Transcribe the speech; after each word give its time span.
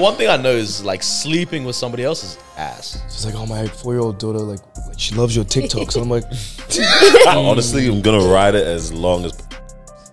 the 0.00 0.04
one 0.04 0.14
thing 0.16 0.28
I 0.28 0.38
know 0.38 0.52
is 0.52 0.82
like 0.82 1.02
sleeping 1.02 1.64
with 1.64 1.76
somebody 1.76 2.04
else's 2.04 2.38
ass. 2.56 3.02
She's 3.10 3.26
like, 3.26 3.34
oh, 3.34 3.44
my 3.44 3.66
four 3.66 3.92
year 3.92 4.00
old 4.00 4.18
daughter, 4.18 4.38
like, 4.38 4.60
like, 4.86 4.98
she 4.98 5.14
loves 5.14 5.36
your 5.36 5.44
TikToks. 5.44 5.94
And 5.96 6.04
I'm 6.04 6.08
like, 6.10 6.24
Honestly, 7.36 7.86
I'm 7.86 8.00
gonna 8.00 8.26
ride 8.26 8.54
it 8.54 8.66
as 8.66 8.92
long 8.94 9.26
as 9.26 9.38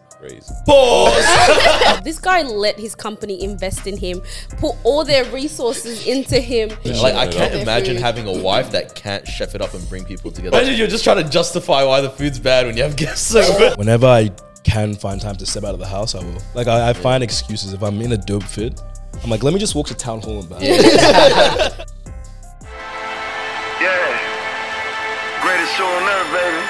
crazy. 0.09 0.53
Pause. 0.65 1.23
This 2.03 2.19
guy 2.19 2.41
let 2.43 2.79
his 2.79 2.95
company 2.95 3.43
invest 3.43 3.85
in 3.87 3.97
him, 3.97 4.21
put 4.59 4.75
all 4.83 5.03
their 5.03 5.25
resources 5.25 6.05
into 6.07 6.39
him. 6.39 6.69
like 6.85 7.15
I 7.15 7.27
can't 7.27 7.53
imagine 7.53 7.95
food. 7.95 8.03
having 8.03 8.27
a 8.27 8.41
wife 8.41 8.71
that 8.71 8.95
can't 8.95 9.27
chef 9.27 9.55
it 9.55 9.61
up 9.61 9.73
and 9.73 9.87
bring 9.89 10.05
people 10.05 10.31
together. 10.31 10.55
Imagine 10.57 10.77
you're 10.77 10.87
just 10.87 11.03
trying 11.03 11.21
to 11.23 11.29
justify 11.29 11.83
why 11.83 11.99
the 12.01 12.09
food's 12.09 12.39
bad 12.39 12.65
when 12.65 12.77
you 12.77 12.83
have 12.83 12.95
guests 12.95 13.35
over. 13.35 13.75
whenever 13.75 14.05
I 14.05 14.31
can 14.63 14.93
find 14.95 15.19
time 15.19 15.35
to 15.37 15.45
step 15.45 15.63
out 15.63 15.73
of 15.73 15.79
the 15.79 15.87
house, 15.87 16.15
I 16.15 16.19
will. 16.19 16.41
Like, 16.53 16.67
I, 16.67 16.89
I 16.89 16.93
find 16.93 17.23
excuses. 17.23 17.73
If 17.73 17.81
I'm 17.83 18.01
in 18.01 18.11
a 18.13 18.17
dope 18.17 18.43
fit, 18.43 18.81
I'm 19.23 19.29
like, 19.29 19.43
let 19.43 19.53
me 19.53 19.59
just 19.59 19.75
walk 19.75 19.87
to 19.87 19.95
town 19.95 20.21
hall 20.21 20.39
and 20.39 20.49
back. 20.49 20.61
Yeah. 23.79 25.41
Greatest 25.43 25.75
show 25.75 25.85
on 25.85 26.03
earth, 26.09 26.31
baby. 26.33 26.61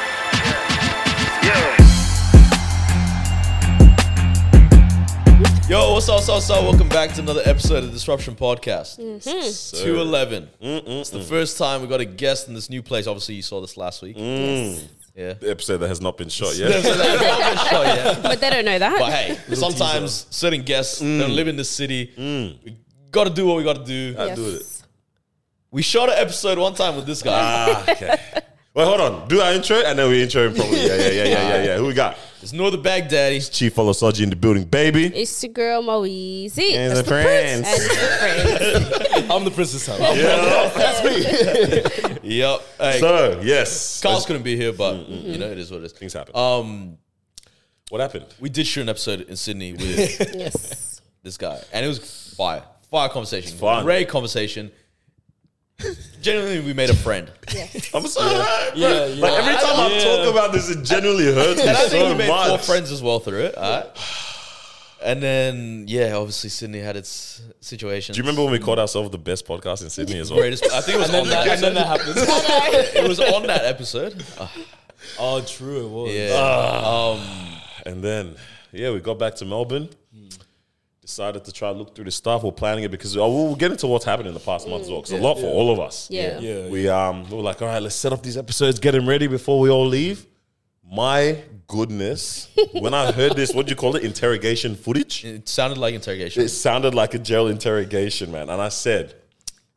Yeah. 1.47 1.77
Yo, 5.70 5.94
what's 5.94 6.09
up, 6.09 6.16
what's 6.16 6.30
up, 6.30 6.35
what's 6.35 6.49
up? 6.49 6.63
Welcome 6.63 6.89
back 6.89 7.13
to 7.13 7.21
another 7.21 7.41
episode 7.45 7.85
of 7.85 7.91
Disruption 7.91 8.35
Podcast. 8.35 8.99
Mm-hmm. 8.99 9.83
211. 9.83 10.49
Mm, 10.61 10.81
mm, 10.81 10.99
it's 10.99 11.09
the 11.11 11.19
mm. 11.19 11.30
first 11.30 11.58
time 11.58 11.81
we 11.81 11.88
got 11.88 12.02
a 12.02 12.05
guest 12.05 12.49
in 12.49 12.53
this 12.53 12.69
new 12.69 12.81
place. 12.81 13.08
Obviously, 13.08 13.35
you 13.35 13.41
saw 13.41 13.61
this 13.61 13.77
last 13.77 14.02
week. 14.02 14.17
Yeah. 15.17 15.34
The 15.34 15.49
episode 15.49 15.80
that 15.80 15.88
has 15.88 15.99
not 15.99 16.16
been 16.16 16.30
shot 16.30 16.55
yet. 16.57 16.71
But 18.23 18.39
they 18.39 18.49
don't 18.52 18.66
know 18.66 18.77
that. 18.77 18.99
But 18.99 19.12
hey, 19.12 19.55
sometimes 19.55 20.27
certain 20.30 20.62
guests 20.62 20.99
don't 20.99 21.35
live 21.35 21.48
in 21.48 21.55
the 21.58 21.63
city. 21.66 22.12
We 22.17 22.77
got 23.12 23.23
to 23.25 23.34
do 23.34 23.48
what 23.48 23.58
we 23.58 23.63
got 23.63 23.77
to 23.77 23.84
do. 23.84 24.16
I 24.17 24.35
do 24.35 24.45
it. 24.58 24.63
We 25.72 25.81
shot 25.81 26.09
an 26.09 26.16
episode 26.17 26.58
one 26.59 26.75
time 26.75 26.95
with 26.95 27.05
this 27.05 27.22
guy. 27.22 27.33
Ah, 27.36 27.91
okay. 27.91 28.16
Wait, 28.73 28.86
hold 28.86 29.02
on. 29.02 29.28
Do 29.28 29.41
our 29.41 29.53
intro 29.53 29.78
and 29.78 29.97
then 29.97 30.08
we 30.08 30.22
intro 30.22 30.47
him 30.47 30.53
properly. 30.53 30.86
Yeah, 30.86 30.95
yeah, 30.95 31.08
yeah, 31.09 31.23
yeah, 31.23 31.30
yeah, 31.50 31.63
yeah. 31.63 31.78
Who 31.78 31.88
we 31.88 31.94
got? 31.95 32.16
It's 32.44 32.53
Nor 32.53 32.69
the 32.69 32.78
Baghdaddy. 32.78 33.52
Chief 33.52 33.73
Olosoji 33.75 34.22
in 34.22 34.30
the 34.30 34.36
building, 34.36 34.66
baby. 34.66 35.08
it's 35.08 35.44
your 35.44 35.52
girl 35.52 35.81
Moeezy. 35.81 36.73
And 36.73 36.95
That's 36.95 37.02
the 37.02 37.08
friends. 37.08 37.67
And 37.67 37.81
the 37.81 38.95
friends. 39.09 39.30
I'm 39.31 39.44
the 39.44 39.50
princess 39.52 39.88
house. 39.88 40.00
Yeah, 40.00 40.72
that's 40.75 41.03
me. 41.03 42.16
Yep. 42.28 42.61
Hey, 42.80 43.00
So, 43.00 43.42
yes. 43.44 44.02
Carl's 44.02 44.25
couldn't 44.25 44.44
be 44.44 44.56
here, 44.56 44.73
but 44.73 45.08
you 45.08 45.38
know 45.38 45.47
it 45.47 45.58
is 45.58 45.72
what 45.72 45.81
it 45.81 45.86
is. 45.86 45.92
Things 45.94 46.14
happen. 46.14 46.36
Um, 46.36 46.97
what 47.89 48.02
happened? 48.02 48.25
we 48.39 48.50
did 48.50 48.67
shoot 48.67 48.81
an 48.81 48.89
episode 48.89 49.22
in 49.22 49.36
Sydney 49.38 49.72
with 49.73 49.81
yes. 50.36 51.02
this 51.23 51.38
guy, 51.38 51.59
and 51.72 51.86
it 51.86 51.88
was 51.88 52.34
fire, 52.36 52.64
fire 52.92 53.09
conversation, 53.09 53.58
fun. 53.58 53.84
great 53.86 54.09
conversation. 54.09 54.72
Genuinely, 56.22 56.59
we 56.66 56.73
made 56.73 56.89
a 56.89 56.95
friend, 56.95 57.31
I'm 57.94 58.08
sorry. 58.08 58.34
Yeah, 58.75 59.06
yeah. 59.06 59.22
Like 59.22 59.34
every 59.34 59.53
time 59.53 59.80
I 59.80 59.91
Yeah. 59.94 60.03
talk 60.03 60.31
about 60.31 60.52
this, 60.52 60.69
it 60.72 60.84
genuinely 60.84 61.25
hurts 61.25 61.62
me 61.62 61.67
and 61.67 61.78
I 61.78 61.81
think 61.81 61.91
so 61.91 62.09
we 62.09 62.16
made 62.17 62.28
four 62.28 62.47
much. 62.47 62.66
friends 62.66 62.91
as 62.91 63.02
well 63.03 63.19
through 63.19 63.41
it. 63.45 63.56
Alright. 63.56 63.86
And 65.03 65.22
then, 65.22 65.86
yeah, 65.88 66.14
obviously 66.16 66.50
Sydney 66.50 66.80
had 66.80 66.95
its 66.98 67.42
situation. 67.62 68.14
Do 68.14 68.17
you 68.17 68.23
remember 68.23 68.44
when 68.44 68.52
we 68.52 68.59
called 68.59 68.80
ourselves 68.80 69.12
the 69.12 69.17
best 69.17 69.45
podcast 69.45 69.84
in 69.84 69.90
Sydney 69.90 70.20
as 70.20 70.31
well? 70.31 70.40
Greatest, 70.40 70.66
I 70.72 70.81
think 70.81 70.95
it 70.98 71.00
was 71.00 71.14
on 71.14 71.28
that. 71.30 71.48
and 71.48 71.62
then 71.62 71.73
that 71.76 71.88
happens. 71.88 72.95
It 72.95 73.08
was 73.08 73.20
on 73.20 73.45
that 73.48 73.64
episode. 73.66 74.23
Uh, 74.40 74.48
oh, 75.20 75.42
true. 75.42 75.86
It 75.86 75.90
was. 75.90 76.12
yeah. 76.14 77.92
And 77.92 78.03
then, 78.03 78.36
yeah, 78.72 78.92
we 78.92 79.00
got 79.00 79.20
back 79.20 79.36
to 79.36 79.45
Melbourne. 79.45 79.90
Decided 81.02 81.45
to 81.45 81.53
try 81.53 81.72
to 81.72 81.78
look 81.78 81.95
through 81.95 82.03
the 82.03 82.12
stuff. 82.12 82.44
We're 82.44 82.52
planning 82.52 82.84
it 82.84 82.92
because 82.92 83.16
oh, 83.16 83.30
we'll 83.34 83.56
get 83.56 83.72
into 83.72 83.88
what's 83.88 84.03
happened 84.03 84.28
in 84.28 84.34
the 84.34 84.42
past 84.42 84.68
month 84.68 84.84
as 84.84 84.90
well. 84.90 85.00
Because 85.02 85.14
a 85.14 85.22
lot 85.23 85.36
for 85.40 85.45
all 85.45 85.72
of 85.72 85.80
us. 85.80 86.09
Yeah. 86.12 86.38
Yeah. 86.40 86.68
We 86.68 86.90
um 86.90 87.23
we 87.30 87.38
were 87.38 87.44
like, 87.44 87.62
all 87.62 87.70
right, 87.70 87.81
let's 87.81 87.95
set 87.95 88.12
up 88.12 88.22
these 88.22 88.36
episodes, 88.36 88.78
get 88.80 88.92
them 88.92 89.08
ready 89.08 89.28
before 89.28 89.62
we 89.62 89.70
all 89.70 89.86
leave. 89.88 90.25
My 90.89 91.44
goodness, 91.67 92.47
when 92.72 92.94
I 92.94 93.12
heard 93.12 93.35
this, 93.35 93.53
what 93.53 93.66
do 93.66 93.72
you 93.72 93.75
call 93.75 93.95
it? 93.97 94.03
Interrogation 94.03 94.75
footage. 94.75 95.25
It 95.25 95.50
sounded 95.50 95.78
like 95.78 95.94
interrogation. 95.94 96.44
It 96.44 96.50
sounded 96.50 96.95
like 96.95 97.13
a 97.13 97.19
jail 97.19 97.47
interrogation, 97.47 98.31
man. 98.31 98.50
And 98.50 98.62
I 98.62 98.69
said, 98.69 99.16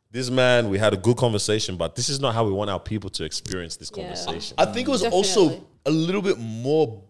this 0.09 0.29
man, 0.29 0.69
we 0.69 0.77
had 0.77 0.93
a 0.93 0.97
good 0.97 1.17
conversation, 1.17 1.75
but 1.75 1.95
this 1.95 2.07
is 2.07 2.19
not 2.21 2.33
how 2.33 2.45
we 2.45 2.51
want 2.51 2.69
our 2.69 2.79
people 2.79 3.09
to 3.11 3.23
experience 3.25 3.75
this 3.75 3.91
Yeah. 3.93 4.03
conversation. 4.03 4.55
I 4.57 4.65
think 4.65 4.87
it 4.87 4.91
was 4.91 5.03
also 5.03 5.65
a 5.85 5.91
little 5.91 6.21
bit 6.21 6.37
more 6.39 7.01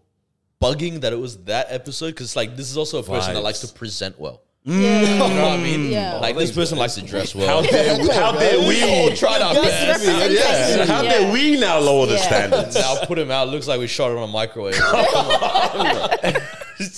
bugging 0.60 1.00
that 1.02 1.12
it 1.12 1.18
was 1.18 1.36
that 1.44 1.66
episode 1.70 2.08
because, 2.08 2.34
like, 2.36 2.56
this 2.56 2.70
is 2.70 2.76
also 2.76 2.98
a 2.98 3.02
person 3.02 3.34
that 3.34 3.40
Vibes. 3.40 3.44
likes 3.44 3.60
to 3.60 3.68
present 3.68 4.18
well. 4.18 4.42
Mm. 4.66 4.80
Yeah. 4.80 5.00
You 5.00 5.16
know 5.34 5.42
what 5.42 5.58
I 5.58 5.62
mean? 5.62 5.90
Yeah. 5.90 6.18
Like, 6.18 6.36
this 6.36 6.52
person 6.52 6.78
likes 6.78 6.94
to 6.94 7.02
dress 7.02 7.34
well. 7.34 7.48
How 7.48 7.60
well. 7.62 7.70
dare 7.70 7.98
we, 8.00 8.08
how 8.08 8.32
dare 8.32 8.58
We 8.60 8.66
we? 8.68 8.82
all 8.84 9.10
tried 9.16 9.42
our 9.42 9.54
best. 9.54 10.04
Yeah. 10.30 10.84
How 10.86 11.02
dare 11.02 11.32
we 11.32 11.58
now 11.58 11.80
lower 11.80 12.06
the 12.06 12.14
Yeah. 12.14 12.20
standards? 12.22 12.76
Now 12.76 13.04
put 13.04 13.18
him 13.18 13.32
out. 13.32 13.48
Looks 13.48 13.66
like 13.66 13.80
we 13.80 13.88
shot 13.88 14.12
him 14.12 14.18
on 14.18 14.28
a 14.28 14.32
microwave. 14.32 14.78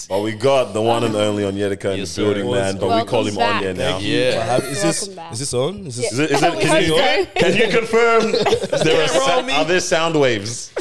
But 0.09 0.21
we 0.23 0.33
got 0.33 0.73
the 0.73 0.81
one 0.81 1.05
and 1.05 1.15
only 1.15 1.43
Onyedika 1.43 1.93
in 1.93 1.99
Yes, 1.99 2.09
the 2.09 2.15
sir. 2.15 2.23
building, 2.35 2.51
man. 2.51 2.79
But 2.79 2.97
we 2.97 3.05
call 3.11 3.27
him 3.27 3.35
Welcome 3.35 3.75
Onye 3.75 3.77
now. 3.77 3.99
yeah. 3.99 4.43
Have- 4.45 4.65
is 4.65 4.81
this 4.83 5.01
Welcome 5.03 5.17
back. 5.17 5.33
is 5.35 5.39
this 5.41 5.53
on? 5.55 5.87
Is 5.87 5.97
this 5.97 6.13
Is 6.13 6.19
it, 6.21 6.31
is 6.31 6.43
it, 6.43 6.53
We 6.57 6.63
can, 6.63 6.83
you, 6.85 6.97
hope 6.97 7.27
so. 7.27 7.41
can 7.41 7.57
you 7.57 7.69
confirm? 7.69 8.23
Is 8.35 8.83
there, 8.83 9.05
a 9.05 9.19
Roll 9.19 9.51
are 9.51 9.65
there 9.67 9.81
sound 9.81 10.19
waves? 10.19 10.73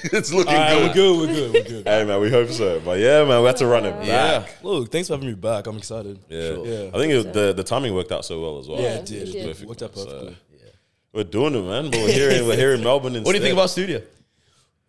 it's 0.12 0.32
looking 0.32 0.52
All 0.54 0.58
right, 0.60 0.92
good. 0.94 1.18
we're 1.18 1.26
good. 1.26 1.28
We're 1.28 1.34
good. 1.34 1.52
We're 1.52 1.62
good. 1.82 1.86
Hey 1.86 2.04
man, 2.04 2.20
we 2.20 2.30
hope 2.30 2.48
so. 2.50 2.80
But 2.80 2.98
yeah, 3.00 3.24
man, 3.24 3.40
we 3.40 3.46
had 3.46 3.56
to 3.58 3.66
run 3.66 3.84
it 3.86 3.92
back. 3.98 4.06
Yeah. 4.06 4.46
Look, 4.62 4.90
thanks 4.92 5.08
for 5.08 5.14
having 5.14 5.28
me 5.28 5.34
back. 5.34 5.66
I'm 5.66 5.76
excited. 5.78 6.18
Yeah, 6.28 6.50
Yeah. 6.62 6.90
I 6.94 6.98
think 6.98 7.12
it, 7.12 7.32
the 7.32 7.52
the 7.52 7.64
timing 7.64 7.94
worked 7.94 8.12
out 8.12 8.24
so 8.24 8.40
well 8.40 8.58
as 8.58 8.68
well. 8.68 8.78
Yeah, 8.80 8.94
Yeah, 8.94 8.98
it 9.00 9.06
did. 9.06 9.28
it 9.28 9.28
It 9.28 9.32
did. 9.46 9.56
did. 9.58 9.68
Worked 9.68 9.82
out 9.82 9.96
So, 9.96 10.04
perfectly. 10.06 10.36
we're 11.12 11.24
doing 11.24 11.54
it, 11.54 11.62
man. 11.62 11.90
But 11.90 12.00
we're 12.00 12.12
here 12.12 12.30
in 12.30 12.46
we're 12.46 12.56
here 12.56 12.72
in 12.74 12.82
Melbourne. 12.82 13.14
Instead. 13.16 13.26
What 13.26 13.32
do 13.32 13.38
you 13.38 13.44
think 13.44 13.54
about 13.54 13.70
studio? 13.70 14.02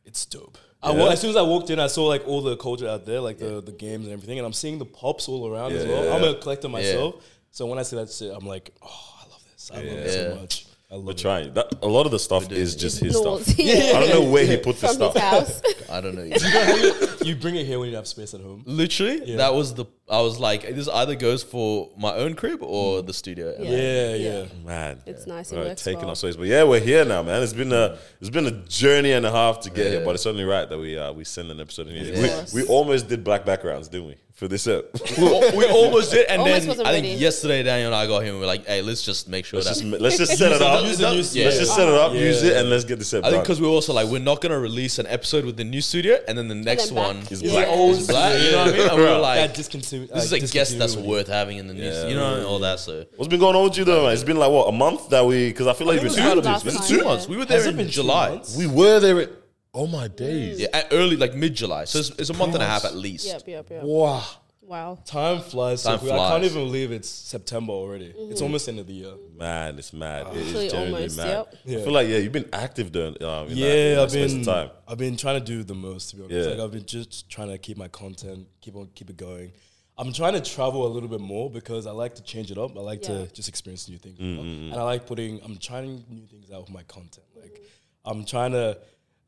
It's 0.05 0.25
dope. 0.25 0.57
I 0.83 0.91
wa- 0.91 1.09
as 1.09 1.21
soon 1.21 1.29
as 1.29 1.35
I 1.35 1.44
walked 1.44 1.69
in, 1.69 1.79
I 1.79 1.88
saw 1.88 2.05
like 2.07 2.27
all 2.27 2.41
the 2.41 2.57
culture 2.57 2.88
out 2.88 3.05
there, 3.05 3.19
like 3.19 3.38
the, 3.38 3.61
the 3.61 3.71
games 3.71 4.05
and 4.05 4.13
everything, 4.13 4.39
and 4.39 4.45
I'm 4.47 4.53
seeing 4.53 4.79
the 4.79 4.85
pops 4.85 5.29
all 5.29 5.47
around 5.47 5.73
as 5.73 5.85
well. 5.88 6.05
yeah, 6.05 6.16
I'm 6.16 6.23
a 6.23 6.33
collector 6.39 6.69
myself, 6.69 7.23
so 7.51 7.67
when 7.67 7.77
I 7.77 7.83
see 7.83 7.97
that 7.97 8.09
shit, 8.09 8.33
I'm 8.35 8.47
like, 8.47 8.73
oh, 8.81 9.13
I 9.23 9.29
love 9.29 9.44
this. 9.51 9.69
I 9.71 9.75
love 9.75 9.85
it 9.85 10.05
Yeah. 10.07 10.11
so 10.35 10.41
much. 10.41 10.66
I 10.91 10.96
love 10.96 11.06
We're 11.06 11.13
trying. 11.13 11.53
That, 11.53 11.74
a 11.81 11.88
lot 11.88 12.06
of 12.06 12.12
the 12.12 12.19
stuff 12.19 12.52
is 12.52 12.75
just 12.75 13.00
his 13.00 13.13
North. 13.22 13.44
stuff. 13.44 13.57
Yeah. 13.66 13.94
I 13.96 14.00
don't 14.02 14.09
know 14.09 14.29
where 14.29 14.46
he 14.46 14.57
put 14.68 14.75
the 14.78 14.88
From 14.88 14.96
stuff. 14.96 15.13
his 15.13 15.22
house. 15.24 15.62
I 15.90 16.02
don't 16.02 16.16
know. 16.16 17.07
You 17.24 17.35
bring 17.35 17.56
it 17.56 17.68
here 17.68 17.78
when 17.79 17.88
you 17.90 17.96
have 17.97 18.07
space 18.07 18.34
at 18.34 18.41
home. 18.41 18.63
Literally, 18.66 19.35
that 19.38 19.53
was 19.53 19.75
the. 19.75 19.85
I 20.09 20.22
was 20.22 20.40
like, 20.40 20.63
this 20.63 20.90
either 20.90 21.13
goes 21.16 21.44
for 21.44 21.91
my 21.96 22.13
own 22.16 22.34
crib 22.34 22.63
or 22.63 23.03
the 23.03 23.13
studio. 23.13 23.56
Yeah. 23.59 23.69
Yeah, 23.69 24.16
yeah. 24.16 24.46
Man, 24.66 25.01
It's 25.06 25.28
nice. 25.28 25.51
It 25.51 25.56
All 25.56 25.62
right, 25.62 25.69
works 25.69 25.84
taking 25.84 26.00
well. 26.01 26.09
our 26.09 26.16
space, 26.16 26.35
but 26.35 26.47
yeah, 26.47 26.63
we're 26.63 26.80
here 26.80 27.06
now, 27.06 27.22
man. 27.22 27.44
It's 27.44 27.53
been 27.53 27.72
a 27.72 27.97
it's 28.19 28.31
been 28.31 28.47
a 28.47 28.51
journey 28.68 29.12
and 29.12 29.24
a 29.25 29.31
half 29.31 29.59
to 29.62 29.69
get 29.69 29.91
here, 29.91 30.03
but 30.03 30.16
it's 30.16 30.24
certainly 30.24 30.44
right 30.46 30.68
that 30.68 30.80
we 30.80 30.97
uh, 30.97 31.13
we 31.13 31.24
send 31.24 31.51
an 31.51 31.59
episode. 31.62 31.88
In 31.90 32.03
here. 32.06 32.28
course. 32.28 32.53
We, 32.53 32.63
we 32.63 32.68
almost 32.68 33.07
did 33.07 33.24
black 33.24 33.46
backgrounds, 33.46 33.88
didn't 33.88 34.07
we? 34.07 34.16
For 34.41 34.47
this 34.47 34.66
up, 34.66 34.85
we, 35.19 35.24
we 35.56 35.66
almost 35.69 36.12
did, 36.12 36.25
and 36.25 36.41
Almost 36.41 36.62
then 36.62 36.68
wasn't 36.69 36.88
I 36.88 36.94
think 36.94 37.06
ready. 37.06 37.16
yesterday 37.19 37.62
Daniel 37.62 37.90
and 37.94 37.96
I 37.96 38.07
got 38.07 38.22
here 38.24 38.31
and 38.31 38.40
We 38.40 38.44
are 38.46 38.47
like, 38.47 38.66
hey, 38.66 38.81
let's 38.81 39.03
just 39.03 39.29
make 39.29 39.46
sure 39.46 39.59
let's 39.62 39.79
that. 39.79 39.88
just 39.88 40.02
let's 40.02 40.18
just 40.18 40.35
set 40.35 40.52
it 40.52 40.59
up. 40.63 40.84
use 40.84 40.97
the 40.97 41.12
new 41.13 41.22
Yeah. 41.22 41.46
Let's 41.46 41.59
just 41.59 41.75
set 41.75 41.88
it 41.88 41.94
up, 41.94 42.12
Yeah. 42.13 42.22
use 42.22 42.41
it, 42.41 42.57
and 42.57 42.68
let's 42.68 42.84
get 42.84 42.97
this 42.97 43.13
up. 43.13 43.24
I 43.24 43.28
think 43.30 43.35
done. 43.35 43.44
because 43.44 43.62
we're 43.62 43.68
also 43.68 43.94
like, 43.94 44.07
we're 44.07 44.18
not 44.18 44.41
gonna 44.41 44.57
release 44.59 44.97
an 44.97 45.06
episode 45.06 45.46
with 45.46 45.57
the 45.57 45.63
new 45.63 45.80
studio, 45.80 46.18
and 46.28 46.35
then 46.35 46.47
the 46.47 46.56
next 46.56 46.85
then 46.88 46.96
back. 46.96 47.06
one 47.06 47.18
Is 47.30 47.44
is 47.44 47.51
black. 47.51 47.68
is 47.68 48.07
black. 48.07 48.41
You 48.41 48.51
know 48.51 48.57
what 48.66 48.68
I 48.74 48.78
mean? 48.80 48.88
And 48.90 48.97
we're 48.97 49.03
That 49.09 49.18
like, 49.19 49.53
discontinue. 49.53 50.07
this 50.07 50.24
is 50.24 50.34
a 50.34 50.40
guest 50.51 50.80
that's 50.80 50.96
worth 50.96 51.28
having 51.28 51.59
in 51.59 51.68
the 51.68 51.75
new, 51.75 51.84
Yeah. 51.84 52.07
you 52.07 52.16
know, 52.16 52.44
all 52.47 52.57
that. 52.62 52.80
So 52.80 53.06
What's 53.18 53.30
been 53.30 53.40
going 53.40 53.56
on 53.56 53.66
with 53.66 53.78
you 53.78 53.85
though, 53.85 54.06
man? 54.06 54.13
It's 54.13 54.24
been 54.24 54.38
like 54.38 54.50
what 54.50 54.68
a 54.69 54.72
month 54.72 55.07
that 55.09 55.24
we 55.24 55.50
because 55.50 55.68
I 55.68 55.74
feel 55.74 55.85
like 55.85 55.97
it 56.01 56.06
it's 56.06 56.16
was 56.16 56.25
been 56.25 56.34
two, 56.35 56.41
two, 56.41 56.47
last 56.47 56.66
it's 56.66 56.78
time, 56.78 56.88
two 56.88 56.97
yeah. 56.97 57.03
months. 57.03 57.28
We 57.28 57.38
were 57.38 57.46
there 57.46 57.57
Has 57.57 57.68
it 57.68 57.69
in 57.69 57.78
been 57.78 57.85
two 57.85 57.91
July. 57.91 58.30
months? 58.30 58.57
We 58.57 58.66
were 58.66 59.00
there. 59.00 59.19
At, 59.22 59.30
oh 59.73 59.87
my 59.87 60.07
days! 60.07 60.59
Yeah, 60.59 60.67
at 60.73 60.87
early 60.91 61.15
like 61.15 61.35
mid 61.35 61.55
July. 61.55 61.85
So 61.85 61.99
it's, 61.99 62.09
it's 62.11 62.29
a 62.29 62.33
month 62.33 62.53
and 62.53 62.63
a 62.63 62.67
half 62.67 62.85
at 62.85 62.95
least. 62.95 63.25
Yep, 63.27 63.47
yep, 63.47 63.69
yep. 63.69 63.83
Wow. 63.83 64.23
Wow. 64.71 64.97
Time 65.03 65.41
flies. 65.41 65.83
Time 65.83 65.97
so 65.97 65.99
quick. 65.99 66.13
I 66.13 66.29
can't 66.29 66.43
flies. 66.43 66.51
even 66.51 66.63
believe 66.63 66.93
it's 66.93 67.09
September 67.09 67.73
already. 67.73 68.05
It's 68.05 68.35
mm-hmm. 68.35 68.43
almost 68.43 68.69
end 68.69 68.79
of 68.79 68.87
the 68.87 68.93
year. 68.93 69.13
Man, 69.38 69.77
it's 69.77 69.91
mad. 69.91 70.27
It 70.27 70.29
Actually, 70.29 70.65
is 70.68 70.71
genuinely 70.71 70.95
almost, 71.01 71.18
mad. 71.18 71.27
yep. 71.65 71.81
I 71.81 71.83
feel 71.83 71.91
like 71.91 72.07
yeah, 72.07 72.18
you've 72.19 72.31
been 72.31 72.50
active 72.53 72.89
during 72.89 73.21
um, 73.21 73.47
in 73.47 73.50
that, 73.50 73.50
in 73.50 73.57
Yeah, 73.57 73.95
that 73.95 74.03
I've 74.03 74.12
space 74.12 74.31
of 74.31 74.38
been 74.38 74.45
time. 74.45 74.69
I've 74.88 74.97
been 74.97 75.18
trying 75.18 75.39
to 75.39 75.45
do 75.45 75.63
the 75.63 75.75
most 75.75 76.12
to 76.12 76.15
be 76.15 76.24
honest. 76.24 76.50
Yeah. 76.50 76.56
Like 76.56 76.63
I've 76.63 76.71
been 76.71 76.85
just 76.85 77.29
trying 77.29 77.50
to 77.50 77.57
keep 77.57 77.75
my 77.75 77.89
content, 77.89 78.47
keep 78.62 78.77
on 78.77 78.88
keep 78.95 79.09
it 79.09 79.17
going. 79.17 79.51
I'm 79.97 80.13
trying 80.13 80.33
to 80.33 80.41
travel 80.41 80.88
a 80.88 80.91
little 80.91 81.09
bit 81.09 81.19
more 81.19 81.50
because 81.50 81.85
I 81.85 81.91
like 81.91 82.15
to 82.15 82.24
change 82.24 82.50
it 82.50 82.57
up. 82.57 82.77
I 82.77 82.79
like 82.79 83.01
Yeah. 83.01 83.25
to 83.25 83.27
just 83.33 83.50
experience 83.50 83.89
new 83.89 83.97
things, 83.97 84.19
you 84.19 84.35
know? 84.38 84.41
and 84.41 84.74
I 84.74 84.83
like 84.83 85.06
putting. 85.06 85.41
I'm 85.44 85.57
trying 85.57 86.06
new 86.07 86.25
things 86.27 86.50
out 86.50 86.62
with 86.62 86.71
my 86.71 86.83
content. 86.83 87.25
Like 87.35 87.62
I'm 88.06 88.24
trying 88.24 88.53
to, 88.53 88.77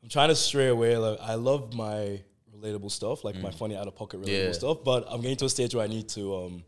I'm 0.04 0.10
trying 0.10 0.28
to 0.28 0.36
stray 0.36 0.68
away. 0.68 0.96
Like 0.98 1.18
I 1.20 1.34
love 1.34 1.72
my 1.74 2.20
relatable 2.54 2.90
stuff, 2.90 3.24
like 3.24 3.36
my 3.40 3.50
funny 3.50 3.74
out 3.74 3.88
of 3.88 3.96
pocket 3.96 4.20
relatable 4.20 4.44
Yeah. 4.46 4.52
stuff. 4.52 4.78
But 4.84 5.06
I'm 5.08 5.22
getting 5.22 5.38
to 5.38 5.46
a 5.46 5.48
stage 5.48 5.74
where 5.74 5.82
I 5.82 5.88
need 5.88 6.08
to 6.10 6.36
um, 6.36 6.64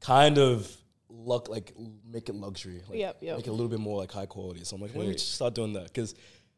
kind 0.00 0.38
of 0.38 0.74
luck 1.10 1.48
like 1.50 1.74
make 2.10 2.28
it 2.30 2.34
luxury. 2.34 2.80
Like, 2.88 2.98
Yep, 2.98 3.18
yep. 3.20 3.36
Make 3.36 3.46
it 3.46 3.50
a 3.50 3.52
little 3.52 3.68
bit 3.68 3.80
more 3.80 3.98
like 3.98 4.10
high 4.10 4.24
quality. 4.26 4.64
So 4.64 4.76
I'm 4.76 4.82
like, 4.82 4.94
let 4.96 5.06
me 5.06 5.12
just 5.12 5.34
start 5.34 5.54
doing 5.54 5.74
that 5.74 5.84
because 5.84 6.14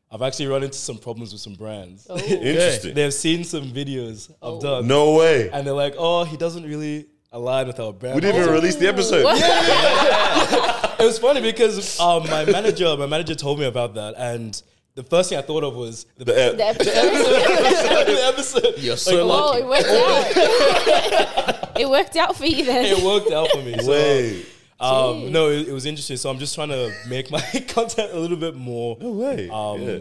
I've 0.08 0.22
actually 0.22 0.46
run 0.46 0.62
into 0.62 0.78
some 0.78 0.98
problems 0.98 1.32
with 1.32 1.40
some 1.42 1.54
brands. 1.54 2.06
Oh. 2.08 2.16
Interesting. 2.18 2.94
They've 2.94 3.12
seen 3.12 3.42
some 3.42 3.64
videos 3.72 4.30
I've 4.30 4.36
Oh. 4.42 4.60
done. 4.60 4.86
No 4.86 5.16
way. 5.16 5.50
And 5.50 5.66
they're 5.66 5.74
like, 5.74 5.96
oh, 5.98 6.22
he 6.22 6.36
doesn't 6.36 6.62
really 6.62 7.06
align 7.32 7.66
with 7.66 7.80
our 7.80 7.92
brand. 7.92 8.14
We 8.14 8.20
didn't 8.20 8.40
even 8.40 8.52
release 8.54 8.76
the 8.76 8.86
episode. 8.88 9.24
Yeah. 9.24 10.96
it 11.00 11.04
was 11.04 11.18
funny 11.18 11.40
because 11.40 11.98
um, 11.98 12.22
my 12.30 12.44
manager, 12.44 12.96
my 12.96 13.06
manager 13.06 13.34
told 13.34 13.58
me 13.58 13.64
about 13.66 13.94
that, 13.94 14.14
and 14.16 14.62
the 14.96 15.04
first 15.04 15.28
thing 15.28 15.38
I 15.38 15.42
thought 15.42 15.62
of 15.62 15.74
was 15.76 16.06
the, 16.16 16.24
The, 16.24 16.32
uh, 16.32 16.52
The 16.56 16.66
episode. 16.72 18.06
the 18.06 18.24
episode. 18.32 18.74
You're 18.78 18.96
so 18.96 19.24
Like, 19.24 19.40
oh, 19.40 19.46
lucky. 19.46 19.60
it 19.60 19.68
worked 19.68 19.88
out. 19.88 21.76
it 21.80 21.88
worked 21.88 22.16
out 22.16 22.36
for 22.36 22.46
you 22.46 22.64
then. 22.64 22.84
It 22.86 23.04
worked 23.04 23.30
out 23.30 23.50
for 23.50 23.58
me. 23.62 23.78
So, 23.78 23.90
Wait. 23.90 24.46
um, 24.80 25.30
no, 25.32 25.50
it, 25.50 25.68
it 25.68 25.72
was 25.72 25.86
interesting. 25.86 26.16
So 26.16 26.28
I'm 26.30 26.38
just 26.38 26.54
trying 26.54 26.70
to 26.70 26.92
make 27.08 27.30
my 27.30 27.40
content 27.68 28.12
a 28.12 28.18
little 28.18 28.36
bit 28.38 28.56
more 28.56 28.96
No 29.00 29.12
way. 29.12 29.48
um, 29.50 29.80
yeah. 29.82 29.98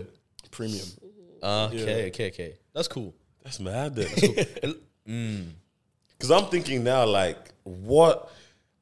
premium. 0.51 0.87
Okay, 1.43 2.07
okay, 2.07 2.27
okay. 2.29 2.53
That's 2.73 2.87
cool. 2.87 3.13
That's 3.43 3.59
mad. 3.59 3.95
Then. 3.95 4.07
Because 6.17 6.31
I'm 6.31 6.45
thinking 6.49 6.83
now, 6.83 7.05
like, 7.05 7.37
what? 7.63 8.31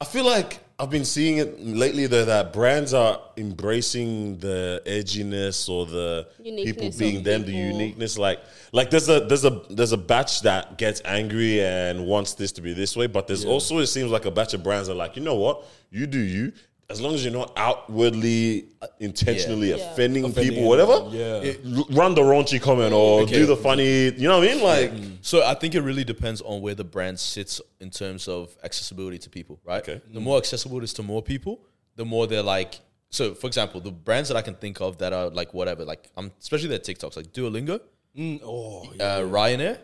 I 0.04 0.06
feel 0.06 0.26
like 0.26 0.60
I've 0.78 0.90
been 0.90 1.06
seeing 1.06 1.38
it 1.38 1.58
lately, 1.58 2.06
though, 2.06 2.26
that 2.26 2.52
brands 2.52 2.92
are 2.92 3.22
embracing 3.38 4.36
the 4.36 4.82
edginess 4.84 5.66
or 5.66 5.86
the 5.86 6.28
people 6.36 6.58
Uniqueness 6.58 6.98
being 6.98 7.16
of 7.16 7.24
them, 7.24 7.46
the 7.46 7.52
uniqueness. 7.52 8.18
Like, 8.18 8.40
like 8.72 8.90
there's 8.90 9.08
a 9.08 9.20
there's 9.20 9.46
a 9.46 9.62
there's 9.70 9.92
a 9.92 9.96
batch 9.96 10.42
that 10.42 10.76
gets 10.76 11.00
angry 11.06 11.64
and 11.64 12.04
wants 12.04 12.34
this 12.34 12.52
to 12.52 12.60
be 12.60 12.74
this 12.74 12.94
way, 12.98 13.06
but 13.06 13.26
there's 13.26 13.46
also 13.46 13.78
it 13.78 13.86
seems 13.86 14.10
like 14.10 14.26
a 14.26 14.30
batch 14.30 14.52
of 14.52 14.62
brands 14.62 14.88
that 14.88 14.92
are 14.92 14.96
like, 14.96 15.16
you 15.16 15.22
know 15.22 15.36
what, 15.36 15.64
you 15.90 16.06
do 16.06 16.18
you. 16.18 16.52
As 16.94 17.00
long 17.00 17.14
as 17.14 17.24
you're 17.24 17.32
not 17.32 17.52
outwardly, 17.56 18.66
intentionally 19.00 19.70
Yeah. 19.70 19.76
offending, 19.92 20.24
Offending 20.24 20.54
people, 20.54 20.68
whatever, 20.68 20.96
yeah. 21.10 21.40
it- 21.50 21.60
run 21.90 22.14
the 22.14 22.22
raunchy 22.22 22.60
comment 22.60 22.92
or 22.92 23.22
Okay. 23.22 23.34
do 23.40 23.46
the 23.46 23.56
funny, 23.56 24.04
you 24.20 24.28
know 24.28 24.38
what 24.38 24.48
I 24.48 24.54
mean? 24.54 24.62
Like, 24.62 24.92
So 25.20 25.42
I 25.42 25.54
think 25.54 25.74
it 25.74 25.80
really 25.80 26.04
depends 26.04 26.40
on 26.42 26.60
where 26.60 26.74
the 26.74 26.84
brand 26.84 27.18
sits 27.18 27.60
in 27.80 27.90
terms 27.90 28.28
of 28.28 28.56
accessibility 28.62 29.18
to 29.18 29.28
people, 29.30 29.58
right? 29.64 29.82
Okay. 29.82 30.00
The 30.12 30.20
more 30.20 30.38
accessible 30.38 30.78
it 30.78 30.84
is 30.84 30.92
to 30.94 31.02
more 31.02 31.22
people, 31.22 31.60
the 31.96 32.04
more 32.04 32.26
they're 32.26 32.42
like. 32.58 32.80
So, 33.10 33.34
for 33.34 33.46
example, 33.46 33.80
the 33.80 33.90
brands 33.92 34.28
that 34.28 34.36
I 34.36 34.42
can 34.42 34.54
think 34.54 34.80
of 34.80 34.98
that 34.98 35.12
are 35.12 35.30
like 35.30 35.52
whatever, 35.54 35.84
like 35.84 36.10
um, 36.16 36.30
especially 36.40 36.68
their 36.68 36.78
TikToks, 36.78 37.16
like 37.16 37.32
Duolingo, 37.32 37.80
Mm, 38.16 38.40
oh, 38.44 38.84
uh, 39.00 39.22
Ryanair, 39.22 39.76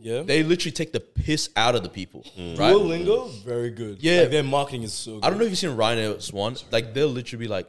yeah. 0.00 0.22
they 0.22 0.42
literally 0.42 0.72
take 0.72 0.92
the 0.92 1.00
piss 1.00 1.50
out 1.56 1.74
of 1.74 1.82
the 1.82 1.88
people, 1.88 2.24
Mm. 2.38 2.58
right? 2.58 2.72
Duolingo, 2.74 3.30
very 3.44 3.70
good. 3.70 3.98
Yeah. 4.00 4.20
Like, 4.22 4.30
their 4.30 4.42
marketing 4.42 4.82
is 4.84 4.92
so 4.94 5.14
good. 5.14 5.24
I 5.24 5.30
don't 5.30 5.38
know 5.38 5.44
if 5.44 5.50
you've 5.50 5.58
seen 5.58 5.70
Ryanair's 5.76 6.32
one. 6.32 6.56
Like 6.70 6.94
they'll 6.94 7.08
literally 7.08 7.44
be 7.44 7.48
like, 7.48 7.66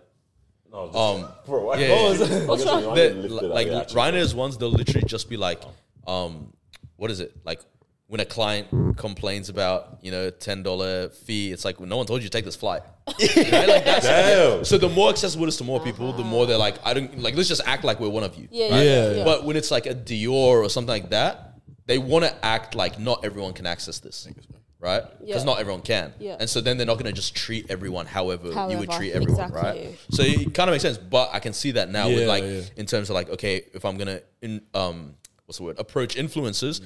um, 0.74 1.28
bro, 1.46 1.64
why- 1.66 1.78
yeah, 1.80 1.88
yeah, 1.88 2.08
is 2.10 2.22
it? 2.22 2.48
What's 2.48 2.66
wrong? 2.66 2.94
They're- 2.94 3.10
didn't 3.10 3.22
lift 3.24 3.44
it 3.44 3.48
up, 3.48 3.54
like 3.54 3.68
yeah, 3.68 3.80
actually. 3.82 4.02
Ryanair's 4.02 4.36
ones, 4.36 4.58
they'll 4.58 4.70
literally 4.72 5.08
just 5.08 5.30
be 5.30 5.38
like, 5.38 5.62
um, 6.08 6.54
what 6.98 7.10
is 7.12 7.20
it? 7.20 7.36
Like 7.44 7.62
when 8.08 8.20
a 8.20 8.26
client 8.26 8.68
complains 8.98 9.50
about 9.50 10.00
you 10.02 10.12
know 10.12 10.30
ten 10.30 10.62
dollar 10.64 11.10
fee, 11.10 11.52
it's 11.52 11.66
like 11.66 11.80
well, 11.80 11.88
no 11.90 11.98
one 11.98 12.06
told 12.06 12.22
you 12.22 12.28
to 12.30 12.32
take 12.38 12.46
this 12.46 12.56
flight. 12.56 12.82
Right? 13.20 13.68
Like 13.68 13.86
that's 13.86 14.06
Damn. 14.06 14.64
so 14.66 14.78
the 14.78 14.90
more 14.90 15.10
accessible 15.10 15.46
it 15.46 15.50
is 15.50 15.58
to 15.58 15.64
more 15.64 15.80
people, 15.80 16.14
the 16.14 16.24
more 16.24 16.46
they're 16.46 16.58
like, 16.58 16.76
I 16.86 16.94
don't 16.94 17.20
like. 17.20 17.36
Let's 17.36 17.50
just 17.50 17.62
act 17.66 17.84
like 17.84 18.00
we're 18.00 18.10
one 18.10 18.24
of 18.24 18.36
you. 18.38 18.48
Yeah, 18.52 18.70
right? 18.70 18.84
Yeah. 18.84 19.12
yeah. 19.12 19.24
But 19.24 19.46
when 19.46 19.58
it's 19.58 19.72
like 19.72 19.88
a 19.88 19.96
Dior 19.96 20.30
or 20.64 20.70
something 20.70 20.90
like 20.90 21.10
that, 21.10 21.49
they 21.90 21.98
want 21.98 22.24
to 22.24 22.46
act 22.46 22.76
like 22.76 23.00
not 23.00 23.26
everyone 23.26 23.54
can 23.54 23.66
access 23.66 23.98
this, 24.00 24.28
right? 24.80 25.02
Because 25.20 25.42
Yeah. 25.42 25.44
not 25.44 25.60
everyone 25.60 25.82
can. 25.82 26.14
Yeah. 26.20 26.38
And 26.40 26.48
so 26.48 26.62
then 26.62 26.78
they're 26.78 26.86
not 26.94 27.00
going 27.00 27.12
to 27.14 27.20
just 27.22 27.34
treat 27.36 27.66
everyone 27.70 28.06
however, 28.06 28.48
you 28.70 28.78
would 28.78 28.92
treat 28.92 29.12
everyone, 29.14 29.44
exactly. 29.46 29.60
right? 29.88 30.00
So 30.12 30.22
it 30.24 30.54
kind 30.54 30.70
of 30.70 30.74
makes 30.74 30.84
sense. 30.84 31.00
But 31.00 31.30
I 31.34 31.40
can 31.40 31.54
see 31.54 31.72
that 31.72 31.90
now 31.90 32.08
with 32.08 32.28
like 32.28 32.44
yeah. 32.44 32.62
in 32.78 32.86
terms 32.86 33.10
of 33.10 33.16
like, 33.16 33.30
okay, 33.32 33.56
if 33.74 33.84
I'm 33.86 33.98
gonna 33.98 34.22
in 34.42 34.62
um 34.76 35.16
what's 35.46 35.58
the 35.58 35.64
word 35.64 35.80
approach 35.80 36.16
Mm. 36.16 36.24
influencers, 36.26 36.80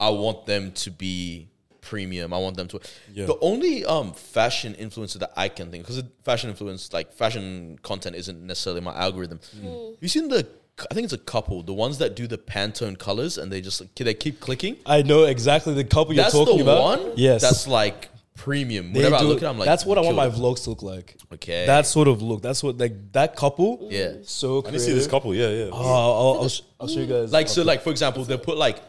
I 0.00 0.10
want 0.10 0.46
them 0.46 0.72
to 0.72 0.90
be 0.90 1.48
premium. 1.80 2.32
I 2.34 2.38
want 2.38 2.56
them 2.56 2.66
to. 2.68 2.80
Yeah. 3.14 3.26
The 3.26 3.38
only 3.38 3.84
um 3.84 4.12
fashion 4.12 4.74
influencer 4.74 5.18
that 5.20 5.32
I 5.36 5.48
can 5.48 5.70
think 5.70 5.86
because 5.86 6.02
fashion 6.24 6.50
influence 6.50 6.92
like 6.92 7.12
fashion 7.12 7.78
content 7.82 8.16
isn't 8.16 8.44
necessarily 8.44 8.80
my 8.80 8.94
algorithm. 9.06 9.38
Mm. 9.38 9.90
Have 9.94 10.02
you 10.02 10.08
seen 10.08 10.28
the? 10.28 10.46
I 10.90 10.94
think 10.94 11.04
it's 11.04 11.12
a 11.12 11.18
couple, 11.18 11.62
the 11.62 11.72
ones 11.72 11.98
that 11.98 12.14
do 12.16 12.26
the 12.26 12.38
Pantone 12.38 12.98
colors, 12.98 13.38
and 13.38 13.50
they 13.52 13.60
just 13.60 13.82
they 13.96 14.14
keep 14.14 14.40
clicking. 14.40 14.76
I 14.86 15.02
know 15.02 15.24
exactly 15.24 15.74
the 15.74 15.84
couple 15.84 16.14
you're 16.14 16.22
That's 16.24 16.34
talking 16.34 16.58
the 16.58 16.62
about. 16.62 16.82
one. 16.82 17.12
Yes. 17.16 17.42
that's 17.42 17.66
like 17.66 18.08
premium. 18.36 18.92
They 18.92 19.00
Whenever 19.00 19.16
I 19.16 19.22
look 19.22 19.38
at, 19.38 19.42
it, 19.44 19.46
I'm 19.48 19.58
like, 19.58 19.66
that's 19.66 19.84
what 19.84 19.98
I 19.98 20.02
want 20.02 20.16
my 20.16 20.28
vlogs 20.28 20.64
to 20.64 20.70
look 20.70 20.82
like. 20.82 21.16
Okay. 21.34 21.66
That 21.66 21.86
sort 21.86 22.06
of 22.08 22.22
look. 22.22 22.42
That's 22.42 22.62
what 22.62 22.78
like 22.78 23.12
that 23.12 23.34
couple. 23.36 23.88
Yeah. 23.90 24.12
So 24.22 24.58
I 24.58 24.62
creative. 24.62 24.72
didn't 24.72 24.86
see 24.86 24.92
this 24.94 25.06
couple. 25.06 25.34
Yeah, 25.34 25.48
yeah. 25.48 25.70
Oh, 25.72 25.76
I'll, 26.34 26.42
I'll, 26.42 26.48
sh- 26.48 26.62
I'll 26.80 26.88
show 26.88 27.00
you 27.00 27.06
guys. 27.06 27.32
Like 27.32 27.48
so, 27.48 27.62
like 27.64 27.82
for 27.82 27.90
example, 27.90 28.24
they 28.24 28.36
put 28.38 28.56
like 28.56 28.80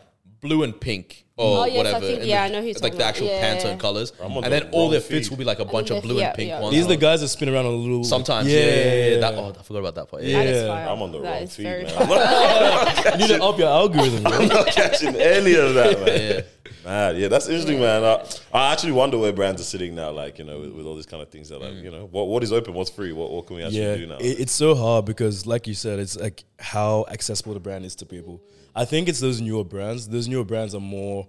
blue 0.41 0.63
and 0.63 0.79
pink 0.79 1.25
or 1.39 1.59
Oh, 1.61 1.65
yes, 1.65 1.73
I 1.73 1.77
whatever. 1.77 2.05
think- 2.05 2.25
yeah, 2.25 2.41
the- 2.41 2.43
I 2.43 2.47
know 2.53 2.59
who 2.59 2.65
you're 2.67 2.71
it's 2.71 2.81
like 2.83 2.97
talking 2.97 2.97
the 2.97 3.03
about. 3.03 3.09
actual 3.09 3.27
Yeah. 3.27 3.73
Pantone 3.73 3.79
colors, 3.79 4.13
and 4.21 4.35
the 4.43 4.49
then 4.49 4.69
all 4.71 4.89
their 4.89 4.99
wrong 4.99 5.09
fits 5.09 5.29
will 5.29 5.37
be 5.37 5.45
like 5.45 5.59
a 5.59 5.65
bunch 5.65 5.89
of 5.89 6.03
blue 6.03 6.17
yeah, 6.17 6.27
and 6.27 6.35
pink 6.35 6.49
yeah. 6.49 6.59
ones. 6.59 6.75
These 6.75 6.85
are 6.85 6.89
the 6.89 6.97
guys 6.97 7.21
that 7.21 7.29
spin 7.29 7.47
around 7.49 7.65
on 7.65 7.73
a 7.73 7.77
little. 7.77 8.03
Sometimes, 8.03 8.47
yeah, 8.49 8.59
yeah, 8.59 8.65
yeah. 8.65 9.05
yeah. 9.07 9.19
That, 9.21 9.33
oh, 9.35 9.55
I 9.57 9.63
forgot 9.63 9.79
about 9.79 9.95
that 9.95 10.09
part. 10.09 10.23
Yeah. 10.23 10.37
Yeah. 10.37 10.43
That 10.43 10.53
is. 10.53 10.69
I'm 10.89 11.01
on 11.01 11.11
the 11.13 11.19
That 11.21 11.33
wrong 11.33 11.43
is 11.43 11.55
feed, 11.55 11.63
man. 11.63 11.85
I'm 11.97 13.19
You 13.21 13.27
need 13.27 13.37
to 13.37 13.43
up 13.43 13.57
your 13.57 13.69
algorithm. 13.69 14.23
Bro. 14.23 14.31
I'm 14.33 14.47
not 14.49 14.67
catching 14.67 15.15
any 15.15 15.55
of 15.55 15.73
that, 15.75 15.99
man. 16.05 16.21
Yeah. 16.35 16.41
Man, 16.85 17.17
yeah, 17.17 17.27
that's 17.27 17.47
interesting, 17.47 17.79
man. 17.79 18.03
I, 18.03 18.25
I 18.53 18.71
actually 18.71 18.93
wonder 18.93 19.17
where 19.17 19.33
brands 19.33 19.61
are 19.61 19.65
sitting 19.65 19.95
now, 19.95 20.11
like, 20.11 20.39
you 20.39 20.45
know, 20.45 20.59
with, 20.59 20.71
with 20.71 20.85
all 20.85 20.95
these 20.95 21.05
kind 21.05 21.21
of 21.21 21.29
things. 21.29 21.49
That, 21.49 21.59
like, 21.61 21.73
mm. 21.73 21.83
you 21.83 21.91
know, 21.91 22.07
what, 22.11 22.27
what 22.27 22.41
is 22.43 22.53
open, 22.53 22.73
what's 22.73 22.89
free, 22.89 23.11
what, 23.11 23.31
what 23.31 23.47
can 23.47 23.57
we 23.57 23.63
actually 23.63 23.81
yeah, 23.81 23.95
do 23.95 24.05
now? 24.07 24.17
it- 24.17 24.39
it's 24.39 24.51
so 24.53 24.75
hard 24.75 25.05
because, 25.05 25.45
like 25.45 25.67
you 25.67 25.73
said, 25.73 25.99
it's 25.99 26.17
like 26.17 26.43
how 26.59 27.05
accessible 27.09 27.53
the 27.53 27.59
brand 27.59 27.85
is 27.85 27.95
to 27.97 28.05
people. 28.05 28.41
I 28.75 28.85
think 28.85 29.09
it's 29.09 29.19
those 29.19 29.41
newer 29.41 29.63
brands. 29.63 30.07
Those 30.07 30.27
newer 30.27 30.43
brands 30.43 30.75
are 30.75 30.81
more, 30.81 31.27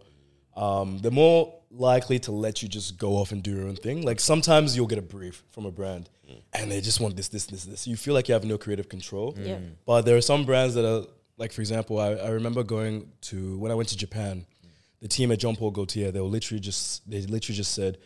um, 0.56 0.98
they're 0.98 1.10
more 1.10 1.54
likely 1.70 2.18
to 2.20 2.32
let 2.32 2.62
you 2.62 2.68
just 2.68 2.98
go 2.98 3.12
off 3.12 3.32
and 3.32 3.42
do 3.42 3.52
your 3.52 3.66
own 3.66 3.76
thing. 3.76 4.02
Like 4.02 4.20
sometimes 4.20 4.76
you'll 4.76 4.86
get 4.86 4.98
a 4.98 5.02
brief 5.02 5.42
from 5.50 5.66
a 5.66 5.70
brand, 5.70 6.10
and 6.52 6.70
they 6.70 6.80
just 6.80 7.00
want 7.00 7.16
this, 7.16 7.28
this, 7.28 7.46
this, 7.46 7.64
this. 7.64 7.86
You 7.86 7.96
feel 7.96 8.14
like 8.14 8.28
you 8.28 8.34
have 8.34 8.44
no 8.44 8.58
creative 8.58 8.88
control. 8.88 9.36
Yeah. 9.40 9.58
But 9.86 10.02
there 10.02 10.16
are 10.16 10.20
some 10.22 10.44
brands 10.44 10.74
that 10.74 10.84
are 10.84 11.06
like, 11.38 11.52
for 11.52 11.60
example, 11.60 11.98
I, 11.98 12.10
I 12.10 12.28
remember 12.30 12.62
going 12.62 13.10
to 13.22 13.58
when 13.58 13.72
I 13.72 13.74
went 13.74 13.88
to 13.90 13.96
Japan, 13.96 14.46
the 15.00 15.08
team 15.08 15.32
at 15.32 15.38
John 15.38 15.56
Paul 15.56 15.70
Gaultier, 15.70 16.10
they 16.10 16.20
were 16.20 16.26
literally 16.26 16.60
just 16.60 17.08
they 17.10 17.20
literally 17.22 17.56
just 17.56 17.74
said, 17.74 17.98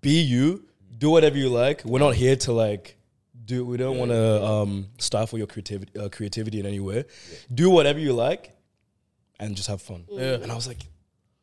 "Be 0.00 0.20
you, 0.20 0.68
do 0.98 1.10
whatever 1.10 1.38
you 1.38 1.48
like. 1.48 1.84
We're 1.84 1.98
not 1.98 2.14
here 2.14 2.36
to 2.36 2.52
like 2.52 2.96
do. 3.44 3.64
We 3.64 3.76
don't 3.76 3.96
want 3.96 4.10
to 4.10 4.44
um, 4.44 4.88
stifle 4.98 5.38
your 5.38 5.46
creativity 5.46 5.98
uh, 5.98 6.08
creativity 6.08 6.60
in 6.60 6.66
any 6.66 6.80
way. 6.80 7.04
Do 7.52 7.70
whatever 7.70 7.98
you 7.98 8.12
like, 8.12 8.55
and 9.40 9.56
just 9.56 9.68
have 9.68 9.82
fun." 9.82 10.04
Yeah. 10.10 10.34
And 10.34 10.50
I 10.50 10.54
was 10.54 10.66
like, 10.66 10.78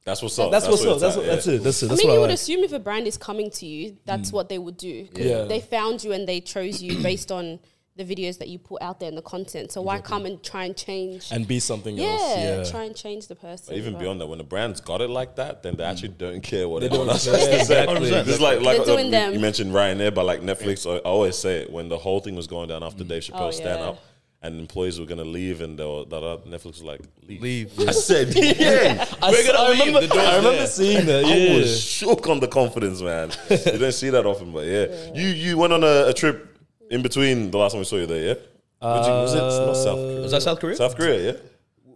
that's 0.06 0.22
what's 0.22 0.38
up. 0.40 0.52
"That's, 0.52 0.68
what's 0.68 0.84
up. 0.86 0.94
it's 0.94 1.02
That's 1.02 1.16
at, 1.16 1.20
what, 1.20 1.26
yeah. 1.28 1.34
that's 1.36 1.48
it. 1.48 1.64
That's 1.64 1.84
it. 1.84 1.92
I 1.92 1.96
mean, 1.96 2.08
you 2.08 2.14
I 2.14 2.18
would 2.20 2.22
like." 2.30 2.34
assume 2.34 2.64
if 2.64 2.74
a 2.74 2.80
brand 2.80 3.08
is 3.08 3.18
coming 3.18 3.50
to 3.52 3.66
you, 3.66 3.98
that's 4.06 4.32
what 4.32 4.50
they 4.50 4.58
would 4.58 4.78
do. 4.78 5.06
'Cause 5.08 5.26
Yeah. 5.26 5.44
They 5.44 5.60
found 5.62 6.04
you 6.04 6.12
and 6.12 6.28
they 6.28 6.42
chose 6.42 6.82
you 6.82 7.02
based 7.02 7.32
on 7.32 7.60
the 7.96 8.04
videos 8.04 8.40
that 8.40 8.48
you 8.48 8.58
put 8.58 8.82
out 8.82 9.00
there 9.00 9.08
and 9.08 9.16
the 9.16 9.22
content. 9.22 9.72
So 9.72 9.80
why 9.84 10.00
come 10.02 10.26
and 10.26 10.42
try 10.42 10.66
and 10.66 10.76
change? 10.76 11.28
and 11.32 11.48
be 11.48 11.60
something 11.60 11.96
yeah, 11.96 12.08
else. 12.08 12.38
Yeah. 12.38 12.64
try 12.64 12.84
and 12.86 12.96
change 12.96 13.28
the 13.28 13.36
person. 13.36 13.66
But 13.68 13.78
even 13.78 13.94
But- 13.94 14.00
beyond 14.00 14.20
that, 14.22 14.26
when 14.26 14.40
the 14.40 14.44
brand's 14.44 14.82
got 14.82 15.00
it 15.00 15.12
like 15.12 15.36
that, 15.36 15.62
then 15.62 15.76
they 15.78 15.84
actually 15.84 16.10
don't 16.10 16.42
care 16.42 16.68
what 16.68 16.80
They 16.80 16.88
anyone 16.88 17.06
don't 17.06 17.14
else 17.14 17.26
care. 17.26 17.38
has. 17.38 17.62
Exactly. 17.62 18.10
This 18.10 18.28
is 18.30 18.42
like, 18.42 18.62
like 18.62 18.80
uh, 18.80 18.86
doing 18.86 19.06
you- 19.06 19.12
them. 19.12 19.34
you 19.34 19.40
mentioned 19.40 19.72
Ryanair, 19.74 20.12
but 20.12 20.26
like 20.26 20.42
Netflix, 20.42 20.90
I 20.92 20.96
I 20.96 21.00
always 21.02 21.38
say 21.38 21.58
it 21.62 21.72
when 21.72 21.88
the 21.88 22.00
whole 22.00 22.20
thing 22.20 22.36
was 22.36 22.48
going 22.48 22.68
down 22.70 22.82
after 22.84 23.04
Dave 23.04 23.22
Chappelle 23.22 23.42
Oh, 23.50 23.52
stand 23.52 23.80
yeah. 23.80 23.86
up. 23.90 24.00
And 24.46 24.60
employees 24.60 25.00
were 25.00 25.06
gonna 25.06 25.24
leave, 25.24 25.62
and 25.62 25.80
they 25.80 25.86
were, 25.86 26.04
that 26.04 26.18
uh, 26.22 26.38
Netflix 26.46 26.66
was 26.66 26.84
like, 26.84 27.00
"Leave." 27.30 27.42
Leave. 27.42 27.80
I 27.88 27.92
said, 27.94 28.28
"Yeah." 28.36 29.06
I, 29.22 29.32
We're 29.32 29.48
gonna 29.48 29.60
I 29.60 29.70
leave. 29.70 29.80
remember, 29.86 30.02
The 30.02 30.08
door's 30.08 30.28
I 30.28 30.36
remember 30.36 30.58
there. 30.58 30.68
seeing 30.68 31.06
that. 31.06 31.24
I 31.24 31.56
was 31.58 31.82
shook 31.82 32.28
on 32.28 32.42
the 32.42 32.50
confidence, 32.50 33.02
man. 33.02 33.32
you 33.50 33.78
don't 33.80 33.94
see 33.94 34.10
that 34.10 34.26
often, 34.26 34.52
but 34.52 34.66
yeah. 34.66 34.88
You 35.16 35.28
you 35.30 35.58
went 35.58 35.72
on 35.72 35.84
a, 35.86 36.08
a 36.08 36.14
trip 36.14 36.58
in 36.92 37.02
between 37.02 37.52
the 37.52 37.58
last 37.58 37.72
time 37.72 37.80
we 37.80 37.86
saw 37.86 37.96
you 37.96 38.06
there, 38.06 38.26
yeah? 38.28 38.34
Was, 38.82 39.08
you- 39.08 39.14
was 39.14 39.34
it 39.34 39.66
not 39.66 39.76
South 39.78 39.96
Korea? 39.98 40.22
Was 40.22 40.32
that 40.32 40.42
South 40.42 40.60
Korea? 40.60 40.76
South 40.76 40.96
Korea, 40.98 41.32
yeah? 41.32 41.38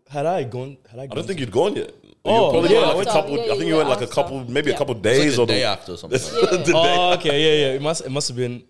Had 0.09 0.25
I 0.25 0.43
gone? 0.45 0.77
Had 0.89 0.99
I? 1.01 1.03
I 1.03 1.07
don't 1.07 1.27
think 1.27 1.41
you'd 1.41 1.51
gone 1.51 1.75
yet. 1.75 1.91
Oh, 2.23 2.45
you 2.45 2.51
probably 2.51 2.69
yeah, 2.69 2.75
went 2.79 2.85
I 2.85 2.87
like 2.87 2.97
went 2.97 3.09
a 3.09 3.11
couple. 3.11 3.35
yeah, 3.37 3.43
I 3.43 3.47
think 3.47 3.59
yeah, 3.59 3.67
you 3.67 3.75
went 3.75 3.89
yeah, 3.89 3.95
like 3.95 4.03
a 4.09 4.13
couple, 4.13 4.49
maybe 4.49 4.71
a 4.71 4.77
couple 4.77 4.93
days 4.95 5.37
like 5.37 5.47
the 5.47 5.53
or 5.53 5.57
day 5.57 5.63
after 5.65 5.91
or 5.93 5.97
something. 5.97 6.19
the. 6.63 6.71
Oh, 6.73 7.13
okay. 7.15 7.35
Yeah, 7.43 7.67
yeah. 7.67 7.75
It 7.75 7.81
must. 7.81 8.05
It 8.05 8.09
must 8.11 8.29
have 8.29 8.37
been. 8.37 8.63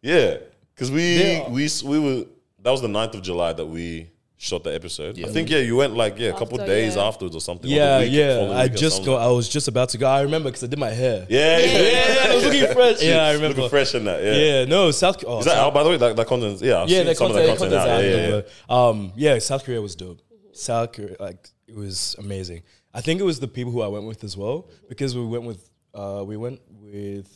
Yeah, 0.00 0.38
because 0.74 0.90
we 0.90 1.04
Yeah. 1.22 1.48
we 1.50 1.68
we 1.84 1.98
were 1.98 2.24
that 2.64 2.70
was 2.70 2.82
the 2.82 2.88
9th 2.88 3.14
of 3.14 3.22
July 3.22 3.52
that 3.52 3.66
we 3.66 4.10
shot 4.36 4.64
the 4.64 4.74
episode. 4.74 5.16
Yeah. 5.16 5.26
I 5.28 5.30
think 5.30 5.48
yeah, 5.48 5.58
you 5.58 5.76
went 5.76 5.94
like 5.94 6.18
yeah 6.18 6.30
a 6.30 6.32
couple 6.38 6.60
After, 6.60 6.66
days 6.72 6.96
yeah. 6.96 7.04
afterwards 7.04 7.36
or 7.36 7.40
something. 7.40 7.66
or 7.70 7.74
the 7.74 7.76
Yeah, 7.76 7.98
week- 8.00 8.12
yeah. 8.12 8.36
following 8.38 8.56
I 8.58 8.68
just 8.68 8.96
something. 8.96 9.12
go. 9.14 9.16
I 9.18 9.28
was 9.28 9.48
just 9.48 9.68
about 9.68 9.88
to 9.90 9.98
go. 9.98 10.06
I 10.06 10.22
remember 10.22 10.48
because 10.50 10.64
I 10.64 10.66
did 10.66 10.78
my 10.78 10.90
hair. 10.90 11.26
Yeah, 11.30 11.58
yeah, 11.58 11.78
yeah. 11.78 12.30
I 12.30 12.34
was 12.34 12.44
looking 12.44 12.66
fresh. 12.74 13.02
Yeah, 13.02 13.22
I 13.24 13.32
remember. 13.34 13.56
Looking 13.62 13.70
fresh 13.70 13.94
in 13.94 14.04
that. 14.06 14.22
Yeah. 14.22 14.32
Yeah, 14.34 14.64
no, 14.66 14.90
South. 14.90 15.22
Oh, 15.26 15.38
Is 15.38 15.44
that 15.46 15.56
out 15.56 15.72
by 15.72 15.82
the 15.84 15.90
way? 15.90 15.96
That, 15.98 16.16
that 16.16 16.26
content? 16.26 16.60
Yeah, 16.60 16.82
I've 16.82 16.88
yeah, 16.88 16.98
seen 16.98 17.06
the 17.06 17.14
some 17.14 17.28
content, 17.32 17.50
of 17.50 17.58
that 17.58 17.64
content 17.64 17.82
content's 17.82 17.86
out. 17.86 17.88
out 17.90 18.04
Yeah, 18.04 18.28
yeah, 18.28 18.42
yeah. 18.68 18.88
um, 18.88 19.12
yeah, 19.16 19.38
South 19.38 19.64
Korea 19.64 19.80
was 19.80 19.94
dope. 19.94 20.20
South 20.52 20.92
Korea, 20.92 21.16
like 21.20 21.48
it 21.68 21.76
was 21.76 22.16
amazing. 22.18 22.62
I 22.92 23.00
think 23.00 23.20
it 23.20 23.24
was 23.24 23.40
the 23.40 23.48
people 23.48 23.72
who 23.72 23.82
I 23.82 23.88
went 23.88 24.06
with 24.06 24.22
as 24.24 24.36
well 24.36 24.68
because 24.88 25.16
we 25.16 25.24
went 25.24 25.44
with 25.44 25.68
uh, 25.94 26.22
we 26.26 26.36
went 26.36 26.60
with 26.70 27.28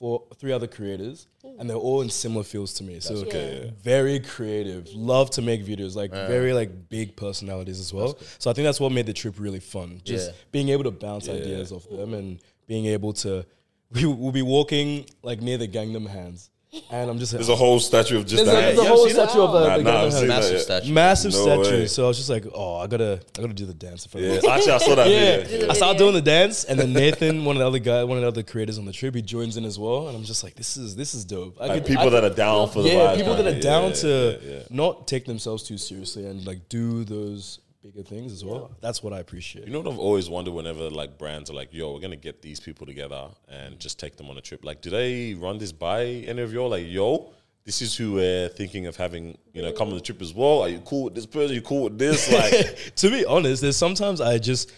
four, 0.00 0.24
three 0.36 0.50
other 0.50 0.66
creators, 0.66 1.28
and 1.58 1.68
they're 1.68 1.76
all 1.76 2.00
in 2.00 2.08
similar 2.08 2.42
fields 2.42 2.72
to 2.74 2.82
me. 2.82 2.98
So 2.98 3.16
okay, 3.16 3.64
yeah. 3.66 3.70
very 3.82 4.18
creative, 4.18 4.88
love 4.94 5.30
to 5.32 5.42
make 5.42 5.64
videos, 5.64 5.94
like 5.94 6.10
very 6.10 6.52
like 6.52 6.88
big 6.88 7.14
personalities 7.14 7.78
as 7.78 7.92
well. 7.92 8.18
So 8.38 8.50
I 8.50 8.54
think 8.54 8.64
that's 8.64 8.80
what 8.80 8.90
made 8.90 9.06
the 9.06 9.12
trip 9.12 9.34
really 9.38 9.60
fun. 9.60 10.00
Just 10.02 10.30
Yeah. 10.30 10.36
being 10.50 10.70
able 10.70 10.84
to 10.84 10.90
bounce 10.90 11.28
ideas 11.28 11.70
off 11.70 11.88
them 11.88 12.14
and 12.14 12.40
being 12.66 12.86
able 12.86 13.12
to 13.12 13.44
we 13.92 14.06
will 14.06 14.32
be 14.32 14.42
walking 14.42 15.06
like 15.22 15.40
near 15.40 15.58
the 15.58 15.68
Gangnam 15.68 16.08
Hands, 16.08 16.49
and 16.90 17.10
I'm 17.10 17.18
just 17.18 17.32
There's 17.32 17.48
a 17.48 17.56
whole 17.56 17.80
statue 17.80 18.18
of 18.18 18.26
just 18.26 18.44
there's 18.44 18.48
a, 18.56 18.60
there's 18.60 18.78
a 18.78 18.84
whole 18.84 19.00
ever 19.06 19.08
seen 19.14 19.26
statue 19.26 19.40
of 19.42 19.52
the, 19.52 19.60
Nah, 19.68 19.76
the 19.78 19.82
nah, 19.82 19.90
Gangnam 19.90 20.04
I've 20.06 20.12
seen 20.12 20.28
Hands. 20.28 20.28
that, 20.28 20.28
Massive 20.28 20.52
yeah. 20.56 20.62
statue. 20.62 20.92
Massive 20.92 21.32
No 21.32 21.42
statue. 21.42 21.70
way. 21.80 21.86
So 21.86 22.04
I 22.04 22.08
was 22.08 22.16
just 22.16 22.30
like, 22.30 22.44
oh, 22.54 22.76
I 22.76 22.86
gotta, 22.86 23.20
I 23.36 23.40
gotta 23.42 23.54
do 23.54 23.66
the 23.66 23.74
dance. 23.74 24.04
in 24.06 24.10
front 24.10 24.26
of 24.26 24.44
Yeah, 24.44 24.50
actually, 24.52 24.72
I 24.72 24.78
saw 24.78 24.94
that 24.94 25.08
Yeah, 25.08 25.36
video. 25.44 25.68
I 25.68 25.72
started 25.72 25.98
doing 25.98 26.14
the 26.14 26.22
dance, 26.22 26.64
and 26.64 26.78
then 26.78 26.92
Nathan, 26.92 27.44
one 27.44 27.56
of 27.56 27.60
the 27.60 27.66
other 27.66 27.78
guy, 27.80 28.04
one 28.04 28.18
of 28.18 28.22
the 28.22 28.28
other 28.28 28.42
creators 28.44 28.78
on 28.78 28.84
the 28.84 28.92
trip, 28.92 29.14
he 29.14 29.22
joins 29.22 29.56
in 29.56 29.64
as 29.64 29.78
well, 29.78 30.08
and 30.08 30.16
I'm 30.16 30.24
just 30.24 30.44
like, 30.44 30.54
this 30.54 30.76
is 30.76 30.94
this 30.94 31.14
is 31.14 31.24
dope. 31.24 31.56
I 31.60 31.66
Like 31.66 31.82
could- 31.82 31.86
people 31.86 32.06
I 32.06 32.10
that 32.10 32.24
are 32.24 32.34
down 32.34 32.68
for 32.68 32.82
the 32.82 32.88
yeah, 32.90 32.94
vibe, 32.94 33.16
people 33.16 33.34
that 33.34 33.46
are 33.46 33.60
down 33.60 33.88
yeah, 33.88 33.94
to 33.96 34.40
yeah, 34.42 34.52
yeah. 34.58 34.62
not 34.70 35.08
take 35.08 35.24
themselves 35.24 35.64
too 35.64 35.76
seriously 35.78 36.26
and 36.26 36.46
like 36.46 36.68
do 36.68 37.02
those 37.04 37.58
bigger 37.82 38.02
things 38.02 38.32
as 38.32 38.44
well. 38.44 38.70
That's 38.80 39.02
what 39.02 39.12
I 39.12 39.20
appreciate. 39.20 39.66
You 39.66 39.72
know 39.72 39.80
what 39.80 39.92
I've 39.92 39.98
always 39.98 40.28
wondered 40.28 40.52
whenever 40.52 40.90
like 40.90 41.18
brands 41.18 41.50
are 41.50 41.54
like, 41.54 41.72
"Yo, 41.72 41.92
we're 41.92 42.00
gonna 42.00 42.16
get 42.16 42.42
these 42.42 42.60
people 42.60 42.86
together 42.86 43.28
and 43.48 43.78
just 43.78 43.98
take 43.98 44.16
them 44.16 44.28
on 44.28 44.36
a 44.36 44.40
trip." 44.40 44.64
Like, 44.64 44.82
do 44.82 44.90
they 44.90 45.34
run 45.34 45.58
this 45.58 45.72
by 45.72 46.04
any 46.04 46.42
of 46.42 46.52
y'all? 46.52 46.68
Like, 46.68 46.86
yo, 46.86 47.32
this 47.64 47.82
is 47.82 47.96
who 47.96 48.12
we're 48.12 48.48
thinking 48.48 48.86
of 48.86 48.96
having, 48.96 49.36
you 49.52 49.62
know, 49.62 49.72
come 49.72 49.88
on 49.88 49.94
the 49.94 50.00
trip 50.00 50.20
as 50.20 50.34
well. 50.34 50.62
Are 50.62 50.68
you 50.68 50.80
cool 50.80 51.04
with 51.04 51.14
this 51.14 51.26
person? 51.26 51.52
Are 51.52 51.54
you 51.54 51.62
cool 51.62 51.84
with 51.84 51.98
this? 51.98 52.30
Like, 52.32 52.94
to 52.96 53.10
be 53.10 53.24
honest, 53.24 53.62
there's 53.62 53.76
sometimes 53.76 54.20
I 54.20 54.38
just, 54.38 54.72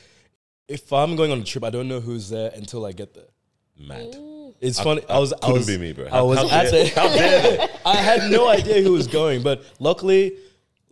if 0.68 0.92
I'm 0.92 1.16
going 1.16 1.32
on 1.32 1.40
a 1.40 1.44
trip, 1.44 1.64
I 1.64 1.70
don't 1.70 1.88
know 1.88 2.00
who's 2.00 2.28
there 2.28 2.50
until 2.54 2.86
I 2.86 2.92
get 2.92 3.14
there. 3.14 3.30
mad. 3.78 4.16
It's 4.60 4.78
funny. 4.78 5.02
I, 5.08 5.18
was. 5.18 5.32
I 5.32 5.38
couldn't 5.38 5.54
was, 5.54 5.66
be 5.66 5.76
me, 5.76 5.92
bro. 5.92 6.06
I 6.06 6.22
was 6.22 6.38
how 6.38 6.56
at 6.56 6.70
dare- 6.70 6.86
How 6.94 7.08
dare 7.08 7.68
I 7.84 7.96
had 7.96 8.30
no 8.30 8.48
idea 8.48 8.80
who 8.80 8.92
was 8.92 9.08
going, 9.08 9.42
but 9.42 9.64
luckily, 9.80 10.36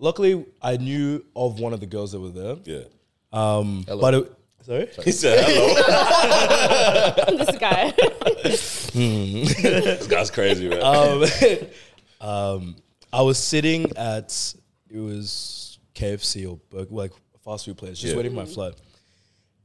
luckily, 0.00 0.44
I 0.60 0.76
knew 0.78 1.24
of 1.36 1.60
one 1.60 1.72
of 1.72 1.78
the 1.80 1.86
girls 1.86 2.10
that 2.12 2.20
were 2.20 2.30
there. 2.30 2.56
Yeah. 2.64 2.84
Um, 3.32 3.84
Hello. 3.86 4.00
but 4.00 4.14
it, 4.14 4.32
sorry. 4.62 4.88
He 5.04 5.12
said, 5.12 5.44
"Hello." 5.46 7.36
this 7.44 7.56
guy. 7.58 7.92
this 8.94 10.06
guy's 10.08 10.30
crazy, 10.30 10.68
man. 10.68 10.82
um, 10.82 11.24
um, 12.20 12.76
I 13.12 13.22
was 13.22 13.38
sitting 13.38 13.96
at 13.96 14.54
it 14.90 14.98
was 14.98 15.78
KFC 15.94 16.50
or 16.50 16.56
Burger, 16.70 16.92
like 16.94 17.12
fast 17.44 17.64
food 17.66 17.76
place, 17.78 17.98
just 17.98 18.12
Yeah. 18.12 18.16
waiting 18.16 18.32
for 18.32 18.38
my 18.38 18.44
flight. 18.46 18.74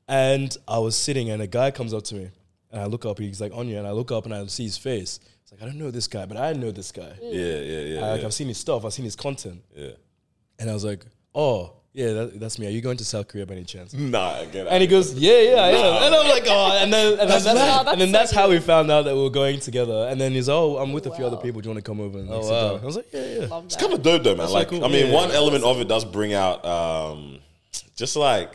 And 0.07 0.55
I 0.67 0.77
was 0.77 0.95
sitting, 0.95 1.31
and 1.31 1.41
a 1.41 1.47
guy 1.47 1.71
comes 1.71 1.91
up 1.93 2.03
to 2.05 2.15
me, 2.15 2.29
and 2.71 2.81
I 2.81 2.85
look 2.85 3.05
up. 3.05 3.17
He's 3.17 3.41
like 3.41 3.51
Onye, 3.51 3.77
and 3.79 3.87
I 3.87 3.91
look 3.91 4.11
up, 4.11 4.25
and 4.25 4.33
I 4.35 4.45
see 4.45 4.63
his 4.65 4.77
face. 4.77 5.19
It's 5.41 5.51
like 5.51 5.63
I 5.63 5.65
don't 5.65 5.77
know 5.79 5.89
this 5.91 6.07
guy, 6.07 6.25
but 6.25 6.37
I 6.37 6.53
know 6.53 6.69
this 6.71 6.91
guy. 6.91 7.11
yeah, 7.21 7.31
yeah, 7.59 7.79
yeah. 7.79 7.99
I, 8.05 8.11
like 8.11 8.21
yeah. 8.21 8.27
I've 8.27 8.33
seen 8.33 8.47
his 8.47 8.57
stuff, 8.59 8.85
I've 8.85 8.93
seen 8.93 9.05
his 9.05 9.15
content, 9.15 9.63
yeah. 9.75 9.89
And 10.59 10.69
I 10.69 10.73
was 10.73 10.83
like, 10.85 11.05
oh 11.33 11.73
yeah, 11.93 12.11
that, 12.11 12.39
that's 12.41 12.59
me. 12.59 12.67
Are 12.67 12.71
you 12.71 12.81
going 12.81 12.97
to 12.97 13.05
South 13.05 13.29
Korea 13.29 13.45
by 13.45 13.53
any 13.53 13.63
chance? 13.63 13.93
Nah, 13.93 14.31
I 14.39 14.45
get 14.45 14.67
it. 14.67 14.69
And 14.69 14.81
he 14.81 14.87
goes, 14.87 15.13
yeah, 15.13 15.39
yeah, 15.39 15.55
I 15.61 15.69
am. 15.69 16.03
And 16.03 16.15
I'm 16.15 16.27
like, 16.27 16.43
oh, 16.45 16.77
and 16.81 16.91
then, 16.91 17.11
and 17.11 17.19
then 17.21 17.27
that's, 17.29 17.45
mad. 17.45 17.87
Oh, 17.87 17.91
and 17.93 18.01
then 18.01 18.11
that's 18.11 18.31
that's 18.31 18.37
how 18.37 18.49
we 18.49 18.59
found 18.59 18.91
out 18.91 19.03
that 19.05 19.15
we 19.15 19.21
were 19.21 19.29
going 19.29 19.61
together. 19.61 20.05
And 20.09 20.19
then 20.19 20.33
he's, 20.33 20.49
oh, 20.49 20.75
I'm 20.77 20.91
with 20.91 21.05
a 21.07 21.15
few 21.15 21.25
other 21.25 21.37
people. 21.37 21.61
Do 21.61 21.69
you 21.69 21.73
want 21.73 21.85
to 21.85 21.89
come 21.89 22.01
over 22.01 22.19
and 22.19 22.29
Oh, 22.29 22.41
sit 22.41 22.51
wow. 22.51 22.71
down? 22.73 22.81
I 22.81 22.85
was 22.85 22.95
like, 22.97 23.07
yeah, 23.13 23.25
yeah. 23.25 23.45
Love 23.47 23.65
It's 23.65 23.75
that. 23.77 23.81
kind 23.81 23.93
of 23.93 24.01
dope 24.03 24.23
though, 24.23 24.35
man. 24.35 24.49
Like, 24.49 24.67
cool. 24.67 24.83
I 24.83 24.89
mean, 24.89 25.07
Yeah, 25.07 25.13
one 25.13 25.29
yeah. 25.29 25.35
element 25.35 25.63
of 25.63 25.79
it 25.79 25.87
does 25.87 26.03
bring 26.03 26.33
out, 26.33 26.65
um, 26.65 27.39
just 27.95 28.17
like 28.17 28.51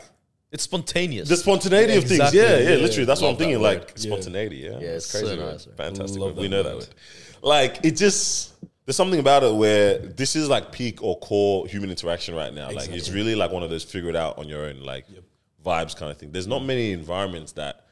It's 0.51 0.61
spontaneous. 0.61 1.27
the 1.27 1.35
spontaneity 1.37 1.95
of 1.95 2.03
things. 2.03 2.19
Exactly, 2.19 2.41
Yeah, 2.41 2.57
yeah, 2.59 2.69
yeah. 2.75 2.75
literally. 2.75 3.05
That's 3.05 3.21
what 3.21 3.29
I'm 3.29 3.33
Love 3.33 3.39
that 3.39 3.43
thinking. 3.45 3.61
word. 3.63 3.79
Like 3.79 3.97
spontaneity. 3.97 4.55
Yeah, 4.57 4.69
Yeah, 4.73 4.77
it's 4.77 5.05
it's 5.05 5.11
crazy. 5.13 5.25
so 5.25 5.35
man. 5.37 5.45
nice. 5.53 5.65
Fantastic. 5.77 6.21
Love 6.21 6.35
we 6.37 6.43
that 6.43 6.49
know 6.49 6.61
that 6.61 6.75
word. 6.75 6.79
word. 6.81 6.95
Like 7.41 7.79
it 7.83 7.97
just. 7.97 8.53
There's 8.91 8.97
something 8.97 9.21
about 9.21 9.43
it 9.43 9.55
where 9.55 9.99
this 9.99 10.35
is 10.35 10.49
like 10.49 10.73
peak 10.73 11.01
or 11.01 11.17
core 11.19 11.65
human 11.65 11.89
interaction 11.91 12.35
right 12.35 12.53
now. 12.53 12.71
Like 12.71 12.89
it's 12.89 13.09
really 13.09 13.35
like 13.35 13.49
one 13.49 13.63
of 13.63 13.69
those 13.69 13.85
figure 13.85 14.09
it 14.09 14.17
out 14.17 14.37
on 14.37 14.49
your 14.49 14.65
own, 14.65 14.81
like 14.81 15.05
vibes 15.65 15.95
kind 15.95 16.11
of 16.11 16.17
thing. 16.17 16.33
There's 16.33 16.45
not 16.45 16.65
many 16.65 16.91
environments 16.91 17.53
that 17.53 17.85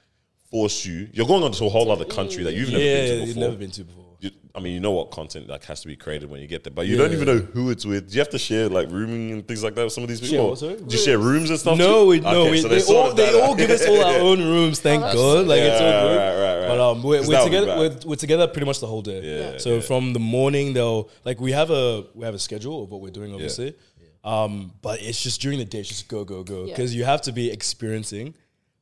force 0.52 0.86
you. 0.86 1.08
You're 1.14 1.26
going 1.26 1.42
on 1.42 1.54
to 1.54 1.66
a 1.68 1.70
whole 1.70 1.90
other 1.90 2.04
country 2.04 2.44
that 2.44 2.54
you've 2.54 2.70
never 2.70 2.84
yeah, 2.84 3.06
been 3.06 3.20
to 3.22 3.26
you've 3.28 3.38
never 3.38 3.56
been 3.56 3.72
to 3.72 3.86
before. 3.86 3.99
You, 4.22 4.32
I 4.54 4.60
mean, 4.60 4.74
you 4.74 4.82
know 4.82 4.92
what 4.92 5.12
content 5.12 5.48
like 5.48 5.64
has 5.66 5.80
to 5.82 5.88
be 5.88 5.96
created 5.96 6.30
when 6.30 6.42
you 6.42 6.48
get 6.48 6.66
there, 6.66 6.72
but 6.74 6.86
you 6.88 6.98
Yeah. 6.98 7.04
don't 7.04 7.14
even 7.14 7.26
know 7.26 7.38
who 7.38 7.70
it's 7.70 7.86
with. 7.86 8.10
Do 8.10 8.16
you 8.16 8.20
have 8.20 8.30
to 8.32 8.38
share 8.38 8.68
like 8.68 8.90
rooming 8.92 9.32
and 9.32 9.48
things 9.48 9.64
like 9.64 9.76
that 9.76 9.84
with 9.86 9.94
some 9.94 10.04
of 10.04 10.10
these 10.10 10.20
people? 10.20 10.56
Share? 10.58 10.76
Do 10.76 10.86
you 10.90 10.98
share 10.98 11.18
rooms 11.18 11.50
and 11.50 11.58
stuff? 11.58 11.78
No, 11.78 12.04
too? 12.04 12.10
we 12.10 12.20
no, 12.20 12.52
we, 12.52 12.60
so 12.60 12.68
they, 12.68 12.84
all, 12.84 13.14
they 13.14 13.42
all 13.42 13.56
give 13.56 13.70
us 13.70 13.88
all 13.88 14.04
our 14.04 14.20
own 14.20 14.40
rooms. 14.40 14.80
Thank 14.88 15.04
that's 15.04 15.16
God, 15.16 15.48
like 15.48 15.62
it's 15.62 15.80
all 15.80 16.10
good. 16.10 16.18
right, 16.18 16.36
right, 16.36 16.60
right. 16.60 16.68
But 16.68 16.80
um, 16.92 17.02
we're, 17.02 17.20
'Cause 17.20 17.28
we're 17.30 17.34
that 17.36 17.44
would 17.44 17.52
be 17.52 17.58
together. 17.60 17.80
We're, 17.80 18.10
we're 18.10 18.16
together 18.16 18.48
pretty 18.48 18.66
much 18.66 18.80
the 18.82 18.88
whole 18.88 19.02
day. 19.02 19.22
Yeah, 19.54 19.58
So 19.58 19.76
yeah. 19.76 19.82
from 19.82 20.12
the 20.12 20.20
morning, 20.20 20.74
they'll 20.74 21.10
like 21.24 21.40
we 21.40 21.54
have 21.54 21.70
a 21.72 22.06
we 22.14 22.26
have 22.26 22.36
a 22.36 22.40
schedule 22.40 22.84
of 22.84 22.92
what 22.92 23.00
we're 23.00 23.12
doing, 23.12 23.34
obviously. 23.34 23.74
Um, 24.26 24.74
but 24.82 25.02
it's 25.02 25.24
just 25.24 25.40
during 25.40 25.60
the 25.60 25.66
day, 25.66 25.80
it's 25.80 25.88
just 25.88 26.10
go 26.10 26.26
go 26.26 26.44
go 26.44 26.66
Yeah. 26.66 26.74
because 26.74 26.94
you 26.94 27.06
have 27.06 27.22
to 27.22 27.32
be 27.32 27.50
experiencing, 27.50 28.34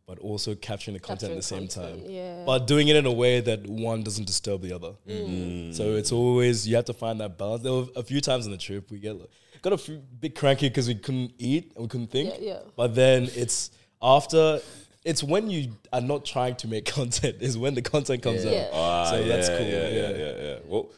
but 0.08 0.20
also 0.20 0.56
capturing 0.56 0.94
the 0.94 1.02
content 1.02 1.32
at 1.34 1.36
the 1.36 1.44
same 1.44 1.68
Capturing 1.68 2.02
time. 2.02 2.10
yeah. 2.10 2.44
But 2.46 2.66
doing 2.66 2.88
it 2.88 2.96
in 2.96 3.06
a 3.06 3.12
way 3.12 3.42
that 3.42 3.68
one 3.68 4.04
doesn't 4.04 4.24
disturb 4.26 4.62
the 4.62 4.72
other. 4.74 4.94
Mm. 5.08 5.76
So 5.76 5.96
it's 5.98 6.14
always 6.14 6.66
you 6.66 6.78
have 6.78 6.86
to 6.86 6.94
find 6.94 7.20
that 7.20 7.38
balance. 7.38 7.62
There 7.62 7.74
were 7.74 7.86
a 7.96 8.04
few 8.04 8.22
times 8.22 8.46
on 8.46 8.52
the 8.54 8.58
trip 8.58 8.90
we 8.90 9.00
get 9.00 9.18
got 9.62 9.74
a 9.74 9.78
few, 9.78 9.98
bit 9.98 10.34
cranky 10.34 10.70
because 10.70 10.88
we 10.88 10.96
couldn't 10.96 11.34
eat 11.38 11.74
and 11.76 11.84
we 11.84 11.90
couldn't 11.90 12.08
think. 12.08 12.36
Yeah, 12.40 12.54
yeah. 12.54 12.60
But 12.78 12.96
then 12.96 13.28
it's 13.36 13.72
after. 14.02 14.62
It's 15.04 15.24
when 15.24 15.50
you 15.50 15.72
are 15.94 16.02
not 16.02 16.26
trying 16.26 16.56
to 16.58 16.68
make 16.70 16.86
content 17.00 17.38
is 17.42 17.58
when 17.58 17.76
the 17.76 17.82
content 17.82 18.24
comes 18.24 18.46
Yeah. 18.46 18.52
out. 18.52 18.56
Yeah. 18.56 18.70
Ah, 18.74 19.10
so 19.12 19.20
yeah, 19.20 19.28
that's 19.28 19.50
cool. 19.50 19.60
Yeah, 19.60 19.90
yeah, 19.90 19.90
yeah. 19.90 20.18
yeah, 20.18 20.42
yeah. 20.42 20.56
Well, 20.66 20.90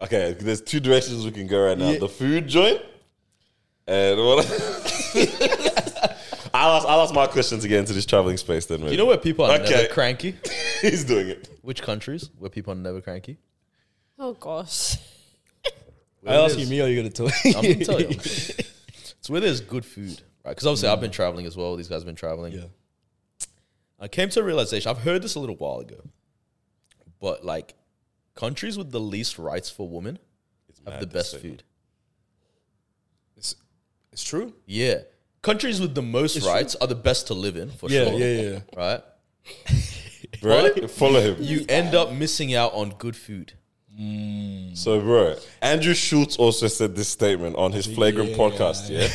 okay. 0.00 0.36
There's 0.40 0.62
two 0.62 0.80
directions 0.80 1.22
we 1.24 1.32
can 1.32 1.46
go 1.46 1.66
right 1.66 1.76
now: 1.76 1.90
Yeah. 1.90 1.98
the 1.98 2.08
food 2.08 2.48
joint 2.48 2.80
and 3.86 4.18
what. 4.18 4.46
I'll 6.54 6.76
ask, 6.76 6.86
I'll 6.86 7.00
ask 7.00 7.12
my 7.12 7.26
question 7.26 7.58
to 7.58 7.66
get 7.66 7.80
into 7.80 7.92
this 7.92 8.06
traveling 8.06 8.36
space. 8.36 8.66
Then, 8.66 8.80
maybe. 8.80 8.92
you 8.92 8.96
know 8.96 9.06
where 9.06 9.18
people 9.18 9.44
are 9.44 9.58
Okay. 9.58 9.70
never 9.70 9.88
cranky? 9.88 10.36
he's 10.80 11.04
doing 11.04 11.28
it? 11.28 11.48
Which 11.62 11.82
countries 11.82 12.30
where 12.38 12.48
people 12.48 12.72
are 12.72 12.76
never 12.76 13.00
cranky? 13.00 13.38
Oh 14.18 14.34
gosh. 14.34 14.96
I 16.26 16.36
ask 16.36 16.56
you, 16.58 16.66
me, 16.66 16.80
or 16.80 16.86
you 16.86 16.96
gonna 16.96 17.10
tell? 17.10 17.26
I'm 17.44 17.62
gonna 17.62 17.84
tell 17.84 18.00
you. 18.00 18.06
it's 18.18 19.28
where 19.28 19.40
there's 19.40 19.60
good 19.60 19.84
food, 19.84 20.22
right? 20.44 20.52
Because 20.52 20.66
obviously 20.66 20.88
I've 20.88 21.00
been 21.00 21.10
traveling 21.10 21.44
as 21.44 21.56
well. 21.56 21.76
These 21.76 21.88
guys 21.88 21.96
have 21.96 22.06
been 22.06 22.14
traveling. 22.14 22.52
Yeah. 22.52 23.46
I 24.00 24.08
came 24.08 24.28
to 24.30 24.40
a 24.40 24.42
realization. 24.42 24.88
I've 24.90 25.02
heard 25.02 25.22
this 25.22 25.34
a 25.34 25.40
little 25.40 25.56
while 25.56 25.80
ago, 25.80 26.00
but 27.20 27.44
like 27.44 27.74
countries 28.34 28.78
with 28.78 28.90
the 28.90 29.00
least 29.00 29.38
rights 29.38 29.68
for 29.68 29.88
women 29.88 30.18
have 30.86 31.00
the 31.00 31.06
best 31.06 31.38
food. 31.40 31.62
It's, 33.36 33.56
it's 34.12 34.22
true. 34.24 34.54
Yeah, 34.66 35.00
countries 35.44 35.80
with 35.80 35.94
the 35.94 36.02
most 36.02 36.44
rights 36.44 36.74
are 36.80 36.86
the 36.88 36.94
best 37.08 37.26
to 37.28 37.34
live 37.34 37.56
in 37.56 37.70
for 37.70 37.88
Yeah, 37.90 38.04
sure. 38.04 38.18
yeah, 38.18 38.40
yeah. 38.50 38.58
Right? 38.76 39.02
Bro, 40.40 40.88
follow 40.88 41.20
him. 41.20 41.36
You 41.40 41.64
end 41.68 41.94
up 41.94 42.12
missing 42.12 42.54
out 42.54 42.72
on 42.74 42.90
good 42.98 43.16
food. 43.16 43.52
Mm. 43.98 44.76
So, 44.76 45.00
bro, 45.00 45.36
Andrew 45.62 45.94
Schulz 45.94 46.36
also 46.36 46.66
said 46.66 46.96
this 46.96 47.08
statement 47.08 47.54
on 47.56 47.70
his 47.72 47.86
flagrant 47.86 48.30
Yeah. 48.30 48.36
podcast. 48.36 48.90
Yeah, 48.90 49.06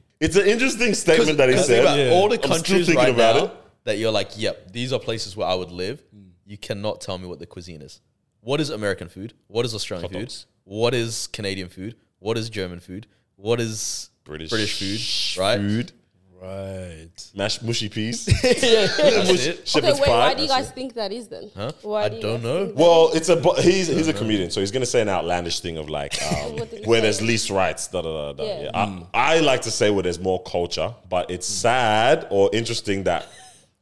it's 0.20 0.34
an 0.36 0.46
interesting 0.46 0.94
statement 0.94 1.36
that 1.36 1.48
he 1.50 1.54
Think 1.56 1.66
said. 1.66 1.80
about 1.82 1.98
Yeah. 1.98 2.10
all 2.12 2.28
the 2.30 2.36
I'm 2.36 2.40
still 2.42 2.50
countries 2.56 2.86
thinking 2.86 3.04
right 3.04 3.14
about 3.14 3.36
now 3.36 3.44
it. 3.44 3.52
that 3.84 3.98
you're 3.98 4.10
like, 4.10 4.30
yep, 4.38 4.72
these 4.72 4.92
are 4.94 4.98
places 4.98 5.36
where 5.36 5.46
I 5.46 5.54
would 5.54 5.70
live. 5.70 6.02
You 6.46 6.56
cannot 6.56 7.00
tell 7.02 7.18
me 7.18 7.26
what 7.26 7.38
the 7.38 7.46
cuisine 7.46 7.82
is. 7.82 8.00
What 8.40 8.60
is 8.60 8.70
American 8.70 9.08
food? 9.08 9.34
What 9.48 9.66
is 9.66 9.74
Australian 9.74 10.10
food? 10.10 10.34
What 10.64 10.94
is 10.94 11.26
Canadian 11.26 11.68
food? 11.68 11.94
What 12.18 12.38
is 12.38 12.48
German 12.48 12.80
food? 12.80 13.06
What 13.36 13.60
is 13.60 14.08
British 14.24 14.50
British 14.50 15.34
food? 15.36 15.40
Right? 15.42 15.58
Food, 15.58 15.92
Right. 16.40 17.08
mashed 17.36 17.62
mushy 17.62 17.88
peas, 17.88 18.24
That's 18.42 18.42
it. 18.64 19.68
shepherd's 19.68 19.76
Okay, 19.76 20.00
wait. 20.00 20.06
pie. 20.06 20.28
Why 20.28 20.34
do 20.34 20.42
you 20.42 20.48
guys 20.48 20.72
think 20.72 20.94
that 20.94 21.12
is 21.12 21.28
then? 21.28 21.52
Huh? 21.56 21.70
Why 21.82 22.02
I 22.04 22.08
do 22.08 22.20
don't 22.20 22.42
know. 22.42 22.72
Well, 22.74 23.10
it's 23.14 23.28
a 23.28 23.36
bu- 23.36 23.60
he's 23.60 23.86
he's 23.86 24.08
a 24.08 24.12
comedian, 24.12 24.50
so 24.50 24.58
he's 24.58 24.72
gonna 24.72 24.84
say 24.84 25.00
an 25.02 25.08
outlandish 25.08 25.60
thing 25.60 25.76
of 25.76 25.88
like 25.88 26.20
um, 26.32 26.56
What 26.56 26.70
did 26.70 26.80
he 26.80 26.84
where 26.84 26.98
say? 26.98 27.02
there's 27.02 27.22
least 27.22 27.48
rights. 27.50 27.86
Da, 27.86 28.02
da, 28.02 28.10
da, 28.10 28.32
da. 28.32 28.44
Yeah. 28.44 28.62
Yeah. 28.62 28.70
I, 29.14 29.36
I 29.36 29.40
like 29.40 29.62
to 29.62 29.70
say 29.70 29.90
where 29.92 30.02
there's 30.02 30.18
more 30.18 30.42
culture, 30.42 30.92
but 31.08 31.30
it's 31.30 31.46
sad 31.46 32.26
or 32.30 32.50
interesting 32.52 33.04
that 33.04 33.28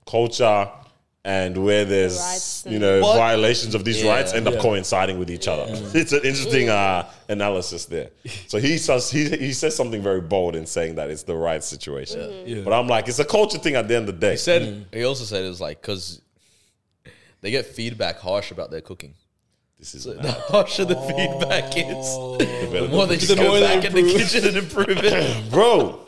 culture 0.06 0.68
and 1.24 1.54
where 1.64 1.84
there's 1.84 2.16
rights 2.18 2.64
you 2.66 2.78
know 2.78 3.02
But- 3.02 3.16
violations 3.18 3.74
of 3.74 3.84
these 3.84 4.02
Yeah. 4.02 4.10
rights 4.14 4.32
end 4.32 4.48
up 4.48 4.54
Yeah. 4.54 4.60
coinciding 4.60 5.18
with 5.18 5.30
each 5.30 5.48
other. 5.48 5.66
It's 5.94 6.12
an 6.12 6.22
interesting 6.24 6.70
uh, 6.70 7.06
analysis 7.28 7.84
there. 7.84 8.08
So 8.48 8.58
he 8.58 8.78
says 8.78 9.10
he 9.10 9.28
he 9.36 9.52
says 9.52 9.76
something 9.76 10.02
very 10.02 10.22
bold 10.22 10.56
in 10.56 10.64
saying 10.66 10.94
that 10.94 11.10
it's 11.10 11.24
the 11.24 11.36
right 11.36 11.62
situation. 11.62 12.18
Yeah. 12.46 12.62
But 12.64 12.72
I'm 12.72 12.86
like, 12.88 13.06
it's 13.08 13.18
a 13.18 13.24
culture 13.24 13.58
thing 13.58 13.74
at 13.76 13.86
the 13.88 13.96
end 13.96 14.08
of 14.08 14.14
the 14.14 14.20
day. 14.26 14.32
He 14.32 14.36
said, 14.38 14.86
he 14.92 15.04
also 15.04 15.24
said 15.24 15.44
it 15.44 15.48
was 15.48 15.60
like, 15.60 15.80
because 15.82 16.22
they 17.42 17.50
get 17.50 17.66
feedback 17.66 18.18
harsh 18.18 18.50
about 18.50 18.70
their 18.70 18.80
cooking. 18.80 19.14
this 19.78 19.94
is 19.94 20.04
The 20.04 20.32
harsher 20.52 20.84
the 20.86 20.96
feedback 20.96 21.76
is, 21.76 22.06
The 22.38 22.68
the 22.72 22.88
more 22.88 23.06
they 23.06 23.16
the 23.16 23.26
just 23.26 23.36
go 23.36 23.42
more 23.48 23.60
they 23.60 23.66
back 23.74 23.84
in 23.84 23.92
the 23.94 24.02
kitchen 24.12 24.46
and 24.48 24.56
improve 24.56 24.98
it. 25.04 25.50
bro. 25.54 26.00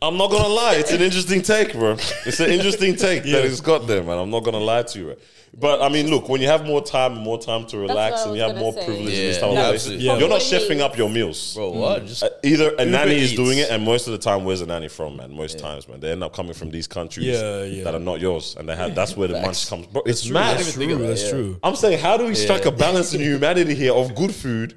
I'm 0.00 0.16
not 0.16 0.30
gonna 0.30 0.48
lie, 0.48 0.74
it's 0.76 0.92
an 0.92 1.00
interesting 1.00 1.42
take, 1.42 1.72
bro. 1.72 1.92
It's 2.26 2.40
an 2.40 2.50
interesting 2.50 2.96
take 2.96 3.22
that 3.24 3.44
it's 3.44 3.60
got 3.60 3.86
there, 3.86 4.02
man. 4.02 4.18
I'm 4.18 4.30
not 4.30 4.44
gonna 4.44 4.58
lie 4.58 4.82
to 4.82 4.98
you. 4.98 5.04
Bro. 5.06 5.16
But 5.58 5.82
I 5.82 5.90
mean, 5.90 6.08
look, 6.08 6.30
when 6.30 6.40
you 6.40 6.46
have 6.46 6.64
more 6.64 6.82
time 6.82 7.12
and 7.12 7.20
more 7.22 7.38
time 7.38 7.66
to 7.66 7.78
relax 7.78 8.24
and 8.24 8.34
you 8.34 8.40
have 8.42 8.56
more 8.56 8.72
say. 8.72 8.86
privilege 8.86 9.08
in 9.12 9.20
Yeah, 9.20 9.26
this 9.26 9.38
type 9.38 9.50
of 9.50 10.00
yeah, 10.00 10.18
you're 10.18 10.28
not 10.28 10.40
What 10.40 10.48
do 10.50 10.56
you 10.56 10.60
chefing 10.62 10.80
up 10.80 10.96
your 10.96 11.10
meals. 11.10 11.54
Bro, 11.54 11.70
what? 11.72 12.06
Just 12.06 12.22
Uh, 12.22 12.30
either 12.42 12.74
a 12.78 12.86
nanny 12.86 13.16
is 13.16 13.34
doing 13.34 13.58
it, 13.58 13.68
and 13.70 13.84
most 13.84 14.06
of 14.06 14.12
the 14.12 14.18
time, 14.18 14.44
where's 14.44 14.60
the 14.60 14.66
nanny 14.66 14.88
from, 14.88 15.16
man? 15.18 15.36
Most 15.36 15.58
times, 15.58 15.86
man, 15.88 16.00
they 16.00 16.10
end 16.10 16.24
up 16.24 16.32
coming 16.34 16.54
from 16.54 16.70
these 16.70 16.86
countries 16.86 17.26
Yeah, 17.26 17.64
yeah. 17.64 17.84
that 17.84 17.94
are 17.94 17.98
not 18.00 18.18
yours, 18.20 18.56
and 18.58 18.66
they 18.66 18.74
have 18.74 18.94
that's 18.94 19.14
where 19.14 19.28
the 19.28 19.40
munch 19.42 19.68
comes. 19.68 19.86
Bro, 19.88 20.02
it's 20.06 20.22
true. 20.24 20.32
mad. 20.32 20.56
I 20.56 20.62
didn't 20.62 20.68
even 20.68 20.78
think 20.80 20.92
of 20.92 20.98
True, 20.98 21.06
that's 21.08 21.24
yeah. 21.24 21.30
true. 21.30 21.58
I'm 21.62 21.76
saying, 21.76 21.98
how 21.98 22.16
do 22.16 22.24
we 22.26 22.34
strike 22.34 22.64
a 22.64 22.72
balance 22.72 23.12
in 23.12 23.20
humanity 23.20 23.74
here 23.74 23.92
of 23.92 24.14
good 24.14 24.34
food 24.34 24.74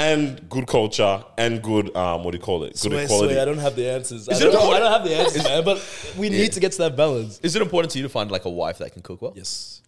and 0.00 0.48
good 0.48 0.66
culture 0.66 1.22
and 1.36 1.62
good 1.62 1.94
um, 1.96 2.24
what 2.24 2.30
do 2.32 2.38
you 2.38 2.42
call 2.42 2.64
it? 2.64 2.70
Good 2.72 2.78
Swear, 2.78 3.04
equality. 3.04 3.34
swear, 3.34 3.42
I 3.42 3.44
don't 3.44 3.58
have 3.58 3.76
the 3.76 3.88
answers. 3.90 4.28
I 4.28 4.38
don't, 4.38 4.54
important? 4.54 4.74
I 4.74 4.78
don't 4.78 4.92
have 4.92 5.04
the 5.04 5.14
answers, 5.16 5.44
man. 5.44 5.64
But 5.64 6.14
we 6.18 6.28
need 6.30 6.52
to 6.52 6.60
get 6.60 6.72
to 6.72 6.78
that 6.78 6.96
balance. 6.96 7.38
Is 7.42 7.54
it 7.56 7.62
important 7.62 7.92
to 7.92 7.98
you 7.98 8.04
to 8.04 8.08
find 8.08 8.30
like 8.30 8.44
a 8.46 8.50
wife 8.50 8.78
that 8.78 8.92
can 8.92 9.02
cook 9.02 9.20
well? 9.22 9.32
Yes. 9.36 9.82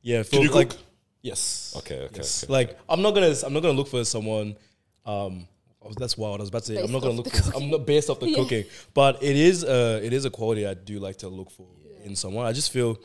Yeah. 0.00 0.22
Can 0.22 0.42
you 0.42 0.50
like, 0.50 0.70
cook? 0.70 0.78
Yes. 1.22 1.74
Okay, 1.78 2.00
okay, 2.06 2.16
Yes. 2.16 2.44
okay. 2.44 2.52
Like 2.52 2.78
I'm 2.88 3.02
not 3.02 3.12
gonna 3.14 3.34
I'm 3.44 3.52
not 3.52 3.60
gonna 3.60 3.76
look 3.76 3.88
for 3.88 4.04
someone. 4.04 4.56
Um, 5.04 5.46
oh, 5.82 5.92
that's 5.98 6.16
wild. 6.16 6.40
I 6.40 6.42
was 6.42 6.48
about 6.48 6.62
to 6.64 6.74
say 6.74 6.82
I'm 6.82 6.92
not 6.92 7.02
gonna 7.02 7.14
look 7.14 7.30
the 7.30 7.42
for. 7.42 7.56
I'm 7.56 7.70
not 7.70 7.86
based 7.86 8.08
off 8.08 8.20
the 8.20 8.28
Yeah. 8.30 8.36
cooking, 8.36 8.64
but 8.94 9.22
it 9.22 9.36
is 9.36 9.64
uh 9.64 10.00
it 10.02 10.12
is 10.12 10.24
a 10.24 10.30
quality 10.30 10.66
I 10.66 10.74
do 10.74 10.98
like 10.98 11.16
to 11.18 11.28
look 11.28 11.50
for 11.50 11.66
in 12.04 12.16
someone. 12.16 12.46
I 12.46 12.52
just 12.52 12.72
feel 12.72 12.98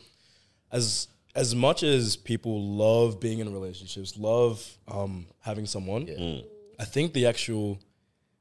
as 0.72 1.08
as 1.34 1.54
much 1.54 1.82
as 1.82 2.16
people 2.16 2.62
love 2.62 3.18
being 3.20 3.40
in 3.40 3.52
relationships, 3.52 4.16
love 4.16 4.64
um 4.88 5.26
having 5.40 5.66
someone. 5.66 6.06
Mm. 6.06 6.44
I 6.78 6.84
think 6.84 7.12
the 7.12 7.26
actual 7.26 7.78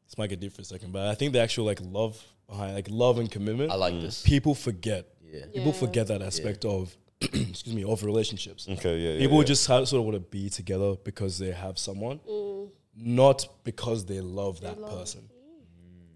this 0.05 0.17
might 0.17 0.27
get 0.29 0.39
deep 0.39 0.53
for 0.53 0.61
a 0.61 0.65
second, 0.65 0.91
but 0.91 1.07
I 1.07 1.15
think 1.15 1.33
the 1.33 1.39
actual 1.41 1.65
like 1.65 1.79
love 1.81 2.21
behind 2.47 2.75
like 2.75 2.87
love 2.89 3.19
and 3.19 3.29
commitment. 3.31 3.71
I 3.71 3.75
like 3.75 3.93
this. 4.01 4.21
people 4.23 4.55
forget. 4.55 5.07
Yeah. 5.21 5.45
People 5.53 5.71
Yeah. 5.73 5.79
forget 5.79 6.07
that 6.07 6.21
aspect 6.21 6.65
of 6.65 6.95
excuse 7.21 7.73
me 7.73 7.83
of 7.83 8.03
relationships. 8.03 8.67
Okay, 8.69 8.97
yeah, 8.97 9.11
yeah. 9.13 9.19
People 9.19 9.37
yeah. 9.39 9.43
just 9.45 9.65
have, 9.67 9.87
sort 9.87 9.99
of 10.01 10.05
want 10.05 10.15
to 10.15 10.19
be 10.29 10.49
together 10.49 10.95
because 11.03 11.37
they 11.39 11.51
have 11.51 11.79
someone, 11.79 12.19
Mm. 12.29 12.69
not 12.95 13.47
because 13.63 14.05
they 14.05 14.19
love 14.21 14.61
that 14.61 14.79
person. 14.85 15.29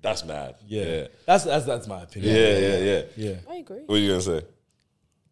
That's 0.01 0.23
mad. 0.25 0.55
Yeah. 0.67 0.83
yeah, 0.85 1.07
that's 1.25 1.43
that's 1.45 1.65
that's 1.65 1.87
my 1.87 2.03
opinion. 2.03 2.35
yeah, 2.35 2.57
yeah. 2.57 2.77
yeah. 2.77 3.01
yeah. 3.15 3.35
I 3.49 3.55
agree. 3.55 3.81
What 3.85 3.95
are 3.95 3.99
you 3.99 4.09
gonna 4.09 4.21
say? 4.21 4.41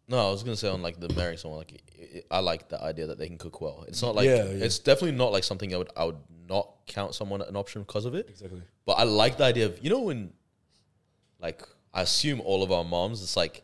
No, 0.08 0.28
I 0.28 0.30
was 0.30 0.42
gonna 0.42 0.56
say 0.56 0.68
on 0.68 0.82
like 0.82 1.00
the 1.00 1.08
marrying 1.14 1.36
someone, 1.38 1.58
like 1.58 1.82
i 2.30 2.38
like 2.38 2.68
the 2.68 2.82
idea 2.82 3.06
that 3.08 3.18
they 3.18 3.26
can 3.26 3.38
cook 3.38 3.60
well. 3.60 3.84
It's 3.88 4.02
not 4.02 4.14
like 4.14 4.26
Yeah, 4.26 4.44
yeah. 4.44 4.64
it's 4.64 4.78
definitely 4.78 5.16
not 5.16 5.32
like 5.32 5.44
something 5.44 5.74
I 5.74 5.78
would 5.78 5.90
I 5.96 6.04
would 6.04 6.18
not 6.48 6.70
count 6.86 7.14
someone 7.14 7.42
an 7.42 7.56
option 7.56 7.82
because 7.82 8.04
of 8.04 8.14
it. 8.14 8.28
Exactly. 8.28 8.62
But 8.84 8.92
I 8.94 9.02
like 9.02 9.36
the 9.36 9.44
idea 9.44 9.66
of 9.66 9.82
you 9.82 9.90
know 9.90 10.00
when, 10.02 10.32
like 11.40 11.62
I 11.92 12.02
assume 12.02 12.40
all 12.40 12.62
of 12.62 12.70
our 12.70 12.84
moms, 12.84 13.22
it's 13.22 13.36
like, 13.36 13.62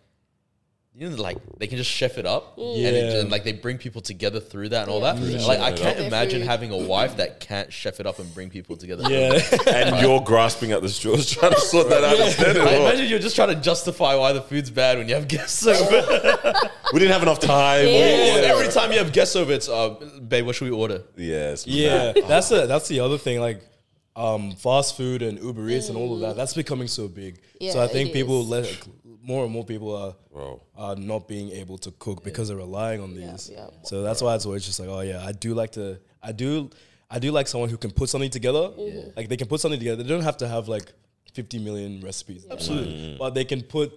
you 0.95 1.09
know, 1.09 1.17
like 1.17 1.39
they 1.59 1.67
can 1.67 1.79
just 1.79 1.91
chef 1.91 2.19
it 2.19 2.27
up, 2.27 2.59
and, 2.59 2.77
it, 2.77 3.21
and 3.21 3.31
like 3.31 3.45
they 3.45 3.53
bring 3.53 3.79
people 3.79 4.03
together 4.03 4.41
through 4.41 4.69
that 4.71 4.83
and 4.83 4.91
all 4.91 5.01
that. 5.01 5.17
Yeah. 5.17 5.41
Like 5.47 5.61
I 5.61 5.73
can't 5.73 5.99
imagine 5.99 6.43
having 6.43 6.71
a 6.71 6.77
wife 6.77 7.17
that 7.17 7.41
can't 7.41 7.73
chef 7.73 7.99
it 7.99 8.07
up 8.07 8.19
and 8.19 8.33
bring 8.35 8.51
people 8.51 8.77
together. 8.77 9.05
Yeah, 9.09 9.41
And 9.69 10.01
you're 10.03 10.21
grasping 10.21 10.71
at 10.73 10.83
the 10.83 10.91
straws, 10.91 11.31
trying 11.31 11.53
to 11.55 11.61
sort 11.61 11.89
that 11.89 12.05
out 12.05 12.19
instead. 12.21 12.57
as 12.57 12.59
Like, 12.59 12.67
well. 12.67 12.87
imagine 12.89 13.07
you're 13.09 13.19
just 13.21 13.37
trying 13.37 13.49
to 13.49 13.61
justify 13.61 14.15
why 14.17 14.33
the 14.35 14.43
food's 14.43 14.71
bad 14.71 14.99
when 14.99 15.09
you 15.09 15.15
have 15.15 15.29
guests 15.29 15.67
over. 15.67 16.53
We 16.93 16.99
didn't 16.99 17.13
have 17.15 17.23
enough 17.23 17.39
time. 17.41 17.87
Yeah. 17.87 18.37
Or 18.37 18.45
every 18.61 18.69
time 18.71 18.93
you 18.93 18.99
have 18.99 19.15
guests 19.15 19.35
over, 19.35 19.51
it's 19.51 19.67
uh, 19.67 19.95
babe, 20.29 20.45
what 20.45 20.57
should 20.57 20.67
we 20.71 20.77
order? 20.77 21.03
Yes. 21.17 21.67
yeah. 21.67 22.13
That's 22.29 22.51
a, 22.51 22.67
that's 22.67 22.87
the 22.89 23.01
other 23.01 23.17
thing. 23.17 23.41
Like, 23.41 23.63
um, 24.17 24.53
fast 24.53 24.97
food 24.97 25.23
and 25.23 25.39
Uber 25.43 25.69
Eats 25.71 25.89
and 25.89 25.97
all 25.97 26.15
of 26.15 26.21
that. 26.21 26.37
That's 26.37 26.55
becoming 26.55 26.89
so 26.89 27.09
big. 27.09 27.41
so 27.61 27.67
Mm. 27.79 27.79
I 27.79 27.89
think 27.89 28.13
people 28.13 28.43
is. 28.43 28.49
let 28.49 28.89
more 29.23 29.45
and 29.45 29.53
more 29.53 29.65
people 29.65 29.95
are 29.95 30.15
Bro. 30.33 30.61
are 30.77 30.97
not 30.97 31.29
being 31.29 31.51
able 31.53 31.79
to 31.79 31.91
cook 31.93 32.25
because 32.25 32.49
they're 32.49 32.57
relying 32.57 33.01
on 33.01 33.15
these. 33.15 33.51
yeah. 33.53 33.69
So 33.85 34.03
that's 34.03 34.21
why 34.21 34.35
it's 34.35 34.45
always 34.47 34.65
just 34.67 34.81
like, 34.81 34.89
oh 34.89 35.01
yeah, 35.01 35.25
I 35.25 35.33
do 35.33 35.55
like 35.55 35.71
to, 35.73 35.99
I 36.23 36.33
do, 36.33 36.71
I 37.11 37.19
do 37.21 37.31
like 37.31 37.47
someone 37.47 37.71
who 37.71 37.77
can 37.77 37.91
put 37.93 38.09
something 38.09 38.31
together. 38.31 38.71
Like 39.17 39.29
they 39.29 39.37
can 39.37 39.47
put 39.49 39.61
something 39.61 39.79
together. 39.79 40.03
They 40.03 40.09
don't 40.09 40.23
have 40.25 40.39
to 40.39 40.49
have 40.49 40.67
like 40.69 40.93
50 41.35 41.59
million 41.61 42.01
recipes. 42.01 42.45
Absolutely, 42.51 43.17
but 43.19 43.35
they 43.35 43.45
can 43.45 43.63
put, 43.63 43.93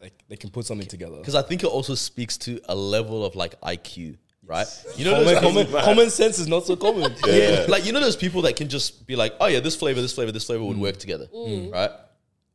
like 0.00 0.14
they 0.28 0.36
can 0.36 0.50
put 0.50 0.64
something 0.64 0.86
together. 0.86 1.16
Because 1.18 1.34
I 1.34 1.42
think 1.42 1.62
it 1.64 1.66
also 1.66 1.94
speaks 1.96 2.36
to 2.38 2.60
a 2.68 2.74
level 2.76 3.24
of 3.24 3.34
like 3.36 3.60
IQ, 3.60 4.16
right? 4.48 4.66
You 4.96 5.04
know, 5.04 5.12
Common, 5.12 5.26
those, 5.26 5.40
common, 5.70 5.84
common 5.84 6.10
sense 6.10 6.40
is 6.40 6.48
not 6.48 6.66
so 6.66 6.74
common. 6.74 7.14
yeah, 7.26 7.66
like 7.68 7.86
you 7.86 7.92
know 7.92 8.00
those 8.00 8.16
people 8.16 8.42
that 8.42 8.56
can 8.56 8.68
just 8.68 9.06
be 9.06 9.14
like, 9.14 9.34
oh 9.38 9.46
yeah, 9.46 9.60
this 9.60 9.76
flavor, 9.76 10.00
this 10.00 10.12
flavor, 10.12 10.32
this 10.32 10.44
flavor 10.44 10.64
would 10.64 10.76
mm. 10.76 10.80
work 10.80 10.96
together, 10.96 11.28
mm. 11.32 11.68
Mm. 11.68 11.72
right? 11.72 11.90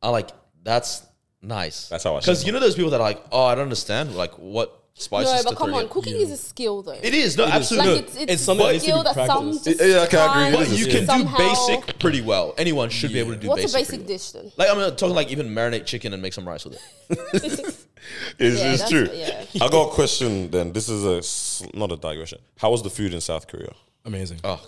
I 0.02 0.10
like 0.10 0.30
that's 0.62 1.06
nice. 1.40 1.88
That's 1.88 2.04
how 2.04 2.16
I 2.16 2.20
Because 2.20 2.44
you 2.44 2.52
know 2.52 2.60
those 2.60 2.74
people 2.74 2.90
that 2.90 3.00
are 3.00 3.04
like, 3.04 3.24
oh, 3.32 3.44
I 3.46 3.54
don't 3.54 3.62
understand, 3.62 4.14
like 4.14 4.32
what 4.32 4.84
spices. 4.94 5.44
No, 5.44 5.50
but 5.50 5.58
come 5.58 5.74
on, 5.74 5.84
in. 5.84 5.88
cooking 5.88 6.16
is 6.16 6.30
a 6.30 6.36
skill 6.36 6.82
though. 6.82 6.92
It 6.92 7.14
is 7.14 7.36
no, 7.36 7.44
is. 7.44 7.50
absolutely. 7.50 7.94
Like 7.94 8.04
it's, 8.04 8.16
it's, 8.16 8.32
It's 8.32 8.42
something 8.42 8.66
that 8.66 8.70
a 8.70 8.72
needs 8.72 8.84
to 8.84 8.90
skill 8.90 9.02
that 9.04 9.14
some 9.14 9.26
practiced. 9.26 9.64
just 9.64 9.80
Yeah, 9.80 10.00
I 10.00 10.06
can't 10.06 10.54
It 10.54 10.58
But 10.58 10.78
you 10.78 10.86
a 10.86 11.06
can 11.06 11.24
do 11.24 11.36
basic 11.36 11.98
pretty 11.98 12.20
well. 12.20 12.54
Anyone 12.58 12.90
should 12.90 13.12
be 13.12 13.18
able 13.20 13.32
to 13.32 13.38
do 13.38 13.48
basic. 13.48 13.62
What's 13.62 13.72
basic. 13.72 13.74
a 13.74 13.78
basic 13.78 13.88
pretty 13.88 14.02
well. 14.02 14.18
dish 14.18 14.30
then? 14.32 14.52
Like 14.56 14.70
I'm 14.70 14.78
not 14.78 14.98
talking 14.98 15.14
like 15.14 15.30
even 15.30 15.48
marinate 15.48 15.86
chicken 15.86 16.12
and 16.12 16.22
make 16.22 16.32
some 16.32 16.46
rice 16.46 16.64
with 16.64 16.78
it. 17.10 17.76
It's, 18.38 18.60
Yeah, 18.60 18.72
it's 18.72 18.82
that's- 18.82 18.90
true. 18.90 19.08
yeah. 19.12 19.64
I 19.64 19.68
got 19.68 19.88
a 19.88 19.92
question 19.92 20.50
then. 20.50 20.72
This 20.72 20.88
is 20.88 21.04
a 21.04 21.18
s- 21.18 21.62
not 21.74 21.90
a 21.92 21.96
digression. 21.96 22.38
How 22.58 22.70
was 22.70 22.82
the 22.82 22.90
food 22.90 23.14
in 23.14 23.20
South 23.20 23.46
Korea? 23.46 23.72
Amazing. 24.04 24.40
Oh, 24.44 24.60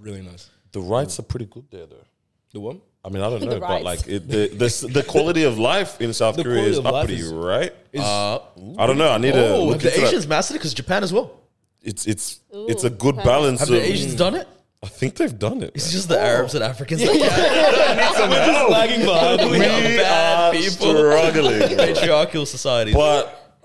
Really 0.00 0.22
nice. 0.22 0.48
The 0.72 0.80
rights 0.80 1.18
are 1.18 1.22
pretty 1.22 1.46
good 1.46 1.64
there, 1.70 1.86
though. 1.86 2.06
The 2.52 2.60
one? 2.60 2.80
I 3.04 3.08
mean, 3.10 3.22
I 3.22 3.30
don't 3.30 3.40
The 3.40 3.46
know, 3.46 3.60
but 3.60 3.82
like 3.82 4.06
it, 4.06 4.28
the, 4.28 4.48
the 4.48 4.88
the 4.92 5.02
quality 5.02 5.44
of 5.44 5.58
life 5.58 6.00
in 6.00 6.12
South 6.12 6.36
The 6.36 6.42
Korea 6.44 6.62
is 6.64 6.78
of 6.78 6.84
life 6.84 6.94
uppity, 7.04 7.20
is- 7.20 7.32
right? 7.32 7.72
Is 7.92 8.00
uh, 8.00 8.38
I 8.78 8.86
don't 8.86 8.98
know. 8.98 9.10
I 9.10 9.18
need 9.18 9.32
to 9.32 9.54
oh, 9.54 9.64
look 9.64 9.74
have 9.74 9.82
the 9.82 9.88
into 9.88 10.00
that. 10.02 10.08
Asians 10.08 10.26
mastered 10.26 10.54
it? 10.56 10.58
Because 10.60 10.74
Japan 10.74 11.02
as 11.02 11.12
well. 11.12 11.40
It's 11.82 12.06
it's 12.06 12.40
it's 12.52 12.84
a 12.84 12.90
good 12.90 13.14
okay. 13.16 13.24
balance. 13.24 13.60
Have 13.60 13.70
of, 13.70 13.76
the 13.76 13.82
Asians 13.92 14.14
done 14.14 14.34
it? 14.34 14.48
I 14.82 14.86
think 14.86 15.16
they've 15.16 15.36
done 15.38 15.62
it. 15.62 15.72
It's 15.74 15.86
man. 15.86 15.92
just 15.92 16.08
the 16.08 16.20
Arabs 16.20 16.54
and 16.54 16.62
Africans. 16.62 17.00
that 17.02 18.66
lagging 18.70 19.04
behind. 19.04 19.50
We 19.50 19.56
are 19.56 19.60
bad 19.98 20.54
are 20.54 20.58
people. 20.58 20.70
struggling. 20.94 21.60
Patriarchal 21.76 22.46
society. 22.46 22.92
but 22.92 23.60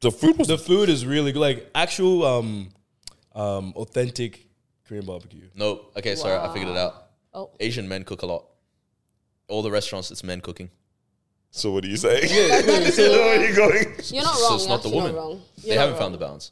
the 0.00 0.10
food 0.10 0.36
was 0.38 0.48
the 0.48 0.58
food 0.58 0.88
is 0.88 1.06
really 1.06 1.30
good. 1.32 1.40
Like 1.40 1.70
actual, 1.74 2.24
um, 2.24 2.68
um, 3.34 3.72
authentic 3.76 4.48
Korean 4.88 5.06
barbecue. 5.06 5.48
Nope. 5.54 5.92
Okay, 5.96 6.16
sorry, 6.16 6.34
I 6.36 6.52
figured 6.52 6.70
it 6.72 6.76
out. 6.76 7.06
Oh, 7.32 7.50
Asian 7.60 7.86
men 7.88 8.02
cook 8.02 8.22
a 8.22 8.26
lot. 8.26 8.46
All 9.48 9.62
the 9.62 9.70
restaurants, 9.70 10.10
it's 10.10 10.24
men 10.24 10.40
cooking. 10.40 10.70
So 11.52 11.70
what 11.70 11.84
are 11.84 11.88
you 11.88 11.96
saying? 11.96 12.28
Where 12.98 13.38
are 13.38 13.44
you 13.44 13.54
going? 13.54 13.94
you're 14.10 14.24
not 14.24 14.34
So 14.34 14.42
wrong. 14.48 14.54
it's 14.56 14.66
not 14.68 14.82
the 14.82 14.88
actually 14.88 14.94
woman. 14.94 15.14
wrong. 15.14 15.42
They 15.62 15.70
not 15.70 15.78
haven't 15.78 15.92
wrong. 15.94 16.00
found 16.02 16.14
the 16.14 16.18
balance. 16.18 16.50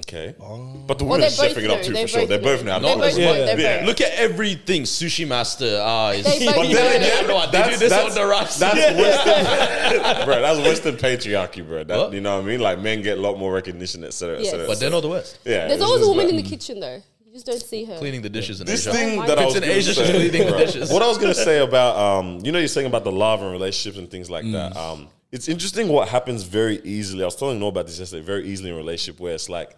Okay, 0.00 0.34
Oh. 0.40 0.74
but 0.86 0.98
the 0.98 1.04
women 1.04 1.20
they 1.20 1.26
are 1.26 1.30
both 1.48 1.56
chefing 1.56 1.64
it 1.64 1.70
up 1.70 1.82
too 1.82 1.92
They 1.92 2.02
for 2.02 2.08
sure. 2.08 2.20
both 2.22 2.28
They're 2.28 2.38
both 2.38 2.64
know. 2.64 2.72
how 2.72 2.78
They 2.80 2.88
cook. 2.92 2.98
both 3.00 3.18
Yeah. 3.18 3.32
know. 3.32 3.56
They 3.56 3.62
Yeah. 3.80 3.86
Look 3.86 4.00
at 4.00 4.12
everything. 4.14 4.82
Sushi 4.82 5.26
master. 5.28 5.80
Ah, 5.82 6.10
is 6.10 6.24
They 6.24 6.46
both 6.46 6.56
But 6.56 6.62
know. 6.68 6.72
then 6.74 7.02
again, 7.02 7.24
I 7.24 7.28
know 7.28 7.34
what 7.34 7.52
they 7.52 7.58
that's, 7.58 7.72
do 7.72 7.78
this 7.78 7.90
that's, 7.90 8.08
on 8.16 8.22
the 8.22 8.26
rice. 8.26 8.56
That's 8.58 8.74
Western, 8.76 10.24
bro. 10.26 10.40
That's 10.40 10.58
Western 10.60 10.96
patriarchy, 10.96 11.66
bro. 11.66 11.84
That, 11.84 11.96
What? 11.98 12.12
you 12.12 12.20
know 12.20 12.36
what 12.36 12.44
I 12.44 12.46
mean? 12.48 12.60
Like 12.60 12.80
men 12.80 13.02
get 13.02 13.18
a 13.18 13.20
lot 13.20 13.38
more 13.38 13.52
recognition, 13.52 14.02
etc. 14.04 14.38
Yes. 14.38 14.48
etc. 14.48 14.66
but 14.66 14.80
they're 14.80 14.90
not 14.90 15.00
the 15.02 15.08
West. 15.08 15.38
Yeah, 15.44 15.68
There's 15.68 15.74
it's 15.74 15.82
always 15.82 16.02
a 16.04 16.08
woman 16.08 16.26
like- 16.26 16.34
in 16.34 16.42
the 16.42 16.48
kitchen 16.48 16.80
though. 16.80 17.02
You 17.26 17.34
just 17.34 17.46
don't 17.46 17.62
see 17.62 17.84
her. 17.84 17.96
Cleaning 17.98 18.22
the 18.22 18.28
dishes 18.28 18.60
in 18.60 18.66
This 18.66 18.86
Asia. 18.88 18.96
thing 18.96 19.20
Oh 19.22 19.26
that 19.26 19.36
my 19.36 19.42
I 19.44 19.46
was 19.46 19.54
in 19.54 19.62
Asia, 19.64 19.94
say- 19.94 20.02
she's 20.04 20.10
cleaning 20.10 20.50
the 20.50 20.56
dishes. 20.58 20.90
What 20.90 21.02
I 21.02 21.06
was 21.08 21.16
gonna 21.18 21.34
say 21.34 21.58
about 21.68 21.96
um, 21.96 22.40
you 22.42 22.50
know, 22.50 22.58
you're 22.58 22.66
saying 22.66 22.88
about 22.88 23.04
the 23.04 23.12
love 23.12 23.40
and 23.42 23.52
relationships 23.52 23.98
and 23.98 24.10
things 24.10 24.28
like 24.28 24.50
that. 24.50 24.74
Mm. 24.74 24.76
Um, 24.76 25.08
it's 25.30 25.48
interesting 25.48 25.86
what 25.86 26.08
happens 26.08 26.42
very 26.42 26.80
easily. 26.82 27.22
I 27.22 27.26
was 27.26 27.36
telling 27.36 27.60
Noah 27.60 27.68
about 27.68 27.86
this 27.86 28.00
yesterday. 28.00 28.22
Very 28.24 28.48
easily 28.48 28.70
in 28.70 28.74
a 28.74 28.78
relationship 28.78 29.20
where 29.20 29.32
it's 29.34 29.48
like, 29.48 29.76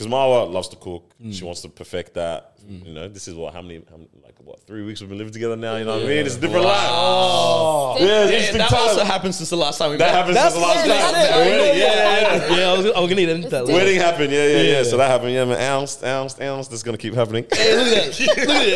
because 0.00 0.12
Marwa 0.12 0.50
loves 0.50 0.68
to 0.68 0.76
cook. 0.76 1.12
Mm. 1.22 1.34
She 1.34 1.44
wants 1.44 1.60
to 1.60 1.68
perfect 1.68 2.14
that. 2.14 2.54
You 2.66 2.92
know, 2.94 3.08
this 3.08 3.28
is 3.28 3.34
what 3.34 3.52
how 3.52 3.60
many, 3.62 3.82
how 3.90 3.96
many- 3.96 4.08
like 4.22 4.36
what 4.44 4.60
three 4.66 4.82
weeks 4.84 5.00
we've 5.00 5.08
been 5.08 5.18
living 5.18 5.32
together 5.32 5.56
now. 5.56 5.76
You 5.76 5.84
know 5.84 5.96
what 5.96 6.04
I 6.06 6.08
mean? 6.08 6.24
It's 6.26 6.36
a 6.36 6.40
different 6.40 6.64
life. 6.64 6.88
Oh. 6.90 7.96
Yeah, 7.98 8.04
it's 8.04 8.08
Yeah, 8.08 8.36
interesting 8.38 8.58
that 8.58 8.70
time. 8.70 8.80
also 8.88 9.04
happened 9.04 9.34
since 9.34 9.50
the 9.50 9.56
last 9.56 9.78
time 9.78 9.90
we 9.90 9.96
That 9.98 10.06
met. 10.06 10.14
happened 10.14 10.36
That's- 10.36 10.52
since 10.54 10.64
the 10.64 10.68
last 10.68 10.80
time. 10.80 10.88
that's 10.88 11.12
The 11.34 11.40
it. 11.40 11.46
wedding, 11.46 11.78
yeah, 11.80 11.84
yeah, 11.84 12.48
yeah. 12.50 12.56
yeah, 12.58 12.70
I 12.72 12.76
was, 12.76 12.86
I 12.86 13.00
was 13.00 13.10
gonna 13.10 13.14
need 13.26 13.50
that. 13.50 13.62
It's 13.62 13.70
Wedding 13.70 13.96
happened, 14.00 14.32
yeah, 14.32 14.46
yeah, 14.46 14.56
yeah, 14.62 14.72
Yeah. 14.78 14.82
So 14.84 14.96
that 14.96 15.10
happened, 15.10 15.32
yeah, 15.32 15.44
man. 15.44 15.60
Ounce, 15.60 16.02
ounce, 16.04 16.40
ounce. 16.40 16.68
This 16.68 16.78
is 16.78 16.82
gonna 16.82 16.96
keep 16.98 17.14
happening. 17.14 17.44
Hey, 17.52 17.76
look 17.76 17.86
at 17.88 18.12
that. 18.14 18.20
Look 18.38 18.48
at 18.48 18.66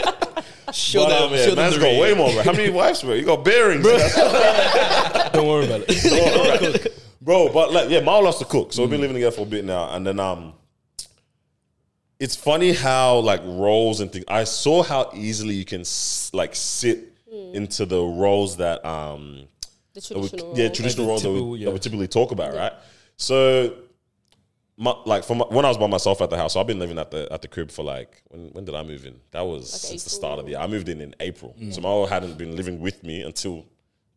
it. 0.68 0.74
Show 0.74 1.04
But, 1.04 1.08
them. 1.10 1.22
um, 1.24 1.30
yeah, 1.34 1.44
show 1.44 1.46
them 1.54 1.56
man's 1.56 1.74
the 1.76 1.80
got 1.80 2.00
way 2.00 2.14
more, 2.14 2.32
bro. 2.32 2.42
How 2.42 2.52
many 2.52 2.70
wives, 2.70 3.02
bro? 3.02 3.14
You 3.14 3.24
got 3.24 3.44
bearings, 3.44 3.84
Don't 5.32 5.46
worry 5.46 5.66
about 5.66 5.84
it. 5.88 6.92
bro. 7.20 7.48
But 7.52 7.72
like, 7.72 7.90
yeah, 7.90 8.00
Mao 8.00 8.20
loves 8.22 8.38
to 8.38 8.44
cook, 8.44 8.72
so 8.72 8.82
we've 8.82 8.90
been 8.90 9.00
living 9.00 9.14
together 9.14 9.36
for 9.36 9.42
a 9.42 9.46
bit 9.46 9.64
now, 9.64 9.94
and 9.94 10.06
then 10.06 10.18
um, 10.18 10.52
it's 12.20 12.36
funny 12.36 12.72
how 12.72 13.18
like 13.18 13.40
roles 13.44 14.00
and 14.00 14.10
things. 14.12 14.24
I 14.28 14.44
saw 14.44 14.82
how 14.82 15.10
easily 15.14 15.54
you 15.54 15.64
can 15.64 15.80
s- 15.82 16.30
like 16.32 16.54
sit 16.54 17.12
into 17.52 17.84
the 17.86 18.00
roles 18.02 18.56
that 18.58 18.84
um, 18.84 19.46
The 19.94 20.00
that 20.00 20.10
we- 20.18 20.28
traditional. 20.28 20.56
yeah, 20.58 20.64
role. 20.66 20.72
traditional 20.74 21.06
Like 21.06 21.22
the 21.22 21.28
roles 21.28 21.38
that, 21.38 21.44
we, 21.50 21.58
yeah. 21.58 21.64
that 21.66 21.72
we 21.72 21.78
typically 21.80 22.08
talk 22.08 22.30
about, 22.30 22.54
right? 22.54 22.72
So, 23.16 23.74
my, 24.76 24.94
like 25.06 25.22
for 25.24 25.36
my, 25.36 25.44
when 25.46 25.64
I 25.64 25.68
was 25.68 25.78
by 25.78 25.86
myself 25.86 26.20
at 26.20 26.30
the 26.30 26.36
house, 26.36 26.54
so 26.54 26.60
I've 26.60 26.66
been 26.66 26.78
living 26.80 26.98
at 26.98 27.10
the 27.10 27.28
at 27.32 27.42
the 27.42 27.48
crib 27.48 27.70
for 27.70 27.84
like 27.84 28.22
when 28.28 28.50
when 28.52 28.64
did 28.64 28.74
I 28.74 28.82
move 28.82 29.06
in? 29.06 29.20
That 29.30 29.42
was 29.42 29.70
since 29.70 30.02
the 30.04 30.10
start 30.10 30.38
of 30.38 30.46
the 30.46 30.52
year. 30.52 30.60
I 30.60 30.66
moved 30.66 30.88
in 30.88 31.00
in 31.00 31.14
April, 31.20 31.54
Mm. 31.60 31.72
so 31.74 31.80
Mao 31.80 32.06
hadn't 32.06 32.36
been 32.38 32.56
living 32.56 32.80
with 32.80 33.02
me 33.04 33.22
until 33.22 33.64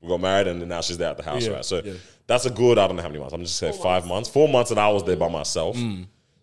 we 0.02 0.10
got 0.10 0.20
married, 0.22 0.48
and 0.48 0.60
then 0.62 0.70
now 0.70 0.82
she's 0.82 0.98
there 0.98 1.10
at 1.10 1.18
the 1.18 1.24
house, 1.24 1.44
Yeah, 1.46 1.54
right? 1.54 1.66
So 1.66 1.82
yeah. 1.84 1.94
that's 2.28 2.46
a 2.46 2.50
good. 2.52 2.78
I 2.80 2.88
don't 2.88 2.96
know 2.96 3.02
how 3.04 3.08
many 3.10 3.20
months. 3.20 3.34
I'm 3.36 3.44
just 3.44 3.58
saying 3.58 3.74
five 3.82 4.08
months, 4.08 4.30
four 4.30 4.48
months, 4.50 4.72
and 4.72 4.80
I 4.80 4.90
was 4.90 5.04
there 5.04 5.16
by 5.16 5.30
myself. 5.30 5.76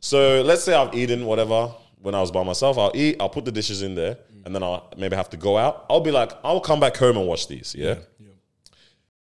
So 0.05 0.43
let's 0.43 0.63
say 0.63 0.75
I've 0.75 0.95
eaten 0.95 1.25
whatever 1.25 1.75
when 2.03 2.15
I 2.15 2.21
was 2.21 2.31
by 2.31 2.45
myself. 2.45 2.77
I'll 2.77 2.93
eat. 2.95 3.17
I'll 3.19 3.31
put 3.31 3.47
the 3.47 3.51
dishes 3.51 3.81
in 3.81 3.95
there, 3.95 4.19
and 4.45 4.55
then 4.55 4.63
I'll 4.63 4.93
maybe 4.99 5.17
have 5.17 5.31
to 5.31 5.39
go 5.39 5.57
out. 5.57 5.87
I'll 5.89 6.03
be 6.03 6.11
like, 6.11 6.31
I'll 6.45 6.61
come 6.61 6.79
back 6.79 6.95
home 6.99 7.17
and 7.17 7.27
wash 7.27 7.47
these. 7.47 7.75
Yeah. 7.75 7.97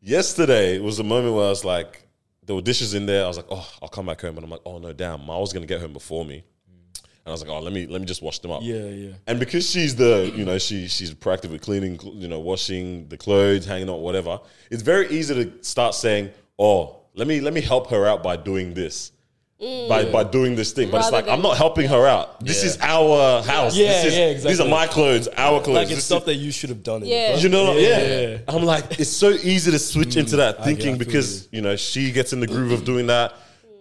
Yesterday 0.00 0.80
was 0.80 0.98
a 0.98 1.04
moment 1.04 1.36
where 1.36 1.46
I 1.46 1.50
was 1.50 1.64
like, 1.64 2.02
there 2.44 2.56
were 2.56 2.62
dishes 2.62 2.94
in 2.94 3.06
there. 3.06 3.24
I 3.24 3.28
was 3.28 3.36
like, 3.36 3.46
oh, 3.48 3.64
I'll 3.80 3.88
come 3.88 4.06
back 4.06 4.20
home, 4.20 4.34
and 4.38 4.44
I'm 4.44 4.50
like, 4.50 4.62
oh 4.66 4.78
no, 4.78 4.92
damn, 4.92 5.30
I 5.30 5.38
was 5.38 5.52
gonna 5.52 5.66
get 5.66 5.80
home 5.80 5.92
before 5.92 6.24
me, 6.24 6.42
and 6.66 7.28
I 7.28 7.30
was 7.30 7.42
like, 7.42 7.50
oh, 7.50 7.60
let 7.60 7.72
me 7.72 7.86
let 7.86 8.00
me 8.00 8.06
just 8.06 8.20
wash 8.20 8.40
them 8.40 8.50
up. 8.50 8.62
Yeah, 8.64 8.86
yeah. 8.86 9.12
And 9.28 9.38
because 9.38 9.70
she's 9.70 9.94
the, 9.94 10.32
you 10.34 10.44
know, 10.44 10.58
she 10.58 10.88
she's 10.88 11.14
proactive 11.14 11.52
with 11.52 11.62
cleaning, 11.62 12.00
you 12.02 12.26
know, 12.26 12.40
washing 12.40 13.06
the 13.06 13.16
clothes, 13.16 13.66
hanging 13.66 13.88
out, 13.88 14.00
whatever. 14.00 14.40
It's 14.72 14.82
very 14.82 15.08
easy 15.10 15.44
to 15.44 15.62
start 15.62 15.94
saying, 15.94 16.30
"Oh, 16.58 17.02
let 17.14 17.28
me 17.28 17.40
let 17.40 17.54
me 17.54 17.60
help 17.60 17.88
her 17.90 18.04
out 18.04 18.24
by 18.24 18.34
doing 18.34 18.74
this." 18.74 19.12
By, 19.58 20.04
by 20.12 20.22
doing 20.24 20.54
this 20.54 20.72
thing, 20.72 20.90
but 20.90 20.98
it's 20.98 21.06
Rather 21.10 21.26
like 21.26 21.32
I'm 21.32 21.40
not 21.40 21.56
helping 21.56 21.88
her 21.88 22.06
out. 22.06 22.44
This 22.44 22.62
Yeah. 22.62 22.68
is 22.70 22.78
our 22.82 23.42
house. 23.42 23.74
Yeah, 23.74 24.02
this 24.02 24.04
is, 24.12 24.18
yeah, 24.44 24.50
These 24.50 24.60
are 24.60 24.68
my 24.68 24.86
clothes, 24.86 25.28
our 25.28 25.62
clothes. 25.62 25.74
Like 25.76 25.88
This 25.88 25.92
it's 25.92 25.98
is- 26.00 26.04
stuff 26.04 26.26
that 26.26 26.34
you 26.34 26.50
should 26.50 26.68
have 26.68 26.82
done. 26.82 26.96
in 26.96 27.02
the 27.04 27.08
Yeah. 27.08 27.30
first 27.32 27.42
you 27.42 27.48
know, 27.48 27.72
place. 27.72 27.88
yeah. 27.88 28.20
yeah. 28.20 28.36
I'm 28.48 28.64
like, 28.64 29.00
it's 29.00 29.08
so 29.08 29.30
easy 29.30 29.70
to 29.70 29.78
switch 29.78 30.16
into 30.16 30.36
that 30.36 30.62
thinking 30.62 30.84
get- 30.84 30.94
I 30.96 30.98
feel 30.98 31.06
because 31.06 31.48
you 31.52 31.62
know 31.62 31.74
she 31.76 32.10
gets 32.12 32.34
in 32.34 32.40
the 32.40 32.46
groove 32.46 32.70
of 32.72 32.84
doing 32.84 33.06
that. 33.06 33.32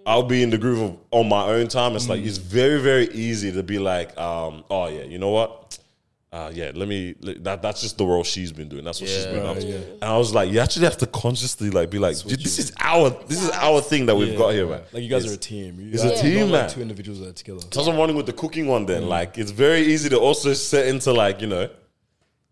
I'll 0.05 0.23
be 0.23 0.43
in 0.43 0.49
the 0.49 0.57
groove 0.57 0.81
of 0.81 0.97
on 1.11 1.27
my 1.27 1.43
own 1.45 1.67
time. 1.67 1.95
It's 1.97 2.07
like 2.07 2.21
it's 2.23 2.37
very, 2.37 2.79
very 2.79 3.09
easy 3.11 3.51
to 3.51 3.61
be 3.63 3.77
like, 3.77 4.17
um, 4.17 4.63
oh 4.69 4.87
yeah, 4.87 5.03
you 5.03 5.17
know 5.17 5.31
what? 5.31 5.77
Uh, 6.35 6.51
yeah, 6.53 6.71
let 6.75 6.87
me. 6.89 7.15
let- 7.21 7.41
That 7.45 7.61
that's 7.61 7.81
just 7.81 7.97
the 7.97 8.05
role 8.05 8.23
she's 8.23 8.51
been 8.51 8.67
doing. 8.67 8.83
That's 8.83 8.99
what 8.99 9.09
she's 9.09 9.25
been 9.25 9.45
up 9.45 9.57
to. 9.57 9.65
yeah. 9.65 9.77
And 10.01 10.03
I 10.03 10.17
was 10.17 10.33
like, 10.33 10.51
you 10.51 10.59
actually 10.59 10.83
have 10.85 10.97
to 10.97 11.07
consciously 11.07 11.69
like 11.69 11.89
be 11.89 11.97
like, 11.97 12.17
dude, 12.29 12.41
this 12.41 12.59
is 12.59 12.73
our 12.79 13.09
this 13.31 13.41
is 13.41 13.49
our 13.51 13.79
thing 13.81 14.05
that 14.07 14.15
we've 14.17 14.33
Yeah, 14.33 14.37
got 14.43 14.49
here, 14.57 14.67
man. 14.67 14.81
Like 14.91 15.03
you 15.03 15.09
guys 15.09 15.23
It's- 15.23 15.31
are 15.31 15.39
a 15.39 15.47
team. 15.51 15.79
You 15.79 15.91
it's 15.93 16.03
a 16.03 16.09
guys 16.09 16.19
are 16.19 16.21
team, 16.23 16.39
not 16.39 16.51
like 16.55 16.61
man. 16.63 16.69
two 16.71 16.81
individuals 16.81 17.19
that 17.21 17.29
are 17.29 17.33
together. 17.33 17.61
so 17.71 17.89
I'm 17.89 17.97
running 17.97 18.17
with 18.17 18.25
the 18.25 18.33
cooking 18.33 18.67
one 18.67 18.85
then. 18.85 19.07
Like 19.07 19.37
it's 19.37 19.51
very 19.51 19.81
easy 19.93 20.09
to 20.09 20.19
also 20.19 20.51
set 20.53 20.87
into 20.87 21.13
like, 21.13 21.39
you 21.39 21.47
know, 21.47 21.69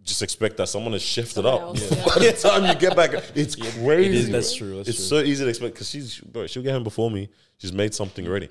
just 0.03 0.21
expect 0.21 0.55
that 0.57 0.69
someone 0.69 0.93
has 0.93 1.01
shifted 1.01 1.43
Someone 1.43 1.53
up. 1.53 1.61
else, 1.61 1.81
Yeah. 1.91 2.05
By 2.05 2.19
the 2.25 2.31
time 2.33 2.65
you 2.65 2.75
get 2.75 2.95
back, 2.95 3.11
it's 3.35 3.55
crazy. 3.57 3.83
It 4.05 4.13
is- 4.15 4.29
that's 4.29 4.53
true, 4.55 4.77
that's 4.77 4.89
it's 4.89 4.97
true. 5.09 5.19
so 5.19 5.25
easy 5.29 5.43
to 5.43 5.49
expect 5.49 5.73
because 5.75 5.89
she's 5.89 6.19
bro, 6.21 6.47
she'll 6.47 6.63
get 6.63 6.71
home 6.71 6.83
before 6.85 7.11
me. 7.11 7.27
She's 7.57 7.73
made 7.73 7.93
something 7.93 8.27
ready. 8.29 8.49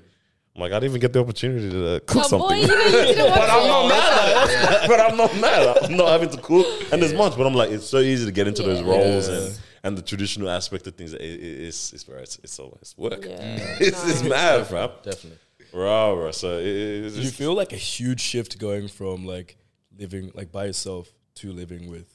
I'm 0.55 0.61
like, 0.61 0.71
I 0.71 0.75
didn't 0.75 0.91
even 0.91 1.01
get 1.01 1.13
the 1.13 1.19
opportunity 1.19 1.69
to 1.71 1.99
cook 2.05 2.25
Oh, 2.31 2.37
boy, 2.39 2.49
something. 2.51 2.61
you 2.61 2.67
know, 2.67 2.85
you 2.85 2.91
didn't 2.91 3.25
want 3.25 3.39
but 3.39 3.49
I'm 3.49 3.67
not 3.67 3.87
mad 3.89 4.49
at 4.49 4.83
it. 4.83 4.87
But 4.87 4.99
I'm 4.99 5.17
not 5.17 5.35
mad. 5.37 5.77
I'm 5.83 5.97
not 5.97 6.09
having 6.09 6.29
to 6.29 6.37
cook 6.37 6.67
and 6.91 7.01
there's 7.01 7.13
much. 7.13 7.35
But 7.37 7.47
I'm 7.47 7.55
like, 7.55 7.71
it's 7.71 7.87
so 7.87 7.99
easy 7.99 8.25
to 8.25 8.31
get 8.31 8.47
into 8.47 8.61
those 8.63 8.81
roles 8.83 9.27
Yeah. 9.29 9.35
and 9.35 9.59
and 9.85 9.97
the 9.97 10.01
traditional 10.01 10.49
aspect 10.49 10.87
of 10.87 10.95
things. 10.95 11.13
It, 11.13 11.21
it, 11.21 11.41
it's 11.67 11.91
it's 11.93 12.03
bro, 12.03 12.17
it's 12.19 12.37
it's, 12.43 12.59
it's 12.81 12.97
work. 12.97 13.25
Yeah. 13.25 13.37
it's, 13.79 14.07
it's 14.09 14.23
mad, 14.23 14.67
fam. 14.67 14.91
Definitely. 15.03 15.39
Bro, 15.71 16.15
bro. 16.17 16.31
So 16.31 16.59
it, 16.59 16.65
it's, 16.67 17.15
Do 17.15 17.21
you 17.21 17.29
feel 17.31 17.53
like 17.55 17.73
a 17.73 17.77
huge 17.77 18.21
shift 18.21 18.59
going 18.59 18.87
from 18.87 19.25
like 19.25 19.57
living 19.97 20.31
like 20.35 20.51
by 20.51 20.65
yourself 20.65 21.11
to 21.35 21.51
living 21.51 21.89
with? 21.89 22.07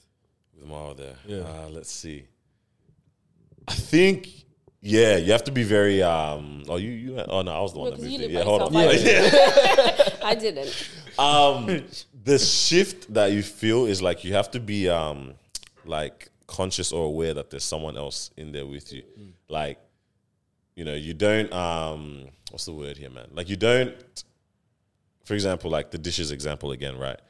with 0.55 0.67
Mara 0.69 0.95
there. 0.95 1.17
Yeah. 1.27 1.39
Uh, 1.41 1.69
let's 1.71 1.91
see. 1.91 2.27
I 3.67 3.73
think, 3.75 4.29
yeah, 4.81 5.17
you 5.17 5.33
have 5.33 5.45
to 5.45 5.53
be 5.53 5.63
very. 5.65 6.03
um 6.03 6.65
Oh, 6.69 6.77
you, 6.77 6.91
you. 6.91 7.19
Oh 7.19 7.43
no, 7.43 7.53
I 7.53 7.61
was 7.61 7.73
the 7.73 7.79
one 7.81 7.91
No, 7.91 7.97
that 7.97 8.03
'cause 8.03 8.11
moved 8.11 8.21
you 8.23 8.29
it. 8.29 8.31
Yeah, 8.33 8.43
hold 8.45 8.63
on. 8.63 8.73
yourself. 8.73 9.33
Yeah. 10.21 10.27
I 10.27 10.35
didn't. 10.35 10.89
um, 11.19 11.85
the 12.25 12.39
shift 12.39 13.13
that 13.15 13.33
you 13.33 13.43
feel 13.43 13.87
is 13.87 14.01
like 14.03 14.25
you 14.25 14.35
have 14.35 14.51
to 14.53 14.61
be 14.61 14.89
um 14.89 15.35
like 15.85 16.29
conscious 16.47 16.93
or 16.93 17.07
aware 17.07 17.35
that 17.35 17.51
there's 17.51 17.65
someone 17.65 17.97
else 17.97 18.31
in 18.37 18.53
there 18.53 18.67
with 18.67 18.93
you. 18.93 19.03
Like, 19.49 19.79
you 20.77 20.85
know, 20.85 20.95
you 20.95 21.15
don't 21.15 21.53
um 21.53 22.27
what's 22.51 22.65
the 22.67 22.73
word 22.73 22.97
here, 22.97 23.11
man? 23.11 23.29
Like 23.33 23.49
you 23.49 23.57
don't 23.57 23.95
for 25.25 25.35
example, 25.35 25.71
like 25.71 25.91
the 25.91 25.99
dishes 25.99 26.31
example 26.31 26.71
again, 26.73 26.97
right? 26.99 27.21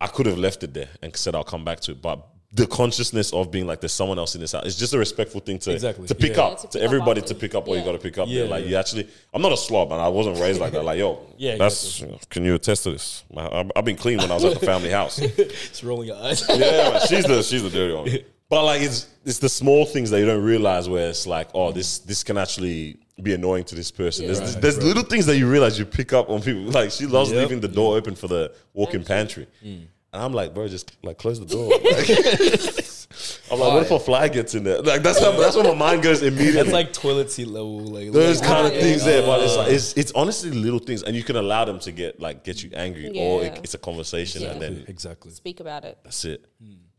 I 0.00 0.06
could 0.08 0.26
have 0.26 0.38
left 0.38 0.62
it 0.64 0.72
there 0.74 0.88
and 1.02 1.14
said 1.16 1.34
I'll 1.34 1.44
come 1.44 1.64
back 1.64 1.80
to 1.80 1.92
it, 1.92 2.02
but 2.02 2.26
the 2.54 2.66
consciousness 2.66 3.32
of 3.32 3.50
being 3.50 3.66
like 3.66 3.80
there's 3.80 3.92
someone 3.94 4.18
else 4.18 4.34
in 4.34 4.40
this 4.42 4.52
house, 4.52 4.64
it's 4.66 4.76
just 4.76 4.92
a 4.92 4.98
respectful 4.98 5.40
thing 5.40 5.58
to 5.58 5.72
Exactly. 5.72 6.06
to 6.06 6.14
pick 6.14 6.36
Yeah. 6.36 6.42
up 6.42 6.50
Yeah, 6.52 6.56
to 6.56 6.62
to, 6.62 6.68
pick 6.68 6.76
up 6.82 6.84
everybody 6.84 7.20
after. 7.22 7.32
to 7.34 7.40
pick 7.40 7.54
up 7.54 7.66
what 7.66 7.78
you 7.78 7.84
got 7.84 7.92
to 7.92 7.98
pick 7.98 8.18
up. 8.18 8.28
Yeah, 8.28 8.40
there. 8.42 8.48
Like 8.50 8.64
yeah. 8.64 8.70
you 8.70 8.76
actually, 8.76 9.08
I'm 9.32 9.40
not 9.40 9.52
a 9.52 9.56
slob, 9.56 9.90
and 9.92 10.00
I 10.00 10.08
wasn't 10.08 10.38
raised 10.38 10.60
like 10.60 10.72
that. 10.72 10.84
Like 10.84 10.98
yo, 10.98 11.18
Yeah, 11.38 11.56
that's 11.56 12.04
can 12.28 12.44
you 12.44 12.54
attest 12.54 12.82
to 12.84 12.90
this? 12.92 13.24
I've 13.36 13.70
I've 13.74 13.84
been 13.86 13.96
clean 13.96 14.18
when 14.18 14.30
I 14.30 14.34
was 14.34 14.44
at 14.44 14.60
the 14.60 14.66
family 14.66 14.90
house. 14.90 15.18
It's 15.22 15.82
rolling 15.82 16.08
your 16.08 16.16
eyes. 16.18 16.44
yeah, 16.48 16.90
man, 16.90 17.00
she's 17.08 17.24
the 17.24 17.42
she's 17.42 17.62
the 17.62 17.70
dirty 17.70 17.94
one. 17.94 18.18
But 18.50 18.64
like 18.66 18.82
it's 18.82 19.08
it's 19.24 19.38
the 19.38 19.48
small 19.48 19.86
things 19.86 20.10
that 20.10 20.20
you 20.20 20.26
don't 20.26 20.44
realize 20.44 20.86
where 20.90 21.08
it's 21.08 21.26
like, 21.26 21.48
oh, 21.54 21.72
this 21.72 22.00
this 22.00 22.22
can 22.22 22.36
actually 22.36 22.98
be 23.22 23.32
annoying 23.32 23.64
to 23.64 23.74
this 23.74 23.90
person. 23.90 24.26
there's 24.26 24.40
Right, 24.40 24.60
there's 24.60 24.76
right. 24.76 24.84
little 24.86 25.04
things 25.04 25.24
that 25.26 25.36
you 25.38 25.48
realize 25.48 25.78
you 25.78 25.86
pick 25.86 26.12
up 26.12 26.28
on 26.28 26.42
people. 26.42 26.64
Like 26.64 26.90
she 26.90 27.06
loves 27.06 27.30
Yep. 27.30 27.40
leaving 27.40 27.60
the 27.60 27.68
door 27.68 27.96
open 27.96 28.14
for 28.14 28.28
the 28.28 28.52
walk-in 28.74 29.04
pantry. 29.04 29.46
Mm. 29.64 29.86
And 30.12 30.22
I'm 30.22 30.32
like, 30.32 30.52
bro, 30.52 30.68
just 30.68 30.94
like 31.02 31.18
close 31.18 31.40
the 31.40 31.46
door. 31.46 31.72
I'm 33.50 33.58
like, 33.58 33.72
what 33.72 33.82
if 33.82 33.90
a 33.90 33.98
fly 33.98 34.28
gets 34.28 34.54
in 34.54 34.64
there? 34.64 34.80
Like 34.82 35.02
that's 35.02 35.20
how, 35.20 35.32
that's 35.32 35.56
where 35.56 35.64
my 35.64 35.74
mind 35.74 36.02
goes 36.02 36.22
immediately. 36.22 36.60
It's 36.60 36.72
like 36.72 36.92
toilet 36.92 37.30
seat 37.30 37.48
level. 37.48 37.80
Like 37.80 38.12
those 38.12 38.40
like- 38.40 38.48
kind 38.48 38.66
of 38.66 38.74
yeah. 38.74 38.80
things 38.80 39.04
there, 39.04 39.22
but 39.24 39.42
it's 39.42 39.56
like 39.56 39.72
it's, 39.72 39.92
it's 39.94 40.12
honestly 40.12 40.50
little 40.50 40.78
things, 40.78 41.02
and 41.02 41.16
you 41.16 41.22
can 41.22 41.36
allow 41.36 41.64
them 41.64 41.78
to 41.80 41.92
get 41.92 42.20
like 42.20 42.44
get 42.44 42.62
you 42.62 42.70
angry, 42.74 43.08
or 43.18 43.42
it, 43.44 43.60
it's 43.62 43.74
a 43.74 43.78
conversation, 43.78 44.44
and 44.44 44.60
then 44.60 44.84
exactly. 44.88 45.30
Speak 45.30 45.60
about 45.60 45.84
it. 45.84 45.98
that's 46.02 46.24
it. 46.24 46.44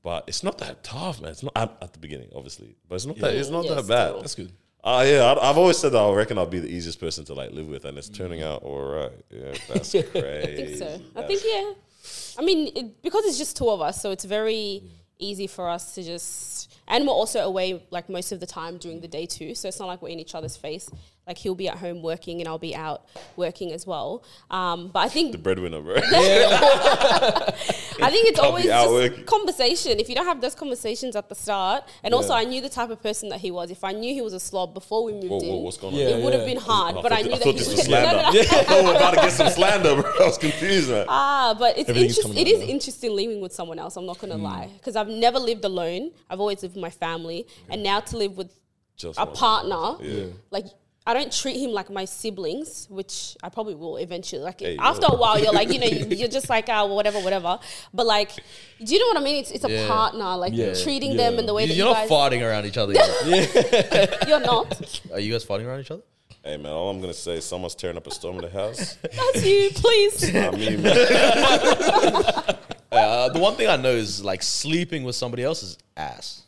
But 0.01 0.25
it's 0.27 0.43
not 0.43 0.57
that 0.57 0.83
tough, 0.83 1.21
man. 1.21 1.31
It's 1.31 1.43
not 1.43 1.53
at, 1.55 1.77
at 1.81 1.93
the 1.93 1.99
beginning, 1.99 2.29
obviously, 2.35 2.75
but 2.89 2.95
it's 2.95 3.05
not 3.05 3.17
that 3.19 3.35
it's 3.35 3.49
not 3.49 3.65
Yeah, 3.65 3.75
that 3.75 3.87
bad. 3.87 4.07
still. 4.09 4.21
That's 4.21 4.35
good. 4.35 4.51
Uh, 4.83 5.05
yeah, 5.07 5.23
I, 5.23 5.49
I've 5.49 5.57
always 5.57 5.77
said 5.77 5.93
that 5.93 5.99
I 5.99 6.11
reckon 6.13 6.37
I'll 6.37 6.45
be 6.45 6.59
the 6.59 6.67
easiest 6.67 6.99
person 6.99 7.23
to 7.25 7.33
like 7.33 7.51
live 7.51 7.67
with, 7.67 7.85
and 7.85 7.97
it's 7.97 8.09
turning 8.09 8.43
out 8.43 8.63
all 8.63 8.81
right. 8.83 9.11
Yeah, 9.29 9.53
that's 9.69 9.91
crazy. 9.91 10.07
I 10.11 10.45
think 10.45 10.75
so. 10.77 11.01
I 11.15 11.21
think 11.23 11.41
yeah. 11.45 11.71
I 12.37 12.41
mean, 12.41 12.71
it, 12.75 13.01
because 13.01 13.25
it's 13.25 13.37
just 13.37 13.57
two 13.57 13.69
of 13.69 13.81
us, 13.81 14.01
so 14.01 14.11
it's 14.11 14.25
very 14.25 14.83
easy 15.19 15.47
for 15.47 15.69
us 15.69 15.95
to 15.95 16.03
just. 16.03 16.71
And 16.87 17.07
we're 17.07 17.13
also 17.13 17.39
away 17.39 17.85
like 17.91 18.09
most 18.09 18.31
of 18.31 18.39
the 18.39 18.45
time 18.45 18.77
during 18.77 18.99
the 18.99 19.07
day 19.07 19.25
too, 19.25 19.55
so 19.55 19.67
it's 19.67 19.79
not 19.79 19.87
like 19.87 20.01
we're 20.01 20.09
in 20.09 20.19
each 20.19 20.35
other's 20.35 20.57
face. 20.57 20.89
Like 21.25 21.37
he'll 21.37 21.55
be 21.55 21.69
at 21.69 21.77
home 21.77 22.01
working, 22.01 22.41
and 22.41 22.47
I'll 22.49 22.57
be 22.59 22.75
out 22.75 23.05
working 23.37 23.71
as 23.71 23.87
well. 23.87 24.23
Um, 24.51 24.89
but 24.89 24.99
I 24.99 25.09
think 25.09 25.31
the 25.31 25.37
breadwinner, 25.37 25.81
bro. 25.81 25.95
I 28.01 28.09
think 28.09 28.27
it's 28.29 28.39
I'll 28.39 28.47
always 28.47 28.65
just 28.65 28.91
working. 28.91 29.23
conversation. 29.25 29.99
If 29.99 30.09
you 30.09 30.15
don't 30.15 30.25
have 30.25 30.41
those 30.41 30.55
conversations 30.55 31.15
at 31.15 31.29
the 31.29 31.35
start, 31.35 31.85
and 32.03 32.13
also 32.13 32.33
I 32.33 32.43
knew 32.43 32.59
the 32.61 32.69
type 32.69 32.89
of 32.89 33.01
person 33.01 33.29
that 33.29 33.39
he 33.39 33.51
was. 33.51 33.71
If 33.71 33.83
I 33.83 33.93
knew 33.93 34.13
he 34.13 34.21
was 34.21 34.33
a 34.33 34.39
slob 34.39 34.73
before 34.73 35.03
we 35.05 35.13
moved 35.13 35.29
Whoa, 35.29 35.39
in, 35.39 35.47
whoa, 35.47 35.55
what's 35.57 35.77
going 35.77 35.93
on? 35.93 35.99
Yeah, 35.99 36.07
it 36.07 36.23
would 36.23 36.33
have 36.33 36.41
yeah. 36.47 36.53
been 36.55 36.61
hard. 36.61 36.97
I 36.97 37.01
but 37.01 37.09
thought, 37.11 37.19
I 37.19 37.21
knew 37.21 37.31
I 37.33 37.37
that 37.37 37.43
thought 37.43 37.53
he 37.53 37.59
this 37.59 37.67
was 37.69 37.77
was 37.77 37.87
No, 37.89 38.01
no, 38.03 38.09
slander. 38.09 38.33
no. 38.33 38.39
I 38.41 38.63
thought 38.63 38.83
we 38.83 38.89
were 38.89 38.95
about 38.97 39.13
to 39.13 39.21
get 39.21 39.31
some 39.31 39.49
slander, 39.49 40.01
bro. 40.01 40.11
I 40.19 40.25
was 40.25 40.37
confused, 40.37 40.89
man. 40.89 41.05
Ah, 41.07 41.55
but 41.57 41.77
it's 41.77 41.89
Everything's 41.89 42.17
interest, 42.17 42.35
coming 42.35 42.47
it 42.47 42.49
out 42.49 42.53
is 42.61 42.67
now. 42.67 42.73
interesting 42.73 43.11
living 43.15 43.39
with 43.41 43.53
someone 43.53 43.79
else. 43.79 43.95
I'm 43.95 44.05
not 44.05 44.19
gonna 44.19 44.37
lie, 44.37 44.69
because 44.77 44.95
I've 44.97 45.07
never 45.07 45.39
lived 45.39 45.63
alone. 45.63 46.11
I've 46.29 46.39
always 46.41 46.61
lived 46.63 46.75
with 46.75 46.81
my 46.81 46.89
family, 46.89 47.47
and 47.69 47.81
now 47.81 48.01
to 48.01 48.17
live 48.17 48.35
with 48.37 48.51
Just 48.97 49.17
a 49.19 49.25
partner, 49.25 49.95
Yeah. 50.03 50.25
like. 50.51 50.65
I 51.05 51.13
don't 51.13 51.31
treat 51.33 51.57
him 51.57 51.71
like 51.71 51.89
my 51.89 52.05
siblings, 52.05 52.87
which 52.89 53.35
I 53.43 53.49
probably 53.49 53.75
will 53.75 53.97
eventually. 53.97 54.41
Like 54.41 54.61
Hey, 54.61 54.77
after 54.79 55.07
yo. 55.09 55.15
a 55.15 55.17
while, 55.17 55.37
you're 55.37 55.51
like, 55.51 55.69
you 55.71 55.79
know, 55.79 55.85
you- 55.87 56.05
you're 56.17 56.29
just 56.29 56.49
like, 56.49 56.65
oh, 56.69 56.85
whatever, 56.93 57.19
whatever. 57.19 57.59
But 57.93 58.05
like, 58.05 58.31
do 58.83 58.93
you 58.93 58.99
know 58.99 59.07
what 59.07 59.17
I 59.17 59.21
mean? 59.23 59.35
It's, 59.41 59.51
it's 59.51 59.65
a 59.65 59.69
Yeah. 59.71 59.87
partner, 59.87 60.37
like 60.37 60.53
Yeah. 60.53 60.73
treating 60.75 61.17
them 61.17 61.33
Yeah. 61.33 61.39
in 61.41 61.45
the 61.45 61.53
way 61.53 61.65
that 61.67 61.73
You're 61.73 61.87
not 61.87 61.95
guys. 61.97 62.09
fighting 62.09 62.41
around 62.41 62.65
each 62.65 62.77
other. 62.77 62.93
You're 64.27 64.39
not. 64.39 65.01
Are 65.11 65.19
you 65.19 65.31
guys 65.33 65.43
fighting 65.43 65.65
around 65.67 65.81
each 65.81 65.91
other? 65.91 66.03
Hey, 66.41 66.57
man, 66.57 66.71
all 66.71 66.89
I'm 66.89 66.99
gonna 67.01 67.13
say 67.13 67.33
is 67.37 67.45
someone's 67.45 67.75
tearing 67.75 67.95
up 67.97 68.05
a 68.07 68.11
storm 68.11 68.35
in 68.37 68.41
the 68.41 68.49
house. 68.49 68.95
That's 69.01 69.45
you, 69.45 69.69
please. 69.75 70.35
I 70.35 70.51
mean, 70.51 70.81
man, 70.83 70.97
Uh, 72.91 73.29
the 73.29 73.39
one 73.39 73.55
thing 73.55 73.67
I 73.67 73.75
know 73.75 73.91
is 73.91 74.23
like 74.23 74.43
sleeping 74.43 75.03
with 75.03 75.15
somebody 75.15 75.43
else's 75.43 75.77
ass. 75.97 76.43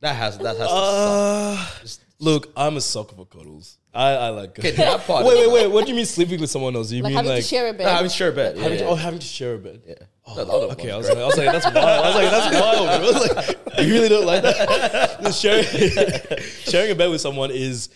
That 0.00 0.14
has 0.16 0.36
that 0.38 0.56
has. 0.56 0.68
Uh, 0.68 1.66
to 1.80 1.88
stop. 1.88 2.07
Look, 2.18 2.52
I'm 2.56 2.76
a 2.76 2.80
sucker 2.80 3.14
for 3.14 3.26
cuddles. 3.26 3.78
I, 3.94 4.10
I 4.12 4.28
like. 4.28 4.58
Okay, 4.58 4.72
that 4.72 5.00
part. 5.06 5.24
wait, 5.24 5.38
wait, 5.38 5.50
wait. 5.52 5.66
What 5.68 5.84
do 5.84 5.90
you 5.90 5.96
mean 5.96 6.06
sleeping 6.06 6.40
with 6.40 6.50
someone 6.50 6.76
else? 6.76 6.90
Do 6.90 6.96
you 6.96 7.02
Like 7.02 7.10
mean 7.10 7.16
having 7.16 7.30
like 7.32 7.42
to 7.42 7.48
share 7.48 7.68
a 7.68 7.72
bed. 7.72 7.86
No, 7.86 7.90
I'm 7.90 8.08
sure 8.08 8.30
bet. 8.32 8.56
Yeah, 8.56 8.62
having, 8.62 8.78
yeah. 8.78 8.84
To, 8.84 8.90
oh, 8.90 8.94
having 8.94 9.18
to 9.18 9.26
share 9.26 9.54
a 9.54 9.58
bed? 9.58 9.82
yeah. 9.86 9.94
Oh, 10.26 10.34
that 10.36 10.48
other 10.48 10.72
Okay, 10.74 10.90
I 10.90 10.94
one's 10.96 11.08
was, 11.08 11.16
like, 11.16 11.22
I 11.22 11.26
was 11.26 11.38
like, 11.38 11.52
that's 11.52 11.74
wild. 11.74 12.04
I 12.04 12.06
was 12.06 12.14
like, 12.14 12.30
that's 12.30 12.60
wild. 12.60 12.86
Bro. 12.86 12.94
I 12.94 13.00
was 13.00 13.36
like, 13.36 13.78
you 13.86 13.94
really 13.94 14.08
don't 14.10 14.26
like 14.26 14.42
that? 14.42 15.20
Just 15.22 15.40
sharing, 15.42 15.64
sharing 16.64 16.90
a 16.90 16.94
bed 16.94 17.10
with 17.10 17.22
someone 17.22 17.50
is 17.50 17.88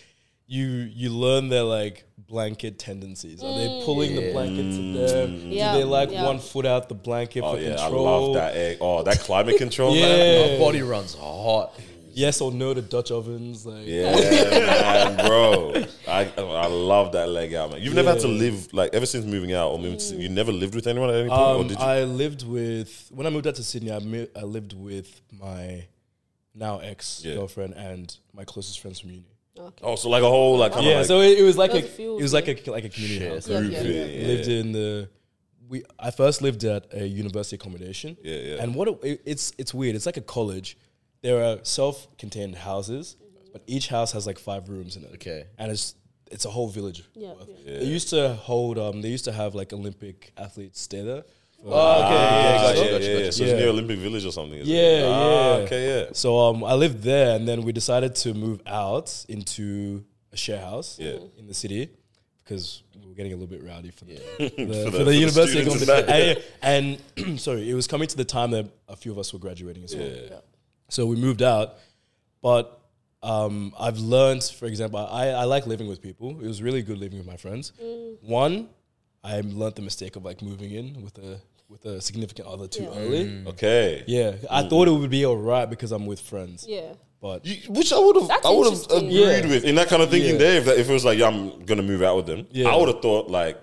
you 0.47 0.65
you 0.65 1.09
learn 1.09 1.49
their 1.49 1.63
like 1.63 2.05
blanket 2.17 2.79
tendencies. 2.79 3.43
Are 3.43 3.53
they 3.55 3.81
pulling 3.85 4.15
the 4.15 4.31
blanket 4.33 4.63
to 4.63 4.93
them? 5.07 5.51
Yeah, 5.51 5.73
Do 5.73 5.79
they 5.79 5.83
like 5.85 6.11
yeah. 6.11 6.25
one 6.25 6.39
foot 6.39 6.65
out 6.65 6.89
the 6.89 6.95
blanket 6.95 7.43
oh 7.43 7.53
for 7.53 7.61
yeah, 7.61 7.75
I 7.75 7.83
control? 7.83 8.03
love 8.03 8.33
that 8.35 8.55
egg. 8.55 8.77
Oh, 8.81 9.03
that 9.03 9.19
climate 9.19 9.57
control, 9.57 9.93
man. 9.93 10.49
Yeah. 10.49 10.53
My 10.53 10.59
body 10.59 10.81
runs 10.81 11.13
hot. 11.13 11.79
Yes 12.13 12.41
or 12.41 12.51
no 12.51 12.73
to 12.73 12.81
Dutch 12.81 13.11
ovens? 13.11 13.65
Like, 13.65 13.85
Yeah, 13.85 14.11
man, 14.15 15.27
bro. 15.27 15.73
I 16.07 16.31
I 16.37 16.67
love 16.67 17.11
that 17.13 17.29
leg 17.29 17.53
out, 17.53 17.71
man. 17.71 17.81
You've 17.81 17.93
never 17.95 18.11
had 18.11 18.19
to 18.21 18.27
live 18.27 18.71
like 18.73 18.93
ever 18.93 19.05
since 19.05 19.25
moving 19.25 19.53
out 19.53 19.69
or 19.71 19.79
moving. 19.79 19.97
To, 19.99 20.15
you 20.15 20.29
never 20.29 20.51
lived 20.51 20.75
with 20.75 20.87
anyone 20.87 21.09
at 21.09 21.15
any 21.15 21.29
point, 21.29 21.41
or 21.41 21.61
Um, 21.61 21.67
did 21.67 21.77
you? 21.79 21.83
I 21.83 22.03
lived 22.03 22.47
with 22.47 23.09
when 23.13 23.25
I 23.27 23.29
moved 23.29 23.47
out 23.47 23.55
to 23.55 23.63
Sydney. 23.63 23.91
I, 23.91 23.99
mi- 23.99 24.27
I 24.35 24.41
lived 24.43 24.73
with 24.73 25.21
my 25.31 25.85
now 26.55 26.79
ex 26.79 27.21
girlfriend, 27.23 27.73
and 27.75 28.15
my 28.33 28.43
closest 28.45 28.79
friends 28.79 28.99
from 28.99 29.11
uni. 29.11 29.25
Okay. 29.57 29.83
Oh, 29.83 29.95
so 29.95 30.09
like 30.09 30.23
a 30.23 30.27
whole 30.29 30.57
like 30.57 30.71
kind 30.73 30.85
of 30.85 30.91
Yeah, 30.91 30.97
like 30.99 31.05
so 31.07 31.21
it, 31.21 31.37
it 31.39 31.43
was 31.43 31.57
like 31.57 31.73
a, 31.73 31.77
a 31.77 31.81
few, 31.81 32.17
it 32.17 32.21
was 32.23 32.33
like 32.33 32.47
a 32.47 32.71
like 32.71 32.85
a 32.85 32.89
community 32.89 33.19
Share 33.19 33.33
house. 33.33 33.47
Yeah, 33.47 33.59
yeah, 33.59 33.81
yeah. 33.81 34.05
yeah. 34.05 34.27
lived 34.27 34.47
in 34.47 34.71
the 34.71 35.09
we 35.69 35.83
I 35.99 36.11
first 36.11 36.41
lived 36.41 36.63
at 36.63 36.87
a 36.93 37.05
university 37.07 37.55
accommodation. 37.55 38.17
Yeah, 38.23 38.35
yeah. 38.35 38.55
And 38.63 38.75
what 38.75 38.87
it, 38.87 38.99
it- 39.03 39.21
it's 39.25 39.53
it's 39.57 39.73
weird. 39.73 39.95
It's 39.95 40.05
like 40.05 40.17
a 40.17 40.21
college. 40.21 40.77
There 41.23 41.43
are 41.43 41.57
self-contained 41.63 42.55
houses, 42.55 43.15
but 43.53 43.61
each 43.65 43.87
house 43.87 44.11
has 44.11 44.27
like 44.27 44.37
five 44.39 44.69
rooms 44.69 44.95
in 44.97 45.03
it. 45.05 45.11
Okay. 45.15 45.45
And 45.57 45.71
it's 45.71 45.95
it's 46.31 46.45
a 46.45 46.49
whole 46.49 46.67
village. 46.67 47.03
Yeah, 47.15 47.33
worth. 47.33 47.49
yeah. 47.65 47.79
They 47.79 47.85
used 47.85 48.09
to 48.09 48.33
hold 48.49 48.77
um 48.77 49.01
they 49.01 49.09
used 49.09 49.25
to 49.25 49.31
have 49.31 49.55
like 49.55 49.71
Olympic 49.73 50.31
athletes 50.37 50.79
stay 50.81 51.01
there. 51.03 51.23
Oh, 51.65 51.71
Ah, 51.71 51.95
okay. 51.95 52.13
yeah, 52.13 52.23
Yeah, 52.23 52.51
yeah, 52.51 52.61
gotcha, 52.61 52.83
yeah, 52.85 52.91
gotcha, 52.91 53.05
yeah. 53.11 53.13
gotcha. 53.19 53.31
So 53.31 53.43
it's 53.43 53.51
Yeah. 53.53 53.59
near 53.59 53.69
Olympic 53.69 53.99
Village 53.99 54.25
or 54.25 54.31
something. 54.33 54.59
is 54.59 54.67
it? 54.67 54.71
Yeah, 54.73 55.07
Ah, 55.07 55.57
yeah. 55.57 55.63
Okay, 55.65 55.81
yeah. 55.91 56.05
So 56.13 56.37
um 56.39 56.63
I 56.63 56.73
lived 56.73 57.03
there 57.03 57.35
and 57.35 57.47
then 57.47 57.59
we 57.63 57.71
decided 57.71 58.15
to 58.23 58.33
move 58.33 58.59
out 58.67 59.09
into 59.29 60.03
a 60.33 60.37
share 60.37 60.59
house 60.59 60.97
Yeah. 60.99 61.19
in 61.39 61.47
the 61.47 61.53
city 61.53 61.89
because 62.43 62.83
we 62.99 63.07
were 63.07 63.15
getting 63.15 63.31
a 63.31 63.37
little 63.37 63.53
bit 63.55 63.63
rowdy 63.63 63.91
for 63.91 64.03
the, 64.05 64.13
Yeah. 64.13 64.19
for 64.37 64.43
the, 64.43 64.49
For 64.49 64.55
for 64.55 64.65
the- 64.65 64.91
the, 64.91 64.91
for 64.97 65.03
the 65.05 65.15
university 65.15 65.61
students 65.61 65.83
accommodation. 65.83 66.43
and, 66.61 66.97
and 67.17 67.39
sorry, 67.47 67.69
it 67.69 67.75
was 67.81 67.87
coming 67.87 68.07
to 68.13 68.17
the 68.17 68.25
time 68.37 68.51
that 68.51 68.65
a 68.89 68.97
few 68.97 69.11
of 69.13 69.17
us 69.19 69.31
were 69.31 69.39
graduating 69.39 69.83
as 69.85 69.95
well. 69.95 70.41
Yeah. 70.93 71.03
So 71.03 71.05
we 71.07 71.15
moved 71.15 71.41
out, 71.41 71.75
but 72.41 72.79
um, 73.21 73.73
I've 73.79 73.97
learned, 73.99 74.43
for 74.43 74.65
example, 74.65 74.99
I, 74.99 75.27
I 75.29 75.43
like 75.45 75.65
living 75.65 75.87
with 75.87 76.01
people. 76.01 76.29
It 76.41 76.47
was 76.47 76.61
really 76.61 76.81
good 76.81 76.97
living 76.97 77.17
with 77.17 77.27
my 77.27 77.37
friends. 77.37 77.71
Mm. 77.81 78.17
One, 78.21 78.69
I 79.23 79.41
learned 79.41 79.75
the 79.75 79.81
mistake 79.81 80.15
of 80.15 80.23
like 80.25 80.41
moving 80.41 80.71
in 80.71 81.01
with 81.03 81.17
a 81.17 81.39
with 81.69 81.85
a 81.85 81.99
significant 82.01 82.47
other 82.47 82.67
too 82.67 82.83
Yeah. 82.83 82.99
early. 82.99 83.25
Mm. 83.25 83.47
Okay. 83.47 84.03
Yeah, 84.05 84.33
I 84.51 84.61
mm. 84.61 84.69
thought 84.69 84.87
it 84.87 84.91
would 84.91 85.09
be 85.09 85.25
alright 85.25 85.67
because 85.69 85.91
I'm 85.91 86.05
with 86.05 86.19
friends, 86.19 86.65
Yeah. 86.67 86.93
but 87.19 87.43
You- 87.45 87.71
which 87.73 87.91
I 87.91 87.97
would 87.97 88.15
have, 88.21 88.29
I 88.45 88.49
would 88.51 88.71
have 88.71 88.83
agreed 88.91 89.11
Yeah. 89.11 89.47
with 89.47 89.63
in 89.63 89.75
that 89.75 89.87
kind 89.87 90.03
of 90.03 90.11
thinking 90.11 90.33
Yeah. 90.33 90.37
there. 90.37 90.57
If, 90.59 90.65
that, 90.65 90.77
if 90.77 90.87
it 90.89 90.93
was 90.93 91.03
like, 91.05 91.17
yeah, 91.17 91.27
I'm 91.27 91.65
gonna 91.65 91.81
move 91.81 92.03
out 92.03 92.15
with 92.17 92.27
them, 92.27 92.45
Yeah. 92.51 92.69
I 92.69 92.75
would 92.75 92.89
have 92.89 93.01
thought 93.01 93.27
like 93.31 93.57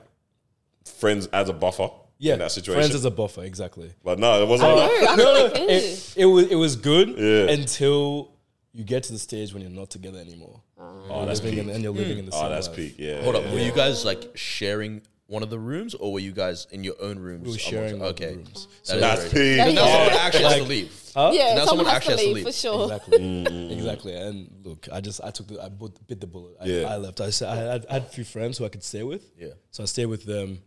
friends 0.85 1.29
as 1.33 1.49
a 1.49 1.53
buffer 1.53 1.91
yeah, 2.21 2.35
in 2.35 2.39
that 2.39 2.53
situation. 2.53 2.81
friends 2.83 2.95
is 2.95 3.05
a 3.05 3.11
buffer, 3.11 3.43
exactly. 3.43 3.93
but 4.05 4.19
no, 4.19 4.41
it 4.43 4.47
wasn't. 4.47 4.71
I 4.71 4.75
like, 4.75 5.17
know. 5.19 5.25
No, 5.25 5.35
no, 5.35 5.45
like 5.53 5.59
it 5.63 5.71
is. 5.71 6.15
it, 6.17 6.23
it 6.23 6.27
was 6.27 6.47
it 6.47 6.55
was 6.57 6.77
good 6.77 7.09
Yeah. 7.19 7.53
until 7.53 8.33
you 8.73 8.85
get 8.85 9.03
to 9.05 9.13
the 9.13 9.19
stage 9.19 9.53
when 9.53 9.63
you're 9.63 9.71
not 9.83 9.91
together 9.91 10.19
anymore. 10.21 10.63
oh, 10.79 11.27
that's 11.27 11.43
living 11.43 11.59
peak. 11.59 11.69
in, 11.69 11.75
and 11.75 11.83
you're 11.83 11.93
living 11.93 12.19
in 12.19 12.27
the 12.27 12.33
Oh, 12.33 12.41
same 12.43 12.51
that's 12.51 12.69
life. 12.69 12.77
peak. 12.77 12.95
Yeah. 12.99 13.23
Hold 13.23 13.35
yeah, 13.35 13.41
up. 13.43 13.53
Were 13.53 13.59
you 13.59 13.73
guys 13.73 14.05
like 14.05 14.31
sharing 14.37 15.03
one 15.27 15.43
of 15.45 15.51
the 15.51 15.59
rooms, 15.59 15.95
or 15.95 16.13
were 16.13 16.21
you 16.21 16.33
guys 16.33 16.67
in 16.71 16.83
your 16.85 16.95
own 17.01 17.19
rooms? 17.19 17.45
We 17.47 17.53
were 17.53 17.59
sharing 17.59 17.99
one 18.01 18.09
of 18.11 18.17
the 18.17 18.25
Okay, 18.27 18.37
rooms. 18.37 18.69
That 18.87 18.95
is 18.97 19.01
That's 19.01 19.23
peak. 19.25 19.57
That 19.59 19.69
is- 19.69 19.75
Now 19.75 19.87
someone 19.87 20.13
actually 20.27 20.45
has 20.45 20.57
to 20.57 20.63
leave. 20.65 20.93
Huh? 21.15 21.31
Yeah, 21.35 21.43
Now 21.55 21.65
someone, 21.65 21.67
someone 21.67 21.87
has 21.87 21.95
actually 21.97 22.15
to 22.15 22.17
has 22.17 22.21
to 22.21 22.27
leave, 22.27 22.35
leave. 22.37 22.45
for 22.47 22.53
sure. 22.53 22.83
Exactly, 22.85 23.19
mm. 23.19 23.71
exactly. 23.73 24.15
And 24.15 24.51
look, 24.65 24.89
I 24.93 25.01
just 25.01 25.21
I 25.25 25.31
took 25.31 25.49
the 25.49 25.61
I 25.63 25.69
bit, 25.69 26.07
bit 26.07 26.21
the 26.21 26.27
bullet. 26.29 26.57
I, 26.61 26.65
Yeah. 26.67 26.85
I 26.93 26.97
left. 26.99 27.21
I 27.21 27.31
said 27.31 27.49
I 27.49 27.57
had, 27.57 27.87
I 27.91 27.93
had 27.95 28.03
a 28.03 28.07
few 28.07 28.25
friends 28.25 28.59
who 28.59 28.65
I 28.65 28.69
could 28.69 28.85
stay 28.85 29.03
with. 29.03 29.25
Yeah. 29.37 29.49
So 29.73 29.83
I 29.83 29.87
stayed 29.87 30.07
with 30.07 30.25
them, 30.25 30.63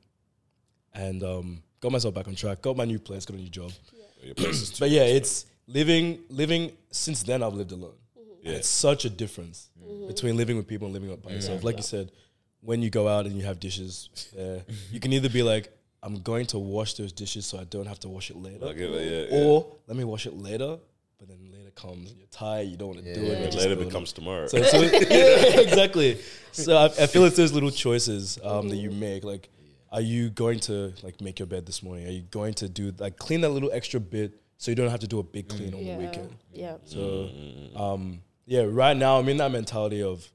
and 0.93 1.23
um, 1.23 1.63
got 1.82 1.91
myself 1.91 2.13
back 2.13 2.27
on 2.27 2.36
track. 2.36 2.62
Got 2.62 2.77
my 2.77 2.86
new 2.86 2.99
place. 2.99 3.25
Got 3.25 3.38
a 3.38 3.41
new 3.41 3.49
job. 3.49 3.71
Your 4.23 4.36
place 4.36 4.62
is 4.62 4.69
too- 4.71 4.79
But 4.82 4.89
yeah, 4.89 5.03
it's 5.03 5.45
living 5.67 6.19
living. 6.29 6.71
Since 6.91 7.23
then, 7.23 7.43
I've 7.43 7.53
lived 7.53 7.71
alone. 7.71 7.95
Yeah. 8.41 8.53
It's 8.53 8.67
such 8.67 9.06
a 9.06 9.10
difference 9.10 9.69
between 10.08 10.36
living 10.38 10.58
with 10.58 10.67
people 10.67 10.86
and 10.88 10.93
living 10.93 11.15
by 11.17 11.32
yourself. 11.32 11.63
Like 11.63 11.77
you 11.77 11.84
said, 11.84 12.12
when 12.62 12.82
you 12.82 12.89
go 12.89 13.08
out 13.08 13.25
and 13.25 13.36
you 13.38 13.43
have 13.45 13.60
dishes, 13.60 14.10
uh, 14.38 14.60
you 14.91 14.99
can 14.99 15.13
either 15.13 15.29
be 15.29 15.43
like, 15.43 15.71
"I'm 16.01 16.21
going 16.21 16.45
to 16.47 16.60
wash 16.60 16.93
those 16.95 17.12
dishes 17.13 17.45
so 17.45 17.58
I 17.58 17.63
don't 17.65 17.86
have 17.88 17.99
to 18.01 18.10
wash 18.10 18.29
it 18.32 18.38
later," 18.38 18.65
Like, 18.65 18.77
yeah, 18.77 18.88
yeah, 18.88 19.25
yeah. 19.29 19.38
or 19.45 19.75
"Let 19.88 19.95
me 19.97 20.03
wash 20.03 20.25
it 20.25 20.36
later." 20.36 20.77
But 21.19 21.29
then 21.29 21.51
later 21.53 21.71
comes, 21.71 22.13
you're 22.17 22.27
tired, 22.27 22.67
you 22.67 22.75
don't 22.75 22.89
want 22.89 23.03
to 23.06 23.13
do 23.13 23.21
it. 23.21 23.38
And 23.43 23.56
later 23.56 23.75
go 23.75 23.82
to- 23.82 23.86
becomes 23.86 24.12
tomorrow. 24.12 24.47
so, 24.47 24.62
so 24.62 24.82
it- 24.82 25.10
yeah, 25.56 25.62
exactly. 25.62 26.19
So 26.51 26.75
I, 26.77 26.86
I 26.86 27.08
feel 27.08 27.23
it's 27.23 27.38
those 27.38 27.53
little 27.53 27.71
choices 27.71 28.38
um, 28.43 28.67
that 28.67 28.75
you 28.75 28.91
make. 28.91 29.23
Like, 29.23 29.47
are 29.93 30.01
you 30.01 30.29
going 30.29 30.60
to 30.62 30.91
like 31.03 31.21
make 31.21 31.39
your 31.39 31.45
bed 31.45 31.65
this 31.65 31.82
morning? 31.84 32.06
Are 32.08 32.12
you 32.12 32.23
going 32.23 32.53
to 32.56 32.67
do 32.67 32.93
like 32.97 33.17
clean 33.17 33.39
that 33.41 33.49
little 33.49 33.71
extra 33.71 33.99
bit 33.99 34.41
so 34.58 34.71
you 34.71 34.75
don't 34.75 34.89
have 34.89 34.99
to 35.01 35.08
do 35.08 35.19
a 35.19 35.23
big 35.23 35.47
clean 35.47 35.73
on 35.73 35.79
Yeah. 35.86 35.97
the 35.97 36.03
weekend? 36.06 36.36
Yeah. 36.51 36.75
So, 36.84 37.29
um, 37.75 38.21
yeah, 38.45 38.65
right 38.67 38.97
now 38.97 39.19
I'm 39.19 39.29
in 39.29 39.38
that 39.38 39.51
mentality 39.51 40.01
of 40.03 40.27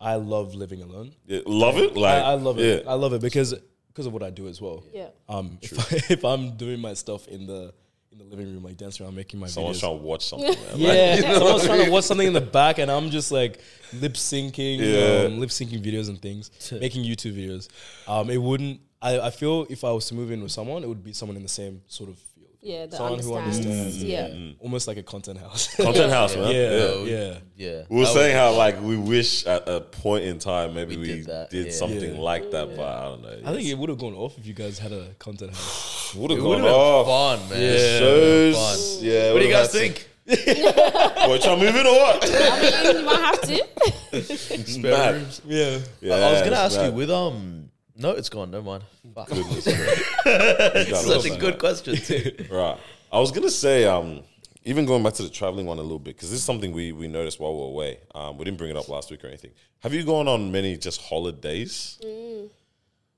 I 0.00 0.14
love 0.14 0.54
living 0.54 0.82
alone. 0.82 1.12
Yeah, 1.26 1.40
love 1.46 1.76
it. 1.78 1.96
Like 1.96 2.22
I, 2.22 2.32
I 2.32 2.34
love 2.34 2.58
it. 2.60 2.86
I 2.86 2.94
love 2.94 3.12
it 3.14 3.20
because 3.20 3.54
because 3.88 4.06
of 4.06 4.12
what 4.12 4.22
I 4.22 4.30
do 4.30 4.46
as 4.46 4.60
well. 4.60 4.84
Yeah. 4.94 5.08
Um, 5.28 5.58
if, 5.60 5.76
I, 5.78 5.96
if 6.12 6.24
I'm 6.24 6.56
doing 6.56 6.78
my 6.80 6.94
stuff 6.94 7.26
in 7.26 7.46
the 7.46 7.72
in 8.12 8.18
the 8.18 8.24
living 8.24 8.46
room, 8.52 8.62
like 8.62 8.76
dancing 8.76 9.04
around, 9.04 9.16
making 9.16 9.40
my 9.40 9.48
Someone's 9.48 9.78
videos. 9.78 9.80
trying 9.80 9.98
to 9.98 10.04
watch 10.04 10.26
something. 10.26 10.48
Man. 10.54 10.78
Yeah, 11.22 11.32
someone's 11.38 11.64
trying 11.66 11.84
to 11.84 11.90
watch 11.90 12.04
something 12.04 12.26
in 12.26 12.32
the 12.32 12.40
back, 12.40 12.78
and 12.78 12.90
I'm 12.90 13.10
just 13.10 13.32
like 13.32 13.58
lip 13.92 14.14
syncing, 14.14 14.78
Yeah. 14.78 15.26
um, 15.26 15.40
lip 15.40 15.50
syncing 15.50 15.82
videos 15.84 16.08
and 16.08 16.20
things, 16.22 16.50
making 16.80 17.04
YouTube 17.04 17.34
videos. 17.36 17.68
Um, 18.06 18.30
it 18.30 18.40
wouldn't. 18.40 18.80
I, 19.00 19.20
I 19.20 19.30
feel 19.30 19.66
if 19.70 19.84
I 19.84 19.92
was 19.92 20.06
to 20.08 20.14
move 20.14 20.30
in 20.32 20.42
with 20.42 20.52
someone, 20.52 20.82
it 20.82 20.88
would 20.88 21.04
be 21.04 21.12
someone 21.12 21.36
in 21.36 21.42
the 21.42 21.48
same 21.48 21.82
sort 21.86 22.10
of 22.10 22.18
field. 22.18 22.34
Yeah. 22.60 22.86
That 22.86 22.96
Someone 22.96 23.20
who 23.20 23.34
understands. 23.36 23.66
understands. 23.96 24.02
Yeah. 24.02 24.52
Almost 24.58 24.88
like 24.88 24.96
a 24.96 25.02
content 25.04 25.38
house. 25.38 25.72
Content 25.76 26.10
house, 26.12 26.34
man. 26.34 26.50
yeah, 26.52 26.70
Yeah. 26.70 27.04
yeah, 27.04 27.38
Yeah. 27.56 27.82
We 27.88 27.98
were 27.98 28.04
That 28.04 28.12
saying 28.14 28.34
was- 28.36 28.52
how 28.54 28.58
like 28.58 28.80
we 28.82 28.96
wish 28.96 29.46
at 29.46 29.68
a 29.68 29.80
point 29.80 30.24
in 30.24 30.40
time 30.40 30.74
maybe 30.74 30.96
we, 30.96 31.02
We 31.02 31.06
did, 31.06 31.16
did 31.18 31.26
that, 31.26 31.52
yeah. 31.52 31.70
something 31.70 32.14
Yeah. 32.16 32.20
like 32.20 32.50
that, 32.50 32.74
but 32.76 32.84
I 32.88 33.04
don't 33.04 33.22
know. 33.22 33.38
I 33.44 33.52
think 33.54 33.68
it 33.68 33.78
would 33.78 33.88
have 33.90 33.98
gone 33.98 34.14
off 34.14 34.36
if 34.38 34.44
you 34.46 34.54
guys 34.54 34.80
had 34.80 34.92
a 34.92 35.14
content 35.20 35.52
house. 35.52 36.14
would 36.16 36.32
have 36.32 36.40
gone 36.40 36.48
would 36.48 36.58
have 36.58 36.66
been 36.66 36.74
off. 36.74 37.38
fun, 37.38 37.48
man. 37.50 37.62
Yeah. 37.62 37.98
Shows, 38.00 38.56
Fun. 38.96 39.04
yeah. 39.06 39.32
What 39.32 39.38
do 39.38 39.44
you 39.46 39.52
guys 39.52 39.70
think? 39.72 39.96
some- 39.98 40.04
What, 40.28 41.40
trying 41.42 41.58
to 41.58 41.64
move 41.64 41.76
it 41.76 41.86
or 41.86 41.92
what? 41.94 42.24
I 42.28 42.82
mean, 42.92 42.96
you 43.00 43.06
might 43.06 43.16
have 43.16 43.40
to. 43.42 44.22
Spare 44.66 44.90
mad. 44.92 45.14
rooms. 45.14 45.40
Yeah, 45.46 45.78
Yeah, 46.00 46.14
I 46.16 46.32
was 46.32 46.40
gonna 46.40 46.50
it's 46.52 46.58
ask 46.60 46.76
you 46.76 46.82
mad. 46.82 46.94
with 46.94 47.10
um. 47.10 47.57
No, 47.98 48.10
it's 48.12 48.28
gone. 48.28 48.50
Never 48.52 48.64
mind. 48.64 48.84
Fuck. 49.14 49.28
Goodness, 49.28 49.64
Such 50.24 51.22
Such 51.22 51.26
a 51.26 51.36
good 51.36 51.58
question 51.58 51.96
too. 51.96 52.32
Right. 52.50 52.78
I 53.12 53.18
was 53.18 53.32
gonna 53.32 53.50
say, 53.50 53.84
um, 53.86 54.20
even 54.64 54.86
going 54.86 55.02
back 55.02 55.14
to 55.14 55.22
the 55.24 55.28
traveling 55.30 55.66
one 55.66 55.78
a 55.78 55.82
little 55.82 55.98
bit, 55.98 56.14
because 56.14 56.30
this 56.30 56.38
is 56.38 56.44
something 56.44 56.72
we 56.72 56.92
we 56.92 57.08
noticed 57.08 57.40
while 57.40 57.52
we 57.54 57.60
were 57.60 57.66
away. 57.66 57.98
Um, 58.14 58.38
we 58.38 58.44
didn't 58.44 58.58
bring 58.58 58.70
it 58.70 58.76
up 58.76 58.88
last 58.88 59.10
week 59.10 59.24
or 59.24 59.26
anything. 59.26 59.50
Have 59.80 59.92
you 59.94 60.04
gone 60.04 60.28
on 60.28 60.52
many 60.52 60.76
just 60.76 61.00
holidays? 61.02 61.98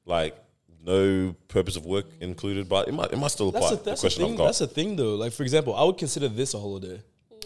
Like 0.07 0.37
no 0.83 1.35
purpose 1.49 1.77
of 1.77 1.85
work 1.85 2.07
included, 2.21 2.69
but 2.69 2.89
it 2.89 2.95
might 2.95 3.13
it 3.13 3.19
might 3.19 3.31
still 3.33 3.49
apply. 3.51 3.61
that's 3.61 3.73
a, 3.73 3.77
the 3.77 3.83
that's 3.91 4.01
a 4.01 4.03
question 4.05 4.23
thing. 4.25 4.33
I've 4.33 4.39
got. 4.39 4.45
That's 4.47 4.61
a 4.63 4.67
thing 4.67 4.97
though. 4.97 5.15
Like 5.17 5.33
for 5.33 5.43
example, 5.43 5.75
I 5.75 5.85
would 5.85 5.99
consider 5.99 6.29
this 6.29 6.55
a 6.55 6.59
holiday. 6.59 7.03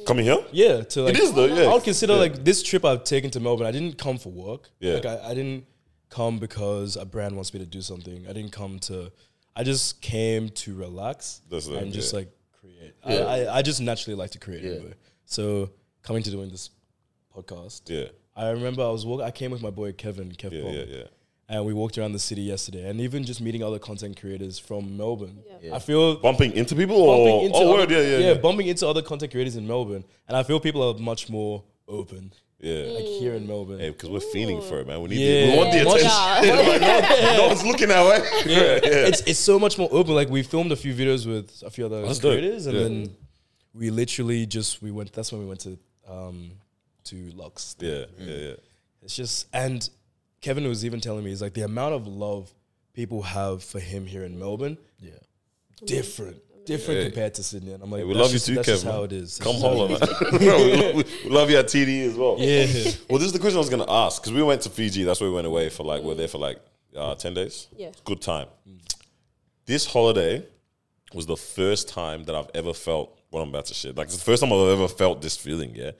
Coming 0.06 0.26
here? 0.26 0.44
Yeah, 0.52 0.82
to 0.82 1.02
like 1.02 1.18
is 1.18 1.32
though, 1.32 1.46
yeah. 1.46 1.64
I 1.70 1.74
would 1.74 1.82
consider 1.82 2.12
Yeah. 2.12 2.18
like 2.20 2.44
this 2.44 2.62
trip 2.62 2.84
I've 2.84 3.04
taken 3.04 3.30
to 3.30 3.40
Melbourne. 3.40 3.66
I 3.66 3.70
didn't 3.72 3.96
come 3.96 4.18
for 4.18 4.30
work. 4.30 4.68
Yeah. 4.78 4.94
like 4.94 5.06
I, 5.06 5.30
I 5.30 5.34
didn't 5.34 5.64
come 6.14 6.38
because 6.38 6.96
a 6.96 7.04
brand 7.04 7.34
wants 7.34 7.52
me 7.54 7.60
to 7.60 7.66
do 7.66 7.80
something. 7.80 8.26
I 8.28 8.32
didn't 8.32 8.52
come 8.52 8.78
to. 8.90 9.10
I 9.56 9.62
just 9.64 10.00
came 10.00 10.48
to 10.62 10.74
relax 10.74 11.40
That's 11.50 11.66
it, 11.68 11.76
and 11.80 11.92
just 11.92 12.12
yeah. 12.12 12.18
like 12.20 12.30
create. 12.60 12.94
I, 13.04 13.12
I 13.16 13.56
I 13.58 13.62
just 13.62 13.80
naturally 13.80 14.16
like 14.22 14.30
to 14.32 14.38
create 14.38 14.62
Yeah. 14.62 14.72
anyway. 14.78 14.94
So 15.24 15.70
coming 16.02 16.22
to 16.22 16.30
doing 16.30 16.50
this 16.50 16.70
podcast, 17.34 17.82
Yeah. 17.86 18.08
I 18.36 18.50
remember 18.50 18.82
I 18.82 18.90
was 18.90 19.04
walking. 19.06 19.26
I 19.26 19.30
came 19.30 19.50
with 19.50 19.62
my 19.62 19.70
boy 19.70 19.92
Kevin, 19.92 20.30
Kev 20.32 20.52
Yeah, 20.52 20.62
Pong, 20.62 20.74
yeah, 20.74 20.84
yeah. 20.98 21.04
and 21.48 21.64
we 21.68 21.72
walked 21.72 21.96
around 21.98 22.12
the 22.12 22.18
city 22.30 22.42
yesterday, 22.42 22.88
and 22.88 23.00
even 23.00 23.24
just 23.24 23.40
meeting 23.40 23.62
other 23.62 23.78
content 23.78 24.20
creators 24.20 24.58
from 24.58 24.96
Melbourne. 24.96 25.38
Yeah. 25.62 25.76
I 25.76 25.78
feel 25.78 26.16
Bumping 26.16 26.52
into 26.52 26.74
people 26.74 26.96
or 26.96 27.44
into 27.44 27.56
oh 27.56 27.62
other, 27.74 27.78
word, 27.80 27.90
yeah, 27.90 28.00
yeah, 28.00 28.18
yeah. 28.28 28.34
bumping 28.34 28.66
into 28.66 28.86
other 28.88 29.02
content 29.02 29.30
creators 29.32 29.56
in 29.56 29.66
Melbourne, 29.66 30.04
and 30.28 30.36
I 30.36 30.42
feel 30.42 30.58
people 30.60 30.82
are 30.88 30.98
much 30.98 31.28
more 31.30 31.62
open, 31.86 32.32
Yeah. 32.64 32.92
like 32.96 33.04
here 33.04 33.34
in 33.34 33.46
Melbourne. 33.46 33.78
Hey, 33.78 33.90
because 33.90 34.10
we're 34.10 34.20
fiending 34.34 34.62
for 34.68 34.80
it, 34.80 34.86
man. 34.86 35.00
We 35.02 35.08
need 35.10 35.18
Yeah. 35.18 35.46
the, 35.46 35.52
we 35.52 35.58
want 35.58 35.70
the 35.72 35.78
Yeah. 35.84 36.38
attention. 36.38 37.36
no 37.36 37.46
one's 37.48 37.64
looking 37.64 37.90
our 37.90 38.08
way. 38.08 38.18
yeah, 38.46 39.08
it's 39.10 39.20
it's 39.30 39.38
so 39.50 39.58
much 39.58 39.76
more 39.78 39.88
open. 39.92 40.14
Like 40.14 40.28
we 40.30 40.42
filmed 40.42 40.72
a 40.72 40.76
few 40.76 40.94
videos 40.94 41.26
with 41.26 41.62
a 41.64 41.70
few 41.70 41.84
other 41.86 42.02
That's 42.02 42.18
dope. 42.20 42.32
creators, 42.38 42.66
and 42.66 42.76
Yeah. 42.76 42.82
then 42.84 43.16
we 43.74 43.90
literally 43.90 44.46
just 44.46 44.80
we 44.82 44.90
went. 44.90 45.12
That's 45.12 45.30
when 45.32 45.40
we 45.42 45.46
went 45.46 45.60
to 45.60 45.78
um 46.08 46.52
to 47.04 47.16
Lux. 47.36 47.76
Yeah, 47.80 48.04
yeah, 48.18 48.34
yeah. 48.48 48.54
It's 49.02 49.14
just 49.16 49.46
and 49.52 49.86
Kevin 50.40 50.66
was 50.66 50.84
even 50.84 51.00
telling 51.00 51.22
me 51.24 51.30
he's 51.30 51.42
like 51.42 51.54
the 51.54 51.62
amount 51.72 51.94
of 51.94 52.06
love 52.06 52.52
people 52.94 53.22
have 53.22 53.62
for 53.62 53.80
him 53.80 54.06
here 54.06 54.24
in 54.24 54.38
Melbourne, 54.38 54.78
Yeah. 55.00 55.10
different, 55.84 56.38
different 56.66 57.00
Yeah. 57.00 57.06
compared 57.06 57.34
to 57.34 57.42
Sydney. 57.42 57.72
And 57.72 57.82
I'm 57.82 57.90
like, 57.90 58.00
Hey, 58.00 58.04
we 58.04 58.14
that's 58.14 58.22
love 58.22 58.32
you 58.32 58.34
just- 58.38 58.46
too, 58.46 58.54
That's 58.56 58.68
Kev. 58.68 58.72
just 58.72 58.84
how 58.84 59.02
it 59.04 59.12
is. 59.12 59.38
Come 59.38 59.60
That's 59.60 59.62
just 59.62 60.00
how 60.00 60.18
holler, 60.28 60.30
man. 60.30 60.40
We, 60.40 60.76
love, 60.76 60.94
we 61.24 61.30
love 61.30 61.50
you 61.50 61.56
at 61.58 61.66
TD 61.66 62.08
as 62.08 62.14
well. 62.14 62.36
Yeah. 62.38 62.66
Well, 63.08 63.18
this 63.18 63.26
is 63.26 63.32
the 63.32 63.38
question 63.38 63.56
I 63.56 63.60
was 63.60 63.70
going 63.70 63.84
to 63.84 63.90
ask 63.92 64.22
because 64.22 64.32
we 64.32 64.42
went 64.42 64.62
to 64.62 64.70
Fiji. 64.70 65.04
That's 65.04 65.20
where 65.20 65.28
we 65.30 65.34
went 65.34 65.46
away 65.46 65.68
for 65.68 65.84
like, 65.84 66.02
we 66.02 66.08
we're 66.08 66.14
there 66.14 66.28
for 66.28 66.38
like 66.38 66.58
uh, 66.96 67.14
10 67.14 67.34
days. 67.34 67.68
Yeah. 67.76 67.90
Good 68.04 68.20
time. 68.22 68.46
This 69.66 69.86
holiday 69.86 70.44
was 71.14 71.26
the 71.26 71.36
first 71.36 71.88
time 71.88 72.24
that 72.24 72.34
I've 72.34 72.50
ever 72.54 72.74
felt 72.74 73.18
what 73.30 73.40
I'm 73.40 73.48
about 73.48 73.66
to 73.66 73.74
share. 73.74 73.92
Like, 73.92 74.06
it's 74.06 74.16
the 74.16 74.22
first 74.24 74.42
time 74.42 74.52
I've 74.52 74.68
ever 74.68 74.88
felt 74.88 75.22
this 75.22 75.36
feeling, 75.36 75.74
yeah. 75.74 75.92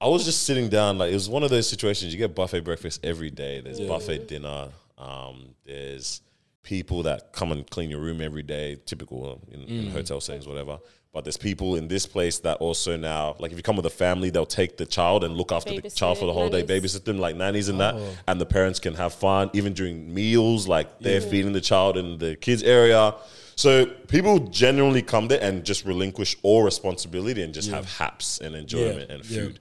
I 0.00 0.08
was 0.08 0.24
just 0.24 0.42
sitting 0.42 0.68
down, 0.68 0.98
like, 0.98 1.10
it 1.10 1.14
was 1.14 1.28
one 1.28 1.42
of 1.42 1.50
those 1.50 1.68
situations 1.68 2.12
you 2.12 2.18
get 2.18 2.34
buffet 2.34 2.60
breakfast 2.60 3.00
every 3.04 3.30
day. 3.30 3.60
There's 3.60 3.80
buffet 3.80 4.26
dinner. 4.28 4.68
Um, 4.98 5.54
there's 5.64 6.20
people 6.64 7.04
that 7.04 7.32
come 7.32 7.52
and 7.52 7.68
clean 7.70 7.90
your 7.90 8.00
room 8.00 8.20
every 8.20 8.42
day, 8.42 8.78
typical 8.86 9.32
um, 9.32 9.40
in, 9.52 9.62
in 9.62 9.90
hotel 9.90 10.20
settings, 10.20 10.48
whatever. 10.48 10.80
But 11.12 11.24
there's 11.24 11.36
people 11.36 11.76
in 11.76 11.86
this 11.86 12.06
place 12.06 12.40
that 12.40 12.56
also 12.56 12.96
now, 12.96 13.36
like 13.38 13.52
if 13.52 13.56
you 13.56 13.62
come 13.62 13.76
with 13.76 13.86
a 13.86 13.90
family, 13.90 14.30
they'll 14.30 14.44
take 14.44 14.76
the 14.78 14.86
child 14.86 15.22
and 15.22 15.36
look 15.36 15.52
after 15.52 15.80
the 15.80 15.88
child 15.88 16.18
for 16.18 16.24
the 16.24 16.32
whole 16.32 16.48
day, 16.48 16.64
Babysit, 16.64 17.02
babysit 17.02 17.04
them 17.04 17.18
like 17.18 17.36
nannies 17.36 17.68
and 17.68 17.78
that, 17.78 17.94
and 18.26 18.40
the 18.40 18.46
parents 18.46 18.80
can 18.80 18.94
have 18.94 19.14
fun 19.14 19.48
even 19.52 19.74
during 19.74 20.12
meals. 20.12 20.66
Like 20.66 20.98
they're 20.98 21.20
feeding 21.20 21.52
the 21.52 21.60
child 21.60 21.96
in 21.96 22.18
the 22.18 22.34
kids 22.34 22.64
area. 22.64 23.14
So 23.54 23.86
people 23.86 24.40
genuinely 24.40 25.02
come 25.02 25.28
there 25.28 25.40
and 25.40 25.64
just 25.64 25.84
relinquish 25.84 26.36
all 26.42 26.64
responsibility 26.64 27.42
and 27.42 27.54
just 27.54 27.70
have 27.70 27.86
haps 27.86 28.38
and 28.38 28.56
enjoyment 28.56 29.08
and 29.08 29.24
yeah. 29.24 29.42
food. 29.42 29.60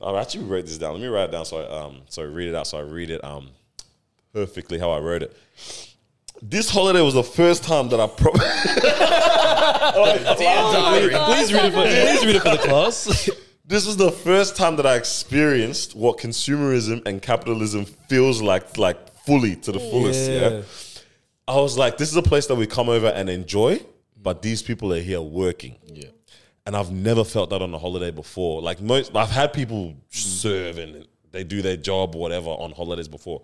I 0.00 0.18
actually 0.20 0.44
wrote 0.44 0.66
this 0.66 0.78
down. 0.78 0.94
Let 0.94 1.02
me 1.02 1.06
write 1.06 1.28
it 1.28 1.32
down 1.32 1.44
so 1.44 1.58
I 1.62 1.84
um 1.84 2.02
so 2.08 2.22
I 2.22 2.24
read 2.24 2.48
it 2.48 2.56
out 2.56 2.66
so 2.66 2.78
I 2.78 2.82
read 2.82 3.10
it 3.10 3.22
um 3.22 3.50
perfectly 4.32 4.78
how 4.80 4.90
I 4.90 4.98
wrote 4.98 5.22
it. 5.22 5.36
This 6.42 6.70
holiday 6.70 7.02
was 7.02 7.14
the 7.14 7.22
first 7.22 7.62
time 7.64 7.88
that 7.90 8.00
I 8.00 8.06
probably 8.06 8.40
oh, 9.94 11.34
Please 11.34 11.52
read 11.52 11.66
it 11.66 11.72
for 11.72 11.82
please 11.82 12.26
read 12.26 12.36
it 12.36 12.42
for 12.42 12.50
the 12.50 12.58
class. 12.58 13.28
this 13.66 13.86
was 13.86 13.96
the 13.96 14.10
first 14.10 14.56
time 14.56 14.76
that 14.76 14.86
I 14.86 14.96
experienced 14.96 15.94
what 15.94 16.18
consumerism 16.18 17.06
and 17.06 17.20
capitalism 17.20 17.84
feels 17.84 18.40
like 18.40 18.78
like 18.78 19.12
fully 19.24 19.56
to 19.56 19.72
the 19.72 19.80
fullest. 19.80 20.30
Yeah. 20.30 20.48
Yeah. 20.48 20.62
I 21.46 21.56
was 21.56 21.76
like, 21.76 21.98
this 21.98 22.10
is 22.10 22.16
a 22.16 22.22
place 22.22 22.46
that 22.46 22.54
we 22.54 22.66
come 22.66 22.88
over 22.88 23.08
and 23.08 23.28
enjoy, 23.28 23.80
but 24.16 24.40
these 24.40 24.62
people 24.62 24.92
are 24.94 25.00
here 25.00 25.20
working. 25.20 25.76
Yeah. 25.86 26.08
And 26.64 26.76
I've 26.76 26.92
never 26.92 27.24
felt 27.24 27.50
that 27.50 27.60
on 27.60 27.74
a 27.74 27.78
holiday 27.78 28.12
before. 28.12 28.62
Like 28.62 28.80
most, 28.80 29.14
I've 29.16 29.30
had 29.30 29.52
people 29.52 29.94
serve 30.10 30.78
and 30.78 31.06
they 31.32 31.44
do 31.44 31.60
their 31.60 31.76
job, 31.76 32.14
whatever, 32.14 32.48
on 32.50 32.72
holidays 32.72 33.08
before. 33.08 33.42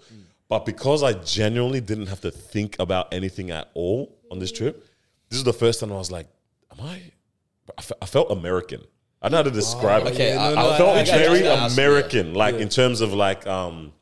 But 0.49 0.65
because 0.65 1.03
I 1.03 1.13
genuinely 1.15 1.81
didn't 1.81 2.07
have 2.07 2.21
to 2.21 2.31
think 2.31 2.77
about 2.79 3.13
anything 3.13 3.51
at 3.51 3.69
all 3.75 4.17
on 4.31 4.39
this 4.39 4.53
trip, 4.53 4.87
this 5.29 5.39
is 5.39 5.45
the 5.45 5.53
first 5.53 5.81
time 5.81 5.93
I 5.93 5.97
was 5.97 6.11
like, 6.13 6.29
am 6.73 6.87
I? 6.87 7.03
I 7.77 7.83
fe- 7.83 7.97
I 8.01 8.07
felt 8.07 8.31
American. 8.31 8.81
I 9.21 9.29
don't 9.29 9.33
know 9.33 9.39
how 9.39 9.43
to 9.45 9.51
describe 9.51 10.07
it. 10.07 10.13
Okay, 10.13 10.35
Yeah, 10.35 10.45
I, 10.47 10.49
no, 10.51 10.55
no, 10.55 10.71
I, 10.71 10.79
felt 10.79 10.97
I 10.97 11.05
got 11.05 11.19
very 11.19 11.41
Yeah, 11.41 11.67
American, 11.67 12.35
like 12.35 12.55
Yeah. 12.55 12.61
in 12.61 12.69
terms 12.69 13.01
of 13.01 13.13
like 13.13 13.45
um, 13.47 13.93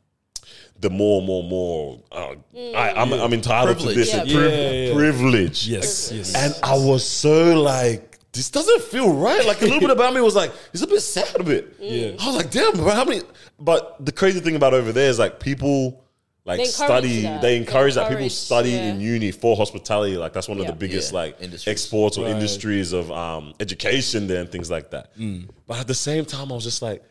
the 0.79 0.89
more, 0.91 1.21
more, 1.23 1.41
more. 1.43 2.03
Uh, 2.11 2.35
I, 2.75 2.91
I'm, 2.95 3.11
I'm 3.13 3.33
entitled 3.33 3.77
Privilege. 3.77 3.95
to 3.95 3.99
this 3.99 4.13
Yeah. 4.13 4.21
and 4.21 4.29
priv- 4.31 4.51
Yeah, 4.51 4.71
yeah, 4.71 4.87
yeah. 4.89 4.93
privilege. 4.93 5.67
Yes, 5.67 6.11
yes. 6.11 6.35
And 6.35 6.53
I 6.61 6.75
was 6.75 7.03
so 7.07 7.59
like, 7.59 8.19
this 8.33 8.51
doesn't 8.51 8.81
feel 8.83 9.13
right. 9.15 9.43
Like 9.47 9.61
a 9.61 9.65
little 9.65 9.79
bit 9.79 9.89
about 9.89 10.13
me 10.13 10.21
was 10.21 10.35
like, 10.35 10.51
it's 10.73 10.83
a 10.83 10.87
bit 10.87 10.99
sad 11.01 11.39
a 11.39 11.43
bit. 11.43 11.75
Yeah. 11.79 12.11
I 12.19 12.27
was 12.27 12.35
like, 12.35 12.51
damn, 12.51 12.73
bro, 12.73 12.91
how 12.91 13.05
many? 13.05 13.21
But 13.57 14.05
the 14.05 14.11
crazy 14.11 14.41
thing 14.41 14.55
about 14.55 14.73
over 14.75 14.91
there 14.91 15.09
is 15.09 15.17
like 15.17 15.39
people 15.39 16.03
like 16.45 16.59
They 16.59 16.65
study, 16.65 17.21
that. 17.23 17.41
they 17.41 17.47
They 17.49 17.57
encourage 17.57 17.95
that 17.95 18.09
people 18.09 18.29
study 18.29 18.69
yeah. 18.71 18.89
in 18.91 19.01
uni 19.01 19.31
for 19.31 19.57
hospitality. 19.57 20.15
Like 20.15 20.31
that's 20.33 20.47
one 20.47 20.59
of 20.59 20.65
Yeah. 20.65 20.71
the 20.71 20.77
biggest 20.77 21.11
Yeah, 21.11 21.19
like 21.19 21.37
industries. 21.41 21.71
exports 21.71 22.17
or 22.17 22.25
Right. 22.25 22.33
industries 22.35 22.93
of 22.93 23.11
um, 23.11 23.53
education 23.59 24.27
there 24.27 24.41
and 24.41 24.51
things 24.51 24.69
like 24.69 24.91
that. 24.91 25.17
Mm. 25.17 25.49
But 25.67 25.79
at 25.79 25.87
the 25.87 25.95
same 25.95 26.23
time, 26.25 26.51
I 26.51 26.55
was 26.55 26.63
just 26.63 26.81
like, 26.81 27.03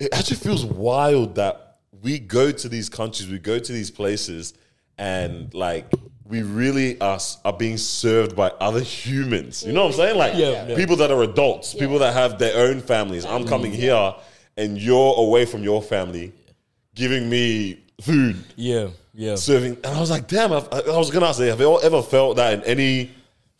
it 0.00 0.08
actually 0.12 0.38
feels 0.38 0.64
wild 0.64 1.36
that 1.36 1.78
we 2.02 2.18
go 2.18 2.50
to 2.50 2.68
these 2.68 2.88
countries, 2.88 3.28
we 3.28 3.38
go 3.38 3.58
to 3.58 3.72
these 3.72 3.90
places, 3.90 4.54
and 4.98 5.52
like 5.54 5.86
we 6.26 6.42
really 6.42 7.00
are, 7.00 7.18
are 7.44 7.52
being 7.52 7.76
served 7.76 8.34
by 8.36 8.48
other 8.60 8.80
humans. 8.80 9.64
You 9.66 9.72
know 9.72 9.82
what 9.82 9.92
I'm 9.94 9.96
saying? 9.96 10.16
Like 10.18 10.34
Yeah, 10.36 10.66
yeah. 10.68 10.74
people 10.76 10.96
that 10.96 11.10
are 11.10 11.22
adults, 11.22 11.74
people 11.74 11.98
that 12.00 12.12
have 12.14 12.38
their 12.38 12.56
own 12.68 12.80
families. 12.80 13.24
I'm 13.24 13.46
coming 13.46 13.72
here, 13.72 14.14
and 14.56 14.78
you're 14.78 15.14
away 15.16 15.44
from 15.44 15.62
your 15.62 15.80
family, 15.82 16.32
giving 16.94 17.28
me 17.28 17.78
food, 18.00 18.36
Yeah, 18.56 18.88
yeah. 19.14 19.36
serving. 19.36 19.76
And 19.76 19.86
I 19.86 20.00
was 20.00 20.10
like, 20.10 20.26
damn, 20.28 20.52
I've, 20.52 20.68
I 20.72 20.80
I 20.80 20.96
was 20.98 21.10
gonna 21.10 21.32
say, 21.34 21.48
have 21.48 21.60
you 21.60 21.66
all 21.66 21.80
ever 21.80 22.02
felt 22.02 22.36
that 22.36 22.52
in 22.54 22.64
any 22.64 23.10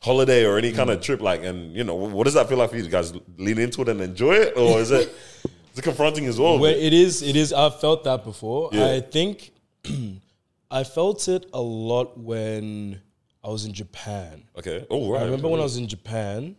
holiday 0.03 0.44
or 0.44 0.59
any 0.59 0.72
kind 0.72 0.90
of 0.90 0.98
mm. 0.98 1.03
trip? 1.03 1.20
Like, 1.20 1.42
and 1.42 1.74
you 1.74 1.85
know, 1.85 1.94
what 1.94 2.24
does 2.24 2.35
that 2.35 2.48
feel 2.48 2.59
like 2.59 2.70
for 2.70 2.76
you? 2.76 2.85
You 2.85 2.88
guys 2.90 3.12
lean 3.38 3.59
into 3.59 3.83
it 3.83 3.88
and 3.88 4.00
enjoy 4.00 4.35
it, 4.35 4.57
or 4.57 4.81
is 4.81 4.90
it 4.90 5.09
is 5.44 5.79
it 5.79 5.83
confronting 5.83 6.26
as 6.26 6.38
well? 6.38 6.59
Well, 6.59 6.72
it 6.74 6.92
is. 6.92 7.22
It 7.22 7.37
is. 7.37 7.53
I've 7.53 7.81
felt 7.81 8.05
that 8.05 8.24
before. 8.24 8.70
Yeah. 8.72 8.92
I 8.92 9.00
think 9.00 9.53
I 10.70 10.85
felt 10.85 11.29
it 11.29 11.46
a 11.53 11.61
lot 11.61 12.18
when 12.18 13.00
I 13.42 13.48
was 13.48 13.64
in 13.64 13.72
Japan. 13.72 14.44
okay. 14.59 14.87
Oh, 14.90 15.11
right. 15.12 15.22
I 15.22 15.24
remember 15.24 15.48
when 15.48 15.61
I 15.61 15.64
was 15.64 15.76
in 15.76 15.88
Japan, 15.88 16.57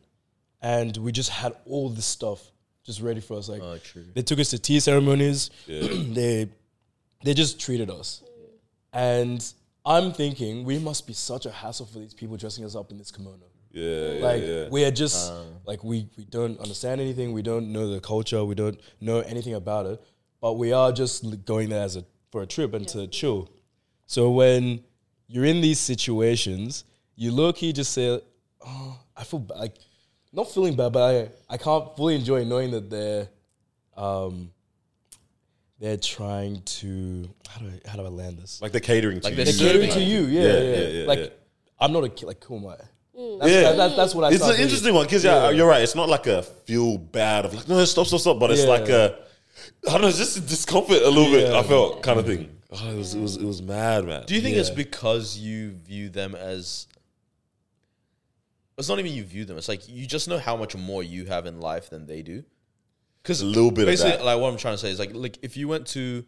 and 0.61 0.95
we 0.97 1.11
just 1.11 1.29
had 1.29 1.53
all 1.65 1.89
this 1.89 2.05
stuff 2.05 2.51
just 2.83 3.01
ready 3.01 3.21
for 3.21 3.37
us. 3.37 3.47
Like 3.47 3.61
Oh, 3.61 3.77
true. 3.77 4.05
they 4.13 4.21
took 4.23 4.39
us 4.39 4.49
to 4.49 4.59
tea 4.59 4.79
ceremonies. 4.79 5.51
Yeah. 5.67 5.87
they 6.13 6.49
they 7.23 7.33
just 7.33 7.59
treated 7.59 7.89
us, 7.89 8.23
and 8.93 9.53
I'm 9.85 10.13
thinking 10.13 10.63
we 10.63 10.79
must 10.79 11.07
be 11.07 11.13
such 11.13 11.45
a 11.45 11.51
hassle 11.51 11.85
for 11.85 11.99
these 11.99 12.13
people 12.13 12.37
dressing 12.37 12.65
us 12.65 12.75
up 12.75 12.91
in 12.91 12.97
this 12.97 13.11
kimono. 13.11 13.37
Yeah, 13.71 14.11
yeah, 14.11 14.23
like 14.23 14.43
yeah. 14.43 14.69
we 14.69 14.83
are 14.83 14.91
just 14.91 15.31
like 15.65 15.83
we 15.83 16.09
we 16.17 16.25
don't 16.25 16.59
understand 16.59 16.99
anything. 16.99 17.31
We 17.31 17.41
don't 17.41 17.71
know 17.71 17.89
the 17.89 18.01
culture. 18.01 18.43
We 18.43 18.55
don't 18.55 18.79
know 18.99 19.19
anything 19.21 19.53
about 19.53 19.85
it. 19.85 20.01
But 20.41 20.53
we 20.53 20.73
are 20.73 20.91
just 20.91 21.45
going 21.45 21.69
there 21.69 21.83
as 21.83 21.95
a 21.95 22.03
for 22.31 22.41
a 22.41 22.47
trip 22.47 22.73
and 22.73 22.87
to 22.89 23.07
chill. 23.07 23.49
So 24.07 24.31
when 24.31 24.83
you're 25.31 25.45
in 25.45 25.61
these 25.61 25.79
situations 25.79 26.83
you 27.15 27.31
low 27.31 27.53
key 27.53 27.71
just 27.71 27.93
say 27.93 28.19
oh 28.65 28.99
i 29.15 29.23
feel 29.23 29.39
ba- 29.39 29.53
like 29.53 29.75
not 30.33 30.51
feeling 30.51 30.75
bad 30.75 30.91
but 30.91 31.03
i 31.15 31.53
i 31.53 31.57
can't 31.57 31.95
fully 31.95 32.15
enjoy 32.15 32.43
knowing 32.43 32.71
that 32.71 32.89
they're 32.89 33.27
um 33.95 34.51
they're 35.81 35.97
trying 35.97 36.61
to 36.61 37.27
how 37.49 37.59
do 37.59 37.67
I, 37.67 37.89
how 37.89 37.97
do 37.97 38.05
I 38.05 38.09
land 38.09 38.37
this? 38.39 38.61
like 38.61 38.71
the 38.71 38.79
catering 38.79 39.19
to 39.19 39.27
Like 39.27 39.37
you. 39.37 39.43
they're 39.43 39.53
They're 39.53 39.67
catering 39.73 39.89
to 39.91 39.99
you. 40.01 40.21
you, 40.21 40.27
yeah, 40.27 40.41
Yeah, 40.41 40.47
yeah, 40.59 40.75
yeah, 40.79 40.87
yeah, 41.01 41.05
Like 41.07 41.19
yeah. 41.19 41.27
I'm 41.79 41.91
not 41.91 42.03
a 42.05 42.09
kid. 42.09 42.27
Like 42.27 42.43
who 42.45 42.55
am 42.57 42.67
I? 42.67 42.75
Mm. 43.19 43.39
That's, 43.39 43.51
Yeah. 43.51 43.61
that- 43.63 43.77
that- 43.77 43.95
that's 43.97 44.15
what 44.15 44.23
I. 44.25 44.27
It's 44.33 44.41
an 44.41 44.47
thinking. 44.49 44.63
interesting 44.63 44.93
one 44.93 45.05
because 45.05 45.23
yeah, 45.25 45.49
you're 45.49 45.67
right. 45.67 45.81
It's 45.81 45.95
not 45.95 46.07
like 46.07 46.27
a 46.27 46.43
feel 46.43 46.97
bad 46.97 47.45
of 47.45 47.53
like 47.53 47.67
no 47.67 47.83
stop 47.85 48.07
stop 48.07 48.21
stop, 48.21 48.39
but 48.39 48.51
it's 48.51 48.61
Yeah. 48.63 48.69
like 48.69 48.87
a 48.89 49.17
I 49.87 49.91
don't 49.93 50.01
know, 50.01 50.11
just 50.11 50.37
a 50.37 50.41
discomfort 50.41 51.01
a 51.01 51.09
little 51.09 51.31
bit. 51.31 51.51
I 51.53 51.63
felt 51.63 52.01
kind 52.03 52.19
of 52.19 52.25
thing. 52.25 52.45
Mm. 52.45 52.49
Oh, 52.73 52.89
it 52.91 52.95
was 52.97 53.13
it 53.15 53.19
was 53.19 53.35
it 53.37 53.43
was 53.43 53.61
mad, 53.61 54.05
man. 54.05 54.23
Do 54.27 54.33
you 54.35 54.41
think 54.41 54.55
it's 54.55 54.69
because 54.69 55.37
you 55.37 55.71
view 55.71 56.07
them 56.09 56.35
as? 56.35 56.87
It's 58.77 58.87
not 58.89 58.99
even 58.99 59.11
you 59.13 59.23
view 59.23 59.45
them. 59.45 59.57
It's 59.57 59.67
like 59.67 59.87
you 59.89 60.07
just 60.07 60.27
know 60.27 60.39
how 60.39 60.55
much 60.55 60.75
more 60.75 61.03
you 61.03 61.25
have 61.25 61.45
in 61.45 61.59
life 61.59 61.89
than 61.89 62.05
they 62.07 62.21
do. 62.21 62.43
Because 63.23 63.41
A 63.41 63.45
little 63.45 63.71
bit 63.71 63.81
of 63.83 63.87
basically, 63.87 64.11
that. 64.17 64.25
like 64.25 64.39
what 64.39 64.51
I'm 64.51 64.57
trying 64.57 64.73
to 64.73 64.77
say 64.79 64.89
is 64.89 64.99
like, 64.99 65.11
like 65.13 65.37
if 65.41 65.55
you 65.57 65.67
went 65.67 65.87
to 65.87 66.25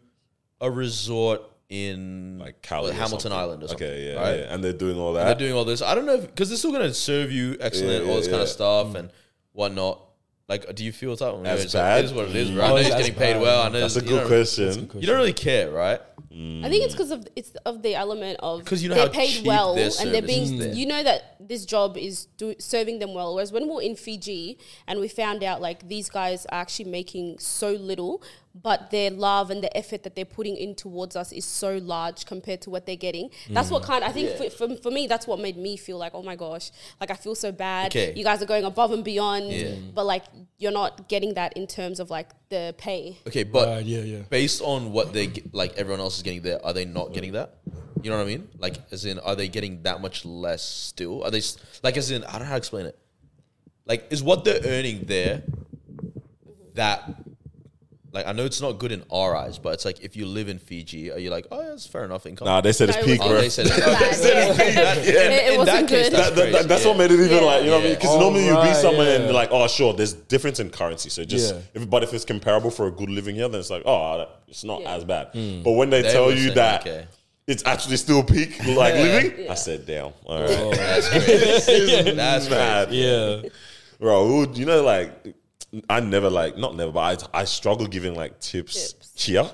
a 0.60 0.70
resort 0.70 1.42
in 1.68 2.38
like 2.38 2.62
Cali, 2.62 2.90
or 2.90 2.94
Hamilton. 2.94 3.32
Island 3.32 3.62
or 3.64 3.68
something, 3.68 3.86
Okay, 3.88 4.12
yeah, 4.12 4.20
right? 4.20 4.38
yeah, 4.40 4.54
and 4.54 4.62
they're 4.62 4.72
doing 4.72 4.96
all 4.98 5.08
And 5.08 5.16
that. 5.16 5.24
they're 5.24 5.48
doing 5.48 5.54
all 5.58 5.64
this. 5.64 5.82
I 5.82 5.94
don't 5.94 6.06
know 6.06 6.18
because 6.18 6.48
they're 6.50 6.58
still 6.58 6.70
going 6.72 6.86
to 6.86 6.94
serve 6.94 7.32
you 7.32 7.56
excellent, 7.60 8.04
Yeah, 8.04 8.10
all 8.10 8.16
this 8.16 8.26
yeah, 8.26 8.32
kind 8.32 8.42
of 8.42 8.48
yeah. 8.48 8.52
stuff 8.52 8.86
mm. 8.88 8.94
and 8.96 9.10
whatnat. 9.56 10.00
Like, 10.46 10.74
do 10.74 10.84
you 10.84 10.92
feel 10.92 11.16
that? 11.16 11.34
As 11.46 11.64
it's 11.64 11.72
bad? 11.72 11.94
Like, 11.96 12.02
it 12.02 12.04
is 12.04 12.12
what 12.12 12.28
it 12.28 12.36
is. 12.36 12.52
Right? 12.52 12.64
I 12.64 12.68
know 12.68 12.76
he's 12.76 12.88
that's 12.90 13.00
getting 13.02 13.14
paid 13.14 13.32
bad. 13.34 13.42
well. 13.42 13.62
I 13.62 13.68
know 13.70 13.80
That's 13.80 13.96
a 13.96 14.00
you 14.00 14.08
good 14.08 14.18
don't- 14.20 14.26
question. 14.28 14.90
You 14.94 15.06
don't 15.06 15.16
really 15.16 15.32
care, 15.32 15.70
right? 15.70 16.00
I 16.36 16.68
think 16.68 16.84
it's 16.84 16.92
because 16.94 17.12
of 17.12 17.28
it's 17.36 17.52
of 17.64 17.82
the 17.82 17.94
element 17.94 18.40
of 18.42 18.64
'Cause 18.64 18.82
you 18.82 18.88
know 18.88 18.96
they're 18.96 19.06
how 19.06 19.12
paid 19.12 19.28
cheap 19.30 19.46
well 19.46 19.76
their 19.76 19.84
and 20.00 20.12
they're 20.12 20.20
service 20.20 20.30
is 20.36 20.48
being. 20.50 20.58
there. 20.58 20.72
You 20.74 20.86
know 20.86 21.02
that 21.04 21.36
this 21.38 21.64
job 21.64 21.96
is 21.96 22.26
do, 22.38 22.56
serving 22.58 22.98
them 22.98 23.14
well. 23.14 23.34
Whereas 23.36 23.52
when 23.52 23.68
we 23.68 23.74
were 23.76 23.82
in 23.82 23.94
Fiji 23.94 24.58
and 24.88 24.98
we 24.98 25.06
found 25.06 25.44
out 25.44 25.60
like 25.62 25.88
these 25.88 26.10
guys 26.10 26.44
are 26.46 26.60
actually 26.60 26.90
making 26.90 27.38
so 27.38 27.70
little, 27.70 28.20
but 28.54 28.90
their 28.90 29.10
love 29.10 29.50
and 29.50 29.62
the 29.62 29.76
effort 29.76 30.04
that 30.04 30.14
they're 30.14 30.24
putting 30.24 30.56
in 30.56 30.74
towards 30.74 31.16
us 31.16 31.32
is 31.32 31.44
so 31.44 31.78
large 31.78 32.24
compared 32.24 32.60
to 32.62 32.70
what 32.70 32.86
they're 32.86 32.94
getting. 32.96 33.30
That's 33.50 33.70
what 33.70 33.82
mm. 33.82 33.86
kind. 33.86 34.04
I 34.04 34.12
think 34.12 34.36
for, 34.36 34.48
for, 34.50 34.76
for 34.76 34.90
me, 34.90 35.06
that's 35.06 35.26
what 35.26 35.40
made 35.40 35.56
me 35.56 35.76
feel 35.76 35.98
like, 35.98 36.14
oh 36.14 36.22
my 36.22 36.36
gosh, 36.36 36.70
like 37.00 37.10
I 37.10 37.14
feel 37.14 37.34
so 37.34 37.50
bad. 37.50 37.88
Okay. 37.88 38.12
You 38.14 38.24
guys 38.24 38.42
are 38.42 38.46
going 38.46 38.64
above 38.64 38.92
and 38.92 39.02
beyond, 39.02 39.50
Yeah. 39.50 39.74
but 39.94 40.06
like 40.06 40.24
you're 40.58 40.72
not 40.72 41.08
getting 41.08 41.34
that 41.34 41.54
in 41.54 41.66
terms 41.66 41.98
of 41.98 42.10
like 42.10 42.30
the 42.48 42.74
pay. 42.78 43.18
Okay, 43.26 43.42
but 43.42 43.68
Right, 43.68 43.84
yeah, 43.84 44.00
yeah. 44.00 44.22
based 44.30 44.62
on 44.62 44.92
what 44.92 45.12
they 45.12 45.26
get, 45.26 45.52
like 45.54 45.76
everyone 45.76 46.00
else 46.00 46.16
is 46.16 46.22
getting 46.22 46.42
there, 46.42 46.64
are 46.64 46.72
they 46.72 46.84
not 46.84 47.12
getting 47.12 47.32
that? 47.32 47.56
You 48.02 48.10
know 48.10 48.18
what 48.18 48.24
I 48.24 48.26
mean? 48.26 48.48
Like, 48.58 48.76
as 48.92 49.06
in, 49.06 49.18
are 49.20 49.34
they 49.34 49.48
getting 49.48 49.82
that 49.84 50.02
much 50.02 50.26
less 50.26 50.62
still? 50.62 51.24
Are 51.24 51.30
they 51.30 51.38
s- 51.38 51.56
like, 51.82 51.96
as 51.96 52.10
in, 52.10 52.22
I 52.24 52.32
don't 52.32 52.40
know 52.40 52.46
how 52.46 52.50
to 52.52 52.58
explain 52.58 52.86
it. 52.86 52.98
Like, 53.86 54.06
is 54.10 54.22
what 54.22 54.44
they're 54.44 54.60
earning 54.62 55.06
there 55.06 55.42
that, 56.74 57.14
like, 58.14 58.26
I 58.26 58.32
know 58.32 58.44
it's 58.44 58.60
not 58.60 58.78
good 58.78 58.92
in 58.92 59.02
our 59.10 59.34
eyes, 59.36 59.58
but 59.58 59.74
it's 59.74 59.84
like 59.84 60.02
if 60.04 60.16
you 60.16 60.24
live 60.24 60.48
in 60.48 60.58
Fiji, 60.58 61.10
are 61.10 61.18
you 61.18 61.30
like, 61.30 61.46
oh, 61.50 61.60
yeah, 61.60 61.68
that's 61.70 61.86
fair 61.86 62.04
enough 62.04 62.24
income? 62.26 62.46
Nah, 62.46 62.60
they 62.60 62.72
said 62.72 62.88
it's 62.88 62.98
peak, 62.98 63.18
was- 63.20 63.28
oh, 63.28 63.32
bro. 63.32 63.40
they 63.40 63.48
said, 63.48 63.68
Bad, 63.68 63.78
okay. 64.52 64.74
yeah. 64.74 64.94
That- 64.94 64.98
It- 64.98 65.08
it 65.14 65.52
in 65.52 65.58
wasn't 65.58 65.66
that 65.66 65.88
case, 65.88 66.08
good. 66.08 66.18
that's 66.18 66.30
That- 66.36 66.52
that- 66.52 66.68
that's 66.68 66.82
yeah. 66.84 66.88
what 66.90 66.98
made 66.98 67.10
it 67.10 67.14
even 67.20 67.30
Yeah. 67.30 67.40
like 67.40 67.64
you 67.64 67.70
know 67.70 67.78
Yeah. 67.80 67.94
because 67.94 68.10
Oh, 68.10 68.20
normally 68.20 68.44
you'd 68.46 68.52
be 68.52 68.56
right, 68.56 68.76
somewhere 68.76 69.08
and 69.14 69.20
yeah. 69.20 69.24
they're 69.26 69.34
like 69.34 69.48
oh 69.52 69.66
sure 69.66 69.92
there's 69.92 70.12
difference 70.12 70.60
in 70.60 70.70
currency 70.70 71.10
so 71.10 71.24
just 71.24 71.54
Yeah. 71.54 71.60
if, 71.74 71.90
but 71.90 72.02
if 72.04 72.14
it's 72.14 72.24
comparable 72.24 72.70
for 72.70 72.86
a 72.86 72.90
good 72.90 73.10
living 73.10 73.34
here 73.34 73.48
then 73.48 73.58
it's 73.60 73.70
like 73.70 73.82
oh 73.84 74.26
it's 74.48 74.62
not 74.64 74.82
Yeah. 74.82 74.94
as 74.94 75.04
bad 75.04 75.28
hmm. 75.32 75.62
but 75.62 75.72
when 75.72 75.90
they, 75.90 76.02
They 76.02 76.12
tell 76.12 76.30
you 76.30 76.38
saying, 76.38 76.54
that 76.54 76.80
okay. 76.82 77.06
it's 77.46 77.64
actually 77.66 77.96
still 77.96 78.22
peak 78.22 78.58
like 78.66 78.94
living 78.94 79.44
Yeah. 79.44 79.52
I 79.52 79.54
said 79.56 79.86
damn 79.86 80.04
all 80.04 80.14
oh, 80.28 80.70
right 80.70 80.76
That's 80.78 81.08
crazy. 81.08 82.10
That's 82.14 82.48
mad 82.48 82.88
crazy. 82.88 83.02
Yeah. 83.02 83.48
bro 83.98 84.44
you 84.54 84.66
know 84.66 84.82
like 84.82 85.34
I 85.88 86.00
never 86.00 86.30
like 86.30 86.56
not 86.58 86.76
never 86.76 86.92
but 86.92 87.28
I 87.34 87.40
I 87.40 87.44
struggle 87.44 87.86
giving 87.86 88.14
like 88.14 88.40
tips, 88.40 88.92
Tips. 88.92 89.24
here 89.24 89.50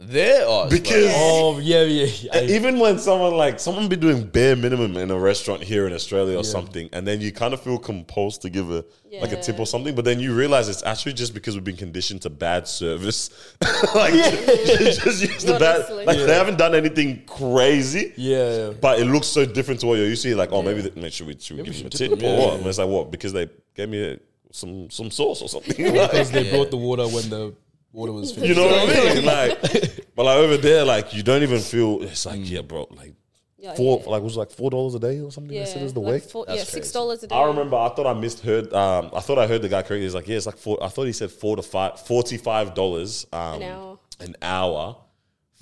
There, 0.00 0.44
oh, 0.46 0.64
it's 0.64 0.74
Because- 0.74 1.06
like- 1.06 1.14
Oh 1.16 1.58
yeah, 1.60 1.82
yeah. 1.84 2.06
yeah. 2.20 2.30
I- 2.34 2.44
Even 2.56 2.78
when 2.80 2.98
someone 2.98 3.34
like 3.36 3.58
someone 3.60 3.88
be 3.88 3.96
doing 3.96 4.24
bare 4.26 4.56
minimum 4.56 4.96
in 4.96 5.10
a 5.10 5.18
restaurant 5.18 5.62
here 5.62 5.86
in 5.86 5.92
Australia 5.94 6.36
or 6.36 6.42
something, 6.44 6.90
and 6.92 7.06
then 7.06 7.20
you 7.20 7.30
kind 7.32 7.54
of 7.54 7.62
feel 7.62 7.78
compulsed 7.78 8.40
to 8.40 8.50
give 8.50 8.70
a 8.72 8.84
like 9.22 9.30
a 9.32 9.40
tip 9.40 9.54
Yeah. 9.54 9.62
or 9.62 9.66
something, 9.66 9.94
but 9.94 10.04
then 10.04 10.18
you 10.18 10.34
realize 10.34 10.68
it's 10.68 10.82
actually 10.82 11.12
just 11.14 11.32
because 11.32 11.54
we've 11.54 11.64
been 11.64 11.76
conditioned 11.76 12.22
to 12.22 12.28
bad 12.30 12.66
service. 12.66 13.30
like 13.94 14.12
just 14.14 15.22
use 15.22 15.44
the 15.44 15.56
bad. 15.60 15.76
Honestly. 15.76 16.04
Like 16.06 16.18
they 16.18 16.34
haven't 16.34 16.58
done 16.58 16.74
anything 16.74 17.22
crazy. 17.26 18.12
yeah, 18.16 18.56
yeah. 18.56 18.70
But 18.78 18.98
it 18.98 19.04
looks 19.06 19.28
so 19.28 19.46
different 19.46 19.80
to 19.82 19.86
what 19.86 19.94
you're 19.98 20.08
used 20.08 20.22
to. 20.24 20.28
You're 20.28 20.38
like, 20.38 20.52
oh, 20.52 20.60
maybe 20.62 20.82
they, 20.82 20.90
maybe 21.00 21.10
should 21.10 21.28
we, 21.28 21.38
should 21.38 21.56
we 21.56 21.62
Maybe 21.62 21.70
give 21.76 21.76
we 21.76 21.82
them 21.82 21.86
a 21.86 21.90
tip 21.90 22.10
tip 22.10 22.18
or 22.20 22.24
yeah, 22.32 22.38
what? 22.44 22.54
And 22.58 22.66
it's 22.66 22.78
like, 22.78 22.88
what? 22.88 23.10
Because 23.12 23.32
they 23.32 23.48
gave 23.76 23.88
me 23.88 24.02
a, 24.04 24.18
some 24.54 24.88
some 24.90 25.10
sauce 25.10 25.42
or 25.42 25.48
something. 25.48 25.76
Like, 25.96 26.10
Because 26.10 26.30
they 26.30 26.44
Yeah. 26.44 26.52
brought 26.52 26.70
the 26.70 26.76
water 26.76 27.06
when 27.08 27.28
the 27.28 27.54
water 27.92 28.12
was 28.12 28.32
finished. 28.32 28.48
you 28.50 28.54
know 28.54 28.66
what 28.70 28.88
I 28.88 29.14
mean? 29.14 29.24
Like, 29.34 30.06
but 30.14 30.24
like 30.26 30.36
over 30.38 30.56
there, 30.56 30.84
like 30.84 31.12
you 31.14 31.22
don't 31.22 31.42
even 31.42 31.60
feel. 31.60 32.02
It's 32.02 32.24
like, 32.26 32.48
yeah, 32.48 32.60
bro, 32.62 32.86
like 32.90 33.14
Yeah, 33.58 33.74
four, 33.74 34.00
yeah. 34.04 34.10
like 34.12 34.22
was 34.22 34.36
it 34.36 34.38
like 34.38 34.50
four 34.52 34.70
dollars 34.70 34.94
a 34.94 35.00
day 35.00 35.20
or 35.20 35.32
something. 35.32 35.56
they 35.58 35.64
said 35.66 35.82
is 35.82 35.92
the 35.92 36.00
like 36.00 36.10
way. 36.12 36.20
four- 36.20 36.44
That's 36.46 36.58
yeah, 36.58 36.64
six 36.64 36.74
crazy. 36.74 36.92
dollars 36.92 37.22
a 37.24 37.26
day. 37.26 37.34
I 37.34 37.44
remember. 37.46 37.76
I 37.76 37.88
thought 37.88 38.06
I 38.06 38.12
misheard. 38.14 38.72
Um, 38.72 39.10
I 39.12 39.20
thought 39.20 39.38
I 39.38 39.46
heard 39.48 39.62
the 39.62 39.68
guy 39.68 39.82
correctly. 39.82 40.02
He's 40.02 40.14
like, 40.14 40.28
yeah, 40.28 40.36
it's 40.36 40.46
like 40.46 40.58
four. 40.58 40.76
I 40.82 40.88
thought 40.88 41.04
he 41.04 41.12
said 41.12 41.30
four 41.32 41.56
to 41.56 41.62
five, 41.62 41.98
forty-five 42.00 42.74
dollars 42.74 43.26
um, 43.32 43.60
An 43.60 43.62
hour. 43.72 43.98
An 44.20 44.36
hour 44.42 44.96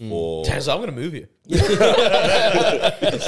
for 0.09 0.45
Damn, 0.45 0.61
so 0.61 0.73
I'm 0.75 0.81
gonna 0.81 0.93
move 0.93 1.13
here. 1.15 1.29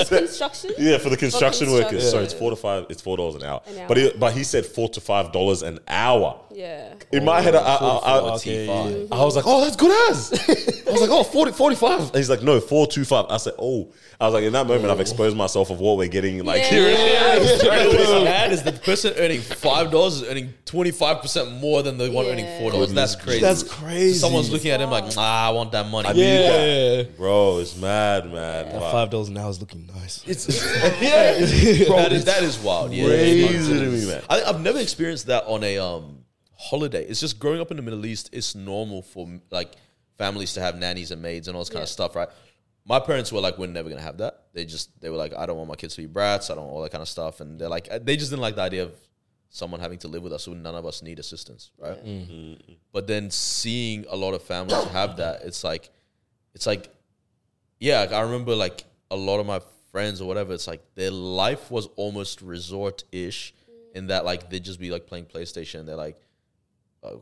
construction. 0.08 0.72
yeah 0.78 0.98
for 0.98 1.08
the 1.10 1.16
construction 1.16 1.66
construction. 1.66 1.72
workers. 1.72 2.10
So 2.10 2.20
it's 2.20 2.32
four 2.34 2.50
to 2.50 2.56
five. 2.56 2.86
It's 2.88 3.02
four 3.02 3.16
dollars 3.16 3.34
an 3.36 3.42
hour. 3.42 3.60
An 3.66 3.78
hour. 3.78 3.88
But 3.88 3.96
he, 3.96 4.12
but 4.18 4.32
he 4.32 4.44
said 4.44 4.64
four 4.66 4.88
to 4.90 5.00
five 5.00 5.32
dollars 5.32 5.62
an 5.62 5.80
hour. 5.88 6.40
Yeah. 6.52 6.94
In 7.12 7.24
my 7.24 7.40
head, 7.40 7.54
I, 7.56 7.58
I, 7.60 7.74
I, 7.74 7.98
I, 7.98 8.34
Okay, 8.34 8.66
T5. 8.68 9.08
yeah. 9.10 9.16
I 9.16 9.24
was 9.24 9.34
like, 9.34 9.44
oh, 9.48 9.60
that's 9.64 9.74
good 9.76 9.90
as. 10.10 10.32
I 10.86 10.92
was 10.92 11.00
like, 11.00 11.10
oh, 11.10 11.24
40, 11.24 11.50
45. 11.52 12.00
And 12.00 12.14
he's 12.14 12.30
like, 12.30 12.42
no, 12.42 12.60
425. 12.60 13.26
I 13.28 13.36
said, 13.38 13.54
oh. 13.58 13.92
I 14.20 14.26
was 14.26 14.34
like, 14.34 14.44
in 14.44 14.52
that 14.52 14.68
moment, 14.68 14.90
I've 14.92 15.00
exposed 15.00 15.36
myself 15.36 15.70
of 15.70 15.80
what 15.80 15.96
we're 15.96 16.06
getting 16.06 16.44
like 16.44 16.62
Yeah. 16.62 16.68
here. 16.70 17.38
What's 17.88 18.24
mad 18.24 18.52
is 18.52 18.62
the 18.62 18.70
person 18.72 19.12
earning 19.18 19.40
five 19.40 19.90
dollars 19.90 20.22
is 20.22 20.28
earning 20.28 20.54
twenty 20.64 20.92
five 20.92 21.20
percent 21.20 21.50
more 21.60 21.82
than 21.82 21.98
the 21.98 22.08
one 22.12 22.24
Yeah. 22.26 22.32
earning 22.32 22.60
four 22.60 22.70
dollars. 22.70 22.92
That's 22.94 23.16
crazy. 23.16 23.40
That's 23.40 23.64
crazy. 23.64 24.16
Someone's 24.18 24.50
looking 24.52 24.70
at 24.70 24.80
him 24.80 24.90
like, 24.90 25.04
nah, 25.16 25.48
I 25.48 25.50
want 25.50 25.72
that 25.72 25.88
money. 25.88 26.10
Yeah, 26.14 27.02
Bro, 27.16 27.58
it's 27.58 27.76
mad, 27.76 28.03
man. 28.26 28.32
that 28.32 28.72
But 28.72 28.90
five 28.90 29.10
dollars 29.10 29.28
an 29.28 29.38
hour 29.38 29.50
is 29.50 29.60
looking 29.60 29.86
nice. 29.86 30.22
It's 30.26 30.46
yeah, 31.02 31.38
bro. 31.86 31.96
That 31.96 32.12
is, 32.12 32.24
that 32.24 32.42
is 32.42 32.58
wild. 32.58 32.92
Yeah, 32.92 33.06
crazy 33.06 33.78
to 33.78 33.86
me, 33.86 34.06
man. 34.06 34.22
I, 34.28 34.42
I've 34.42 34.60
never 34.60 34.78
experienced 34.78 35.26
that 35.26 35.44
on 35.44 35.62
a 35.64 35.78
um 35.78 36.24
holiday. 36.56 37.04
It's 37.06 37.20
just 37.20 37.38
growing 37.38 37.60
up 37.60 37.70
in 37.70 37.76
the 37.76 37.82
Middle 37.82 38.04
East. 38.06 38.30
It's 38.32 38.54
normal 38.54 39.02
for 39.02 39.28
like 39.50 39.72
families 40.18 40.54
to 40.54 40.60
have 40.60 40.76
nannies 40.76 41.10
and 41.10 41.20
maids 41.20 41.48
and 41.48 41.56
all 41.56 41.62
this 41.62 41.70
kind 41.70 41.82
of 41.82 41.88
stuff, 41.88 42.14
right? 42.16 42.28
My 42.86 43.00
parents 43.00 43.32
were 43.32 43.40
like, 43.40 43.58
we're 43.58 43.66
never 43.66 43.88
gonna 43.88 44.02
have 44.02 44.18
that. 44.18 44.44
They 44.52 44.64
just 44.64 45.00
they 45.00 45.10
were 45.10 45.16
like, 45.16 45.34
I 45.34 45.46
don't 45.46 45.56
want 45.56 45.68
my 45.68 45.76
kids 45.76 45.94
to 45.96 46.02
be 46.02 46.06
brats. 46.06 46.50
I 46.50 46.54
don't 46.54 46.64
want 46.64 46.74
all 46.76 46.82
that 46.82 46.92
kind 46.92 47.02
of 47.02 47.08
stuff. 47.08 47.40
And 47.40 47.58
they're 47.58 47.68
like, 47.68 47.88
they 48.04 48.16
just 48.16 48.30
didn't 48.30 48.42
like 48.42 48.56
the 48.56 48.62
idea 48.62 48.84
of 48.84 48.92
someone 49.48 49.80
having 49.80 49.98
to 49.98 50.08
live 50.08 50.22
with 50.22 50.32
us 50.32 50.48
when 50.48 50.62
none 50.62 50.74
of 50.74 50.84
us 50.84 51.00
need 51.00 51.18
assistance, 51.18 51.70
right? 51.78 51.98
But 52.92 53.06
then 53.06 53.30
seeing 53.30 54.04
a 54.10 54.16
lot 54.16 54.34
of 54.34 54.42
families 54.42 54.82
have 54.88 55.16
that, 55.18 55.42
it's 55.44 55.62
like, 55.62 55.90
it's 56.54 56.66
like, 56.66 56.92
yeah, 57.78 58.00
like 58.00 58.12
I 58.12 58.20
remember 58.22 58.54
like 58.54 58.84
a 59.10 59.16
lot 59.16 59.40
of 59.40 59.46
my 59.46 59.60
friends 59.92 60.20
or 60.20 60.26
whatever. 60.26 60.52
It's 60.52 60.66
like 60.66 60.82
their 60.94 61.10
life 61.10 61.70
was 61.70 61.86
almost 61.96 62.42
resort 62.42 63.04
ish, 63.12 63.54
in 63.94 64.08
that 64.08 64.24
like 64.24 64.50
they'd 64.50 64.64
just 64.64 64.80
be 64.80 64.90
like 64.90 65.06
playing 65.06 65.26
PlayStation. 65.26 65.86
They're 65.86 65.96
like, 65.96 66.16
uh, 67.02 67.16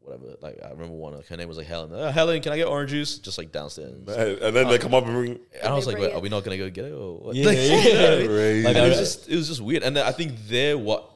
whatever. 0.00 0.36
Like 0.40 0.58
I 0.64 0.70
remember 0.70 0.94
one. 0.94 1.14
Like, 1.14 1.26
her 1.26 1.36
name 1.36 1.48
was 1.48 1.56
like 1.56 1.66
Helen. 1.66 1.92
Uh, 1.92 2.12
Helen, 2.12 2.40
can 2.42 2.52
I 2.52 2.56
get 2.56 2.66
orange 2.66 2.90
juice? 2.90 3.18
Just 3.18 3.38
like 3.38 3.52
downstairs. 3.52 3.92
And, 3.92 4.08
and 4.08 4.56
then 4.56 4.68
they 4.68 4.78
come 4.78 4.94
up 4.94 5.04
and 5.04 5.14
bring. 5.14 5.40
I 5.64 5.72
was 5.72 5.86
like, 5.86 5.96
bring 5.96 6.08
Wait, 6.10 6.14
are 6.14 6.20
we 6.20 6.28
not 6.28 6.44
gonna 6.44 6.58
go 6.58 6.68
get 6.70 6.86
it 6.86 6.92
or 6.92 7.18
what? 7.18 7.34
Yeah, 7.34 7.46
Like, 7.46 7.56
yeah, 7.60 7.62
you 7.62 7.94
know 7.94 8.00
what 8.00 8.08
I 8.08 8.12
yeah. 8.12 8.18
mean? 8.18 8.26
Crazy. 8.26 8.62
Like, 8.64 8.76
it 8.76 8.88
was 8.88 8.98
just 8.98 9.28
it 9.28 9.36
was 9.36 9.48
just 9.48 9.60
weird. 9.60 9.82
And 9.82 9.96
then 9.96 10.06
I 10.06 10.12
think 10.12 10.34
there 10.48 10.76
what 10.76 11.10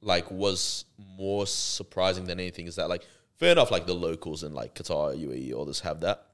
like 0.00 0.30
was 0.30 0.84
more 1.16 1.46
surprising 1.46 2.26
than 2.26 2.38
anything 2.38 2.66
is 2.66 2.76
that 2.76 2.88
like 2.88 3.02
fair 3.36 3.52
enough, 3.52 3.70
like 3.70 3.86
the 3.86 3.94
locals 3.94 4.42
in 4.42 4.52
like 4.52 4.74
Qatar, 4.74 5.16
UAE, 5.16 5.54
all 5.54 5.64
this 5.64 5.80
have 5.80 6.00
that. 6.00 6.26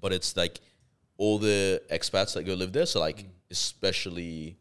But 0.00 0.12
it's 0.12 0.36
like 0.36 0.60
all 1.18 1.38
the 1.38 1.82
expats 1.90 2.34
that 2.34 2.44
go 2.44 2.54
live 2.54 2.72
there. 2.72 2.86
So 2.86 3.00
like 3.00 3.26
especially 3.50 4.56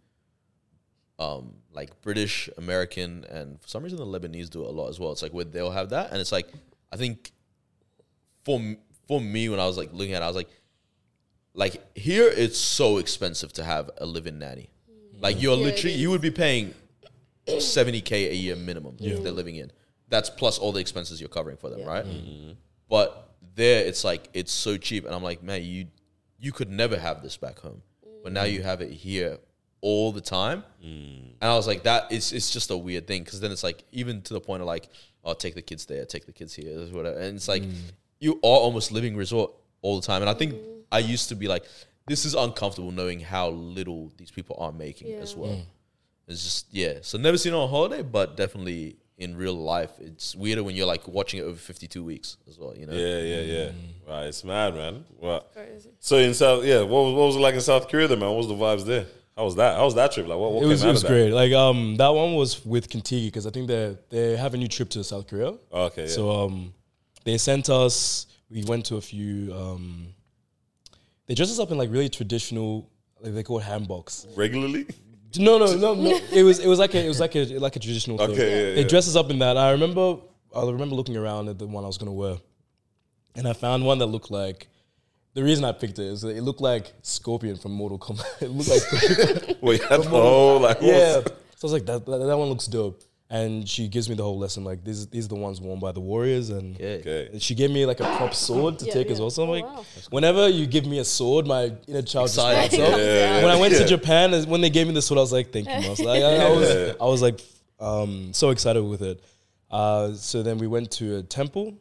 um 1.20 1.56
like 1.74 2.02
British, 2.02 2.50
American, 2.58 3.26
and 3.30 3.62
for 3.62 3.68
some 3.68 3.84
reason 3.84 3.98
the 4.00 4.06
Lebanese 4.06 4.50
do 4.50 4.64
it 4.64 4.68
a 4.68 4.72
lot 4.72 4.90
as 4.90 5.00
well. 5.00 5.12
It's 5.12 5.22
like 5.22 5.34
where 5.34 5.46
they'll 5.46 5.72
have 5.72 5.90
that. 5.90 6.12
And 6.12 6.20
it's 6.20 6.32
like 6.32 6.48
I 6.92 6.98
think 6.98 7.32
for 8.44 8.60
for 9.08 9.22
me 9.22 9.50
when 9.50 9.60
I 9.60 9.66
was 9.66 9.78
like 9.78 9.92
looking 9.94 10.14
at 10.14 10.22
it, 10.22 10.26
I 10.26 10.28
was 10.28 10.36
like 10.36 10.50
like 11.54 11.98
here 11.98 12.28
it's 12.28 12.58
so 12.58 12.98
expensive 12.98 13.54
to 13.54 13.64
have 13.64 13.90
a 13.98 14.06
living 14.06 14.40
nanny. 14.40 14.70
Like 15.20 15.42
you're 15.42 15.58
Yeah, 15.58 15.64
literally 15.64 15.96
you 15.96 16.10
would 16.10 16.22
be 16.22 16.32
paying 16.32 16.74
seventy 17.60 18.02
k 18.02 18.30
a 18.30 18.34
year 18.34 18.56
minimum 18.56 18.98
if 19.00 19.24
they're 19.24 19.32
living 19.32 19.56
in. 19.56 19.72
That's 20.10 20.30
plus 20.30 20.60
all 20.60 20.72
the 20.72 20.80
expenses 20.82 21.20
you're 21.20 21.30
covering 21.30 21.58
for 21.58 21.70
them, 21.70 21.80
Yeah. 21.80 21.88
right? 21.88 22.06
But 22.90 23.34
there 23.56 23.86
it's 23.86 24.04
like 24.04 24.30
it's 24.34 24.52
so 24.52 24.76
cheap, 24.78 25.06
and 25.06 25.16
I'm 25.16 25.24
like, 25.24 25.42
man, 25.42 25.64
you 25.64 25.88
you 26.40 26.52
could 26.52 26.70
never 26.70 26.98
have 26.98 27.22
this 27.24 27.38
back 27.38 27.60
home, 27.60 27.82
but 28.24 28.32
now 28.32 28.44
you 28.44 28.62
have 28.64 28.82
it 28.82 28.92
here 28.92 29.40
all 29.82 30.12
the 30.12 30.22
time. 30.22 30.64
Mm. 30.84 31.34
And 31.42 31.52
I 31.52 31.56
was 31.56 31.68
like, 31.68 31.84
that 31.84 32.12
it's 32.12 32.32
it's 32.32 32.50
just 32.52 32.72
a 32.72 32.78
weird 32.78 33.08
thing 33.08 33.24
because 33.24 33.40
then 33.40 33.52
it's 33.52 33.64
like 33.64 33.84
even 33.92 34.22
to 34.24 34.34
the 34.34 34.42
point 34.42 34.62
of 34.62 34.68
like, 34.68 34.90
I'll 35.24 35.32
oh, 35.32 35.36
take 35.36 35.56
the 35.56 35.62
kids 35.62 35.86
there, 35.86 36.06
take 36.06 36.26
the 36.26 36.32
kids 36.32 36.54
here, 36.54 36.80
whatever, 36.88 37.20
and 37.20 37.36
it's 37.36 37.48
like 37.48 37.64
mm. 37.64 37.74
you 38.20 38.34
are 38.34 38.60
almost 38.66 38.92
living 38.92 39.16
resort 39.16 39.52
all 39.82 40.00
the 40.00 40.06
time. 40.06 40.22
And 40.22 40.30
I 40.30 40.34
think 40.34 40.54
mm. 40.54 40.82
I 40.92 41.00
used 41.00 41.30
to 41.30 41.36
be 41.36 41.48
like, 41.48 41.66
this 42.08 42.26
is 42.26 42.34
uncomfortable 42.34 42.92
knowing 42.92 43.20
how 43.20 43.50
little 43.50 44.12
these 44.18 44.32
people 44.32 44.56
are 44.60 44.72
making 44.72 45.10
Yeah. 45.10 45.18
as 45.18 45.36
well. 45.36 45.62
It's 46.28 46.44
just 46.44 46.74
yeah. 46.74 47.00
So 47.02 47.18
never 47.18 47.38
seen 47.38 47.54
it 47.54 47.58
on 47.58 47.70
holiday, 47.70 48.02
but 48.02 48.36
definitely 48.36 48.98
in 49.18 49.36
real 49.38 49.54
life, 49.54 49.92
it's 50.00 50.36
weirder 50.36 50.64
when 50.64 50.76
you're 50.76 50.86
like 50.86 51.08
watching 51.08 51.40
it 51.40 51.44
over 51.44 51.56
52 51.58 52.04
weeks 52.04 52.38
as 52.50 52.60
well. 52.60 52.76
You 52.76 52.86
know. 52.86 52.94
Yeah, 52.94 53.20
yeah, 53.20 53.42
yeah. 53.42 53.72
Right, 54.08 54.26
it's 54.26 54.44
mad, 54.44 54.76
man. 54.76 55.06
Well, 55.20 55.46
Crazy. 55.54 55.90
so 56.00 56.18
in 56.18 56.34
South, 56.34 56.64
yeah, 56.66 56.82
what 56.82 57.04
was, 57.06 57.14
what 57.14 57.26
was 57.28 57.36
it 57.38 57.40
like 57.40 57.56
in 57.56 57.62
South 57.62 57.88
Korea, 57.88 58.08
then, 58.08 58.20
man? 58.20 58.30
What 58.30 58.38
was 58.38 58.48
the 58.48 58.56
vibes 58.56 58.86
there? 58.86 59.06
How 59.38 59.44
was 59.46 59.56
that? 59.56 59.76
How 59.78 59.86
was 59.86 59.96
that 59.96 60.12
trip? 60.14 60.28
Like, 60.28 60.38
what, 60.38 60.54
what 60.54 60.64
it 60.64 60.68
was 60.68 60.80
came 60.82 60.88
it 60.88 60.90
out 60.90 60.94
was 60.94 61.04
of 61.04 61.10
that? 61.10 61.14
great. 61.14 61.32
Like 61.32 61.52
um, 61.54 61.96
that 61.98 62.08
one 62.10 62.36
was 62.36 62.66
with 62.66 62.90
Contiki 62.90 63.28
because 63.28 63.46
I 63.46 63.52
think 63.52 63.68
they 63.68 63.98
they 64.10 64.38
have 64.38 64.54
a 64.54 64.58
new 64.58 64.68
trip 64.70 64.90
to 64.92 65.04
South 65.04 65.28
Korea. 65.28 65.54
Okay, 65.74 66.04
yeah. 66.04 66.08
So 66.08 66.32
um, 66.32 66.74
they 67.26 67.38
sent 67.38 67.70
us. 67.70 68.28
We 68.50 68.64
went 68.64 68.86
to 68.86 68.96
a 68.96 69.02
few. 69.02 69.54
Um, 69.54 70.08
they 71.26 71.34
dressed 71.34 71.52
us 71.52 71.60
up 71.60 71.72
in 71.72 71.78
like 71.78 71.92
really 71.92 72.08
traditional, 72.08 72.90
like 73.20 73.34
they 73.34 73.44
call 73.44 73.60
it 73.60 73.64
hanboks. 73.66 74.26
regularly. 74.38 74.86
No, 75.38 75.58
no, 75.58 75.76
no, 75.76 75.94
no. 75.94 76.20
It 76.32 76.44
was 76.44 76.60
it 76.60 76.68
was 76.68 76.80
like 76.80 76.94
a 76.94 77.04
it 77.04 77.08
was 77.08 77.20
like 77.20 77.36
a 77.36 77.46
like 77.60 77.76
a 77.76 77.80
traditional 77.80 78.18
thing. 78.18 78.32
Okay, 78.32 78.70
yeah, 78.70 78.76
They 78.76 78.82
yeah. 78.82 78.88
dressed 78.88 79.08
us 79.08 79.16
up 79.16 79.30
in 79.30 79.40
that. 79.40 79.58
I 79.58 79.72
remember 79.72 80.18
I 80.56 80.66
remember 80.66 80.96
looking 80.96 81.18
around 81.18 81.50
at 81.50 81.60
the 81.60 81.68
one 81.68 81.84
I 81.84 81.88
was 81.88 81.98
gonna 81.98 82.14
wear, 82.14 82.38
and 83.36 83.48
I 83.48 83.54
found 83.54 83.86
one 83.86 84.00
that 84.00 84.08
looked 84.08 84.32
like. 84.32 84.68
The 85.34 85.44
reason 85.44 85.66
I 85.66 85.74
picked 85.74 86.00
it 86.00 86.06
is 86.06 86.22
that 86.22 86.38
it 86.38 86.44
looked 86.44 86.62
like 86.62 86.94
Scorpion 87.02 87.58
from 87.58 87.74
Mortal 87.74 88.00
Kombat. 88.00 88.24
it 88.42 88.52
looked 88.52 88.70
like 88.70 88.80
Scorpion. 88.80 89.58
Wait, 89.62 89.82
that's 89.90 90.08
oh, 90.08 90.58
like 90.58 90.78
yeah. 90.82 91.20
So 91.22 91.28
I 91.28 91.34
was 91.62 91.74
like, 91.74 91.86
that, 91.88 92.06
that 92.06 92.18
that 92.20 92.38
one 92.38 92.48
looks 92.48 92.68
dope. 92.68 93.02
And 93.28 93.68
she 93.68 93.88
gives 93.88 94.08
me 94.08 94.14
the 94.14 94.22
whole 94.22 94.38
lesson 94.38 94.64
like 94.64 94.84
these 94.84 95.08
these 95.08 95.26
are 95.26 95.30
the 95.30 95.36
ones 95.36 95.60
worn 95.60 95.80
by 95.80 95.92
the 95.92 96.00
warriors 96.00 96.52
and 96.52 96.76
Okay. 96.80 97.30
she 97.40 97.56
gave 97.56 97.72
me 97.72 97.84
like 97.88 98.00
a 98.00 98.04
prop 98.18 98.36
sword 98.36 98.78
to 98.80 98.86
Yeah, 98.86 98.94
take 98.94 99.10
as 99.10 99.20
well. 99.20 99.32
So 99.32 99.42
I'm 99.44 99.50
Oh, 99.50 99.52
like, 99.54 99.66
wow. 99.66 99.84
whenever 100.12 100.48
you 100.48 100.68
give 100.68 100.86
me 100.86 101.00
a 101.00 101.04
sword, 101.06 101.48
my 101.48 101.74
inner 101.88 102.04
child 102.04 102.28
just 102.28 102.38
Excited. 102.38 102.58
lights 102.60 102.94
up. 102.94 103.00
Yeah, 103.00 103.42
When 103.42 103.52
I 103.52 103.60
went 103.60 103.74
yeah. 103.74 103.80
to 103.80 103.88
Japan, 103.88 104.32
when 104.48 104.62
they 104.62 104.70
gave 104.70 104.86
me 104.86 104.94
the 104.94 105.02
sword, 105.02 105.18
I 105.18 105.22
was 105.22 105.32
like, 105.34 105.52
thank 105.52 105.68
you, 105.68 105.74
Mas. 105.90 106.00
Like, 106.00 106.22
I, 106.22 106.36
I 106.46 106.50
was, 106.52 106.96
I 107.02 107.06
was 107.06 107.22
like, 107.24 107.40
um, 107.80 108.32
so 108.32 108.52
excited 108.52 108.84
with 108.84 109.02
it. 109.02 109.24
Uh, 109.72 110.14
so 110.14 110.44
then 110.44 110.60
we 110.60 110.68
went 110.68 110.92
to 110.92 111.18
a 111.18 111.24
temple, 111.24 111.80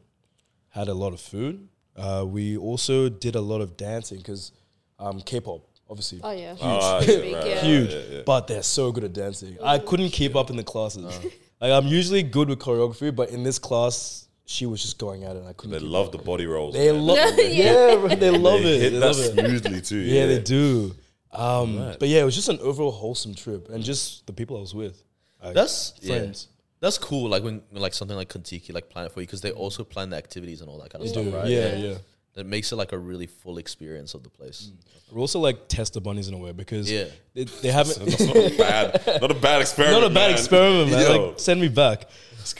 had 0.70 0.88
a 0.88 0.94
lot 0.94 1.12
of 1.12 1.20
food. 1.20 1.68
Uh, 1.94 2.24
we 2.26 2.56
also 2.56 3.10
did 3.10 3.34
a 3.36 3.40
lot 3.40 3.60
of 3.60 3.76
dancing 3.76 4.16
because 4.18 4.50
um, 4.98 5.20
K-pop, 5.20 5.60
obviously, 5.88 6.20
Oh 6.22 6.30
yeah. 6.32 6.56
Ah, 6.60 7.00
Huge. 7.00 7.08
yeah, 7.16 7.16
Big, 7.22 7.34
right, 7.34 7.44
right. 7.44 7.56
huge, 7.58 7.90
yeah, 7.92 8.00
yeah. 8.10 8.22
but 8.24 8.46
they're 8.46 8.62
so 8.62 8.92
good 8.92 9.04
at 9.04 9.12
dancing. 9.12 9.56
I 9.62 9.78
couldn't 9.78 10.10
keep 10.10 10.34
up 10.36 10.50
in 10.50 10.56
the 10.56 10.64
classes. 10.64 11.04
Like 11.60 11.70
I'm 11.72 11.86
usually 11.86 12.22
good 12.22 12.48
with 12.50 12.58
choreography, 12.58 13.14
but 13.14 13.30
in 13.30 13.42
this 13.42 13.58
class, 13.58 14.28
she 14.44 14.66
was 14.66 14.82
just 14.82 14.98
going 14.98 15.24
at 15.24 15.36
it. 15.36 15.38
and 15.38 15.48
I 15.48 15.54
couldn't. 15.54 15.70
They 15.72 15.78
keep 15.78 15.88
love 15.88 16.06
up. 16.06 16.12
the 16.12 16.18
body 16.18 16.46
rolls. 16.46 16.74
They 16.74 16.92
man. 16.92 17.00
love. 17.00 17.34
yeah, 17.38 17.94
bro, 17.96 18.08
they 18.08 18.30
love 18.30 18.62
They 18.62 18.76
it. 18.76 18.80
hit 18.82 18.90
They 18.90 18.98
that 18.98 19.06
love 19.06 19.18
it. 19.18 19.32
smoothly 19.48 19.80
too. 19.80 19.96
Yeah, 19.98 20.26
they 20.26 20.40
do. 20.40 20.94
Um, 21.32 21.94
but 21.98 22.08
yeah, 22.08 22.20
it 22.20 22.24
was 22.24 22.34
just 22.34 22.48
an 22.48 22.58
overall 22.60 22.90
wholesome 22.90 23.34
trip, 23.34 23.68
and 23.70 23.82
just 23.82 24.26
the 24.26 24.32
people 24.32 24.56
I 24.58 24.60
was 24.60 24.74
with. 24.74 25.02
Like, 25.42 25.54
That's 25.54 25.94
yeah. 26.00 26.16
friends. 26.18 26.48
That's 26.80 26.98
cool. 26.98 27.28
Like 27.30 27.42
when, 27.42 27.62
when 27.70 27.80
like 27.80 27.94
something 27.94 28.16
like 28.16 28.28
Contiki 28.28 28.74
like 28.74 28.90
plan 28.90 29.06
it 29.06 29.12
for 29.12 29.20
you 29.20 29.26
because 29.26 29.40
they 29.40 29.52
also 29.52 29.84
plan 29.84 30.10
the 30.10 30.16
activities 30.16 30.60
and 30.60 30.68
all 30.68 30.78
that 30.80 30.90
kind 30.90 31.02
of 31.02 31.08
They 31.08 31.12
stuff, 31.14 31.24
do. 31.24 31.34
right? 31.36 31.48
Yeah, 31.48 31.76
yeah. 31.76 31.94
That 32.34 32.46
makes 32.46 32.72
it 32.72 32.76
like 32.76 32.92
a 32.92 32.98
really 32.98 33.26
full 33.26 33.58
experience 33.58 34.14
of 34.14 34.24
the 34.24 34.28
place. 34.28 34.72
We're 35.10 35.20
also 35.20 35.38
like 35.38 35.68
tester 35.68 36.00
bunnies 36.00 36.26
in 36.28 36.34
a 36.34 36.38
way 36.38 36.50
because 36.52 36.90
Yeah. 36.90 37.04
they, 37.32 37.44
they 37.44 37.70
haven't. 37.70 37.98
That's 38.04 38.20
not 38.26 38.36
a 38.36 38.56
bad, 38.58 39.20
not 39.20 39.30
a 39.30 39.34
bad 39.34 39.60
experiment. 39.60 40.00
not 40.02 40.10
a 40.10 40.14
bad 40.14 40.28
man. 40.30 40.38
experiment, 40.38 40.90
man. 40.90 41.00
Yo. 41.00 41.26
Like, 41.28 41.40
send 41.40 41.60
me 41.60 41.68
back. 41.68 42.08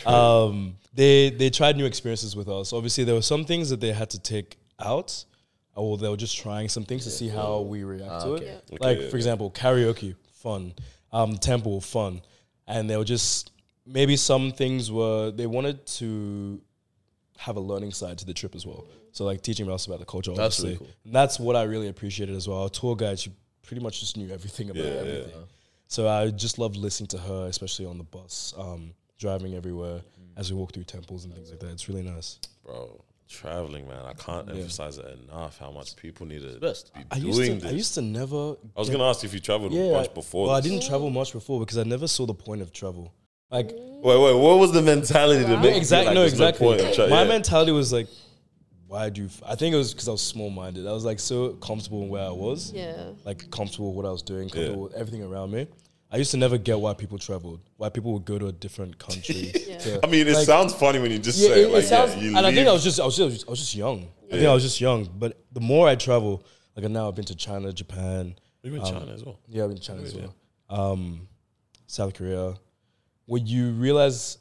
Um, 0.07 0.77
they 0.95 1.31
they 1.31 1.51
tried 1.51 1.77
new 1.77 1.87
experiences 1.87 2.37
with 2.37 2.49
us. 2.49 2.73
Obviously, 2.73 3.05
there 3.05 3.17
were 3.17 3.23
some 3.23 3.45
things 3.45 3.69
that 3.71 3.81
they 3.81 3.93
had 3.93 4.11
to 4.11 4.21
take 4.21 4.57
out, 4.79 5.25
or 5.75 5.99
they 5.99 6.09
were 6.09 6.17
just 6.17 6.37
trying 6.39 6.69
some 6.69 6.85
things 6.85 7.05
to 7.05 7.11
see 7.11 7.29
how 7.29 7.61
we 7.61 7.83
react 7.83 8.23
to 8.23 8.29
okay. 8.29 8.45
it. 8.47 8.65
Okay, 8.73 8.77
like 8.81 8.99
yeah, 9.01 9.09
for 9.09 9.17
yeah. 9.17 9.21
example, 9.21 9.51
karaoke, 9.51 10.15
fun. 10.35 10.73
Um, 11.13 11.37
temple, 11.37 11.81
fun, 11.81 12.23
and 12.67 12.89
they 12.91 12.97
were 12.97 13.05
just 13.05 13.51
maybe 13.87 14.17
some 14.17 14.53
things 14.53 14.91
were 14.91 15.31
they 15.31 15.47
wanted 15.47 15.85
to 15.87 16.61
have 17.39 17.57
a 17.57 17.61
learning 17.61 17.93
side 17.93 18.19
to 18.19 18.25
the 18.25 18.35
trip 18.35 18.55
as 18.55 18.65
well. 18.67 18.85
So 19.15 19.25
like 19.25 19.41
teaching 19.43 19.71
us 19.71 19.87
about 19.87 20.01
the 20.01 20.05
culture, 20.05 20.33
That's 20.35 20.59
obviously. 20.59 20.71
really 20.71 20.79
cool. 20.79 20.89
And 21.05 21.15
that's 21.15 21.39
what 21.39 21.55
I 21.57 21.63
really 21.63 21.89
appreciated 21.89 22.35
as 22.35 22.49
well. 22.49 22.63
Our 22.65 22.69
tour 22.69 22.97
guide, 22.97 23.19
she 23.19 23.31
pretty 23.63 23.81
much 23.83 24.01
just 24.01 24.17
knew 24.17 24.29
everything 24.31 24.71
about 24.71 24.85
Yeah, 24.85 24.91
everything. 24.91 25.31
yeah. 25.31 25.45
So 25.87 26.09
I 26.09 26.31
just 26.31 26.59
loved 26.59 26.77
listening 26.77 27.07
to 27.09 27.19
her, 27.19 27.47
especially 27.47 27.87
on 27.87 27.97
the 27.97 28.05
bus, 28.05 28.53
um, 28.59 28.93
driving 29.19 29.55
everywhere 29.55 30.01
as 30.37 30.53
we 30.53 30.59
walk 30.59 30.73
through 30.73 30.83
temples 30.85 31.25
and 31.25 31.33
things 31.33 31.49
like 31.51 31.61
that. 31.61 31.71
It's 31.71 31.89
really 31.89 32.03
nice. 32.03 32.41
bro. 32.65 33.01
Traveling, 33.29 33.89
man. 33.89 34.05
I 34.05 34.13
can't 34.13 34.49
emphasize 34.51 34.99
it 34.99 35.07
enough 35.29 35.59
how 35.59 35.71
much 35.71 35.97
people 35.97 36.27
need 36.27 36.43
to 36.43 36.59
best. 36.61 36.93
be 36.95 37.01
I 37.11 37.19
doing 37.19 37.27
used 37.33 37.43
to, 37.45 37.55
this. 37.55 37.65
I 37.65 37.71
used 37.75 37.95
to 37.95 38.03
never. 38.03 38.57
I 38.77 38.81
was 38.81 38.91
gonna 38.91 39.05
ask 39.09 39.25
if 39.25 39.33
you 39.33 39.41
traveled 39.41 39.73
yeah, 39.73 39.83
a 39.85 39.93
bunch 39.93 40.13
before. 40.15 40.47
Well, 40.49 40.55
I 40.57 40.61
didn't 40.61 40.83
travel 40.83 41.09
much 41.09 41.33
before 41.33 41.59
because 41.61 41.79
I 41.79 41.85
never 41.85 42.07
saw 42.07 42.27
the 42.27 42.35
point 42.35 42.61
of 42.61 42.71
travel. 42.73 43.13
Like 43.51 43.71
Wait, 43.73 44.03
wait. 44.21 44.35
What 44.35 44.59
was 44.59 44.73
the 44.73 44.83
mentality 44.83 45.45
to 45.47 45.55
Wow. 45.55 45.63
make 45.63 45.75
exactly, 45.77 46.07
like, 46.09 46.15
no, 46.17 46.23
exactly. 46.25 46.67
point 46.67 46.81
of 46.83 46.95
tra- 46.95 47.09
My 47.09 47.23
yeah. 47.23 47.29
mentality 47.29 47.73
was 47.73 47.93
like, 47.93 48.09
why 48.87 49.09
do? 49.11 49.23
You 49.23 49.27
f-? 49.29 49.43
I 49.47 49.55
think 49.55 49.75
it 49.75 49.79
was 49.79 49.93
because 49.93 50.09
I 50.09 50.13
was 50.13 50.23
small 50.23 50.51
minded. 50.51 50.87
I 50.87 50.93
was 50.93 51.05
like 51.05 51.19
so 51.21 51.51
comfortable 51.55 52.03
in 52.03 52.09
where 52.09 52.25
I 52.25 52.31
was. 52.31 52.73
Yeah. 52.73 53.11
like 53.25 53.51
comfortable 53.51 53.89
with 53.89 53.97
what 54.05 54.09
I 54.09 54.13
was 54.13 54.23
doing, 54.23 54.49
comfortable 54.49 54.85
with 54.85 54.95
everything 54.95 55.23
around 55.23 55.51
me. 55.53 55.67
I 56.11 56.17
used 56.19 56.31
to 56.31 56.37
never 56.37 56.59
get 56.59 56.79
why 56.79 56.95
people 56.95 57.19
traveled, 57.19 57.61
why 57.77 57.89
people 57.89 58.13
would 58.13 58.25
go 58.25 58.39
to 58.39 58.47
a 58.47 58.53
different 58.53 58.99
country. 58.99 59.53
Yeah. 59.67 59.79
to- 59.79 60.01
I 60.05 60.09
mean, 60.09 60.29
it 60.29 60.35
like- 60.35 60.47
sound 60.47 60.71
funny 60.71 61.01
when 61.01 61.11
you 61.11 61.19
just 61.19 61.39
yeah, 61.41 61.49
say 61.49 61.63
it, 61.63 61.65
it. 61.65 61.71
it 61.71 61.73
Like, 61.73 61.85
sounds, 61.85 62.15
yeah, 62.15 62.23
you 62.23 62.37
and 62.37 62.47
I 62.47 62.55
think 62.55 62.69
I 62.69 62.73
was 62.73 62.85
just, 62.85 63.01
I 63.01 63.05
was 63.05 63.17
just, 63.17 63.49
I 63.49 63.51
was 63.51 63.59
just 63.59 63.75
young. 63.75 64.03
I 64.27 64.31
think 64.31 64.43
Yeah. 64.43 64.51
I 64.51 64.55
was 64.55 64.63
just 64.63 64.81
young. 64.81 65.09
But 65.19 65.43
the 65.53 65.61
more 65.61 65.89
I 65.89 65.97
travel, 65.97 66.45
like 66.77 66.89
now 66.89 67.09
I've 67.09 67.17
been 67.17 67.25
to 67.25 67.35
China, 67.35 67.73
Japan. 67.73 68.37
You 68.63 68.75
in 68.77 68.81
um, 68.81 68.87
China 68.87 69.13
as 69.13 69.25
well. 69.25 69.41
Yeah, 69.49 69.65
I've 69.65 69.71
been 69.71 69.79
to 69.79 69.83
China 69.83 70.03
as 70.03 70.15
Yeah. 70.15 70.27
well. 70.69 70.93
Um, 70.93 71.29
South 71.87 72.15
Korea. 72.15 72.55
Where 73.27 73.41
you 73.43 73.71
realize, 73.73 74.39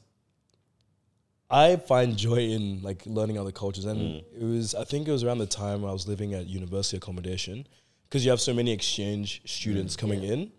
I 1.50 1.76
find 1.76 2.18
joy 2.18 2.40
in 2.40 2.82
like 2.82 3.06
learning 3.06 3.38
other 3.38 3.52
cultures, 3.52 3.86
and 3.86 4.00
Mm. 4.00 4.24
it 4.42 4.44
was 4.44 4.76
I 4.76 4.84
think 4.86 5.08
it 5.08 5.12
was 5.12 5.24
around 5.24 5.38
the 5.40 5.46
time 5.46 5.86
I 5.86 5.92
was 5.94 6.08
living 6.08 6.34
at 6.34 6.48
university 6.48 6.98
accommodation, 6.98 7.68
because 8.10 8.24
you 8.26 8.32
have 8.32 8.42
so 8.42 8.54
many 8.54 8.72
exchange 8.72 9.42
students 9.46 9.96
coming 9.96 10.24
in. 10.24 10.52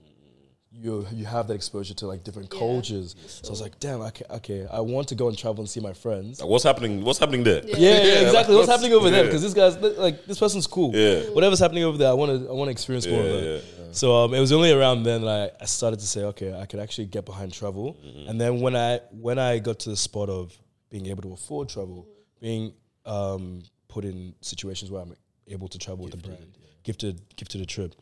You 0.77 1.07
you 1.13 1.25
have 1.25 1.47
that 1.49 1.55
exposure 1.55 1.95
to 1.95 2.07
like 2.09 2.25
different 2.25 2.53
Yeah, 2.53 2.59
cultures. 2.59 3.15
So 3.27 3.49
I 3.49 3.51
was 3.51 3.61
like, 3.61 3.79
damn, 3.79 4.01
okay, 4.03 4.25
okay, 4.39 4.67
I 4.73 4.81
want 4.81 5.07
to 5.09 5.15
go 5.15 5.29
and 5.29 5.39
travel 5.39 5.61
and 5.63 5.69
see 5.71 5.79
my 5.81 5.93
friends. 5.93 6.41
Like, 6.41 6.49
what's 6.51 6.65
happening? 6.65 7.05
What's 7.05 7.21
happening 7.21 7.45
there? 7.45 7.63
Yeah. 7.65 7.77
Yeah, 7.79 7.91
yeah, 7.91 8.05
Yeah, 8.05 8.21
exactly. 8.27 8.33
like, 8.35 8.35
What's 8.35 8.49
what's- 8.57 8.69
happening 8.71 8.93
over 8.93 9.09
there? 9.11 9.25
Because 9.25 9.43
this 9.43 9.55
guy's 9.55 9.77
like 10.07 10.27
this 10.27 10.39
person's 10.39 10.67
cool. 10.67 10.91
Yeah. 10.95 11.21
Whatever's 11.31 11.61
happening 11.61 11.85
over 11.85 11.97
there, 11.97 12.11
I 12.11 12.15
want 12.15 12.31
to 12.43 12.49
I 12.49 12.53
want 12.53 12.69
to 12.69 12.73
experience 12.73 13.07
more 13.07 13.21
of 13.21 13.27
Yeah, 13.27 13.41
that. 13.41 13.63
So 13.93 14.07
um, 14.25 14.35
it 14.35 14.41
was 14.41 14.51
only 14.51 14.73
around 14.73 15.05
then 15.05 15.21
that 15.23 15.55
I, 15.61 15.63
I 15.63 15.67
started 15.67 16.01
to 16.01 16.07
say, 16.07 16.23
okay, 16.25 16.53
I 16.53 16.67
could 16.67 16.81
actually 16.81 17.07
get 17.07 17.25
behind 17.25 17.53
travel. 17.53 17.97
Mm-hmm. 18.05 18.29
And 18.29 18.41
then 18.41 18.61
when 18.61 18.75
I 18.75 18.99
when 19.27 19.39
I 19.39 19.61
got 19.61 19.79
to 19.81 19.91
the 19.91 19.97
spot 19.97 20.29
of 20.29 20.53
being 20.95 21.07
able 21.07 21.23
to 21.23 21.33
afford 21.33 21.69
travel, 21.69 22.07
being 22.41 22.73
um, 23.05 23.61
put 23.89 24.05
in 24.05 24.33
situations 24.43 24.93
where 24.93 25.03
I'm 25.03 25.13
able 25.49 25.67
to 25.67 25.77
travel 25.77 26.05
with 26.05 26.13
the 26.13 26.19
brand, 26.29 26.57
gifted 26.85 27.21
gifted 27.35 27.61
a 27.61 27.67
trip. 27.67 27.97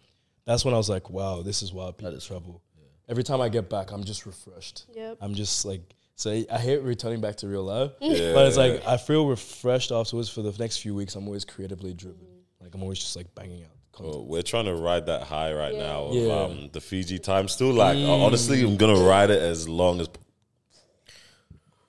That's 0.45 0.63
when 0.63 0.75
I 0.75 0.77
was 0.77 0.91
like, 0.91 1.09
wow, 1.09 1.41
this 1.41 1.63
is 1.63 1.73
why 1.73 1.91
people 1.93 2.21
travel. 2.21 2.61
Every 3.09 3.25
time 3.25 3.41
I 3.41 3.49
get 3.49 3.71
back, 3.71 3.93
I'm 3.93 4.05
just 4.05 4.27
refreshed. 4.27 4.85
Yep. 4.95 5.17
I'm 5.23 5.35
just 5.35 5.65
like 5.65 5.81
so 6.17 6.31
I 6.31 6.59
hate 6.59 6.83
returning 6.83 7.23
back 7.23 7.37
to 7.37 7.49
real 7.49 7.63
life, 7.65 7.93
Yeah, 8.03 8.35
but 8.35 8.47
it's 8.47 8.59
like. 8.59 8.87
I 8.87 8.99
feel 8.99 9.27
refreshed 9.27 9.91
afterwards. 9.91 10.29
For 10.29 10.43
the 10.43 10.53
next 10.59 10.77
few 10.79 10.95
weeks, 10.95 11.15
I'm 11.17 11.27
always 11.27 11.47
creatively 11.47 11.95
driven. 11.95 12.27
Like 12.61 12.75
I'm 12.75 12.83
always 12.83 12.99
just 12.99 13.17
like 13.17 13.35
banging 13.35 13.63
out. 13.65 13.71
content. 13.93 14.17
Well, 14.17 14.27
we're 14.27 14.43
trying 14.43 14.67
to 14.67 14.75
ride 14.75 15.07
that 15.07 15.23
high 15.23 15.55
right 15.55 15.73
Yeah. 15.75 15.87
now 15.87 16.01
of 16.05 16.15
Yeah. 16.15 16.43
um, 16.43 16.69
the 16.73 16.81
Fiji 16.83 17.19
time. 17.19 17.49
Still, 17.49 17.73
like 17.73 17.97
honestly, 17.97 18.61
I'm 18.63 18.77
gonna 18.77 19.01
ride 19.15 19.31
it 19.31 19.41
as 19.41 19.67
long 19.67 19.99
as 20.03 20.09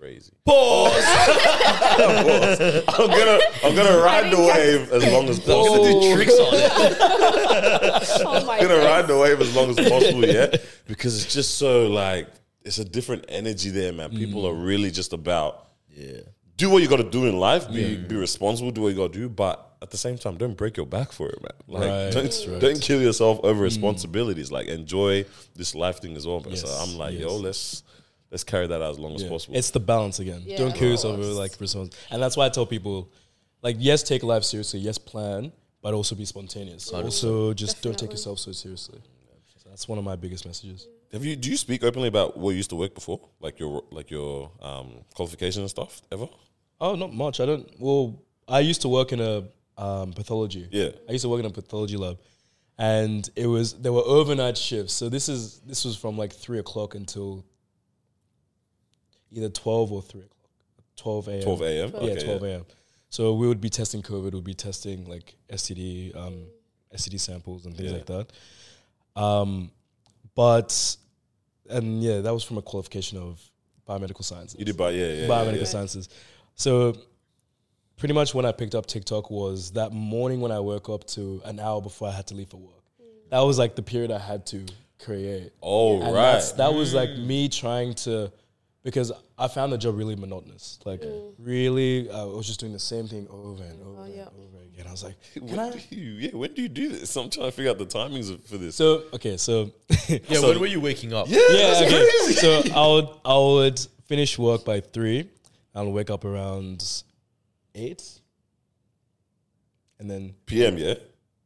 crazy. 0.04 0.32
Pause. 0.46 0.94
I'm 1.98 3.08
gonna 3.08 3.40
I'm 3.64 3.76
gonna 3.76 3.98
ride 4.00 4.32
the 4.32 4.38
wave 4.38 4.92
as 4.92 5.06
long 5.12 5.30
as 5.30 5.40
possible. 5.40 6.02
do 6.02 6.16
tricks 6.16 6.38
on 6.40 6.54
it. 6.54 6.68
Oh 8.26 8.46
my 8.46 8.58
I'm 8.58 8.62
gonna 8.68 8.82
God. 8.82 8.86
ride 8.86 9.08
the 9.08 9.18
wave 9.18 9.40
as 9.42 9.56
long 9.56 9.70
as 9.70 9.90
possible, 9.90 10.26
yeah. 10.26 10.48
Because 10.88 11.24
it's 11.24 11.34
just 11.34 11.58
so 11.58 11.88
like 11.88 12.28
it's 12.64 12.78
a 12.78 12.86
different 12.86 13.26
energy 13.30 13.70
there, 13.70 13.94
man. 13.94 14.10
People 14.12 14.46
are 14.46 14.54
really 14.54 14.92
just 14.92 15.14
about 15.14 15.68
Yeah. 15.90 16.22
do 16.58 16.70
what 16.70 16.82
you 16.82 16.90
got 16.90 16.98
to 16.98 17.10
do 17.10 17.26
in 17.26 17.38
life. 17.40 17.70
Be 17.72 17.96
be 17.96 18.16
responsible. 18.16 18.72
Do 18.72 18.82
what 18.82 18.90
you 18.90 18.98
got 18.98 19.14
to 19.14 19.20
do, 19.20 19.30
but 19.30 19.70
at 19.82 19.90
the 19.92 19.98
same 19.98 20.18
time, 20.18 20.36
don't 20.38 20.58
break 20.58 20.78
your 20.78 20.86
back 20.86 21.12
for 21.12 21.30
it, 21.30 21.40
man. 21.42 21.52
Like 21.68 21.90
Right, 21.90 22.12
don't 22.12 22.48
right. 22.52 22.60
don't 22.62 22.82
kill 22.82 23.02
yourself 23.02 23.40
over 23.44 23.62
responsibilities. 23.64 24.52
Like 24.52 24.68
enjoy 24.68 25.26
this 25.56 25.74
life 25.76 26.00
thing 26.02 26.16
as 26.18 26.26
well. 26.28 26.42
Man. 26.42 26.56
so 26.58 26.68
I'm 26.68 26.98
like, 26.98 27.14
yes. 27.14 27.22
yo, 27.22 27.36
let's 27.38 27.84
let's 28.34 28.44
carry 28.44 28.66
that 28.66 28.82
out 28.82 28.92
as 28.92 29.00
long 29.00 29.14
as 29.14 29.24
possible. 29.24 29.56
It's 29.56 29.70
the 29.70 29.80
balance 29.80 30.20
again. 30.20 30.42
Yeah, 30.44 30.58
Don't 30.58 30.74
kill 30.74 30.90
yourself 30.90 31.20
over 31.20 31.24
like 31.34 31.54
response. 31.60 31.96
And 32.10 32.22
that's 32.22 32.36
why 32.36 32.48
I 32.48 32.50
tell 32.50 32.66
people, 32.66 33.12
like, 33.62 33.76
yes, 33.80 34.02
take 34.02 34.24
life 34.24 34.44
seriously. 34.44 34.80
Yes, 34.80 34.98
plan, 34.98 35.54
but 35.84 35.94
also 35.94 36.16
be 36.16 36.26
spontaneous. 36.26 36.90
Also, 36.92 37.54
just 37.54 37.82
don't 37.84 37.98
take 37.98 38.12
yourself 38.12 38.40
so 38.40 38.52
seriously. 38.52 39.00
So 39.56 39.70
that's 39.70 39.88
one 39.88 40.00
of 40.00 40.04
my 40.04 40.16
biggest 40.16 40.48
messages. 40.48 40.88
Have 41.14 41.24
you 41.24 41.36
do 41.36 41.52
you 41.52 41.58
speak 41.58 41.84
openly 41.84 42.08
about 42.08 42.40
where 42.40 42.52
you 42.52 42.58
used 42.58 42.72
to 42.72 42.76
work 42.76 42.96
before, 42.96 43.22
like 43.40 43.60
your 43.60 43.84
like 43.92 44.10
your 44.10 44.50
um, 44.62 45.06
qualifications 45.14 45.58
and 45.58 45.70
stuff 45.70 46.02
ever? 46.12 46.28
Oh, 46.82 46.96
not 46.96 47.14
much. 47.14 47.40
I 47.40 47.46
don't. 47.46 47.70
Well, 47.80 48.20
I 48.48 48.62
used 48.62 48.82
to 48.82 48.90
work 48.90 49.12
in 49.12 49.22
a 49.22 49.44
um, 49.78 50.14
pathology. 50.14 50.68
Yeah. 50.72 50.90
I 51.08 51.12
used 51.12 51.22
to 51.22 51.30
work 51.30 51.40
in 51.40 51.46
a 51.46 51.52
pathology 51.52 51.98
lab, 51.98 52.18
and 52.80 53.30
it 53.36 53.46
was 53.46 53.74
there 53.74 53.94
were 53.94 54.02
overnight 54.04 54.58
shifts. 54.58 54.94
So 54.94 55.08
this 55.08 55.30
is 55.30 55.60
this 55.60 55.86
was 55.86 55.96
from 55.96 56.18
like 56.18 56.34
three 56.34 56.58
o'clock 56.58 56.96
until 56.96 57.46
either 59.34 59.50
twelve 59.50 59.92
or 59.92 60.02
three 60.02 60.22
o'clock. 60.22 60.30
Twelve 60.96 61.28
a.m. 61.28 61.42
12 61.42 61.62
a.m. 61.62 61.92
Yeah, 61.94 62.00
Okay, 62.12 62.24
12 62.24 62.44
a.m. 62.44 62.66
So 63.10 63.34
we 63.34 63.48
would 63.48 63.62
be 63.62 63.70
testing 63.70 64.02
COVID, 64.02 64.34
we'd 64.34 64.44
be 64.44 64.54
testing 64.54 65.06
like 65.06 65.36
STD, 65.52 66.16
um, 66.16 66.46
STD 66.96 67.20
samples 67.20 67.66
and 67.66 67.76
things 67.76 67.92
Yeah. 67.92 67.98
like 67.98 68.06
that. 68.08 69.22
Um, 69.22 69.72
but, 70.36 70.98
and 71.70 72.02
yeah, 72.02 72.22
that 72.22 72.34
was 72.34 72.44
from 72.44 72.58
a 72.58 72.62
qualification 72.62 73.18
of 73.20 73.40
biomedical 73.88 74.24
sciences. 74.24 74.58
You 74.60 74.66
did, 74.66 74.78
but 74.78 74.94
yeah, 74.96 75.08
yeah, 75.08 75.28
biomedical 75.28 75.54
yeah, 75.54 75.58
yeah. 75.60 75.64
sciences. 75.66 76.10
So 76.56 76.96
pretty 77.98 78.14
much 78.14 78.34
when 78.34 78.46
I 78.46 78.52
picked 78.52 78.74
up 78.76 78.86
TikTok 78.88 79.30
was 79.30 79.72
that 79.74 79.92
morning 79.92 80.42
when 80.42 80.52
I 80.52 80.60
woke 80.60 80.90
up 80.90 81.06
to 81.10 81.42
an 81.46 81.60
hour 81.60 81.82
before 81.82 82.08
I 82.08 82.12
had 82.12 82.28
to 82.28 82.36
leave 82.36 82.50
for 82.50 82.58
work. 82.58 82.84
That 83.30 83.42
was 83.42 83.58
like 83.60 83.76
the 83.76 83.84
period 83.84 84.12
I 84.12 84.20
had 84.20 84.46
to 84.48 84.66
create. 85.04 85.52
Oh 85.62 86.02
And 86.02 86.14
right. 86.16 86.54
that 86.58 86.74
was 86.74 86.94
like 86.94 87.12
me 87.18 87.50
trying 87.50 87.94
to, 88.06 88.32
because 88.84 89.12
I 89.38 89.48
found 89.48 89.72
the 89.72 89.78
job 89.78 89.98
really 89.98 90.16
monotonous. 90.16 90.80
Like 90.86 91.02
mm. 91.02 91.34
really, 91.40 92.10
I 92.12 92.24
was 92.24 92.46
just 92.46 92.60
doing 92.60 92.74
the 92.74 92.80
same 92.80 93.08
thing 93.08 93.28
over 93.30 93.64
and 93.64 93.80
oh, 93.82 93.92
over 93.92 94.04
and 94.04 94.16
yeah. 94.16 94.26
over 94.38 94.64
again. 94.66 94.86
I 94.88 94.92
was 94.92 95.04
like, 95.04 95.16
when 95.40 95.48
can 95.48 95.60
I? 95.60 95.72
do 95.72 95.96
you, 95.96 96.12
yeah, 96.12 96.36
when 96.36 96.54
do 96.54 96.62
you 96.62 96.70
do 96.70 96.90
this? 96.90 97.16
I'm 97.16 97.30
trying 97.30 97.48
to 97.48 97.52
figure 97.52 97.72
out 97.72 97.78
the 97.78 97.86
timings 97.86 98.32
of, 98.32 98.46
for 98.46 98.58
this. 98.58 98.76
So 98.76 99.04
okay, 99.14 99.38
so 99.38 99.72
Yeah, 100.08 100.20
So- 100.34 100.50
when 100.50 100.60
were 100.60 100.68
you 100.68 100.82
waking 100.82 101.14
up? 101.14 101.28
yeah, 101.30 101.40
yeah, 101.50 101.68
that's 101.68 101.82
okay. 101.82 102.10
crazy. 102.20 102.34
So 102.34 102.62
I 102.76 102.88
would 102.88 103.10
I 103.26 103.38
would 103.38 103.80
finish 104.06 104.38
work 104.38 104.66
by 104.66 104.82
three. 104.82 105.30
I'll 105.76 105.92
wake 105.92 106.12
up 106.12 106.24
around 106.24 107.04
eight, 107.74 108.04
and 109.98 110.10
then 110.10 110.36
PM, 110.46 110.78
yeah. 110.78 110.96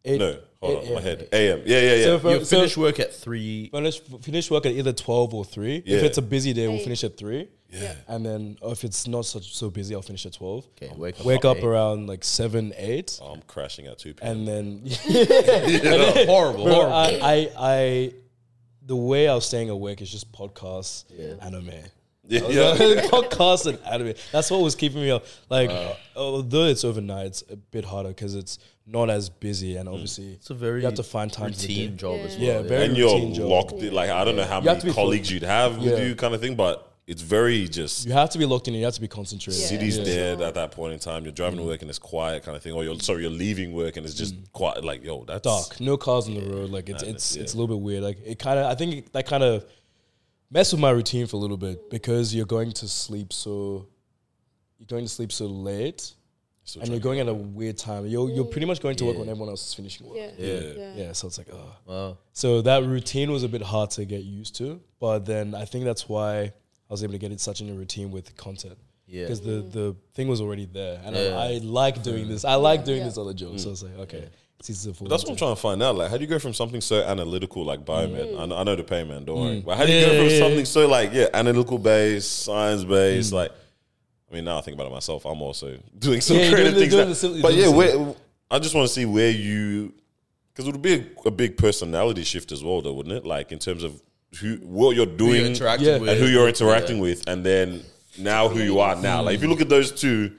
Eight. 0.07 0.19
No, 0.19 0.37
hold 0.61 0.83
eight 0.83 0.87
on, 0.89 0.95
my 0.95 1.01
head. 1.01 1.29
AM, 1.33 1.61
yeah, 1.65 1.79
yeah, 1.79 1.93
yeah. 1.95 2.03
So 2.05 2.19
for- 2.19 2.31
You 2.31 2.45
finish 2.45 2.77
work 2.77 2.99
at 2.99 3.13
three. 3.13 3.69
Finish, 3.71 3.99
finish 4.21 4.49
work 4.51 4.65
at 4.65 4.71
either 4.73 4.93
12 4.93 5.33
or 5.33 5.45
3. 5.45 5.83
Yeah. 5.85 5.97
If 5.97 6.03
it's 6.03 6.17
a 6.17 6.21
busy 6.21 6.53
day, 6.53 6.67
we'll 6.67 6.77
Eight. 6.77 6.83
finish 6.83 7.03
at 7.03 7.17
3. 7.17 7.47
yeah. 7.69 7.93
And 8.07 8.25
then 8.25 8.57
if 8.63 8.83
it's 8.83 9.07
not 9.07 9.25
such 9.25 9.53
so 9.55 9.69
busy, 9.69 9.93
I'll 9.93 10.01
finish 10.01 10.25
at 10.25 10.33
12. 10.33 10.67
Okay, 10.81 10.93
wake 10.95 11.19
up. 11.19 11.25
Wake 11.25 11.45
up 11.45 11.57
eight. 11.57 11.63
around 11.65 12.07
like 12.07 12.23
7, 12.23 12.73
8. 12.77 13.19
Oh, 13.21 13.33
I'm 13.33 13.41
crashing 13.47 13.87
at 13.87 13.99
2 13.99 14.13
p.m. 14.13 14.31
And 14.31 14.47
then, 14.47 14.83
horrible, 16.27 16.63
Bro, 16.63 16.73
horrible. 16.73 16.93
I, 16.93 17.19
I, 17.21 17.49
I, 17.57 18.13
the 18.85 18.95
way 18.95 19.27
I 19.27 19.35
was 19.35 19.45
staying 19.45 19.69
awake 19.69 20.01
is 20.01 20.09
just 20.09 20.31
podcasts, 20.31 21.03
anime. 21.41 21.71
yeah, 22.25 22.47
yeah. 22.47 22.75
podcasts 23.11 23.65
and 23.67 23.77
anime. 23.85 24.13
That's 24.31 24.49
what 24.49 24.61
was 24.61 24.75
keeping 24.75 25.01
me 25.01 25.11
up. 25.11 25.25
Like, 25.49 25.69
although 26.15 26.65
it's 26.65 26.85
overnight, 26.85 27.25
it's 27.27 27.43
a 27.49 27.57
bit 27.57 27.83
harder 27.85 28.09
because 28.09 28.33
it's 28.35 28.59
not 28.87 29.09
as 29.09 29.29
busy, 29.29 29.75
and 29.75 29.89
mm. 29.89 29.93
obviously, 29.93 30.33
It's 30.33 30.49
a 30.49 30.53
very 30.53 30.79
you 30.79 30.85
have 30.85 30.95
to 30.95 31.03
find 31.03 31.31
time 31.31 31.51
to 31.51 31.67
routine 31.67 31.91
do. 31.91 31.95
job 31.97 32.19
as 32.25 32.37
well. 32.37 32.45
Yeah, 32.45 32.61
very 32.61 32.85
and 32.85 32.97
you're 32.97 33.13
routine 33.13 33.33
job. 33.33 33.49
locked 33.49 33.73
in. 33.73 33.93
Like 33.93 34.09
I 34.09 34.23
don't 34.23 34.35
know 34.35 34.45
how 34.45 34.61
You 34.61 34.69
have 34.69 34.77
many 34.77 34.79
to 34.79 34.85
be 34.87 34.93
colleagues 34.93 35.31
you'd 35.31 35.43
have 35.43 35.77
with 35.77 35.99
Yeah. 35.99 36.05
you, 36.05 36.15
kind 36.15 36.33
of 36.33 36.41
thing. 36.41 36.55
But 36.55 36.91
it's 37.05 37.21
very 37.21 37.67
just 37.67 38.05
You 38.05 38.13
have 38.13 38.29
to 38.31 38.37
be 38.37 38.45
locked 38.45 38.67
in. 38.67 38.73
and 38.73 38.79
You 38.79 38.85
have 38.85 38.93
to 38.95 39.01
be 39.01 39.07
concentrated. 39.07 39.61
Yeah. 39.61 39.67
city's 39.67 39.97
Yeah. 39.97 40.03
dead 40.03 40.41
at 40.41 40.53
that 40.55 40.71
point 40.71 40.93
in 40.93 40.99
time. 40.99 41.23
You're 41.23 41.33
driving 41.33 41.57
to 41.57 41.63
mm. 41.63 41.67
work 41.67 41.81
and 41.81 41.89
it's 41.89 41.99
quiet, 41.99 42.43
kind 42.43 42.55
of 42.55 42.63
thing. 42.63 42.73
Or 42.73 42.83
you're 42.83 42.99
sorry, 42.99 43.23
you're 43.23 43.31
leaving 43.31 43.73
work 43.73 43.97
and 43.97 44.05
it's 44.05 44.15
just 44.15 44.35
mm. 44.35 44.51
quiet. 44.53 44.83
Like 44.83 45.03
yo, 45.03 45.25
that's 45.25 45.41
dark, 45.41 45.79
no 45.81 45.97
cars 45.97 46.27
on 46.27 46.35
the 46.35 46.41
road. 46.41 46.69
Like 46.69 46.89
it's 46.89 47.03
Madness, 47.03 47.25
it's 47.31 47.35
yeah. 47.35 47.41
it's 47.43 47.53
a 47.53 47.57
little 47.57 47.75
bit 47.75 47.83
weird. 47.83 48.03
Like 48.03 48.19
it 48.25 48.39
kind 48.39 48.57
of, 48.59 48.65
I 48.67 48.75
think 48.75 48.93
it- 48.95 49.13
that 49.13 49.25
kind 49.25 49.43
of 49.43 49.65
messed 50.49 50.71
with 50.71 50.79
my 50.81 50.91
routine 50.91 51.27
for 51.27 51.35
a 51.35 51.39
little 51.39 51.57
bit 51.57 51.89
because 51.89 52.33
you're 52.33 52.45
going 52.45 52.71
to 52.71 52.87
sleep 52.87 53.33
so 53.33 53.87
you're 54.79 54.87
going 54.87 55.03
to 55.03 55.09
sleep 55.09 55.31
so 55.31 55.45
late, 55.47 56.13
Still 56.67 56.81
and 56.81 56.91
you're 56.91 56.99
going 56.99 57.21
at 57.21 57.29
a 57.29 57.33
weird 57.33 57.77
time. 57.77 58.05
You're 58.07 58.29
you're 58.29 58.43
pretty 58.43 58.67
much 58.67 58.81
going 58.81 58.97
to 58.97 59.05
work 59.05 59.13
Yeah. 59.15 59.21
when 59.21 59.29
everyone 59.29 59.47
else 59.49 59.65
is 59.67 59.73
finishing 59.73 60.05
work. 60.05 60.17
Yeah. 60.17 60.31
Yeah. 60.37 60.59
Yeah. 60.59 60.93
Yeah, 60.97 61.11
so 61.13 61.27
it's 61.27 61.37
like, 61.37 61.47
oh. 61.53 61.75
Wow. 61.85 62.17
So 62.33 62.61
that 62.61 62.83
routine 62.83 63.31
was 63.31 63.43
a 63.43 63.47
bit 63.47 63.61
hard 63.61 63.89
to 63.91 64.03
get 64.03 64.23
used 64.23 64.55
to, 64.57 64.81
but 64.99 65.19
then 65.25 65.55
I 65.55 65.63
think 65.63 65.85
that's 65.85 66.09
why 66.09 66.39
I 66.41 66.51
was 66.89 67.03
able 67.05 67.13
to 67.13 67.19
get 67.19 67.31
it 67.31 67.39
such 67.39 67.61
in 67.61 67.69
a 67.69 67.73
routine 67.73 68.11
with 68.11 68.35
content. 68.35 68.77
Yeah. 69.05 69.23
Because 69.23 69.39
the, 69.39 69.61
the 69.61 69.95
thing 70.13 70.27
was 70.27 70.41
already 70.41 70.65
there. 70.65 70.99
And 71.05 71.15
Yeah. 71.15 71.37
I, 71.37 71.53
I 71.53 71.57
like 71.63 72.03
doing 72.03 72.27
this. 72.27 72.43
I 72.43 72.55
like 72.55 72.83
doing 72.83 72.99
Yeah. 72.99 73.05
this 73.05 73.17
other 73.17 73.33
joke. 73.33 73.59
So 73.59 73.69
it's 73.71 73.83
like, 73.83 73.97
okay. 73.99 74.27
It's 74.59 74.69
easy 74.69 74.91
to 74.91 75.03
But 75.03 75.09
that's 75.11 75.23
what 75.23 75.31
I'm 75.31 75.37
trying 75.37 75.55
to 75.55 75.61
find 75.61 75.81
out. 75.81 75.95
Like, 75.95 76.09
how 76.09 76.17
do 76.17 76.23
you 76.23 76.27
go 76.27 76.39
from 76.39 76.53
something 76.53 76.81
so 76.81 77.01
analytical 77.01 77.63
like 77.63 77.85
biomed? 77.85 78.17
Mm. 78.17 78.39
I, 78.41 78.45
know, 78.47 78.57
I 78.57 78.63
know 78.63 78.75
the 78.75 78.83
pain, 78.83 79.07
man. 79.07 79.23
Don't 79.23 79.39
worry. 79.39 79.61
But 79.61 79.77
how 79.77 79.85
do 79.85 79.91
you 79.93 79.99
Yeah, 79.99 80.05
go 80.07 80.17
from 80.17 80.25
yeah, 80.25 80.31
yeah. 80.33 80.39
something 80.39 80.65
so 80.65 80.87
like 80.87 81.13
yeah, 81.13 81.27
analytical 81.33 81.77
based, 81.77 82.41
science 82.43 82.83
based? 82.83 83.31
Mm. 83.31 83.35
Like, 83.35 83.51
I 84.29 84.35
mean, 84.35 84.45
now 84.45 84.57
I 84.57 84.61
think 84.61 84.75
about 84.75 84.87
it 84.87 84.93
myself. 84.93 85.25
I'm 85.25 85.41
also 85.41 85.77
doing 85.99 86.21
some 86.21 86.37
Yeah, 86.37 86.49
creative 86.51 86.73
doing 86.73 86.73
the- 86.75 86.79
things. 86.81 86.91
doing 86.93 87.03
now. 87.05 87.09
the 87.09 87.15
sim- 87.15 87.41
but 87.41 87.53
yeah, 87.53 87.69
where 87.69 88.15
I 88.51 88.59
just 88.59 88.75
want 88.75 88.87
to 88.87 88.93
see 88.93 89.05
where 89.05 89.29
you 89.31 89.93
because 90.53 90.67
it 90.67 90.71
would 90.71 90.81
be 90.81 90.93
a, 91.25 91.27
a 91.27 91.31
big 91.31 91.55
personality 91.57 92.23
shift 92.23 92.51
as 92.51 92.63
well, 92.63 92.81
though, 92.81 92.93
wouldn't 92.93 93.13
it? 93.15 93.25
Like 93.25 93.51
in 93.51 93.59
terms 93.59 93.83
of 93.83 94.01
who 94.41 94.55
what 94.57 94.95
you're 94.95 95.05
Who 95.05 95.17
doing 95.17 95.55
you're 95.55 95.77
Yeah. 95.79 95.97
with. 95.99 96.09
and 96.09 96.19
who 96.19 96.25
you're 96.27 96.47
interacting 96.47 96.97
Yeah. 96.97 97.01
with, 97.03 97.27
and 97.29 97.45
then 97.45 97.83
now 98.17 98.49
who 98.49 98.59
you 98.59 98.79
are 98.79 98.95
now. 98.95 99.21
Like 99.21 99.35
if 99.35 99.41
you 99.41 99.47
look 99.47 99.61
at 99.61 99.69
those 99.69 99.91
two 99.91 100.33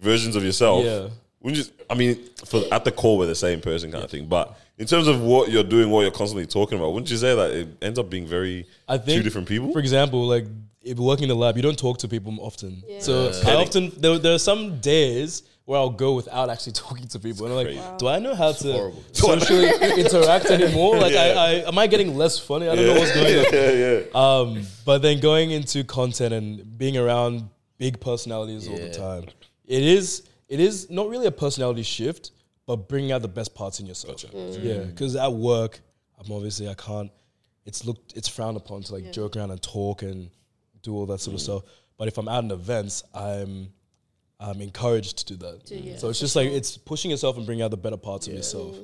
versions 0.00 0.36
of 0.36 0.44
yourself, 0.44 0.84
Yeah. 0.84 1.08
wouldn't 1.40 1.66
you? 1.66 1.72
I 1.90 1.94
mean, 1.94 2.18
for 2.44 2.62
at 2.72 2.84
the 2.84 2.92
core, 2.92 3.18
we're 3.18 3.26
the 3.26 3.34
same 3.34 3.60
person, 3.60 3.90
kind 3.90 4.04
of 4.04 4.10
thing. 4.10 4.26
But 4.26 4.56
in 4.78 4.86
terms 4.86 5.06
of 5.08 5.20
what 5.20 5.50
you're 5.50 5.62
doing, 5.64 5.90
what 5.90 6.02
you're 6.02 6.10
constantly 6.10 6.46
talking 6.46 6.78
about, 6.78 6.92
wouldn't 6.92 7.10
you 7.10 7.16
say 7.16 7.34
that 7.34 7.50
it 7.50 7.68
ends 7.82 7.98
up 7.98 8.08
being 8.10 8.26
very 8.26 8.66
I 8.88 8.98
think 8.98 9.16
two 9.18 9.22
different 9.22 9.48
people? 9.48 9.72
For 9.72 9.78
example, 9.80 10.26
like 10.26 10.46
if 10.84 10.98
you're 10.98 11.06
working 11.06 11.24
in 11.24 11.28
the 11.30 11.34
lab, 11.36 11.56
you 11.56 11.62
don't 11.62 11.78
talk 11.78 11.98
to 11.98 12.08
people 12.08 12.36
often. 12.40 12.82
Yeah. 12.86 13.00
So 13.00 13.32
I 13.46 13.54
often 13.54 13.92
there, 13.96 14.18
there 14.18 14.34
are 14.34 14.38
some 14.38 14.80
days 14.80 15.42
where 15.64 15.78
I'll 15.80 15.88
go 15.90 16.14
without 16.14 16.50
actually 16.50 16.72
talking 16.84 17.08
to 17.08 17.18
people, 17.18 17.46
and 17.46 17.54
I'm 17.58 17.64
crazy. 17.64 17.80
like, 17.80 17.98
do 17.98 18.08
I 18.08 18.18
know 18.18 18.34
how 18.34 18.52
to 18.52 18.72
horrible. 18.72 19.02
socially 19.12 19.70
interact 19.98 20.46
anymore? 20.46 20.98
Like, 20.98 21.14
I, 21.14 21.32
Yeah. 21.32 21.40
I 21.40 21.50
am 21.68 21.78
I 21.78 21.86
getting 21.86 22.16
less 22.16 22.38
funny? 22.38 22.68
I 22.68 22.74
don't 22.74 22.86
know 22.86 23.00
what's 23.00 23.14
going 23.14 23.38
on. 23.38 23.44
yeah, 23.52 23.70
yeah. 23.72 24.02
Um, 24.14 24.66
but 24.84 24.98
then 25.02 25.20
going 25.20 25.50
into 25.52 25.84
content 25.84 26.34
and 26.34 26.78
being 26.78 26.96
around 26.96 27.48
big 27.78 27.98
personalities 28.00 28.68
all 28.68 28.76
the 28.76 28.90
time, 28.90 29.24
it 29.66 29.82
is 29.82 30.28
it 30.48 30.60
is 30.60 30.90
not 30.90 31.08
really 31.08 31.26
a 31.26 31.32
personality 31.32 31.82
shift, 31.82 32.32
but 32.66 32.88
bringing 32.88 33.12
out 33.12 33.22
the 33.22 33.28
best 33.28 33.54
parts 33.54 33.80
in 33.80 33.86
yourself. 33.86 34.22
Yeah, 34.32 34.80
because 34.80 35.16
at 35.16 35.32
work, 35.32 35.80
I'm 36.18 36.30
obviously 36.30 36.68
I 36.68 36.74
can't. 36.74 37.10
It's 37.64 37.86
looked 37.86 38.12
it's 38.14 38.28
frowned 38.28 38.58
upon 38.58 38.82
to 38.82 38.92
like 38.94 39.10
joke 39.12 39.36
around 39.38 39.50
and 39.50 39.62
talk 39.62 40.02
and 40.02 40.28
do 40.84 40.94
all 40.94 41.06
that 41.06 41.18
sort 41.18 41.34
of 41.34 41.40
stuff. 41.40 41.62
But 41.96 42.08
if 42.08 42.18
I'm 42.18 42.28
out 42.28 42.44
in 42.44 42.50
events, 42.50 43.02
I'm 43.14 43.72
I'm 44.40 44.60
encouraged 44.60 45.18
to 45.18 45.24
do 45.34 45.36
that. 45.46 45.70
yeah, 45.70 45.96
so 45.96 46.08
it's 46.10 46.20
just 46.20 46.36
like 46.36 46.48
it's 46.50 46.76
pushing 46.76 47.10
yourself 47.10 47.36
and 47.36 47.46
bringing 47.46 47.64
out 47.64 47.70
the 47.70 47.76
better 47.76 47.96
parts 47.96 48.26
of 48.26 48.34
yourself. 48.34 48.76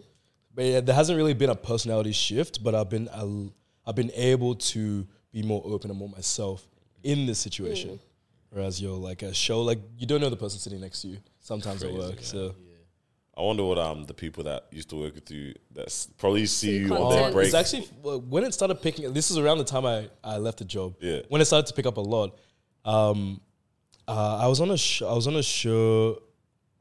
But 0.54 0.64
yeah, 0.64 0.80
there 0.80 0.94
hasn't 0.94 1.16
really 1.16 1.34
been 1.34 1.50
a 1.50 1.54
personality 1.54 2.12
shift, 2.12 2.62
but 2.64 2.74
I've 2.74 2.88
been 2.88 3.08
I'll, 3.12 3.52
I've 3.86 3.94
been 3.96 4.12
able 4.14 4.54
to 4.56 5.06
be 5.32 5.42
more 5.42 5.62
open 5.64 5.90
and 5.90 5.98
more 5.98 6.08
myself 6.08 6.66
in 7.02 7.26
this 7.26 7.38
situation. 7.38 8.00
Whereas 8.50 8.80
you're 8.82 8.96
like 8.96 9.22
a 9.22 9.32
show, 9.32 9.60
like 9.62 9.78
you 9.96 10.06
don't 10.06 10.20
know 10.20 10.28
the 10.30 10.36
person 10.36 10.58
sitting 10.58 10.80
next 10.80 11.02
to 11.02 11.08
you 11.08 11.18
sometimes 11.40 11.82
at 11.84 11.92
work. 11.92 12.18
So 12.22 12.54
I 13.36 13.42
wonder 13.42 13.64
what 13.64 13.78
um 13.78 14.04
the 14.04 14.12
people 14.14 14.44
that 14.44 14.66
used 14.70 14.90
to 14.90 14.96
work 14.96 15.14
with 15.14 15.30
you 15.30 15.54
that 15.72 16.06
probably 16.18 16.46
see 16.46 16.78
you 16.78 16.92
on 16.92 16.98
content. 16.98 17.22
their 17.22 17.32
break. 17.32 17.46
it's 17.46 17.54
actually 17.54 17.82
when 18.02 18.44
it 18.44 18.52
started 18.52 18.82
picking. 18.82 19.12
This 19.12 19.30
is 19.30 19.38
around 19.38 19.58
the 19.58 19.64
time 19.64 19.86
I, 19.86 20.08
I 20.22 20.36
left 20.38 20.58
the 20.58 20.64
job. 20.64 20.96
Yeah. 21.00 21.20
When 21.28 21.40
it 21.40 21.44
started 21.46 21.66
to 21.68 21.74
pick 21.74 21.86
up 21.86 21.96
a 21.96 22.00
lot, 22.02 22.36
um, 22.84 23.40
uh, 24.08 24.38
I 24.42 24.46
was 24.48 24.60
on 24.60 24.70
a 24.70 24.76
sh- 24.76 25.02
I 25.02 25.12
was 25.14 25.26
on 25.26 25.36
a 25.36 25.42
show, 25.42 26.20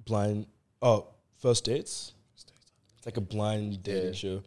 blind. 0.06 0.48
Oh, 0.82 1.08
first 1.38 1.66
dates. 1.66 2.14
It's 2.98 3.06
like 3.06 3.18
a 3.18 3.22
blind 3.22 3.84
dating 3.84 4.06
Yeah. 4.08 4.12
show. 4.14 4.44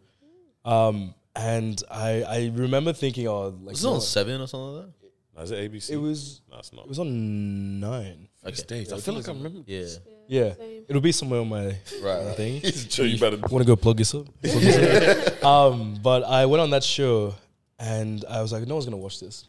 Um, 0.65 1.15
and 1.35 1.81
I 1.89 2.23
I 2.23 2.51
remember 2.53 2.93
thinking, 2.93 3.27
oh, 3.27 3.47
like 3.61 3.71
Was 3.73 3.83
it 3.85 3.87
on 3.87 3.93
no, 3.95 3.99
seven 3.99 4.41
or 4.41 4.47
something 4.47 4.75
like 4.75 4.89
No, 5.35 5.41
is 5.41 5.51
it 5.51 5.71
ABC? 5.71 5.89
it 5.91 5.97
was 5.97 6.41
No, 6.51 6.59
it's 6.59 6.73
not. 6.73 6.83
it 6.85 6.89
was 6.89 6.99
on 6.99 7.79
nine. 7.79 8.27
that? 8.43 8.53
Okay. 8.53 8.63
Dates. 8.67 8.91
I 8.91 8.99
feel 8.99 9.13
like 9.15 9.27
I 9.27 9.31
remember. 9.31 9.61
Yeah. 9.65 9.85
Yeah, 10.27 10.55
Same. 10.55 10.85
it'll 10.87 11.01
be 11.01 11.11
somewhere 11.11 11.41
on 11.41 11.49
my 11.49 11.75
Right. 12.01 12.35
thing. 12.35 12.61
Sure, 12.89 13.05
you 13.05 13.19
better. 13.19 13.37
Want 13.37 13.59
to 13.59 13.65
go 13.65 13.75
plug 13.75 13.99
yourself? 13.99 14.27
Plug 14.41 14.63
yourself. 14.63 15.43
um, 15.43 15.99
but 16.01 16.23
I 16.23 16.45
went 16.45 16.61
on 16.61 16.69
that 16.71 16.83
show, 16.83 17.35
and 17.79 18.23
I 18.29 18.41
was 18.41 18.51
like, 18.53 18.65
no 18.67 18.75
one's 18.75 18.85
gonna 18.85 18.97
watch 18.97 19.19
this, 19.19 19.45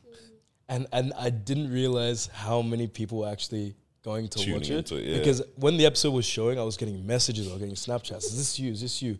and 0.68 0.86
and 0.92 1.12
I 1.18 1.30
didn't 1.30 1.70
realize 1.72 2.26
how 2.26 2.60
many 2.62 2.86
people 2.88 3.18
were 3.18 3.28
actually 3.28 3.74
going 4.02 4.28
to 4.28 4.38
Tuning 4.38 4.54
watch 4.60 4.68
it, 4.70 4.76
into 4.78 4.96
it, 4.96 5.04
yeah. 5.04 5.18
because 5.18 5.40
when 5.56 5.76
the 5.78 5.86
episode 5.86 6.10
was 6.12 6.26
showing, 6.26 6.58
I 6.58 6.62
was 6.62 6.76
getting 6.76 7.06
messages, 7.06 7.46
I 7.48 7.52
was 7.52 7.60
getting 7.60 7.74
Snapchats. 7.76 8.24
Is 8.24 8.36
this 8.36 8.58
you? 8.58 8.72
Is 8.72 8.80
this 8.82 9.00
you? 9.00 9.18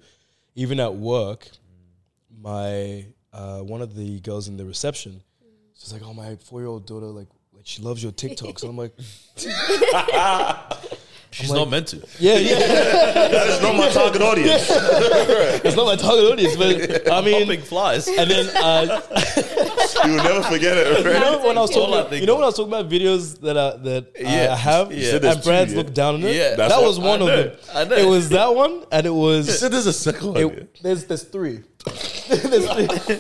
Even 0.57 0.79
at 0.81 0.95
work, 0.95 1.49
my 2.41 3.07
uh, 3.33 3.61
one 3.61 3.81
of 3.81 3.95
the 3.95 4.21
girls 4.21 4.49
in 4.49 4.57
the 4.57 4.65
reception, 4.65 5.23
she's 5.79 5.93
like, 5.93 6.03
"Oh, 6.05 6.13
my 6.13 6.37
four-year-old 6.37 6.87
daughter, 6.87 7.07
like, 7.07 7.29
like 7.53 7.65
she 7.65 7.81
loves 7.83 8.03
your 8.03 8.13
TikToks." 8.13 8.63
And 8.63 8.71
I'm 8.71 8.77
like, 8.77 8.93
She's 11.35 11.53
not 11.53 11.69
meant 11.69 11.89
to. 11.89 11.97
"Yeah, 12.21 12.37
yeah." 12.39 12.59
That 12.59 13.47
is 13.49 13.61
not 13.61 13.75
my 13.75 13.89
target 13.91 14.23
audience. 14.23 14.67
it's 15.65 15.75
not 15.77 15.87
my 15.87 15.97
target 15.97 16.25
audience, 16.33 16.55
but 16.57 17.11
I 17.13 17.21
mean, 17.23 17.43
Popping 17.47 17.63
flies. 17.63 18.07
and 18.07 18.31
then 18.31 18.47
uh, 18.57 19.01
you 20.05 20.11
will 20.13 20.23
never 20.23 20.43
forget 20.45 20.77
it. 20.79 20.99
you 21.05 21.13
know 21.21 21.41
when 21.45 21.59
I 21.59 21.61
was 21.63 21.71
talking, 21.71 21.93
about, 21.93 22.13
you 22.13 22.27
know 22.27 22.35
of. 22.35 22.39
when 22.39 22.45
I 22.45 22.47
was 22.47 22.57
talking 22.57 22.73
about 22.73 22.89
videos 22.89 23.41
that 23.41 23.57
I, 23.59 23.77
that 23.89 24.13
I- 24.17 24.21
Yeah. 24.23 24.53
I 24.53 24.57
have, 24.57 24.93
You 24.93 25.03
said 25.03 25.23
there's 25.23 25.37
and 25.37 25.45
brands 25.45 25.73
yeah. 25.73 25.79
look 25.81 25.93
down 25.93 26.15
on 26.15 26.23
it. 26.23 26.37
Yeah. 26.37 26.55
That 26.55 26.81
was 26.81 27.01
one 27.01 27.21
I 27.21 27.25
of 27.25 27.29
know, 27.29 27.43
them. 27.49 27.57
I 27.75 27.85
know. 27.85 27.97
It 27.97 28.07
was 28.09 28.29
that 28.29 28.55
one, 28.55 28.85
and 28.93 29.05
it 29.05 29.11
was. 29.15 29.59
said 29.59 29.73
there's 29.73 29.87
a 29.87 29.93
second 29.93 30.29
one. 30.35 30.37
it- 30.41 30.83
there's 30.83 31.05
there's 31.07 31.25
three. 31.25 31.63
there's 32.29 32.67
three. 32.73 33.19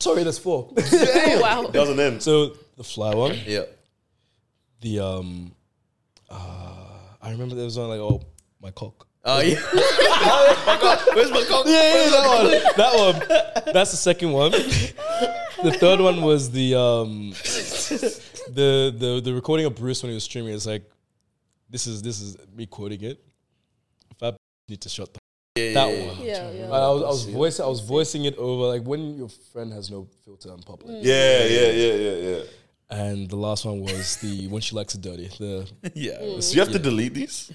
Sorry, 0.00 0.22
there's 0.22 0.38
four. 0.38 0.70
Oh, 0.76 1.40
wow. 1.42 1.66
doesn't 1.70 2.00
end. 2.00 2.22
so 2.22 2.56
the 2.78 2.84
fly 2.84 3.14
one, 3.14 3.36
Yeah. 3.46 3.64
the 4.80 5.00
um, 5.00 5.52
uh, 6.30 6.63
I 7.24 7.30
remember 7.30 7.54
there 7.54 7.64
was 7.64 7.78
one 7.78 7.88
like 7.88 8.00
oh 8.00 8.20
my 8.60 8.70
cock. 8.70 9.06
Oh 9.24 9.40
yeah. 9.40 9.54
my 9.74 10.78
God. 10.80 11.00
Where's 11.14 11.30
my 11.30 11.42
cock? 11.48 11.64
Yeah, 11.66 12.04
yeah, 12.04 12.10
that 12.10 12.28
one. 12.28 12.50
That 12.76 13.64
one. 13.64 13.72
That's 13.72 13.92
the 13.92 13.96
second 13.96 14.32
one. 14.32 14.50
The 14.50 15.72
third 15.80 16.00
one 16.00 16.20
was 16.20 16.50
the 16.50 16.78
um 16.78 17.30
the 17.30 18.94
the 18.96 19.22
the 19.24 19.32
recording 19.32 19.64
of 19.64 19.74
Bruce 19.74 20.02
when 20.02 20.10
he 20.10 20.14
was 20.14 20.24
streaming. 20.24 20.52
It's 20.52 20.66
like 20.66 20.82
this 21.70 21.86
is 21.86 22.02
this 22.02 22.20
is 22.20 22.36
me 22.54 22.66
quoting 22.66 23.02
it. 23.02 23.24
If 24.10 24.22
I 24.22 24.36
need 24.68 24.82
to 24.82 24.90
shut 24.90 25.14
the 25.14 25.20
Yeah, 25.56 25.72
that 25.72 25.88
yeah, 25.88 25.94
yeah. 25.96 26.06
one. 26.08 26.26
Yeah, 26.26 26.50
yeah. 26.50 26.64
I 26.66 26.88
was 26.90 27.02
I 27.02 27.06
was 27.08 27.24
voicing 27.24 27.64
I 27.64 27.68
was 27.68 27.80
voicing 27.80 28.24
it 28.26 28.36
over 28.36 28.64
like 28.76 28.82
when 28.82 29.16
your 29.16 29.30
friend 29.30 29.72
has 29.72 29.90
no 29.90 30.06
filter 30.26 30.52
in 30.52 30.62
public. 30.62 30.98
Yeah, 31.00 31.44
yeah, 31.46 31.70
yeah, 31.70 31.94
yeah, 31.94 32.16
yeah. 32.28 32.42
And 32.94 33.28
the 33.28 33.36
last 33.36 33.64
one 33.64 33.80
was 33.80 34.16
the 34.16 34.48
when 34.52 34.60
she 34.62 34.74
likes 34.76 34.94
it 34.94 35.00
dirty. 35.00 35.28
The 35.38 35.70
Yeah. 35.94 36.40
So 36.40 36.54
you 36.54 36.60
have 36.60 36.72
to 36.72 36.78
delete 36.78 37.14
these. 37.14 37.52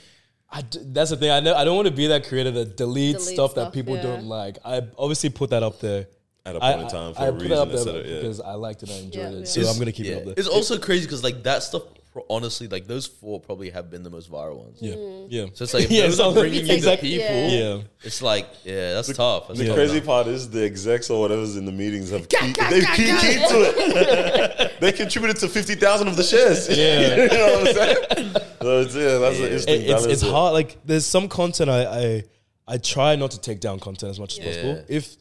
I 0.51 0.61
d- 0.63 0.79
that's 0.83 1.11
the 1.11 1.17
thing. 1.17 1.29
I 1.31 1.39
know 1.41 1.53
I 1.55 1.63
don't 1.63 1.75
want 1.75 1.87
to 1.87 1.93
be 1.93 2.07
that 2.07 2.27
creator 2.27 2.51
that 2.51 2.75
deletes 2.75 2.77
Delete 2.77 3.21
stuff, 3.21 3.55
that 3.55 3.71
people 3.71 3.95
yeah. 3.95 4.01
don't 4.03 4.25
like. 4.25 4.57
I 4.65 4.81
obviously 4.97 5.29
put 5.29 5.51
that 5.51 5.61
up 5.63 5.79
there. 5.79 6.07
At 6.45 6.55
a 6.55 6.59
point 6.59 6.81
in 6.81 6.87
time 6.87 7.13
for 7.13 7.21
I, 7.21 7.25
a 7.25 7.27
I 7.27 7.31
put 7.31 7.41
reason. 7.41 7.49
that 7.49 7.57
up 7.61 7.67
there 7.67 7.77
instead 7.77 8.05
yeah. 8.07 8.15
because 8.21 8.39
I 8.41 8.53
liked 8.53 8.81
it, 8.81 8.89
I 8.89 8.93
enjoyed 8.95 9.21
Yeah, 9.21 9.29
it, 9.29 9.39
yeah. 9.39 9.45
so 9.45 9.59
It's- 9.59 9.73
I'm 9.73 9.79
gonna 9.79 9.91
keep 9.91 10.05
yeah. 10.07 10.11
it 10.13 10.17
up 10.19 10.25
there. 10.25 10.33
It's 10.37 10.47
also 10.47 10.79
crazy 10.79 11.05
because 11.05 11.23
like 11.23 11.43
that 11.43 11.61
stuff. 11.63 11.83
Pro- 12.19 12.35
Honestly, 12.35 12.67
like 12.67 12.87
those 12.87 13.05
four 13.07 13.39
probably 13.39 13.69
have 13.69 13.89
been 13.89 14.03
the 14.03 14.09
most 14.09 14.31
viral 14.31 14.63
ones. 14.63 14.77
Yeah, 14.81 14.95
mm. 14.95 15.27
yeah. 15.29 15.45
So 15.53 15.63
it's 15.63 15.73
like 15.73 15.85
if 15.85 15.91
Yeah, 15.91 16.03
those 16.03 16.17
so 16.17 16.29
are 16.29 16.33
bringing 16.33 16.65
you 16.65 16.81
the 16.81 16.97
people. 16.97 17.25
Yeah. 17.25 17.47
yeah. 17.47 17.81
It's 18.03 18.21
like 18.21 18.47
yeah, 18.63 18.93
that's 18.93 19.11
tough. 19.13 19.47
That's 19.47 19.59
The 19.59 19.67
tough 19.67 19.75
crazy 19.75 19.97
enough. 19.97 20.05
part 20.05 20.27
is 20.27 20.49
the 20.49 20.63
execs 20.63 21.09
or 21.09 21.21
whatever's 21.21 21.57
in 21.57 21.65
the 21.65 21.71
meetings 21.71 22.11
have 22.11 22.27
key, 22.29 22.53
they've 22.69 22.85
key, 22.95 23.05
keyed 23.05 23.47
to 23.49 23.57
it. 23.65 24.73
they 24.79 24.91
contributed 24.91 25.37
to 25.37 25.47
fifty 25.47 25.75
thousand 25.75 26.07
of 26.07 26.17
the 26.17 26.23
shares. 26.23 26.69
Yeah. 26.69 27.15
you 27.15 27.27
know 27.29 27.59
what 27.59 27.67
I'm 27.67 27.73
saying? 27.73 28.35
So 28.61 28.79
it's, 28.81 28.95
yeah, 28.95 29.17
that's 29.17 29.39
an 29.39 29.45
It- 29.45 29.89
it's 29.89 30.05
it's 30.05 30.21
hard. 30.21 30.53
Like 30.53 30.77
there's 30.85 31.05
some 31.05 31.27
content 31.27 31.69
I, 31.69 31.85
I 31.85 32.23
I 32.67 32.77
try 32.77 33.15
not 33.15 33.31
to 33.31 33.39
take 33.41 33.59
down 33.59 33.79
content 33.79 34.11
as 34.11 34.19
much 34.19 34.39
as 34.39 34.45
possible. 34.45 34.85
If 34.87 35.15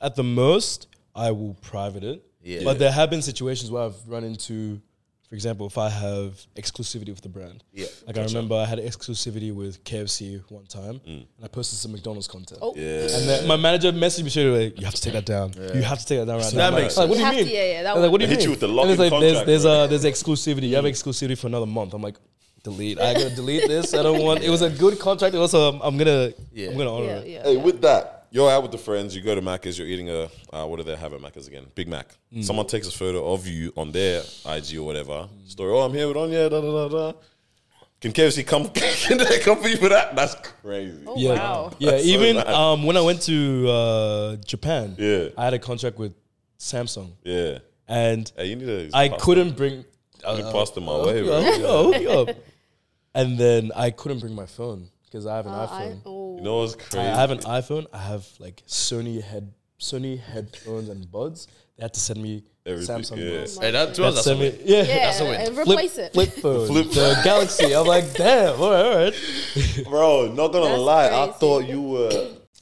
at 0.00 0.14
the 0.16 0.24
most 0.24 0.88
I 1.14 1.30
will 1.30 1.54
private 1.54 2.04
it. 2.04 2.24
Yeah. 2.42 2.64
But 2.64 2.78
there 2.78 2.90
have 2.90 3.10
been 3.10 3.22
situations 3.22 3.70
where 3.70 3.84
I've 3.84 4.08
run 4.08 4.24
into, 4.24 4.80
for 5.32 5.36
example, 5.36 5.66
if 5.66 5.78
I 5.78 5.88
have 5.88 6.38
exclusivity 6.56 7.08
with 7.08 7.22
the 7.22 7.30
brand. 7.30 7.64
Yeah. 7.72 7.86
Like 8.06 8.18
I 8.18 8.24
remember 8.24 8.54
I 8.54 8.66
had 8.66 8.78
exclusivity 8.78 9.50
with 9.54 9.82
KFC 9.82 10.42
one 10.50 10.66
time, 10.66 10.96
Mm. 11.08 11.24
and 11.36 11.42
I 11.42 11.48
posted 11.48 11.78
some 11.78 11.92
McDonald's 11.92 12.28
content. 12.28 12.60
Oh. 12.60 12.74
Yeah. 12.76 13.08
And 13.16 13.26
then 13.30 13.46
my 13.48 13.56
manager 13.56 13.92
messaged 13.92 14.24
me 14.24 14.28
straight 14.28 14.48
away. 14.50 14.74
You 14.76 14.84
have 14.84 14.94
to 14.94 15.00
take 15.00 15.14
that 15.14 15.24
down. 15.24 15.54
You 15.74 15.80
have 15.80 16.00
to 16.00 16.04
take 16.06 16.18
that 16.18 16.26
down 16.26 16.36
right 16.36 16.50
That 16.50 16.54
now. 16.54 16.66
I'm 16.66 16.74
like, 16.74 16.82
makes 16.82 16.98
like, 16.98 17.08
what 17.08 17.16
do 17.16 17.22
You 17.24 17.28
you 17.30 17.34
mean? 17.36 17.44
to- 17.46 17.50
yeah, 17.54 17.64
yeah, 17.64 17.82
that 17.84 17.94
was 17.94 18.02
like, 18.02 18.12
what 18.12 18.18
do 18.20 18.24
you 18.26 18.28
Hit 18.28 18.38
mean? 18.40 18.44
you 18.44 18.50
with 18.50 18.60
the 18.60 18.66
And 18.66 18.76
lock-in 18.76 18.90
it's 18.90 19.00
like 19.00 19.10
there's 19.10 19.22
contract, 19.32 19.46
there's 19.46 19.62
bro. 19.62 19.72
uh 19.72 19.86
there's 19.86 20.04
exclusivity. 20.04 20.68
You 20.68 20.76
have 20.76 20.84
exclusivity 20.84 21.38
for 21.38 21.46
another 21.46 21.64
month. 21.64 21.94
I'm 21.94 22.02
like, 22.02 22.16
delete. 22.62 23.00
I 23.00 23.14
gotta 23.18 23.34
delete 23.34 23.66
this. 23.68 23.94
I 23.94 24.02
don't 24.02 24.22
want. 24.22 24.42
It 24.42 24.50
was 24.50 24.60
a 24.60 24.68
good 24.68 24.98
contract. 24.98 25.34
Also, 25.34 25.72
I'm, 25.72 25.80
I'm 25.80 25.96
gonna 25.96 26.34
Yeah. 26.52 26.68
I'm 26.72 26.76
gonna 26.76 26.92
honor 26.94 27.06
Yeah, 27.06 27.16
it. 27.20 27.26
yeah. 27.28 27.42
Hey, 27.44 27.56
with 27.56 27.80
that, 27.80 28.21
you're 28.32 28.50
out 28.50 28.62
with 28.62 28.72
the 28.72 28.78
friends. 28.78 29.14
You 29.14 29.22
go 29.22 29.34
to 29.34 29.42
Macca's. 29.42 29.78
You're 29.78 29.86
eating 29.88 30.10
a 30.10 30.28
uh, 30.52 30.66
what 30.66 30.78
do 30.78 30.82
they 30.82 30.96
have 30.96 31.12
at 31.12 31.20
Macca's 31.20 31.46
again? 31.46 31.66
Big 31.74 31.86
Mac. 31.88 32.08
Someone 32.40 32.66
takes 32.66 32.88
a 32.88 32.92
photo 32.92 33.32
of 33.32 33.46
you 33.46 33.72
on 33.76 33.92
their 33.92 34.22
IG 34.46 34.76
or 34.78 34.82
whatever 34.84 35.28
story. 35.46 35.72
Oh, 35.72 35.80
I'm 35.82 35.92
here 35.92 36.08
with 36.08 36.16
Onye. 36.16 36.50
Da 36.50 36.60
da 36.60 36.88
da 36.88 36.88
da. 37.12 37.18
Can 38.00 38.12
KFC 38.12 38.44
come? 38.44 38.68
Can 39.06 39.18
they 39.18 39.38
come 39.38 39.60
for 39.62 39.68
you 39.68 39.76
for 39.76 39.88
that? 39.90 40.16
That's 40.16 40.34
crazy. 40.60 41.04
Oh, 41.06 41.14
Yeah, 41.16 41.34
wow. 41.34 41.72
yeah. 41.78 41.90
That's 41.92 42.04
even 42.04 42.34
mad. 42.36 42.48
um, 42.48 42.82
when 42.82 42.96
I 42.96 43.00
went 43.00 43.22
to 43.22 43.68
uh, 43.68 44.36
Japan, 44.44 44.96
Yeah. 44.98 45.28
I 45.38 45.44
had 45.44 45.54
a 45.54 45.60
contract 45.60 45.98
with 45.98 46.12
Samsung, 46.58 47.12
Yeah. 47.22 47.58
and 47.86 48.32
Hey, 48.36 48.46
you 48.46 48.56
need 48.56 48.66
to. 48.66 48.90
I 48.92 49.08
couldn't 49.08 49.56
bring. 49.56 49.74
You 49.74 49.84
Uh, 50.24 50.50
passed 50.52 50.74
them 50.74 50.84
my 50.86 50.92
hook 50.94 51.06
way, 51.06 51.18
you 51.18 51.24
bro. 51.26 51.36
up, 51.36 51.44
hook 51.44 51.58
you 51.60 51.66
up, 51.68 51.84
hook 51.94 52.02
you 52.02 52.10
up. 52.10 52.36
And 53.14 53.38
then 53.38 53.70
I 53.76 53.90
couldn't 53.90 54.18
bring 54.20 54.34
my 54.34 54.46
phone 54.46 54.88
because 55.04 55.24
I 55.26 55.36
have 55.36 55.46
an 55.46 55.52
Uh, 55.52 55.68
I, 55.70 55.82
iPhone. 55.84 56.00
oh. 56.06 56.21
You 56.42 56.48
know 56.48 56.56
what's 56.58 56.94
I 56.96 57.04
have 57.04 57.30
an 57.30 57.38
iPhone. 57.38 57.86
I 57.92 57.98
have 57.98 58.26
like 58.40 58.64
Sony 58.66 59.22
head, 59.22 59.52
Sony 59.78 60.18
headphones 60.18 60.88
and 60.88 61.08
buds. 61.08 61.46
They 61.76 61.84
had 61.84 61.94
to 61.94 62.00
send 62.00 62.20
me 62.20 62.42
Everything, 62.66 62.96
Samsung 62.98 63.16
yeah. 63.18 63.38
buds. 63.38 63.58
Hey, 63.60 63.70
that, 63.70 63.94
to 63.94 64.00
They 64.00 64.06
had 64.06 64.14
that's 64.14 64.24
to 64.24 64.28
send 64.30 64.40
a 64.40 64.42
me, 64.42 64.50
win. 64.50 64.60
yeah, 64.64 64.76
yeah, 64.82 64.84
That's 65.06 65.20
a 65.20 65.24
win. 65.24 65.34
and 65.40 65.54
Flip, 65.54 65.68
replace 65.68 65.98
it. 65.98 66.12
flip 66.12 66.28
phone, 66.30 66.66
Flip- 66.72 66.90
the 66.90 67.20
Galaxy. 67.22 67.72
I'm 67.76 67.86
like, 67.86 68.12
damn, 68.14 68.60
all 68.60 68.72
right, 68.72 68.84
all 68.84 68.96
right. 69.04 69.14
Bro, 69.88 70.32
not 70.34 70.48
gonna 70.52 70.64
That's 70.70 70.80
lie, 70.80 71.06
I 71.10 71.30
thought 71.30 71.60
you 71.68 71.80
were. 71.80 72.08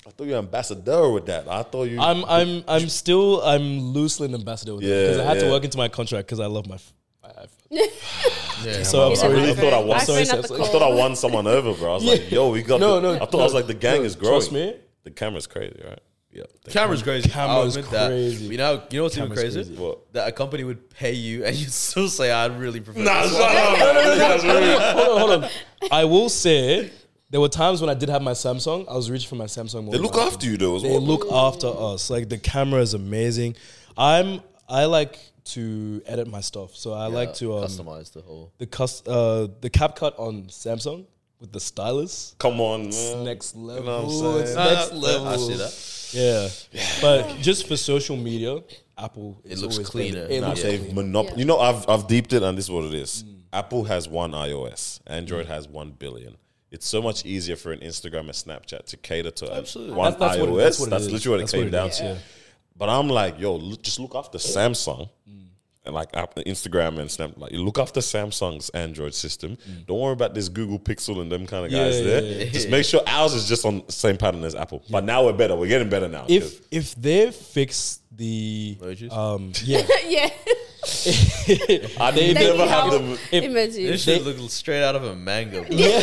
I 0.07 0.11
thought 0.11 0.25
you 0.25 0.33
were 0.33 0.39
ambassador 0.39 1.09
with 1.09 1.25
that. 1.27 1.49
I 1.49 1.63
thought 1.63 1.85
you. 1.85 1.99
I'm, 1.99 2.23
I'm, 2.27 2.63
I'm 2.69 2.89
still, 2.91 3.41
I'm 3.43 3.81
loosely 3.81 4.29
an 4.29 4.35
ambassador 4.35 4.75
with 4.75 4.85
Yeah, 4.85 5.05
because 5.05 5.19
I 5.21 5.25
had 5.25 5.37
yeah. 5.39 5.45
to 5.45 5.51
work 5.51 5.65
into 5.65 5.79
my 5.79 5.89
contract 5.89 6.27
because 6.29 6.41
I 6.41 6.47
love 6.47 6.69
my. 6.69 6.77
F- 7.73 8.65
my 8.65 8.71
iPhone. 8.71 8.77
Yeah. 8.79 8.83
So 8.83 9.09
I'm 9.11 9.17
sorry. 9.17 9.33
a 9.33 9.37
really 9.37 9.53
iPhone. 9.53 9.57
thought 9.61 9.73
I 9.73 9.79
won. 9.81 9.99
iPhone 10.01 10.05
Sorry, 10.05 10.21
at 10.41 10.49
the 10.49 10.55
I 10.63 10.67
thought 10.69 10.83
I 10.83 10.95
won 10.95 11.17
someone 11.17 11.47
over, 11.47 11.73
bro. 11.75 11.93
I 11.93 11.95
was 11.95 12.05
like, 12.05 12.31
yo, 12.31 12.51
we 12.51 12.63
got. 12.63 12.81
No, 12.81 13.01
the, 13.01 13.01
no, 13.01 13.15
I 13.23 13.27
thought 13.27 13.41
I 13.41 13.45
was 13.45 13.55
like, 13.55 13.67
the 13.67 13.75
gang 13.75 14.01
no, 14.01 14.05
is 14.05 14.17
growing. 14.17 14.35
Trust 14.35 14.53
me. 14.53 14.75
The 15.05 15.11
camera's 15.11 15.47
crazy, 15.47 15.81
right? 15.85 15.99
Yeah. 16.33 16.45
the 16.65 16.71
Camera's 16.71 17.03
crazy. 17.03 17.29
Camera's 17.29 17.77
I'll 17.77 17.83
that. 17.85 18.09
crazy. 18.09 18.45
You 18.47 18.57
know, 18.59 18.83
you 18.91 18.99
know 18.99 19.03
what's 19.05 19.19
even 19.19 19.33
crazy? 19.33 19.65
crazy. 19.65 19.75
What? 19.75 20.13
That 20.13 20.29
a 20.29 20.33
company 20.33 20.63
would 20.63 20.89
pay 20.91 21.13
you 21.13 21.45
and 21.45 21.57
you'd 21.57 21.73
still 21.73 22.09
say, 22.09 22.31
I'd 22.31 22.57
really 22.61 22.81
prefer 22.81 23.01
Nah, 23.01 23.23
this 23.25 23.33
shut 23.33 23.41
one." 23.41 23.57
up. 23.57 23.79
man. 23.95 24.19
That's 24.19 24.45
rude. 24.45 24.81
hold 24.81 25.09
on, 25.09 25.19
hold 25.41 25.45
on. 25.45 25.51
I 25.91 26.05
will 26.05 26.29
say 26.29 26.93
there 27.31 27.41
were 27.41 27.49
times 27.49 27.81
when 27.81 27.91
I 27.91 27.95
did 27.95 28.09
have 28.11 28.23
my 28.23 28.31
Samsung. 28.31 28.89
I 28.89 28.95
was 28.95 29.11
reaching 29.11 29.29
for 29.29 29.35
my 29.35 29.47
Samsung. 29.47 29.85
more 29.85 29.93
They 29.93 29.99
look 29.99 30.15
after 30.17 30.47
you 30.47 30.57
though 30.57 30.77
as 30.77 30.83
They 30.83 30.91
well. 30.91 31.01
look 31.01 31.27
after 31.33 31.67
us. 31.67 32.11
Like 32.11 32.29
the 32.29 32.39
camera 32.39 32.81
is 32.81 32.95
amazing. 32.95 33.57
I'm 33.97 34.41
I 34.69 34.85
like 34.85 35.19
to 35.47 36.03
edit 36.07 36.29
my 36.29 36.41
stuff, 36.41 36.75
so 36.77 36.93
I 36.93 37.07
like 37.07 37.35
to 37.35 37.55
um, 37.57 37.65
customize 37.65 38.13
the 38.13 38.21
whole. 38.23 38.53
the 38.59 38.67
cus- 38.67 39.07
uh, 39.07 39.49
the 39.61 39.71
CapCut 39.71 40.19
on 40.19 40.45
Samsung 40.45 41.07
with 41.41 41.53
the 41.53 41.61
stylus. 41.61 42.35
Come 42.39 42.61
on, 42.61 42.87
It's 42.87 43.15
man. 43.15 43.25
next 43.25 43.57
level. 43.57 43.85
know 43.85 44.03
what 44.07 44.35
I'm 44.37 44.41
it's 44.43 44.53
saying? 44.55 44.75
next 44.75 44.93
level. 44.93 45.29
I 45.29 45.37
see 45.37 45.55
that. 45.55 46.67
Yeah. 46.73 46.89
but 47.01 47.37
just 47.41 47.67
for 47.69 47.77
social 47.77 48.17
media, 48.17 48.63
Apple. 48.99 49.41
It 49.45 49.53
is 49.53 49.63
looks 49.63 49.77
always 49.77 49.89
cleaner. 49.89 50.23
better. 50.23 50.33
It 50.35 50.41
Nah, 50.41 50.49
looks 50.49 50.63
they've 50.63 50.81
monop- 50.81 51.31
Yeah. 51.31 51.37
You 51.37 51.45
know, 51.47 51.59
I've 51.59 51.89
I've 51.89 52.07
deeped 52.07 52.33
it, 52.33 52.43
and 52.43 52.59
this 52.59 52.67
is 52.67 52.71
what 52.71 52.85
it 52.85 52.95
is. 52.95 53.25
Apple 53.53 53.85
has 53.85 54.09
one 54.09 54.33
iOS. 54.33 55.01
Android 55.07 55.47
has 55.47 55.67
one 55.69 55.91
billion. 55.93 56.37
It's 56.71 56.87
so 56.87 57.03
much 57.03 57.25
easier 57.27 57.57
for 57.57 57.73
an 57.73 57.81
Instagram 57.81 58.21
and 58.21 58.31
Snapchat 58.31 58.85
to 58.87 58.97
cater 58.97 59.31
to 59.33 59.53
Absolutely. 59.53 59.95
one 59.97 60.13
That's- 60.13 60.37
that's 60.37 60.41
what 60.41 60.49
it- 60.49 60.53
iOS. 60.53 60.63
that's 60.63 60.77
That's, 60.79 60.91
what 60.91 60.93
it 60.93 61.07
is. 61.07 61.13
literally 61.13 61.33
what 61.39 61.41
That's 61.41 61.53
it 61.53 61.57
came 61.57 61.65
what 61.65 61.69
it 61.69 61.71
down 61.71 61.89
is, 61.89 61.97
to. 61.99 62.05
yeah. 62.05 62.17
But 62.81 62.89
I'm 62.89 63.09
like, 63.09 63.39
yo, 63.39 63.55
look, 63.55 63.83
just 63.83 64.01
look 64.01 64.15
after 64.17 64.39
Samsung. 64.39 65.09
And 65.83 65.95
like 65.95 66.15
App- 66.15 66.35
Instagram 66.35 66.99
and 66.99 67.11
Snap, 67.11 67.31
like 67.39 67.53
look 67.53 67.79
after 67.79 68.01
Samsung's 68.01 68.69
Android 68.71 69.15
system. 69.15 69.57
Don't 69.87 69.99
worry 69.99 70.13
about 70.13 70.35
this 70.35 70.49
Google 70.51 70.79
Pixel 70.79 71.23
and 71.23 71.33
them 71.33 71.47
kind 71.47 71.65
of 71.65 71.71
guys 71.73 71.99
Yeah, 71.99 72.05
there. 72.05 72.23
yeah, 72.23 72.45
yeah. 72.45 72.51
Just 72.51 72.69
make 72.69 72.85
sure 72.85 73.01
ours 73.07 73.33
is 73.33 73.49
just 73.49 73.65
on 73.65 73.83
the 73.87 73.93
same 73.93 74.19
pattern 74.19 74.45
as 74.45 74.55
Apple. 74.55 74.83
But 74.91 75.05
now 75.05 75.25
we're 75.25 75.33
better. 75.33 75.57
We're 75.57 75.69
getting 75.69 75.89
better 75.89 76.07
now. 76.09 76.27
If 76.29 76.61
if 76.71 76.95
they 76.97 77.31
fix 77.31 78.01
the 78.13 78.77
Emojis? 78.79 79.11
um 79.11 79.53
yeah 79.65 79.87
yeah. 80.07 80.29
I 82.01 82.11
they- 82.15 82.33
never 82.33 82.67
have 82.67 82.91
them. 82.91 83.19
if, 83.31 83.45
Imagine. 83.45 83.85
This 83.87 84.03
should 84.03 84.23
look 84.25 84.51
straight 84.51 84.83
out 84.83 84.97
of 84.97 85.05
a 85.05 85.15
mango. 85.15 85.63
bro. 85.65 85.77
hey, 85.77 86.01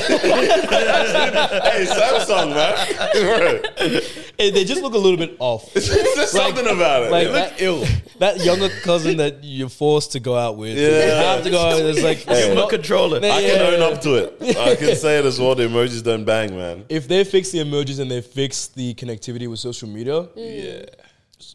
Samsung, 1.88 2.54
man. 2.54 4.02
eh, 4.40 4.52
they 4.52 4.64
just 4.64 4.82
look 4.82 4.94
a 4.94 4.98
little 4.98 5.18
bit 5.18 5.36
off. 5.40 5.74
There's 5.74 6.32
something 6.32 6.66
about 6.68 7.04
it. 7.04 7.12
like 7.12 7.28
It 7.28 7.32
that, 7.34 7.62
ill. 7.62 7.86
that 8.20 8.44
younger 8.44 8.70
cousin 8.84 9.18
that 9.18 9.44
you're 9.44 9.70
forced 9.70 10.12
to 10.14 10.20
go 10.20 10.36
out 10.36 10.58
with. 10.58 10.78
Yeah. 10.78 11.06
You 11.06 11.12
have 11.26 11.44
to 11.44 11.50
go 11.50 11.60
out. 11.60 11.80
It's 11.82 12.04
like 12.04 12.26
Give 12.26 12.52
him 12.52 12.58
a 12.60 12.68
controller. 12.70 13.20
I 13.24 13.40
Yeah. 13.40 13.58
can 13.58 13.74
own 13.82 13.94
up 13.94 14.02
to 14.02 14.16
it. 14.16 14.58
I 14.58 14.76
can 14.76 14.96
say 14.96 15.18
it 15.20 15.26
as 15.26 15.40
well. 15.40 15.56
The 15.56 15.64
emojis 15.64 16.04
don't 16.04 16.26
bang, 16.26 16.56
man. 16.56 16.86
if 16.90 17.08
they 17.08 17.24
fix 17.24 17.50
the 17.52 17.60
emojis 17.60 18.00
and 18.00 18.10
they 18.12 18.22
fix 18.22 18.68
the 18.68 18.94
connectivity 18.96 19.48
with 19.50 19.60
social 19.60 19.88
media, 19.90 20.28
Yeah. 20.36 20.86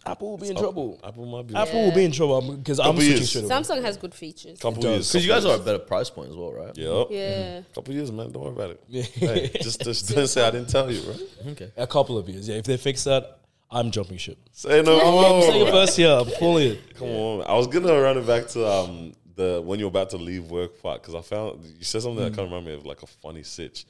Apple 0.06 0.30
will 0.30 0.38
be 0.38 0.48
in 0.48 0.56
trouble. 0.56 1.00
Apple 1.02 1.26
might 1.26 1.46
be. 1.46 1.54
Apple 1.54 1.84
will 1.86 1.94
be 1.94 2.04
in 2.04 2.12
trouble 2.12 2.52
because 2.56 2.78
I'm 2.78 2.86
Couple 2.86 3.00
switching 3.00 3.16
years. 3.16 3.28
straight 3.30 3.44
away. 3.44 3.54
Samsung 3.54 3.82
has 3.82 3.96
good 3.96 4.14
features. 4.14 4.58
Couple 4.60 4.84
years. 4.84 5.10
Because 5.10 5.26
you 5.26 5.32
guys 5.32 5.44
are 5.44 5.54
at 5.54 5.60
a 5.60 5.62
better 5.62 5.78
price 5.80 6.08
point 6.10 6.30
as 6.30 6.36
well, 6.36 6.52
right? 6.52 6.76
years. 6.76 6.88
Yep. 6.90 7.06
Yeah. 7.10 7.60
Couple 7.74 7.94
years, 7.94 8.12
man. 8.12 8.30
Don't 8.30 8.42
worry 8.44 8.52
about 8.52 8.70
it. 8.70 9.04
Hey, 9.06 9.50
just, 9.60 9.82
just 9.82 10.08
don't 10.14 10.26
say 10.28 10.46
I 10.46 10.50
didn't 10.50 10.68
tell 10.68 10.90
you, 10.90 11.00
bro. 11.02 11.14
Okay. 11.52 11.72
A 11.76 11.86
couple 11.86 12.16
of 12.18 12.28
years, 12.28 12.48
yeah. 12.48 12.56
If 12.56 12.64
they 12.64 12.76
fix 12.76 13.04
that, 13.04 13.38
I'm 13.70 13.90
jumping 13.90 14.18
ship. 14.18 14.38
Say 14.52 14.82
no 14.82 15.00
I'm 15.00 15.42
saying 15.42 15.60
it 15.62 15.64
more. 15.64 15.72
first 15.72 15.96
here. 15.96 16.10
I'm 16.10 16.26
pulling 16.38 16.72
it. 16.72 16.96
Come 16.96 17.08
on. 17.08 17.46
I 17.46 17.54
was 17.54 17.66
gonna 17.66 17.98
run 18.00 18.18
it 18.18 18.26
back 18.26 18.46
to 18.48 18.66
um 18.68 19.14
the 19.34 19.62
when 19.64 19.78
you're 19.80 19.88
about 19.88 20.10
to 20.10 20.18
leave 20.18 20.50
work 20.50 20.80
part 20.82 21.00
because 21.02 21.14
I 21.14 21.22
found 21.22 21.64
you 21.64 21.82
said 21.84 22.02
something 22.02 22.22
that 22.22 22.34
kind 22.36 22.40
of 22.40 22.52
reminded 22.52 22.66
me 22.70 22.74
of 22.76 22.84
like 22.86 23.02
a 23.02 23.06
funny 23.06 23.42
sitch. 23.42 23.86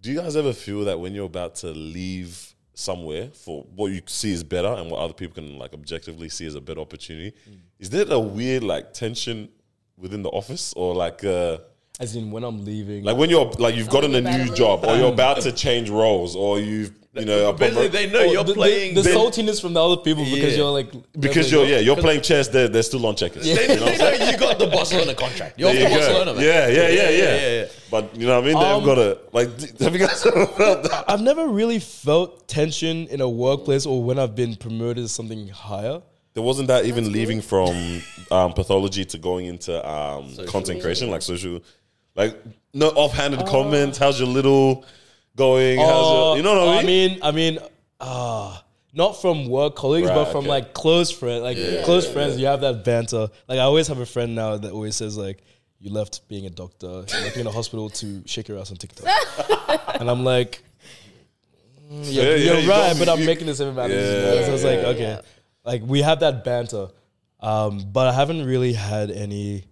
Do 0.00 0.10
you 0.12 0.18
guys 0.20 0.36
ever 0.36 0.52
feel 0.52 0.84
that 0.86 0.98
when 1.00 1.14
you're 1.14 1.26
about 1.26 1.54
to 1.56 1.68
leave 1.68 2.53
somewhere 2.74 3.28
for 3.32 3.62
what 3.74 3.92
you 3.92 4.02
see 4.06 4.32
is 4.32 4.42
better 4.44 4.68
and 4.68 4.90
what 4.90 4.98
other 5.00 5.14
people 5.14 5.34
can 5.34 5.58
like 5.58 5.72
objectively 5.72 6.28
see 6.28 6.46
as 6.46 6.54
a 6.54 6.60
better 6.60 6.80
opportunity, 6.80 7.32
is 7.78 7.90
there 7.90 8.04
a 8.10 8.18
weird 8.18 8.62
like 8.64 8.92
tension 8.92 9.48
within 9.96 10.22
the 10.22 10.28
office 10.30 10.72
or 10.74 10.94
like 10.94 11.22
uh 11.24 11.58
As 12.00 12.16
in 12.16 12.32
when 12.32 12.42
I'm 12.42 12.64
leaving. 12.64 13.04
like 13.04 13.16
when 13.16 13.30
you're 13.30 13.46
like 13.58 13.76
you've 13.76 13.88
gotten 13.88 14.14
a 14.16 14.20
new 14.20 14.26
better. 14.26 14.54
job 14.54 14.84
or 14.84 14.96
you're 14.96 15.12
about 15.12 15.40
to 15.42 15.52
change 15.64 15.90
roles 15.90 16.34
or 16.34 16.58
you've 16.58 16.90
you 17.12 17.24
know 17.24 17.50
a 17.50 17.52
Basically, 17.52 17.86
promo- 17.88 17.92
they 17.92 18.10
know 18.10 18.22
you're 18.24 18.42
the, 18.42 18.48
the- 18.52 18.54
playing. 18.54 18.94
the, 18.96 19.02
They- 19.02 19.14
saltiness 19.14 19.60
from 19.60 19.74
the 19.74 19.80
other 19.84 19.98
people 19.98 20.24
because 20.24 20.52
Yeah. 20.52 20.56
you're 20.64 20.70
like 20.72 20.88
because 21.20 21.52
you're 21.52 21.64
yeah 21.64 21.78
you're 21.78 21.94
playing 21.94 22.22
chess 22.22 22.48
they're 22.48 22.66
they're 22.66 22.82
still 22.82 23.06
on 23.06 23.14
checkers. 23.14 23.44
they, 23.44 23.52
You 23.52 23.56
know 23.56 23.74
what 23.74 23.80
I'm 23.82 23.86
they 23.92 23.96
saying? 23.98 24.18
know 24.18 24.30
you 24.32 24.36
got 24.38 24.58
the 24.58 24.66
Barcelona 24.66 25.14
contract. 25.14 25.56
You're 25.56 25.72
There 25.72 25.82
from 25.84 25.92
you 25.92 25.98
go. 26.00 26.04
Barcelona, 26.04 26.34
man. 26.34 26.44
Yeah, 26.44 26.66
yeah, 26.66 26.88
yeah, 26.88 27.10
yeah, 27.10 27.10
yeah, 27.36 27.60
yeah. 27.60 27.66
But 27.92 28.16
you 28.18 28.26
know 28.26 28.40
what 28.40 28.44
I 28.44 28.46
mean? 28.48 28.58
They've 28.58 28.76
Um, 28.78 28.84
got 28.84 28.94
to 28.96 29.18
like. 29.32 29.56
d- 29.56 29.66
Have 29.84 29.92
you 29.92 30.00
guys 30.04 30.26
ever 30.26 30.46
felt 30.46 30.82
that? 30.82 31.04
I've 31.06 31.22
never 31.22 31.46
really 31.46 31.78
felt 31.78 32.48
tension 32.48 33.06
in 33.06 33.20
a 33.20 33.28
workplace 33.28 33.86
or 33.86 34.02
when 34.02 34.18
I've 34.18 34.34
been 34.34 34.56
promoted 34.56 35.04
to 35.04 35.08
something 35.08 35.46
higher. 35.48 36.02
There 36.34 36.42
wasn't 36.42 36.66
that 36.66 36.86
even 36.86 37.12
leaving 37.12 37.40
from 37.40 38.02
um, 38.32 38.52
pathology 38.54 39.04
to 39.04 39.18
going 39.18 39.46
into 39.46 39.72
um, 39.88 40.34
content 40.48 40.82
creation, 40.82 41.08
like 41.08 41.22
social, 41.22 41.60
like 42.14 42.40
no 42.72 42.88
offhanded 42.88 43.46
comments. 43.46 43.98
How's 43.98 44.18
your 44.18 44.28
little 44.28 44.84
going? 45.36 45.78
How's 45.78 45.88
your, 45.88 46.36
you 46.38 46.42
know 46.42 46.66
what 46.66 46.78
I 46.84 46.86
mean? 46.86 47.20
Uh, 47.22 47.26
I 47.26 47.30
mean, 47.32 47.58
I 47.58 47.58
mean, 47.60 47.70
uh, 48.00 48.58
not 48.92 49.20
from 49.20 49.48
work 49.48 49.74
colleagues, 49.74 50.08
Right, 50.08 50.14
but 50.14 50.26
from 50.32 50.40
okay. 50.44 50.48
like 50.48 50.74
close 50.74 51.10
friends. 51.10 51.42
Like 51.42 51.56
close 51.84 52.10
friends, 52.10 52.38
you 52.38 52.46
have 52.46 52.60
that 52.60 52.84
banter. 52.84 53.28
Like 53.48 53.58
I 53.58 53.62
always 53.62 53.88
have 53.88 53.98
a 53.98 54.06
friend 54.06 54.34
now 54.34 54.56
that 54.56 54.70
always 54.72 54.94
says 54.96 55.16
like, 55.16 55.42
"You 55.80 55.90
left 55.90 56.26
being 56.28 56.46
a 56.46 56.50
doctor, 56.50 57.04
working 57.24 57.40
in 57.40 57.46
a 57.46 57.52
hospital 57.52 57.90
to 57.90 58.22
shake 58.26 58.48
your 58.48 58.58
ass 58.58 58.70
on 58.70 58.76
TikTok," 58.76 59.06
and 60.00 60.08
I'm 60.10 60.24
like. 60.24 60.62
"Mm, 61.90 62.04
Yeah, 62.04 62.22
You're, 62.22 62.36
yeah, 62.36 62.44
you're 62.52 62.60
you 62.60 62.70
right, 62.70 62.96
but 62.98 63.08
I'm 63.08 63.24
making 63.26 63.46
this 63.46 63.60
everybody. 63.60 63.94
Yeah, 63.94 64.44
so 64.46 64.54
it's 64.54 64.64
like 64.64 64.80
yeah, 64.80 64.88
okay, 64.88 65.20
like 65.64 65.82
we 65.84 66.00
have 66.02 66.20
that 66.20 66.44
banter, 66.44 66.88
um, 67.40 67.84
but 67.92 68.06
I 68.06 68.12
haven't 68.12 68.44
really 68.46 68.72
had 68.72 69.10
any 69.10 69.64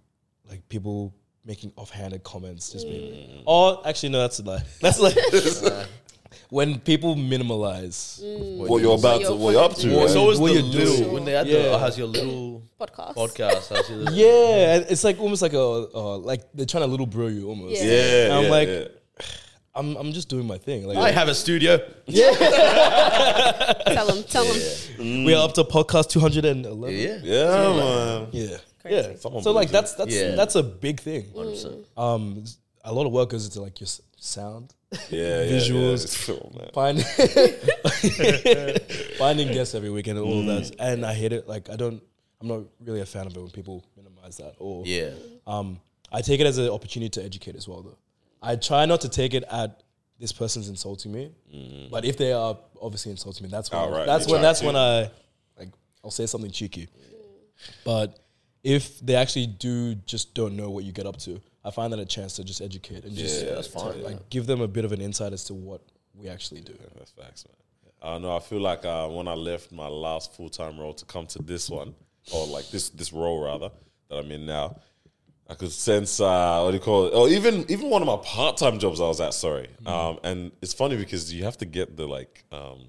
like 0.50 0.68
people 0.68 1.14
making 1.44 1.72
offhanded 1.76 2.22
comments. 2.22 2.70
Just 2.72 2.86
being, 2.86 3.42
oh, 3.46 3.82
actually, 3.84 4.10
no, 4.10 4.20
that's 4.20 4.38
a 4.38 4.42
lie. 4.42 4.62
That's 4.80 5.00
like 5.00 5.16
when 6.48 6.78
people 6.80 7.14
minimalize. 7.16 8.20
what 8.58 8.80
you're 8.82 8.98
about 8.98 9.18
to, 9.22 9.28
you're 9.28 9.36
what 9.36 9.50
you're 9.52 9.62
up 9.64 9.74
to? 9.76 9.88
What- 9.88 9.96
right? 9.96 10.04
It's 10.06 10.16
always 10.16 10.38
What 10.38 10.54
the 10.54 10.60
you 10.60 10.72
do. 10.72 10.78
little 10.78 11.12
when 11.14 11.24
they 11.24 11.32
had 11.32 11.46
the 11.46 11.52
Yeah. 11.52 11.78
how's 11.78 11.96
your 11.98 12.06
little 12.06 12.62
Podcast. 12.80 13.14
podcast? 13.14 13.74
How's 13.74 13.88
your 13.88 13.98
little 13.98 14.14
Yeah, 14.14 14.74
and 14.76 14.86
it's 14.90 15.04
like 15.04 15.18
almost 15.20 15.42
like 15.42 15.52
a 15.54 15.60
uh, 15.60 16.18
like 16.18 16.42
they're 16.54 16.66
trying 16.66 16.84
to 16.84 16.88
little 16.88 17.06
bro 17.06 17.26
you 17.28 17.48
almost. 17.48 17.82
Yeah. 17.82 17.90
yeah, 17.92 18.24
And 18.24 18.32
I'm 18.34 18.44
yeah, 18.44 18.50
like- 18.50 18.68
yeah. 18.68 18.84
I'm 19.74 19.96
I'm 19.96 20.12
just 20.12 20.28
doing 20.28 20.46
my 20.46 20.58
thing. 20.58 20.86
Like 20.86 20.98
I 20.98 21.10
have 21.10 21.28
a 21.28 21.34
studio. 21.34 21.78
Yeah, 22.06 22.30
Tell 23.86 24.06
them. 24.06 24.22
Tell 24.24 24.44
them. 24.44 25.24
we 25.24 25.32
are 25.34 25.42
up 25.44 25.54
to 25.54 25.64
podcast 25.64 26.10
211. 26.10 26.94
Yeah. 26.94 27.18
yeah, 27.22 27.76
man. 27.76 28.28
Yeah. 28.32 28.56
Crazy. 28.82 28.96
Yeah. 29.10 29.16
Someone 29.16 29.42
so 29.42 29.52
like 29.52 29.68
believes 29.68 29.72
that's 29.72 29.94
that's 29.94 30.14
Yeah. 30.14 30.34
that's 30.34 30.54
a 30.56 30.62
big 30.62 31.00
thing. 31.00 31.24
100%. 31.34 31.84
Um 31.96 32.44
a 32.84 32.92
lot 32.92 33.06
of 33.06 33.12
workers 33.12 33.42
goes 33.42 33.46
into 33.46 33.62
like 33.62 33.80
your 33.80 33.86
s- 33.86 34.02
sound. 34.18 34.74
Yeah, 35.10 35.42
yeah, 35.44 35.52
Visuals. 35.52 36.28
Yeah. 36.28 36.34
Oh, 36.34 36.50
man. 36.58 36.70
Find 36.74 37.02
finding 39.18 39.48
guests 39.52 39.74
every 39.74 39.90
weekend 39.90 40.18
and 40.18 40.26
all 40.26 40.40
of 40.40 40.46
that. 40.46 40.74
And 40.78 41.04
I 41.06 41.14
hate 41.14 41.32
it. 41.32 41.48
Like 41.48 41.70
I 41.70 41.76
don't 41.76 42.02
I'm 42.40 42.48
not 42.48 42.62
really 42.84 43.00
a 43.00 43.06
fan 43.06 43.26
of 43.26 43.36
it 43.36 43.40
when 43.40 43.50
people 43.50 43.84
minimize 43.96 44.36
that 44.38 44.54
or 44.58 44.82
Yeah. 44.84 45.10
um, 45.46 45.80
I 46.10 46.20
take 46.22 46.40
it 46.40 46.46
as 46.46 46.58
an 46.58 46.68
opportunity 46.68 47.08
to 47.10 47.24
educate 47.24 47.56
as 47.56 47.68
well, 47.68 47.82
though. 47.82 47.98
I 48.42 48.56
try 48.56 48.84
not 48.86 49.00
to 49.02 49.08
take 49.08 49.34
it 49.34 49.44
at 49.50 49.82
this 50.18 50.32
person's 50.32 50.68
insulting 50.68 51.12
me, 51.12 51.30
but 51.90 52.04
if 52.04 52.16
they 52.16 52.32
are 52.32 52.58
obviously 52.80 53.12
insulting 53.12 53.44
me, 53.44 53.50
that's 53.50 53.70
when 53.70 53.80
Outright, 53.80 54.06
that's 54.06 54.26
you 54.26 54.32
when 54.32 54.40
try 54.40 54.48
that's 54.48 54.60
to. 54.60 54.66
when 54.66 54.76
I 54.76 55.10
like 55.58 55.68
I'll 56.04 56.10
say 56.10 56.26
something 56.26 56.50
cheeky. 56.50 56.88
But 57.84 58.18
if 58.62 59.00
they 59.00 59.14
actually 59.14 59.46
do 59.46 59.94
just 59.94 60.34
don't 60.34 60.56
know 60.56 60.70
what 60.70 60.84
you 60.84 60.92
get 60.92 61.06
up 61.06 61.16
to, 61.18 61.40
I 61.64 61.70
find 61.70 61.92
that 61.92 61.98
a 62.00 62.06
chance 62.06 62.34
to 62.34 62.44
just 62.44 62.60
educate 62.60 63.04
and 63.04 63.16
just 63.16 63.44
Yeah, 63.44 63.54
that's 63.54 63.68
fine, 63.68 63.92
to, 63.92 63.98
yeah. 63.98 64.04
like 64.04 64.30
give 64.30 64.46
them 64.46 64.60
a 64.60 64.68
bit 64.68 64.84
of 64.84 64.92
an 64.92 65.00
insight 65.00 65.32
as 65.32 65.44
to 65.44 65.54
what 65.54 65.80
we 66.14 66.28
actually 66.28 66.60
do. 66.60 66.74
That's 66.96 67.10
facts, 67.10 67.44
man. 67.46 67.56
I 68.02 68.14
don't 68.14 68.22
know. 68.22 68.36
I 68.36 68.40
feel 68.40 68.60
like 68.60 68.84
uh, 68.84 69.08
when 69.08 69.28
I 69.28 69.34
left 69.34 69.70
my 69.72 69.86
last 69.86 70.34
full 70.34 70.48
time 70.48 70.78
role 70.78 70.94
to 70.94 71.04
come 71.04 71.26
to 71.28 71.38
this 71.40 71.70
one, 71.70 71.94
or 72.32 72.46
like 72.46 72.68
this 72.70 72.90
this 72.90 73.12
role 73.12 73.44
rather 73.44 73.70
that 74.08 74.16
I'm 74.16 74.30
in 74.32 74.44
now, 74.44 74.80
I 75.48 75.54
could 75.54 75.70
sense 75.70 76.18
uh, 76.20 76.62
what 76.62 76.72
do 76.72 76.76
you 76.78 76.82
call 76.82 77.06
it? 77.06 77.14
Or 77.14 77.28
even 77.28 77.64
even 77.70 77.90
one 77.90 78.02
of 78.02 78.08
my 78.08 78.16
part 78.24 78.56
time 78.56 78.80
jobs 78.80 79.00
I 79.00 79.06
was 79.06 79.20
at. 79.20 79.34
Sorry, 79.34 79.68
um, 79.86 80.18
and 80.24 80.50
it's 80.60 80.72
funny 80.72 80.96
because 80.96 81.32
you 81.32 81.44
have 81.44 81.56
to 81.58 81.64
get 81.64 81.96
the 81.96 82.06
like 82.06 82.44
um, 82.50 82.88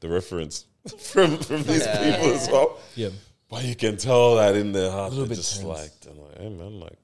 the 0.00 0.08
reference 0.08 0.64
from 0.98 1.36
from 1.38 1.62
these 1.64 1.86
people 1.86 2.32
as 2.32 2.48
well. 2.50 2.78
Yeah. 2.94 3.10
But 3.54 3.64
you 3.64 3.76
can 3.76 3.96
tell 3.96 4.34
that 4.36 4.56
in 4.56 4.72
their 4.72 4.90
heart, 4.90 5.10
little 5.10 5.26
they're 5.26 5.30
bit 5.30 5.36
just 5.36 5.60
tense. 5.60 5.64
like, 5.64 6.00
they're 6.00 6.12
like, 6.14 6.38
hey 6.38 6.48
man, 6.48 6.80
like 6.80 6.98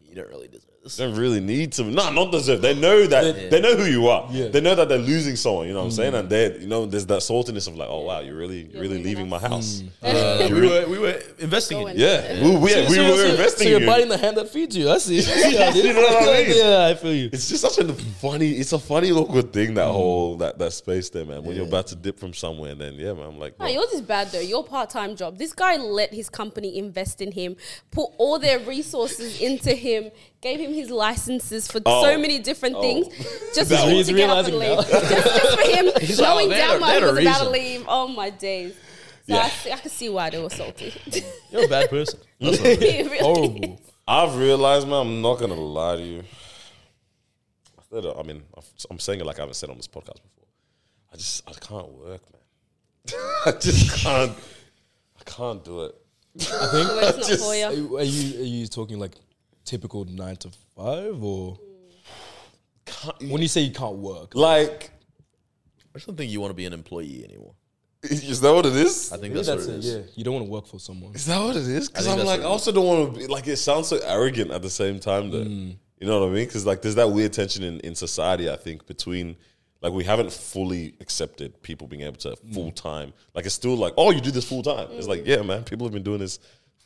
You 0.00 0.14
don't 0.14 0.28
really 0.28 0.46
deserve 0.46 0.64
this. 0.70 0.77
Don't 0.96 1.16
really 1.16 1.40
need 1.40 1.72
to. 1.72 1.84
No, 1.84 2.10
not 2.10 2.32
deserve. 2.32 2.62
They 2.62 2.74
know 2.74 3.06
that 3.06 3.50
they 3.50 3.60
know 3.60 3.76
who 3.76 3.84
you 3.84 4.08
are. 4.08 4.28
Yeah. 4.30 4.48
They 4.48 4.60
know 4.60 4.74
that 4.74 4.88
they're 4.88 4.98
losing 4.98 5.36
someone. 5.36 5.66
You 5.66 5.74
know 5.74 5.80
what 5.80 5.86
I'm 5.86 5.90
saying? 5.90 6.14
And 6.14 6.30
they, 6.30 6.58
you 6.58 6.66
know, 6.66 6.86
there's 6.86 7.06
that 7.06 7.20
saltiness 7.20 7.68
of 7.68 7.76
like, 7.76 7.88
oh 7.90 8.02
wow, 8.02 8.20
you're 8.20 8.36
really, 8.36 8.70
you're 8.72 8.80
really 8.80 9.02
leaving 9.02 9.28
my 9.28 9.38
house. 9.38 9.82
Uh, 10.02 10.48
we 10.52 10.60
were 10.60 10.88
we 10.88 10.98
were 10.98 11.20
investing 11.38 11.80
in 11.82 11.88
in. 11.88 11.98
you. 11.98 12.06
Yeah, 12.06 12.42
we, 12.42 12.50
we, 12.50 12.58
we 12.60 12.70
So- 12.70 13.10
were 13.10 13.16
so- 13.16 13.26
investing 13.26 13.64
So 13.64 13.70
you're 13.70 13.80
in 13.80 13.86
biting 13.86 14.08
the 14.08 14.18
hand 14.18 14.36
that 14.38 14.48
feeds 14.48 14.76
you. 14.76 14.90
I 14.90 14.98
see. 14.98 15.16
yeah. 15.52 15.74
You 15.74 15.92
know 15.92 16.00
what 16.00 16.28
I 16.28 16.44
mean? 16.44 16.56
yeah, 16.56 16.86
I 16.86 16.94
feel 16.94 17.12
you. 17.14 17.30
It's 17.32 17.48
just 17.48 17.62
such 17.62 17.78
a 17.78 17.92
funny. 17.92 18.52
It's 18.52 18.72
a 18.72 18.78
funny, 18.78 19.10
awkward 19.10 19.52
thing 19.52 19.74
that 19.74 19.88
whole 19.88 20.36
that 20.38 20.58
that 20.58 20.72
space 20.72 21.10
there, 21.10 21.24
man. 21.24 21.42
When 21.44 21.56
you're 21.56 21.66
about 21.66 21.88
to 21.88 21.96
dip 21.96 22.18
from 22.18 22.32
somewhere, 22.32 22.72
and 22.72 22.80
then 22.80 22.94
yeah, 22.94 23.12
man, 23.12 23.26
I'm 23.26 23.38
like, 23.38 23.58
No, 23.58 23.66
yours 23.66 23.92
is 23.92 24.00
bad 24.00 24.28
though. 24.32 24.40
Your 24.40 24.64
part 24.64 24.90
time 24.90 25.16
job. 25.16 25.38
This 25.38 25.52
guy 25.52 25.76
let 25.76 26.14
his 26.14 26.30
company 26.30 26.78
invest 26.78 27.20
in 27.20 27.32
him, 27.32 27.56
put 27.90 28.08
all 28.16 28.38
their 28.38 28.58
resources 28.60 29.40
into 29.40 29.74
him, 29.74 30.10
gave 30.40 30.60
him 30.60 30.72
his 30.72 30.90
licenses 30.90 31.66
for 31.70 31.80
Oh. 31.86 32.02
so 32.04 32.18
many 32.18 32.38
different 32.38 32.76
oh. 32.76 32.80
things, 32.82 33.06
just 33.54 33.70
That 33.70 33.84
for 33.84 33.90
him 33.90 34.04
to 34.04 34.12
get 34.12 34.30
up 34.30 34.46
and 34.46 34.56
leave. 34.58 34.78
just, 34.88 34.90
just 35.10 35.58
for 35.58 35.68
him 35.70 35.90
He's 36.00 36.20
like, 36.20 36.28
knowing 36.28 36.46
oh, 36.46 36.50
they 36.50 36.60
had 36.60 36.68
damn 36.72 36.80
well 36.80 36.88
he 36.90 36.94
had 36.94 37.02
a 37.02 37.12
was 37.12 37.20
about 37.24 37.44
to 37.44 37.50
leave. 37.50 37.84
Oh 37.88 38.08
my 38.08 38.30
days. 38.30 38.74
So 39.26 39.34
Yeah. 39.34 39.38
I, 39.42 39.48
see, 39.48 39.72
I 39.72 39.76
can 39.76 39.90
see 39.90 40.08
why 40.08 40.30
they 40.30 40.40
were 40.42 40.48
salty. 40.50 40.94
You're 41.50 41.64
a 41.64 41.68
bad 41.68 41.90
person. 41.90 42.20
That's 42.40 42.58
all. 42.60 42.64
Really 42.66 43.18
Horrible. 43.18 43.64
is. 43.74 43.80
I've 44.06 44.36
realized, 44.36 44.86
man. 44.88 45.00
I'm 45.06 45.20
not 45.20 45.38
gonna 45.38 45.54
lie 45.54 45.96
to 45.96 46.02
you. 46.02 46.22
I 47.78 47.82
said 47.90 48.06
I 48.06 48.22
mean, 48.22 48.42
I've- 48.56 48.66
I'm 48.90 48.98
saying 48.98 49.20
it 49.20 49.26
like 49.26 49.38
I 49.38 49.42
haven't 49.42 49.54
said 49.54 49.70
on 49.70 49.76
this 49.76 49.88
podcast 49.88 50.22
before. 50.22 50.46
I 51.12 51.16
just, 51.16 51.48
I 51.48 51.52
can't 51.52 51.88
work, 51.88 52.20
man. 52.32 53.22
I 53.46 53.52
just 53.52 53.96
can't. 54.02 54.32
I 55.18 55.24
can't 55.24 55.64
do 55.64 55.84
it. 55.84 55.94
I 56.40 56.44
think. 56.44 56.88
Well, 56.88 57.08
it's 57.08 57.18
not 57.18 57.26
Just- 57.26 57.44
for 57.44 57.54
you. 57.54 57.70
you, 57.70 57.96
are 57.98 58.02
you 58.02 58.40
are 58.40 58.44
you 58.44 58.66
talking 58.66 58.98
like 58.98 59.14
typical 59.68 60.06
nine 60.06 60.36
to 60.36 60.50
five 60.74 61.22
or 61.22 61.58
Can't, 62.86 63.30
when 63.30 63.42
you 63.42 63.48
say 63.48 63.60
you 63.60 63.72
can't 63.72 63.96
work? 63.96 64.34
like, 64.34 64.90
I 65.94 65.98
just 65.98 66.06
don't 66.06 66.16
think 66.16 66.32
you 66.32 66.40
want 66.40 66.50
to 66.50 66.54
be 66.54 66.64
an 66.64 66.72
employee 66.72 67.22
anymore. 67.22 67.54
is 68.02 68.40
that 68.40 68.54
what 68.54 68.64
it 68.64 68.76
is? 68.76 69.12
I 69.12 69.18
think 69.18 69.34
Maybe 69.34 69.44
that's, 69.44 69.66
what 69.66 69.74
it 69.74 69.78
is. 69.78 69.94
Yeah, 69.94 70.02
you 70.14 70.24
don't 70.24 70.34
want 70.34 70.46
to 70.46 70.50
work 70.50 70.66
for 70.66 70.80
someone. 70.80 71.14
Is 71.14 71.26
that 71.26 71.38
what 71.38 71.56
it 71.56 71.66
is? 71.66 71.88
Because 71.88 72.06
I 72.06 72.12
I'm 72.12 72.16
think 72.16 72.28
like, 72.28 72.40
I 72.40 72.44
what 72.44 72.48
it 72.48 72.52
also 72.52 72.72
don't 72.72 72.86
want 72.86 73.14
to 73.14 73.20
be 73.20 73.26
like. 73.26 73.46
It 73.46 73.56
sounds 73.58 73.88
so 73.88 73.98
arrogant 74.02 74.52
at 74.52 74.62
the 74.62 74.70
same 74.70 74.98
time, 75.00 75.30
though. 75.30 75.44
Hmm. 75.44 75.70
You 76.00 76.06
know 76.06 76.20
what 76.20 76.28
I 76.28 76.32
mean? 76.32 76.46
Because 76.46 76.64
like, 76.64 76.80
there's 76.80 76.94
that 76.94 77.10
weird 77.10 77.32
tension 77.32 77.62
in 77.64 77.80
in 77.80 77.94
society. 77.94 78.48
I 78.48 78.56
think 78.56 78.86
between 78.86 79.36
like 79.82 79.92
we 79.92 80.04
haven't 80.04 80.32
fully 80.32 80.94
accepted 81.00 81.60
people 81.62 81.86
being 81.88 82.02
able 82.02 82.16
to 82.18 82.30
hmm. 82.30 82.52
full 82.52 82.70
time. 82.70 83.12
Like 83.34 83.44
it's 83.44 83.54
still 83.54 83.76
like, 83.76 83.94
oh, 83.98 84.12
you 84.12 84.20
do 84.20 84.30
this 84.30 84.48
full 84.48 84.62
time. 84.62 84.88
It's 84.92 85.08
like, 85.08 85.22
hmm. 85.22 85.28
yeah, 85.28 85.42
man, 85.42 85.64
people 85.64 85.86
have 85.86 85.92
been 85.92 86.04
doing 86.04 86.20
this, 86.20 86.38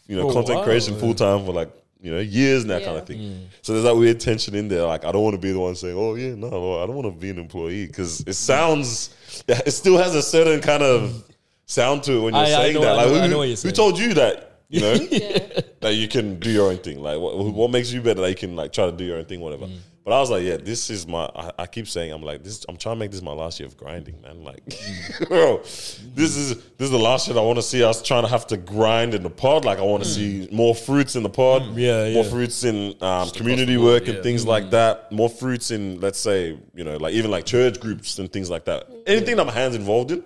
you 0.07 0.17
know, 0.17 0.23
For 0.23 0.31
a 0.31 0.35
content 0.35 0.57
while, 0.57 0.65
creation 0.65 0.95
yeah. 0.95 1.01
full 1.01 1.15
time 1.15 1.45
for 1.45 1.53
like 1.53 1.71
you 2.03 2.11
know 2.13 2.19
years 2.21 2.65
now, 2.65 2.75
kind 2.81 2.93
Yeah. 2.93 2.99
of 2.99 3.07
thing. 3.07 3.49
So 3.63 3.73
there's 3.73 3.85
that 3.85 3.95
weird 3.97 4.19
tension 4.21 4.55
in 4.55 4.69
there. 4.69 4.85
Like 4.85 5.05
I 5.05 5.13
don't 5.13 5.23
want 5.23 5.35
to 5.35 5.41
be 5.41 5.53
the 5.53 5.61
one 5.61 5.75
saying, 5.77 5.97
oh 5.97 6.15
yeah, 6.17 6.35
no, 6.35 6.51
no, 6.51 6.83
I 6.83 6.87
don't 6.87 6.97
want 6.97 7.07
to 7.07 7.19
be 7.19 7.31
an 7.31 7.39
employee 7.39 7.87
because 7.87 8.21
it 8.27 8.35
sounds, 8.35 9.15
it 9.49 9.71
still 9.73 9.97
has 9.99 10.15
a 10.15 10.23
certain 10.23 10.61
kind 10.61 10.83
of 10.83 11.25
sound 11.67 12.03
to 12.05 12.13
it 12.15 12.21
when 12.21 12.35
you're 12.35 12.43
I- 12.43 12.47
I 12.47 12.51
saying 12.51 12.75
know- 12.75 12.81
that. 12.83 12.89
I 12.91 12.95
Like 13.05 13.07
know- 13.07 13.15
I 13.19 13.23
who, 13.23 13.29
know 13.29 13.39
what 13.39 13.49
you're 13.49 13.57
who 13.57 13.71
told 13.71 13.99
you 13.99 14.15
that? 14.15 14.49
You 14.69 14.81
know 14.81 14.93
Yeah. 15.11 15.61
that 15.81 15.95
you 15.95 16.09
can 16.09 16.39
do 16.41 16.51
your 16.51 16.71
own 16.71 16.79
thing. 16.79 17.01
Like, 17.03 17.19
what, 17.21 17.37
what 17.37 17.71
makes 17.71 17.93
you 17.93 18.01
better 18.01 18.21
that 18.23 18.31
you 18.31 18.35
can 18.37 18.57
like 18.57 18.73
try 18.73 18.87
to 18.87 18.93
do 18.93 19.05
your 19.05 19.19
own 19.19 19.27
thing, 19.27 19.41
whatever. 19.41 19.67
Mm. 19.67 19.77
But 20.05 20.15
I 20.15 20.19
was 20.19 20.31
like, 20.31 20.43
yeah, 20.43 20.57
this 20.57 20.91
is 20.91 21.07
my. 21.07 21.27
I, 21.27 21.53
I 21.61 21.67
keep 21.67 21.87
saying, 21.87 22.13
I'm 22.13 22.23
like, 22.23 22.43
this. 22.43 22.67
I'm 22.69 22.77
trying 22.77 22.97
to 22.97 22.99
make 22.99 23.13
this 23.13 23.23
my 23.23 23.33
last 23.33 23.61
year 23.61 23.69
of 23.69 23.77
grinding, 23.77 24.21
man. 24.21 24.43
Like, 24.43 24.65
Mm. 24.67 25.29
bro, 25.29 25.59
this 25.59 26.37
is 26.37 26.57
this 26.57 26.87
is 26.87 26.91
the 26.91 26.99
last 26.99 27.29
year 27.29 27.39
I 27.39 27.41
want 27.41 27.59
to 27.59 27.63
see 27.63 27.85
us 27.85 28.03
trying 28.03 28.25
to 28.25 28.29
have 28.29 28.47
to 28.49 28.57
grind 28.57 29.15
in 29.15 29.23
the 29.23 29.31
pod. 29.31 29.65
Like, 29.65 29.79
I 29.79 29.83
want 29.83 30.03
to 30.03 30.09
see 30.09 30.49
more 30.51 30.75
fruits 30.75 31.15
in 31.15 31.23
the 31.23 31.29
pod. 31.31 31.63
Mm. 31.63 31.75
Yeah, 31.77 32.15
more 32.15 32.25
yeah. 32.25 32.31
fruits 32.31 32.65
in 32.65 32.95
um, 33.01 33.31
community 33.31 33.77
board, 33.77 33.87
work 33.87 34.07
yeah. 34.09 34.15
and 34.15 34.23
things 34.25 34.45
like 34.45 34.71
that. 34.71 35.13
More 35.13 35.29
fruits 35.29 35.71
in, 35.71 36.01
let's 36.01 36.19
say, 36.19 36.59
you 36.75 36.83
know, 36.83 36.97
like 36.97 37.15
even 37.15 37.31
like 37.31 37.47
church 37.47 37.79
groups 37.79 38.19
and 38.19 38.33
things 38.33 38.51
like 38.51 38.65
that. 38.65 38.89
Anything 39.07 39.37
that 39.37 39.45
my 39.45 39.53
hands 39.53 39.77
involved 39.77 40.11
in. 40.11 40.25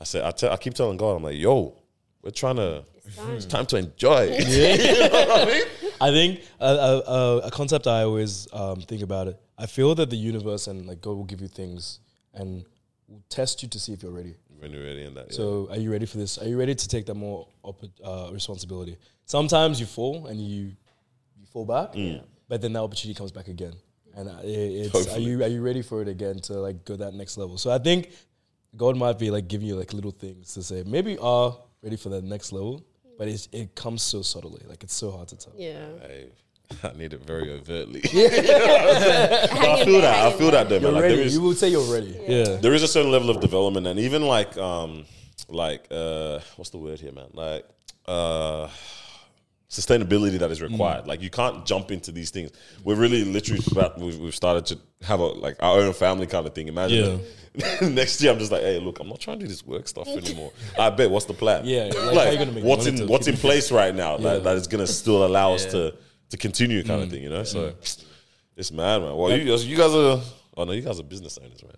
I 0.00 0.04
said, 0.04 0.24
I, 0.24 0.30
tell, 0.32 0.52
I 0.52 0.56
keep 0.56 0.74
telling 0.74 0.96
God, 0.96 1.16
I'm 1.16 1.22
like, 1.22 1.36
yo, 1.38 1.74
we're 2.22 2.30
trying 2.30 2.56
to. 2.56 2.84
It's 3.06 3.46
time 3.46 3.66
to 3.66 3.76
enjoy. 3.76 4.34
I 6.00 6.10
think 6.10 6.40
a, 6.60 6.66
a, 6.66 6.98
a, 7.00 7.38
a 7.44 7.50
concept 7.50 7.86
I 7.86 8.02
always 8.02 8.48
um, 8.52 8.80
think 8.80 9.02
about 9.02 9.28
it. 9.28 9.40
I 9.58 9.66
feel 9.66 9.94
that 9.94 10.10
the 10.10 10.16
universe 10.16 10.66
and 10.66 10.86
like 10.86 11.00
God 11.00 11.16
will 11.16 11.24
give 11.24 11.40
you 11.40 11.48
things 11.48 12.00
and 12.34 12.64
will 13.08 13.22
test 13.28 13.62
you 13.62 13.68
to 13.70 13.78
see 13.78 13.92
if 13.92 14.02
you're 14.02 14.12
ready. 14.12 14.34
when 14.58 14.72
you're 14.72 14.82
ready 14.84 15.04
and 15.04 15.16
that. 15.16 15.26
yeah. 15.30 15.36
So, 15.36 15.68
are 15.70 15.78
you 15.78 15.90
ready 15.90 16.06
for 16.06 16.18
this? 16.18 16.38
Are 16.38 16.46
you 16.46 16.58
ready 16.58 16.74
to 16.74 16.88
take 16.88 17.06
that 17.06 17.14
more 17.14 17.46
op- 17.62 17.82
uh, 18.04 18.30
responsibility? 18.32 18.96
Sometimes 19.24 19.80
you 19.80 19.86
fall 19.86 20.26
and 20.26 20.40
you 20.40 20.72
you 21.38 21.46
fall 21.52 21.64
back, 21.64 21.94
but 22.48 22.60
then 22.60 22.72
that 22.74 22.80
opportunity 22.80 23.16
comes 23.16 23.32
back 23.32 23.48
again. 23.48 23.72
And 24.14 24.28
uh, 24.28 24.32
it, 24.42 24.48
it's 24.48 24.94
are 24.94 24.98
Hopefully. 24.98 25.24
you 25.24 25.42
are 25.44 25.48
you 25.48 25.62
ready 25.62 25.82
for 25.82 26.02
it 26.02 26.08
again 26.08 26.38
to 26.40 26.54
like 26.54 26.84
go 26.84 26.96
that 26.96 27.14
next 27.14 27.36
level? 27.38 27.56
So 27.58 27.70
I 27.70 27.78
think 27.78 28.10
God 28.76 28.96
might 28.96 29.18
be 29.18 29.30
like 29.30 29.48
giving 29.48 29.66
you 29.68 29.76
like 29.76 29.92
little 29.94 30.10
things 30.10 30.52
to 30.54 30.62
say 30.62 30.82
maybe 30.86 31.12
you 31.12 31.20
are 31.20 31.56
ready 31.82 31.96
for 31.96 32.08
that 32.10 32.24
next 32.24 32.52
level, 32.52 32.84
but 33.18 33.28
it's, 33.28 33.48
it 33.52 33.74
comes 33.74 34.02
so 34.02 34.22
subtly, 34.22 34.62
like 34.68 34.82
it's 34.82 34.94
so 34.94 35.10
hard 35.10 35.28
to 35.28 35.36
tell. 35.36 35.52
Yeah. 35.56 35.86
I, 36.02 36.26
I 36.88 36.92
need 36.96 37.12
it 37.12 37.24
very 37.24 37.50
overtly. 37.52 38.00
Hang 38.12 38.20
I 38.20 39.84
feel 39.84 40.00
that. 40.00 40.26
I 40.26 40.32
feel 40.36 40.50
that, 40.50 40.68
though, 40.68 40.80
man. 40.80 40.82
You're 40.82 40.92
Like, 40.92 41.02
there 41.02 41.20
is, 41.20 41.34
you 41.34 41.40
will 41.40 41.54
say 41.54 41.68
you're 41.68 41.92
ready. 41.92 42.18
Yeah. 42.26 42.56
there 42.56 42.74
is 42.74 42.82
a 42.82 42.88
certain 42.88 43.12
level 43.12 43.30
of 43.30 43.40
development, 43.40 43.86
and 43.86 44.00
even 44.00 44.22
like, 44.22 44.56
um, 44.56 45.04
like, 45.48 45.86
uh, 45.90 46.40
what's 46.56 46.70
the 46.70 46.78
word 46.78 46.98
here, 47.00 47.12
man? 47.12 47.28
Like, 47.32 47.64
uh, 48.06 48.68
sustainability 49.68 50.38
that 50.38 50.50
is 50.50 50.62
required. 50.62 51.06
Like, 51.06 51.22
you 51.22 51.30
can't 51.30 51.66
jump 51.66 51.90
into 51.90 52.12
these 52.12 52.30
things. 52.30 52.50
We're 52.84 52.96
really 52.96 53.24
literally 53.24 53.62
about, 53.70 53.98
we've, 53.98 54.18
we've 54.18 54.34
started 54.34 54.66
to 54.66 54.78
have 55.06 55.20
a 55.20 55.26
like 55.26 55.56
our 55.60 55.80
own 55.80 55.92
family 55.92 56.26
kind 56.26 56.46
of 56.46 56.54
thing. 56.54 56.68
Imagine 56.68 57.20
next 57.82 58.20
year, 58.22 58.32
I'm 58.32 58.38
just 58.38 58.52
like, 58.52 58.62
hey, 58.62 58.78
look, 58.78 59.00
I'm 59.00 59.08
not 59.08 59.20
trying 59.20 59.38
to 59.38 59.44
do 59.44 59.48
this 59.48 59.64
work 59.64 59.88
stuff 59.88 60.08
anymore. 60.08 60.52
I 60.78 60.90
bet. 60.90 61.10
What's 61.10 61.26
the 61.26 61.34
plan? 61.34 61.64
Yeah, 61.64 61.90
like, 61.94 62.14
like, 62.14 62.38
gonna 62.38 62.52
make 62.52 62.64
what's 62.64 62.86
in 62.86 63.06
what's 63.06 63.26
in 63.26 63.36
place 63.36 63.72
right 63.80 63.94
now 63.94 64.16
that, 64.18 64.44
that 64.44 64.56
is 64.56 64.66
gonna 64.66 64.86
still 64.86 65.24
allow 65.24 65.54
us 65.54 65.64
to 65.66 65.94
to 66.30 66.36
continue 66.36 66.82
kind 66.82 67.02
of 67.02 67.10
thing. 67.10 67.22
You 67.22 67.30
know, 67.30 67.44
so 67.44 67.74
it's 68.56 68.72
mad, 68.72 69.02
man. 69.02 69.16
Well, 69.16 69.36
you, 69.36 69.54
you 69.56 69.76
guys 69.76 69.94
are. 69.94 70.20
Oh 70.56 70.64
no, 70.64 70.72
you 70.72 70.82
guys 70.82 70.98
are 70.98 71.02
business 71.02 71.38
owners, 71.38 71.62
man. 71.62 71.72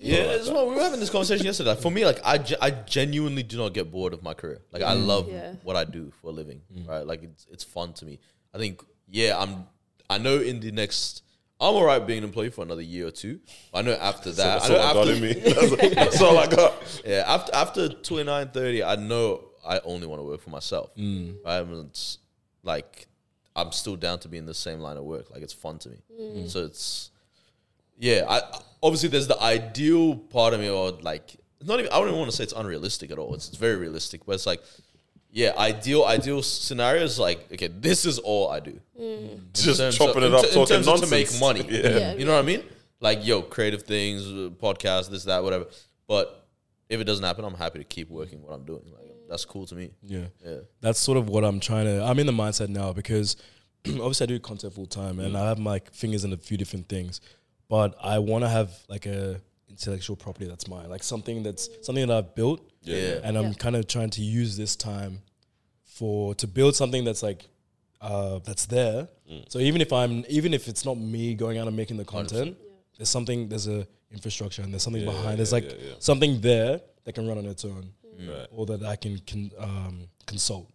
Yeah, 0.00 0.24
that's 0.26 0.48
uh, 0.48 0.52
what 0.52 0.68
we 0.68 0.74
were 0.74 0.80
having 0.80 1.00
this 1.00 1.10
conversation 1.10 1.44
yesterday. 1.46 1.70
Like, 1.70 1.80
for 1.80 1.90
me, 1.90 2.04
like 2.04 2.20
I, 2.24 2.38
ge- 2.38 2.54
I 2.60 2.70
genuinely 2.70 3.42
do 3.42 3.58
not 3.58 3.74
get 3.74 3.90
bored 3.90 4.12
of 4.12 4.22
my 4.22 4.34
career. 4.34 4.60
Like 4.72 4.82
I 4.82 4.94
mm. 4.94 5.06
love 5.06 5.28
Yeah. 5.28 5.52
what 5.62 5.76
I 5.76 5.84
do 5.84 6.12
for 6.20 6.28
a 6.28 6.32
living. 6.32 6.62
Mm. 6.74 6.88
Right, 6.88 7.06
like 7.06 7.22
it's 7.22 7.46
it's 7.50 7.64
fun 7.64 7.92
to 7.94 8.06
me. 8.06 8.18
I 8.54 8.58
think 8.58 8.82
yeah, 9.08 9.38
I'm. 9.38 9.66
I 10.08 10.18
know 10.18 10.40
in 10.40 10.58
the 10.58 10.72
next, 10.72 11.22
I'm 11.60 11.74
alright 11.74 12.04
being 12.04 12.18
an 12.18 12.24
employee 12.24 12.50
for 12.50 12.62
another 12.62 12.82
year 12.82 13.06
or 13.06 13.10
two. 13.12 13.38
I 13.72 13.82
know 13.82 13.92
after 13.92 14.30
that, 14.32 14.60
That's 14.62 14.70
I 14.70 14.72
know 14.72 14.80
all 14.80 14.88
I 14.88 14.92
got 14.94 15.08
after, 15.08 15.14
in 15.14 15.20
me. 15.22 15.32
That's, 15.76 15.94
that's 15.94 16.22
all 16.22 16.38
I 16.38 16.46
got. 16.46 17.02
yeah, 17.04 17.24
after 17.26 17.54
after 17.54 17.88
29, 17.90 18.48
30, 18.48 18.82
I 18.82 18.96
know 18.96 19.44
I 19.64 19.80
only 19.84 20.06
want 20.06 20.20
to 20.20 20.24
work 20.24 20.40
for 20.40 20.50
myself. 20.50 20.90
Right, 20.96 21.58
and 21.58 21.86
it's 21.86 22.18
like 22.62 23.06
I'm 23.54 23.72
still 23.72 23.96
down 23.96 24.18
to 24.20 24.28
be 24.28 24.38
in 24.38 24.46
the 24.46 24.54
same 24.54 24.80
line 24.80 24.96
of 24.96 25.04
work. 25.04 25.30
Like 25.30 25.42
it's 25.42 25.52
fun 25.52 25.78
to 25.80 25.90
me. 25.90 26.02
Mm. 26.18 26.50
So 26.50 26.64
it's 26.64 27.09
yeah. 28.00 28.24
I 28.28 28.42
obviously 28.82 29.08
there's 29.10 29.28
the 29.28 29.40
ideal 29.40 30.16
part 30.16 30.54
of 30.54 30.60
me, 30.60 30.68
or 30.68 30.90
like 31.02 31.36
not 31.64 31.78
even. 31.78 31.92
I 31.92 31.98
don't 31.98 32.08
even 32.08 32.18
want 32.18 32.30
to 32.32 32.36
say 32.36 32.42
it's 32.42 32.52
unrealistic 32.52 33.12
at 33.12 33.18
all. 33.18 33.34
It's, 33.34 33.48
it's 33.48 33.56
very 33.56 33.76
realistic, 33.76 34.26
but 34.26 34.32
it's 34.34 34.46
like. 34.46 34.62
Yeah, 35.32 35.52
ideal 35.56 36.02
ideal 36.06 36.42
scenario 36.42 37.04
is 37.04 37.16
like 37.16 37.46
okay, 37.52 37.68
this 37.68 38.04
is 38.04 38.18
all 38.18 38.50
I 38.50 38.58
do. 38.58 38.80
In 38.98 39.46
Just 39.54 39.78
terms 39.78 39.96
chopping 39.96 40.24
of- 40.24 40.32
it 40.32 40.34
up, 40.34 40.42
in, 40.42 40.48
in 40.48 40.54
talking 40.54 40.74
terms 40.74 40.88
of 40.88 41.00
nonsense. 41.00 41.10
to 41.10 41.16
make 41.16 41.40
money. 41.40 41.60
Yeah. 41.70 41.98
Yeah. 41.98 42.14
You 42.14 42.24
know 42.24 42.32
what 42.32 42.40
I 42.40 42.46
mean? 42.46 42.64
Like, 42.98 43.24
yo, 43.24 43.40
creative 43.42 43.84
things, 43.84 44.26
uh, 44.26 44.50
podcast, 44.60 45.08
this, 45.08 45.22
that, 45.24 45.44
whatever. 45.44 45.66
But 46.08 46.44
if 46.88 47.00
it 47.00 47.04
doesn't 47.04 47.24
happen, 47.24 47.44
I'm 47.44 47.54
happy 47.54 47.78
to 47.78 47.84
keep 47.84 48.10
working 48.10 48.42
what 48.42 48.52
I'm 48.52 48.64
doing. 48.64 48.82
Like, 48.92 49.08
that's 49.28 49.44
cool 49.44 49.66
to 49.66 49.76
me. 49.76 49.90
Yeah. 50.02 50.24
Yeah. 50.44 50.56
That's 50.80 50.98
sort 50.98 51.16
of 51.16 51.28
what 51.28 51.44
I'm 51.44 51.60
trying 51.60 51.84
to. 51.86 52.02
I'm 52.02 52.18
in 52.18 52.26
the 52.26 52.32
mindset 52.32 52.68
now 52.68 52.92
because 52.92 53.36
obviously 53.86 54.24
I 54.24 54.26
do 54.26 54.40
content 54.40 54.74
full 54.74 54.86
time 54.86 55.20
and 55.20 55.36
I 55.36 55.46
have 55.48 55.60
my 55.60 55.80
fingers 55.92 56.24
in 56.24 56.32
a 56.32 56.36
few 56.38 56.56
different 56.56 56.88
things, 56.88 57.20
but 57.70 57.94
I 58.14 58.18
want 58.18 58.44
to 58.44 58.48
have 58.50 58.68
like 58.94 59.06
a 59.06 59.40
intellectual 59.70 60.16
property 60.16 60.46
that's 60.46 60.66
mine, 60.68 60.88
like 60.90 61.02
something 61.02 61.42
that's 61.46 61.64
something 61.86 62.06
that 62.06 62.14
I've 62.18 62.34
built. 62.34 62.60
Yeah. 62.82 63.20
And 63.24 63.38
I'm 63.38 63.48
Yeah. 63.52 63.64
kind 63.64 63.76
of 63.76 63.86
trying 63.86 64.10
to 64.18 64.22
use 64.40 64.52
this 64.62 64.74
time 64.76 65.22
for 65.84 66.34
to 66.36 66.46
build 66.46 66.74
something 66.76 67.04
that's 67.04 67.22
like 67.22 67.46
uh, 68.00 68.38
that's 68.48 68.66
there. 68.66 69.08
So 69.48 69.58
even 69.60 69.80
if 69.80 69.92
I'm 69.92 70.24
even 70.28 70.52
if 70.58 70.66
it's 70.68 70.84
not 70.84 70.96
me 70.98 71.34
going 71.34 71.56
out 71.58 71.66
and 71.68 71.76
making 71.76 71.98
the 71.98 72.04
content, 72.04 72.56
there's 72.96 73.10
something 73.10 73.48
there's 73.48 73.68
a 73.68 73.86
infrastructure 74.10 74.62
and 74.62 74.72
there's 74.72 74.82
something 74.82 75.02
Yeah, 75.04 75.12
behind. 75.12 75.38
There's 75.38 75.52
like 75.52 75.64
yeah, 75.70 75.76
yeah. 75.88 75.94
something 76.00 76.40
there 76.40 76.80
that 77.04 77.12
can 77.14 77.28
run 77.28 77.38
on 77.38 77.46
its 77.46 77.64
own, 77.64 77.84
Right. 78.18 78.48
or 78.50 78.66
that 78.66 78.82
I 78.82 78.96
can 78.96 79.18
can 79.30 79.50
um, 79.58 80.08
consult. 80.26 80.66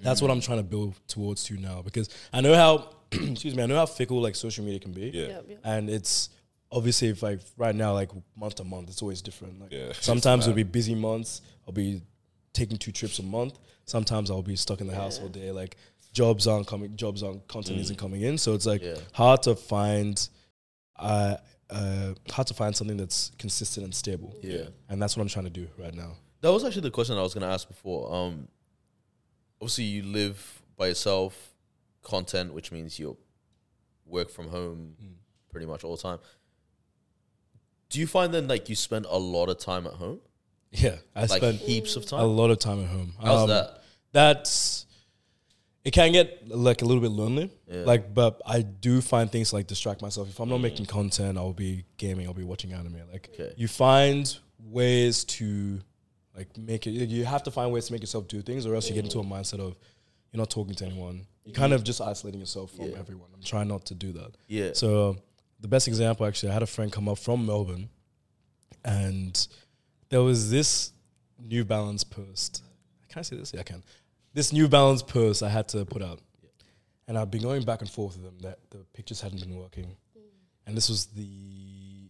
That's 0.00 0.22
what 0.22 0.30
I'm 0.30 0.40
trying 0.40 0.58
to 0.58 0.64
build 0.64 0.94
towards 1.08 1.42
to 1.48 1.54
now 1.58 1.82
because 1.82 2.08
I 2.32 2.40
know 2.40 2.54
how 2.54 2.72
excuse 3.32 3.54
me 3.54 3.62
I 3.62 3.66
know 3.66 3.76
how 3.76 3.86
fickle 3.86 4.20
like 4.20 4.34
social 4.34 4.64
media 4.64 4.80
can 4.80 4.92
be 4.92 5.10
Yeah. 5.14 5.26
Yep, 5.28 5.44
yep. 5.48 5.60
and 5.64 5.90
it's 5.90 6.30
obviously 6.70 7.08
if 7.08 7.22
like 7.22 7.40
right 7.56 7.74
now 7.74 7.92
like 7.94 8.10
month 8.36 8.56
to 8.56 8.64
month 8.64 8.88
it's 8.90 9.00
always 9.02 9.22
different 9.22 9.60
like 9.60 9.72
Yeah. 9.72 9.92
sometimes 10.00 10.46
it'll 10.46 10.56
be 10.56 10.62
busy 10.64 10.94
months 10.94 11.40
i'll 11.66 11.72
be 11.72 12.02
taking 12.52 12.76
two 12.76 12.92
trips 12.92 13.18
a 13.18 13.22
month 13.22 13.58
sometimes 13.86 14.30
i'll 14.30 14.42
be 14.42 14.56
stuck 14.56 14.80
in 14.80 14.86
the 14.86 14.94
house 14.94 15.18
all 15.20 15.28
day 15.28 15.50
like 15.50 15.76
jobs 16.12 16.46
aren't 16.46 16.66
coming 16.66 16.94
jobs 16.96 17.22
aren't 17.22 17.46
content 17.48 17.78
isn't 17.80 17.96
coming 17.98 18.20
in 18.22 18.36
so 18.36 18.52
it's 18.54 18.66
like 18.66 18.82
Yeah. 18.82 18.96
hard 19.12 19.42
to 19.44 19.54
find 19.56 20.28
uh, 20.96 21.36
uh 21.70 22.14
hard 22.30 22.46
to 22.48 22.54
find 22.54 22.74
something 22.76 22.96
that's 22.96 23.30
consistent 23.38 23.84
and 23.84 23.94
stable 23.94 24.34
Yeah. 24.42 24.64
and 24.90 25.00
that's 25.00 25.16
what 25.16 25.22
i'm 25.22 25.28
trying 25.28 25.44
to 25.46 25.50
do 25.50 25.68
right 25.78 25.94
now 25.94 26.16
That 26.42 26.52
was 26.52 26.64
actually 26.64 26.82
the 26.82 26.90
question 26.90 27.16
I 27.16 27.22
was 27.22 27.34
going 27.34 27.46
to 27.48 27.52
ask 27.52 27.66
before. 27.66 28.14
Um, 28.14 28.46
obviously, 29.60 29.84
you 29.84 30.02
live 30.04 30.38
by 30.76 30.86
yourself, 30.88 31.34
content, 32.08 32.52
which 32.54 32.72
means 32.72 32.98
you 32.98 33.16
work 34.06 34.28
from 34.30 34.48
home 34.48 34.94
pretty 35.50 35.66
much 35.66 35.84
all 35.84 35.94
the 35.96 36.02
time. 36.02 36.18
Do 37.90 38.00
you 38.00 38.06
find 38.06 38.32
then 38.34 38.48
like 38.48 38.68
you 38.68 38.74
spend 38.74 39.06
a 39.08 39.18
lot 39.18 39.48
of 39.48 39.58
time 39.58 39.86
at 39.86 39.94
home, 39.94 40.20
yeah 40.70 40.96
i 41.16 41.20
like 41.20 41.30
spend 41.42 41.56
heaps 41.58 41.96
of 41.96 42.04
time. 42.04 42.20
a 42.20 42.26
lot 42.26 42.50
of 42.50 42.58
time 42.58 42.78
at 42.84 42.90
home 42.90 43.14
How's 43.22 43.42
Um, 43.44 43.48
that? 43.48 43.82
that's 44.12 44.84
it 45.82 45.92
can 45.92 46.12
get 46.12 46.46
like 46.46 46.82
a 46.82 46.84
little 46.84 47.00
bit 47.00 47.10
lonely 47.10 47.50
Yeah. 47.66 47.84
like 47.92 48.12
but 48.12 48.42
i 48.44 48.60
do 48.60 49.00
find 49.00 49.32
things 49.32 49.50
like 49.54 49.66
distract 49.66 50.02
myself 50.02 50.28
if 50.28 50.38
i'm 50.40 50.48
Mm. 50.48 50.56
not 50.56 50.60
making 50.68 50.84
content 50.84 51.38
i'll 51.38 51.54
be 51.54 51.86
gaming 51.96 52.26
i'll 52.26 52.34
be 52.44 52.48
watching 52.52 52.74
anime 52.74 53.00
like 53.10 53.30
Okay. 53.32 53.54
you 53.56 53.66
find 53.66 54.24
ways 54.80 55.24
to 55.38 55.80
like 56.36 56.50
make 56.58 56.86
it 56.86 56.90
you 56.90 57.24
have 57.24 57.42
to 57.44 57.50
find 57.50 57.72
ways 57.72 57.86
to 57.86 57.92
make 57.94 58.02
yourself 58.02 58.28
do 58.28 58.42
things 58.42 58.66
or 58.66 58.74
else 58.74 58.88
you 58.90 58.94
get 58.94 59.04
into 59.04 59.20
a 59.20 59.24
mindset 59.24 59.60
of 59.60 59.78
you're 60.32 60.38
not 60.38 60.50
talking 60.50 60.74
to 60.74 60.84
anyone 60.84 61.26
you're 61.44 61.54
kind 61.54 61.72
of 61.72 61.82
just 61.84 62.00
isolating 62.00 62.40
yourself 62.40 62.70
from 62.72 62.86
Yeah. 62.90 62.98
everyone 62.98 63.28
i'm 63.34 63.42
trying 63.42 63.68
not 63.68 63.84
to 63.86 63.94
do 63.94 64.12
that 64.12 64.36
Yeah. 64.48 64.70
so 64.74 65.16
the 65.60 65.68
best 65.68 65.88
example 65.88 66.24
actually, 66.24 66.50
I 66.50 66.52
had 66.52 66.62
a 66.62 66.66
friend 66.68 66.92
come 66.92 67.08
up 67.08 67.18
from 67.18 67.44
Melbourne, 67.44 67.88
and 68.84 69.48
there 70.08 70.22
was 70.22 70.50
this 70.50 70.92
New 71.38 71.64
Balance 71.64 72.04
post. 72.04 72.62
Can 73.08 73.18
I 73.18 73.22
say 73.22 73.36
this? 73.36 73.52
Yeah, 73.52 73.60
I 73.60 73.62
can. 73.64 73.82
This 74.34 74.52
New 74.52 74.68
Balance 74.68 75.02
post 75.02 75.42
I 75.42 75.48
had 75.48 75.68
to 75.70 75.84
put 75.84 76.00
out, 76.02 76.20
and 77.06 77.18
I've 77.18 77.30
been 77.30 77.42
going 77.42 77.64
back 77.64 77.80
and 77.80 77.90
forth 77.90 78.14
with 78.16 78.24
them 78.24 78.38
that 78.42 78.58
the 78.70 78.78
pictures 78.92 79.20
hadn't 79.20 79.40
been 79.40 79.56
working, 79.56 79.96
and 80.66 80.76
this 80.76 80.88
was 80.88 81.06
the 81.06 82.08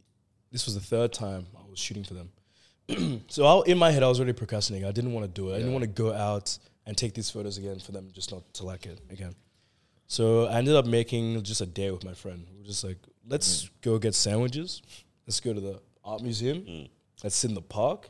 this 0.50 0.66
was 0.66 0.74
the 0.74 0.80
third 0.82 1.12
time 1.12 1.46
I 1.56 1.68
was 1.70 1.78
shooting 1.78 2.04
for 2.04 2.14
them. 2.14 3.22
so 3.28 3.46
I, 3.46 3.62
in 3.66 3.78
my 3.78 3.90
head, 3.90 4.02
I 4.02 4.08
was 4.08 4.18
already 4.18 4.32
procrastinating. 4.34 4.86
I 4.88 4.92
didn't 4.92 5.12
want 5.12 5.24
to 5.24 5.40
do 5.40 5.50
it. 5.50 5.54
I 5.54 5.58
didn't 5.58 5.72
want 5.72 5.84
to 5.84 5.88
go 5.88 6.12
out 6.12 6.58
and 6.88 6.96
take 6.96 7.12
these 7.12 7.28
photos 7.30 7.58
again 7.58 7.78
for 7.78 7.92
them 7.92 8.08
just 8.14 8.32
not 8.32 8.42
to 8.54 8.64
like 8.64 8.86
it 8.86 8.98
again. 9.10 9.34
So 10.06 10.46
I 10.46 10.56
ended 10.56 10.74
up 10.74 10.86
making 10.86 11.42
just 11.42 11.60
a 11.60 11.66
day 11.66 11.90
with 11.90 12.02
my 12.02 12.14
friend. 12.14 12.46
We 12.50 12.60
were 12.62 12.66
just 12.66 12.82
like, 12.82 12.96
let's 13.28 13.64
mm. 13.64 13.70
go 13.82 13.98
get 13.98 14.14
sandwiches. 14.14 14.80
Let's 15.26 15.38
go 15.38 15.52
to 15.52 15.60
the 15.60 15.80
art 16.02 16.22
museum. 16.22 16.62
Mm. 16.62 16.88
Let's 17.22 17.36
sit 17.36 17.50
in 17.50 17.54
the 17.54 17.60
park. 17.60 18.08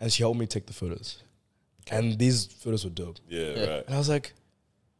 And 0.00 0.12
she 0.12 0.24
helped 0.24 0.40
me 0.40 0.46
take 0.46 0.66
the 0.66 0.72
photos. 0.72 1.22
And 1.88 2.18
these 2.18 2.46
photos 2.46 2.82
were 2.84 2.90
dope. 2.90 3.18
Yeah, 3.28 3.50
right. 3.50 3.86
And 3.86 3.94
I 3.94 3.98
was 3.98 4.08
like, 4.08 4.32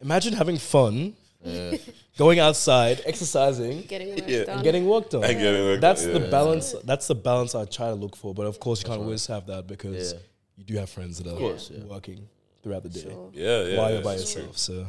imagine 0.01 0.33
having 0.35 0.57
fun, 0.57 1.15
Yeah. 1.45 1.79
going 2.17 2.39
outside, 2.39 3.03
exercising, 3.05 3.83
Getting 3.83 4.11
work 4.11 4.25
Yeah. 4.29 4.45
done. 4.45 4.55
and 4.55 4.63
getting 4.65 4.87
work 4.87 5.11
done. 5.11 5.25
And 5.25 5.37
getting 5.37 5.65
work 5.65 5.81
That's 5.81 6.05
done, 6.05 6.15
the 6.15 6.29
balance. 6.31 6.75
That's 6.85 7.09
the 7.09 7.17
balance 7.17 7.57
I 7.57 7.65
try 7.65 7.89
to 7.89 7.95
look 7.95 8.15
for. 8.15 8.33
But 8.35 8.47
of 8.47 8.61
course, 8.61 8.83
you 8.83 8.87
can't 8.87 9.01
right. 9.01 9.05
always 9.05 9.27
have 9.27 9.47
that 9.49 9.67
because 9.67 10.13
Yeah. 10.13 10.19
you 10.57 10.65
do 10.65 10.75
have 10.77 10.91
friends 10.91 11.19
that 11.19 11.27
are 11.27 11.37
course, 11.37 11.73
yeah. 11.75 11.83
working 11.85 12.29
throughout 12.69 12.83
the 12.83 12.89
day 12.91 13.01
Sure. 13.01 13.31
Yeah, 13.33 13.63
yeah. 13.65 13.79
while 13.79 13.89
yeah, 13.89 13.95
you're 13.95 14.05
by 14.05 14.15
it's 14.15 14.33
true. 14.33 14.43
yourself. 14.43 14.59
So 14.59 14.87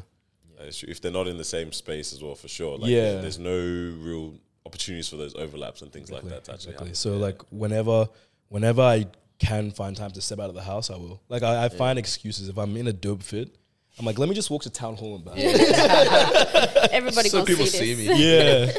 That's 0.60 0.78
true. 0.78 0.90
If 0.92 1.02
they're 1.02 1.12
not 1.12 1.28
in 1.28 1.38
the 1.38 1.44
same 1.44 1.72
space 1.72 2.12
as 2.14 2.22
well, 2.22 2.36
for 2.36 2.48
sure. 2.48 2.78
Like, 2.78 2.90
Yeah. 2.90 3.14
there's, 3.14 3.38
there's 3.38 3.40
no 3.40 3.58
real 4.04 4.34
opportunities 4.66 5.08
for 5.08 5.16
those 5.16 5.36
overlaps 5.36 5.82
and 5.82 5.92
things 5.92 6.12
like 6.12 6.24
that 6.24 6.44
to 6.46 6.54
actually 6.54 6.74
Exactly. 6.74 6.94
So 6.96 7.14
Yeah. 7.14 7.26
like 7.28 7.42
whenever 7.52 8.10
whenever 8.50 8.82
I 8.82 9.06
can 9.40 9.72
find 9.72 9.96
time 9.96 10.12
to 10.12 10.22
step 10.22 10.40
out 10.40 10.50
of 10.50 10.56
the 10.56 10.62
house, 10.62 10.90
I 10.90 10.98
will. 10.98 11.22
Like 11.30 11.44
I, 11.44 11.66
I 11.66 11.70
find 11.70 11.98
excuses 11.98 12.50
if 12.50 12.58
I'm 12.58 12.76
in 12.76 12.88
a 12.88 12.94
dope 12.94 13.24
fit. 13.24 13.56
I'm 13.98 14.06
like, 14.06 14.18
let 14.18 14.30
me 14.30 14.36
just 14.36 14.50
walk 14.50 14.64
to 14.64 14.70
town 14.70 14.96
hall 14.96 15.16
and 15.16 15.26
back. 15.26 15.38
Everybody 16.92 17.30
so 17.30 17.40
can 17.40 17.46
people 17.46 17.66
see, 17.66 17.96
see 17.96 18.08
me. 18.10 18.16
Yeah. 18.16 18.72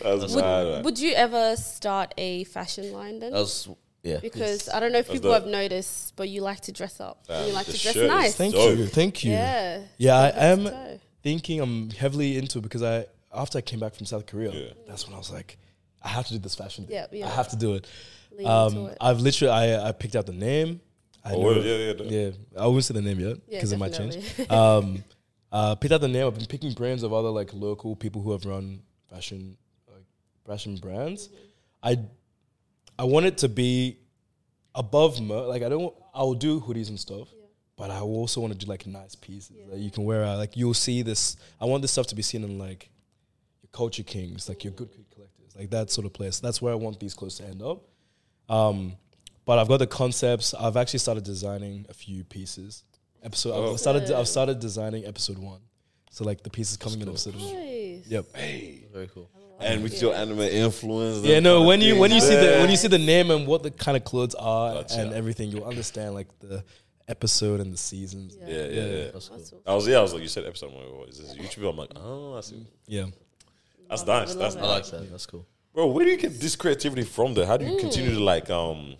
that's 0.02 0.34
mad, 0.34 0.66
man. 0.66 0.82
Would 0.82 0.98
you 0.98 1.12
ever 1.14 1.54
start 1.56 2.12
a 2.18 2.44
fashion 2.44 2.92
line 2.92 3.20
then? 3.20 3.32
That 3.32 3.38
was 3.38 3.68
yeah. 4.04 4.18
because 4.20 4.68
I 4.68 4.78
don't 4.80 4.92
know 4.92 4.98
if 4.98 5.06
That's 5.06 5.18
people 5.18 5.32
dope. 5.32 5.42
have 5.42 5.50
noticed, 5.50 6.14
but 6.16 6.28
you 6.28 6.42
like 6.42 6.60
to 6.62 6.72
dress 6.72 7.00
up. 7.00 7.24
and 7.28 7.48
you 7.48 7.54
like 7.54 7.66
the 7.66 7.72
to 7.72 7.82
dress 7.82 7.96
nice. 7.96 8.34
Thank 8.36 8.54
Dope. 8.54 8.78
you. 8.78 8.86
Thank 8.86 9.24
you. 9.24 9.32
Yeah. 9.32 9.80
Yeah, 9.98 10.16
I 10.16 10.28
am 10.28 10.64
toe. 10.64 11.00
thinking 11.22 11.60
I'm 11.60 11.90
heavily 11.90 12.38
into 12.38 12.58
it 12.58 12.62
because 12.62 12.82
I 12.82 13.06
after 13.32 13.58
I 13.58 13.62
came 13.62 13.80
back 13.80 13.94
from 13.94 14.06
South 14.06 14.26
Korea, 14.26 14.52
Yeah. 14.52 14.72
that's 14.86 15.06
when 15.06 15.14
I 15.14 15.18
was 15.18 15.32
like, 15.32 15.58
I 16.02 16.08
have 16.08 16.26
to 16.26 16.34
do 16.34 16.38
this 16.38 16.54
fashion 16.54 16.86
thing. 16.86 16.94
Yeah, 16.94 17.06
yeah. 17.10 17.26
I 17.26 17.30
have 17.30 17.48
to 17.48 17.56
do 17.56 17.74
it. 17.74 17.86
Um, 18.44 18.86
it. 18.86 18.98
I've 19.00 19.20
literally 19.20 19.52
I, 19.52 19.88
I 19.88 19.92
picked 19.92 20.16
out 20.16 20.26
the 20.26 20.32
name. 20.32 20.80
I 21.24 21.32
oh, 21.32 21.40
know, 21.40 21.50
yeah, 21.52 21.76
yeah, 21.76 21.92
yeah. 21.98 22.20
yeah. 22.26 22.30
I 22.62 22.66
won't 22.66 22.84
say 22.84 22.92
the 22.92 23.00
name 23.00 23.18
yet 23.18 23.38
Yeah, 23.48 23.58
because 23.58 23.72
it 23.72 23.78
might 23.78 23.94
change. 23.94 24.14
definitely. 24.16 24.56
um, 24.56 25.04
uh, 25.50 25.74
picked 25.76 25.92
out 25.94 26.00
the 26.00 26.08
name. 26.08 26.26
I've 26.26 26.36
been 26.36 26.46
picking 26.46 26.72
brands 26.72 27.02
of 27.02 27.12
other 27.12 27.30
like 27.30 27.54
local 27.54 27.96
people 27.96 28.20
who 28.20 28.32
have 28.32 28.44
run 28.44 28.82
fashion, 29.08 29.56
like 29.88 30.04
fashion 30.46 30.76
brands. 30.76 31.30
I, 31.82 31.98
I 32.98 33.04
want 33.04 33.26
it 33.26 33.38
to 33.38 33.48
be 33.48 33.98
above 34.74 35.20
mer- 35.20 35.46
like 35.46 35.62
I 35.62 35.68
don't. 35.68 35.94
I 36.14 36.22
will 36.22 36.34
do 36.34 36.60
hoodies 36.60 36.88
and 36.88 36.98
stuff, 36.98 37.28
but 37.76 37.90
I 37.90 38.00
also 38.00 38.40
want 38.40 38.52
to 38.52 38.58
do 38.58 38.66
like 38.66 38.86
nice 38.86 39.14
pieces 39.14 39.56
that 39.70 39.78
you 39.78 39.90
can 39.90 40.04
wear 40.04 40.24
out. 40.24 40.38
Like 40.38 40.56
you'll 40.56 40.74
see 40.74 41.02
this. 41.02 41.36
I 41.60 41.64
want 41.64 41.82
this 41.82 41.90
stuff 41.92 42.06
to 42.08 42.14
be 42.14 42.22
seen 42.22 42.44
in 42.44 42.58
like 42.58 42.88
your 43.62 43.70
culture 43.72 44.02
kings, 44.02 44.48
like 44.48 44.64
your 44.64 44.72
good 44.72 44.92
kid 44.92 45.06
collectors, 45.12 45.56
like 45.56 45.70
that 45.70 45.90
sort 45.90 46.06
of 46.06 46.12
place. 46.12 46.40
That's 46.40 46.62
where 46.62 46.72
I 46.72 46.76
want 46.76 47.00
these 47.00 47.14
clothes 47.14 47.36
to 47.38 47.44
end 47.44 47.62
up. 47.62 47.82
Um, 48.48 48.92
but 49.44 49.58
I've 49.58 49.68
got 49.68 49.78
the 49.78 49.86
concepts. 49.86 50.54
I've 50.54 50.76
actually 50.76 51.00
started 51.00 51.24
designing 51.24 51.86
a 51.88 51.94
few 51.94 52.24
pieces. 52.24 52.84
Episode. 53.22 53.52
Oh. 53.54 53.72
I've 53.72 53.80
started. 53.80 54.10
I've 54.10 54.28
started 54.28 54.60
designing 54.60 55.04
episode 55.06 55.38
one. 55.38 55.60
So 56.10 56.24
like 56.24 56.44
the 56.44 56.50
pieces 56.50 56.76
coming 56.76 57.00
in 57.00 57.08
episode 57.08 57.34
one. 57.34 57.54
Nice. 57.54 58.06
Yep. 58.06 58.26
Very 58.92 59.08
cool. 59.12 59.28
And 59.60 59.82
with 59.82 60.00
your 60.02 60.14
anime 60.14 60.40
influence. 60.40 61.24
Yeah. 61.24 61.40
No. 61.40 61.62
When 61.62 61.80
you 61.80 61.98
when 61.98 62.10
you 62.10 62.20
see 62.20 62.34
the 62.34 62.58
when 62.60 62.70
you 62.70 62.76
see 62.76 62.88
the 62.88 62.98
name 62.98 63.30
and 63.30 63.46
what 63.46 63.62
the 63.62 63.70
kind 63.70 63.96
of 63.96 64.04
clothes 64.04 64.34
are 64.34 64.74
Gotcha. 64.74 65.00
and 65.00 65.12
everything, 65.14 65.50
you'll 65.50 65.64
understand 65.64 66.14
like 66.14 66.26
the 66.40 66.64
episode 67.08 67.60
and 67.60 67.72
the 67.72 67.76
seasons. 67.78 68.36
Yeah. 68.40 68.48
Yeah, 68.48 68.64
yeah, 68.66 68.84
yeah. 68.84 69.04
That's 69.12 69.28
cool. 69.28 69.62
I 69.66 69.74
was 69.74 69.86
yeah, 69.86 69.98
I 69.98 70.02
was 70.02 70.12
like, 70.12 70.22
you 70.22 70.28
said 70.28 70.44
episode 70.44 70.72
one. 70.72 70.84
What 70.98 71.08
is 71.08 71.18
this 71.18 71.34
YouTube? 71.36 71.68
I'm 71.70 71.76
like, 71.76 71.90
oh, 71.96 72.36
I 72.36 72.40
see. 72.40 72.66
Yeah. 72.86 73.06
That's 73.88 74.06
Love 74.06 74.26
nice. 74.26 74.34
That's 74.34 74.54
love 74.56 74.64
I 74.64 74.66
nice. 74.78 74.92
like 74.92 75.02
that. 75.02 75.10
That's 75.10 75.26
cool. 75.26 75.46
Bro, 75.72 75.86
where 75.88 76.04
do 76.04 76.10
you 76.10 76.16
get 76.16 76.40
this 76.40 76.56
creativity 76.56 77.02
from? 77.02 77.34
Though, 77.34 77.46
how 77.46 77.56
do 77.56 77.64
you 77.66 77.76
continue 77.78 78.10
Mm. 78.10 78.14
to 78.18 78.24
like 78.24 78.50
um, 78.50 78.90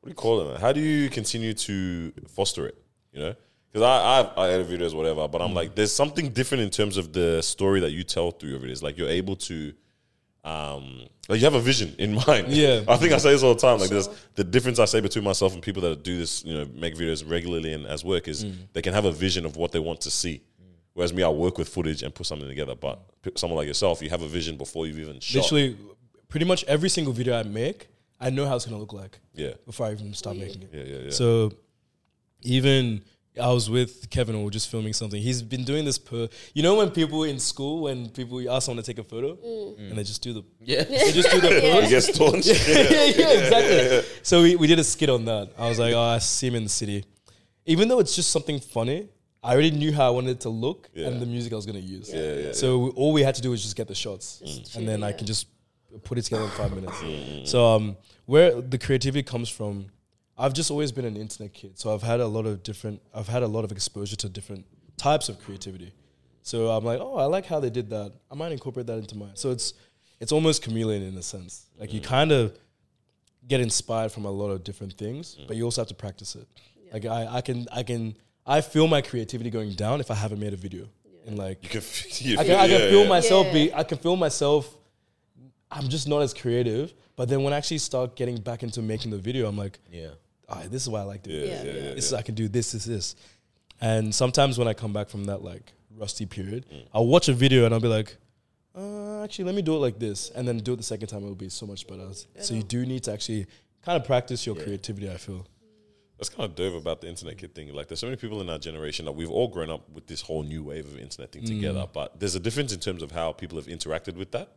what 0.00 0.04
do 0.04 0.08
you 0.10 0.14
call 0.14 0.40
it? 0.42 0.52
Man? 0.52 0.60
How 0.60 0.72
do 0.72 0.80
you 0.80 1.08
continue 1.10 1.54
to 1.54 2.12
foster 2.28 2.66
it? 2.66 2.76
You 3.12 3.20
know, 3.20 3.34
because 3.72 3.82
I 3.82 4.20
I, 4.20 4.46
I 4.46 4.50
edit 4.52 4.68
videos, 4.68 4.94
whatever, 4.94 5.26
but 5.28 5.40
I'm 5.40 5.54
like, 5.54 5.74
there's 5.74 5.92
something 5.92 6.30
different 6.30 6.62
in 6.64 6.70
terms 6.70 6.96
of 6.96 7.12
the 7.12 7.40
story 7.42 7.80
that 7.80 7.92
you 7.92 8.04
tell 8.04 8.30
through 8.30 8.50
your 8.50 8.58
videos. 8.60 8.82
Like 8.82 8.98
you're 8.98 9.08
able 9.08 9.36
to. 9.36 9.72
Um, 10.46 11.08
like 11.28 11.40
you 11.40 11.44
have 11.44 11.54
a 11.54 11.60
vision 11.60 11.94
in 11.98 12.14
mind. 12.26 12.48
Yeah. 12.48 12.82
I 12.86 12.96
think 12.96 13.12
I 13.12 13.18
say 13.18 13.30
this 13.32 13.42
all 13.42 13.54
the 13.54 13.60
time. 13.60 13.80
Like, 13.80 13.90
there's 13.90 14.08
the 14.36 14.44
difference 14.44 14.78
I 14.78 14.84
say 14.84 15.00
between 15.00 15.24
myself 15.24 15.52
and 15.54 15.60
people 15.62 15.82
that 15.82 16.04
do 16.04 16.16
this, 16.16 16.44
you 16.44 16.54
know, 16.54 16.66
make 16.72 16.94
videos 16.94 17.28
regularly 17.28 17.72
and 17.72 17.84
as 17.84 18.04
work 18.04 18.28
is 18.28 18.46
they 18.72 18.80
can 18.80 18.94
have 18.94 19.04
a 19.06 19.12
vision 19.12 19.44
of 19.44 19.56
what 19.56 19.72
they 19.72 19.80
want 19.80 20.00
to 20.02 20.10
see. 20.10 20.40
Whereas 20.94 21.12
me, 21.12 21.22
I 21.24 21.28
work 21.28 21.58
with 21.58 21.68
footage 21.68 22.02
and 22.02 22.14
put 22.14 22.26
something 22.26 22.48
together. 22.48 22.74
But 22.74 23.00
someone 23.36 23.56
like 23.58 23.66
yourself, 23.66 24.00
you 24.00 24.08
have 24.10 24.22
a 24.22 24.28
vision 24.28 24.56
before 24.56 24.86
you've 24.86 24.98
even 25.00 25.18
shot. 25.20 25.42
Literally, 25.42 25.76
pretty 26.28 26.46
much 26.46 26.64
every 26.64 26.88
single 26.88 27.12
video 27.12 27.38
I 27.38 27.42
make, 27.42 27.88
I 28.20 28.30
know 28.30 28.46
how 28.46 28.56
it's 28.56 28.64
gonna 28.64 28.78
look 28.78 28.92
like 28.94 29.18
Yeah. 29.34 29.54
before 29.66 29.86
I 29.88 29.92
even 29.92 30.14
start 30.14 30.36
making 30.36 30.62
it. 30.62 30.70
Yeah, 30.72 30.84
yeah, 30.84 30.98
yeah. 31.06 31.10
So 31.10 31.52
even 32.42 33.02
I 33.40 33.52
was 33.52 33.68
with 33.68 34.08
Kevin 34.08 34.34
and 34.34 34.44
we 34.44 34.48
are 34.48 34.50
just 34.50 34.70
filming 34.70 34.92
something. 34.94 35.20
He's 35.20 35.42
been 35.42 35.64
doing 35.64 35.84
this 35.84 35.98
per 35.98 36.28
you 36.54 36.62
know 36.62 36.76
when 36.76 36.90
people 36.90 37.24
in 37.24 37.38
school 37.38 37.82
when 37.82 38.08
people 38.08 38.38
ask 38.50 38.66
someone 38.66 38.82
to 38.82 38.86
take 38.94 38.98
a 38.98 39.04
photo 39.08 39.36
and 39.78 39.92
they 39.98 40.04
just 40.04 40.22
do 40.22 40.32
the 40.32 40.44
Yeah. 40.60 40.84
they 40.84 41.12
just 41.12 41.30
do 41.30 41.40
the 41.40 41.60
He 41.60 41.70
pose. 41.72 41.88
gets 41.90 42.14
staunch. 42.14 42.46
yeah, 42.46 43.04
yeah, 43.22 43.30
exactly. 43.40 44.10
So 44.22 44.42
we, 44.42 44.56
we 44.56 44.66
did 44.66 44.78
a 44.78 44.84
skit 44.84 45.10
on 45.10 45.24
that. 45.26 45.50
I 45.58 45.68
was 45.68 45.78
like, 45.78 45.92
oh, 45.94 46.00
I 46.00 46.18
see 46.18 46.46
him 46.48 46.54
in 46.54 46.62
the 46.64 46.68
city. 46.70 47.04
Even 47.66 47.88
though 47.88 47.98
it's 48.00 48.14
just 48.16 48.30
something 48.30 48.58
funny, 48.60 49.08
I 49.42 49.52
already 49.52 49.70
knew 49.70 49.92
how 49.92 50.06
I 50.06 50.10
wanted 50.10 50.30
it 50.30 50.40
to 50.40 50.48
look 50.48 50.88
Yeah. 50.94 51.08
and 51.08 51.20
the 51.20 51.26
music 51.26 51.52
I 51.52 51.56
was 51.56 51.66
gonna 51.66 51.78
use. 51.78 52.12
Yeah, 52.12 52.32
yeah, 52.34 52.52
so 52.52 52.78
we- 52.78 52.90
all 52.90 53.12
we 53.12 53.22
had 53.22 53.34
to 53.34 53.42
do 53.42 53.50
was 53.50 53.62
just 53.62 53.76
get 53.76 53.86
the 53.88 53.94
shots, 53.94 54.40
Just 54.44 54.76
and 54.76 54.88
then 54.88 55.00
shoot, 55.00 55.04
I 55.06 55.12
can 55.12 55.26
just 55.26 55.46
put 56.04 56.16
it 56.18 56.22
together 56.22 56.44
in 56.44 56.50
five 56.50 56.72
minutes. 56.74 56.96
Mm. 56.98 57.46
So 57.46 57.66
um, 57.74 57.96
where 58.24 58.60
the 58.60 58.78
creativity 58.78 59.22
comes 59.22 59.48
from, 59.48 59.86
I've 60.38 60.52
just 60.52 60.70
always 60.70 60.92
been 60.92 61.04
an 61.04 61.16
internet 61.16 61.54
kid. 61.54 61.78
So 61.78 61.94
I've 61.94 62.02
had 62.02 62.20
a 62.20 62.26
lot 62.26 62.46
of 62.46 62.62
different. 62.62 63.00
I've 63.14 63.28
had 63.28 63.42
a 63.42 63.46
lot 63.46 63.64
of 63.64 63.72
exposure 63.72 64.16
to 64.16 64.28
different 64.28 64.66
types 64.96 65.28
of 65.28 65.40
creativity. 65.42 65.92
So 66.42 66.70
I'm 66.70 66.84
like, 66.84 67.00
oh, 67.00 67.16
I 67.16 67.24
like 67.24 67.46
how 67.46 67.58
they 67.58 67.70
did 67.70 67.90
that. 67.90 68.12
I 68.30 68.34
might 68.34 68.52
incorporate 68.52 68.86
that 68.86 68.98
into 68.98 69.16
mine. 69.16 69.34
So 69.34 69.50
it's 69.50 69.74
it's 70.20 70.32
almost 70.32 70.62
chameleon 70.62 71.02
in 71.02 71.16
a 71.16 71.22
sense. 71.22 71.66
Like 71.78 71.92
you 71.92 72.00
mm. 72.00 72.04
kind 72.04 72.32
of 72.32 72.56
get 73.48 73.60
inspired 73.60 74.12
from 74.12 74.24
a 74.24 74.30
lot 74.30 74.50
of 74.50 74.64
different 74.64 74.94
things, 74.94 75.36
mm. 75.40 75.46
but 75.46 75.56
you 75.56 75.64
also 75.64 75.80
have 75.80 75.88
to 75.88 75.94
practice 75.94 76.36
it. 76.36 76.46
Like 76.92 77.04
I, 77.04 77.36
I 77.36 77.40
can 77.40 77.66
I 77.72 77.82
can 77.82 78.16
I 78.46 78.60
feel 78.60 78.86
my 78.86 79.00
creativity 79.00 79.50
going 79.50 79.72
down 79.72 80.00
if 80.00 80.10
I 80.10 80.14
haven't 80.14 80.38
made 80.38 80.52
a 80.52 80.56
video. 80.56 80.88
And 81.26 81.36
like 81.36 81.62
You 81.64 81.80
can, 81.80 81.82
you 82.18 82.38
I 82.38 82.44
can, 82.44 82.54
I 82.54 82.68
can 82.68 82.80
yeah, 82.80 82.90
feel 82.90 83.02
yeah. 83.02 83.08
myself 83.08 83.46
Yeah. 83.46 83.52
be 83.52 83.74
I 83.74 83.82
can 83.82 83.98
feel 83.98 84.16
myself 84.16 84.72
I'm 85.70 85.88
just 85.88 86.06
not 86.06 86.22
as 86.22 86.32
creative. 86.32 86.94
But 87.16 87.28
then 87.28 87.42
when 87.42 87.52
I 87.52 87.56
actually 87.56 87.78
start 87.78 88.14
getting 88.14 88.36
back 88.36 88.62
into 88.62 88.82
making 88.82 89.10
the 89.10 89.18
video, 89.18 89.48
I'm 89.48 89.56
like, 89.56 89.78
Yeah. 89.90 90.10
This 90.68 90.82
is 90.82 90.88
why 90.88 91.00
I 91.00 91.04
like 91.04 91.22
doing 91.22 91.36
it. 91.42 91.46
Yeah, 91.48 91.62
yeah, 91.62 91.88
yeah, 91.88 91.94
This 91.94 92.06
is 92.06 92.12
I 92.12 92.22
can 92.22 92.34
do 92.34 92.48
this, 92.48 92.72
this, 92.72 92.84
this. 92.84 93.16
And 93.80 94.14
sometimes 94.14 94.58
when 94.58 94.68
I 94.68 94.74
come 94.74 94.92
back 94.92 95.08
from 95.08 95.24
that 95.24 95.42
like 95.42 95.72
rusty 95.96 96.26
period, 96.26 96.66
Mm. 96.72 96.86
I'll 96.94 97.06
watch 97.06 97.28
a 97.28 97.32
video 97.32 97.64
and 97.64 97.74
I'll 97.74 97.80
be 97.80 97.88
like, 97.88 98.16
uh, 98.74 99.22
actually, 99.24 99.46
let 99.46 99.54
me 99.54 99.62
do 99.62 99.74
it 99.74 99.78
like 99.78 99.98
this, 99.98 100.30
and 100.30 100.46
then 100.46 100.58
do 100.58 100.74
it 100.74 100.76
the 100.76 100.82
second 100.82 101.08
time. 101.08 101.22
It'll 101.22 101.34
be 101.34 101.48
so 101.48 101.66
much 101.66 101.86
better. 101.86 102.08
So 102.40 102.54
you 102.54 102.62
do 102.62 102.84
need 102.84 103.04
to 103.04 103.12
actually 103.12 103.46
kind 103.82 104.00
of 104.00 104.06
practice 104.06 104.46
your 104.46 104.54
creativity. 104.54 105.10
I 105.10 105.16
feel. 105.16 105.46
That's 106.18 106.28
kind 106.30 106.48
of 106.48 106.54
dope 106.54 106.74
about 106.80 107.02
the 107.02 107.08
internet 107.08 107.36
kid 107.36 107.54
thing. 107.54 107.72
Like, 107.74 107.88
there's 107.88 108.00
so 108.00 108.06
many 108.06 108.16
people 108.16 108.40
in 108.40 108.48
our 108.48 108.58
generation 108.58 109.04
that 109.04 109.12
we've 109.12 109.30
all 109.30 109.48
grown 109.48 109.68
up 109.70 109.88
with 109.90 110.06
this 110.06 110.22
whole 110.22 110.42
new 110.42 110.62
wave 110.64 110.86
of 110.86 110.98
internet 110.98 111.32
thing 111.32 111.44
together. 111.44 111.86
But 111.92 112.18
there's 112.20 112.34
a 112.34 112.40
difference 112.40 112.72
in 112.72 112.80
terms 112.80 113.02
of 113.02 113.12
how 113.12 113.32
people 113.32 113.56
have 113.58 113.66
interacted 113.66 114.16
with 114.16 114.30
that. 114.32 114.48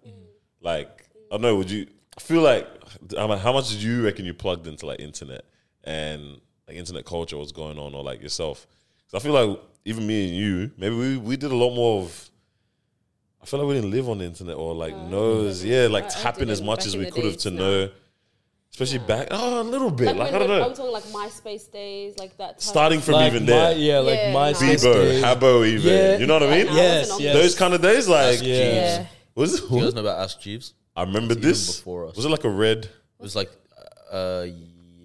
Like, 0.61 1.09
I 1.29 1.35
don't 1.35 1.41
know. 1.41 1.55
Would 1.57 1.69
you 1.71 1.87
I 2.17 2.21
feel 2.21 2.41
like 2.41 2.67
how 3.15 3.33
how 3.37 3.53
much 3.53 3.69
did 3.69 3.81
you 3.81 4.03
reckon 4.03 4.25
you 4.25 4.33
plugged 4.33 4.67
into 4.67 4.85
like 4.85 4.99
internet 4.99 5.45
and 5.89 6.39
like 6.67 6.77
internet 6.77 7.05
culture? 7.05 7.37
What's 7.37 7.51
going 7.51 7.77
on, 7.79 7.93
or 7.95 8.03
like 8.03 8.21
yourself? 8.21 8.67
'Cause 9.09 9.19
I 9.19 9.23
feel 9.23 9.33
like 9.33 9.59
even 9.85 10.05
me 10.05 10.17
and 10.27 10.35
you, 10.37 10.71
maybe 10.77 10.95
we 10.95 11.17
we 11.17 11.35
did 11.37 11.51
a 11.51 11.55
lot 11.63 11.73
more 11.75 12.01
of. 12.03 12.29
I 13.41 13.45
feel 13.45 13.59
like 13.59 13.69
we 13.69 13.75
didn't 13.75 13.91
live 13.91 14.07
on 14.09 14.17
the 14.19 14.25
internet 14.25 14.55
or 14.57 14.75
like 14.75 14.95
knows, 14.95 15.63
yeah, 15.63 15.87
like 15.87 16.03
I- 16.05 16.07
I 16.07 16.23
tapping 16.25 16.49
as 16.49 16.61
much 16.61 16.85
as 16.85 16.95
we 16.97 17.09
could 17.09 17.23
have 17.23 17.37
to 17.37 17.51
no. 17.51 17.59
know, 17.85 17.89
especially 18.73 18.99
back. 18.99 19.29
Oh, 19.31 19.61
a 19.61 19.63
little 19.63 19.89
bit. 19.89 20.07
Like, 20.07 20.17
Like, 20.17 20.31
when 20.33 20.41
I 20.43 20.47
don't 20.47 20.57
know. 20.59 20.65
I'm 20.69 20.73
talking 20.75 20.91
like 20.91 21.05
MySpace 21.05 21.71
days, 21.71 22.17
like 22.17 22.35
that. 22.37 22.59
Type 22.59 22.61
Starting 22.61 22.99
from 22.99 23.13
Like 23.15 23.31
even 23.31 23.43
my, 23.45 23.51
there. 23.51 23.77
yeah, 23.77 23.99
like 23.99 24.19
Yeah, 24.19 24.33
my 24.33 24.51
no. 24.51 24.57
Bieber, 24.59 25.21
Habbo, 25.21 25.65
even. 25.65 25.87
Yeah. 25.93 26.17
You 26.17 26.27
know 26.27 26.33
what 26.33 26.43
I 26.43 26.51
mean? 26.57 26.67
Like, 26.67 26.75
Yes, 26.75 27.19
yes. 27.19 27.33
Those 27.33 27.55
kind 27.55 27.73
of 27.73 27.81
days, 27.81 28.07
like, 28.09 28.41
Yeah. 28.43 28.55
Yeah. 28.55 29.05
was 29.35 29.53
it? 29.57 29.69
Do 29.69 29.75
you 29.77 29.83
guys 29.85 29.93
know 29.95 30.01
about 30.01 30.19
Ask 30.19 30.41
Jeeves? 30.41 30.73
I 30.95 31.03
remember 31.03 31.31
Even 31.33 31.41
this. 31.49 31.77
before 31.77 32.07
us. 32.07 32.15
Was 32.17 32.25
it 32.25 32.29
like 32.29 32.43
a 32.43 32.49
red? 32.49 32.79
It 32.85 33.23
was 33.27 33.35
like, 33.37 33.49
uh, 34.11 34.45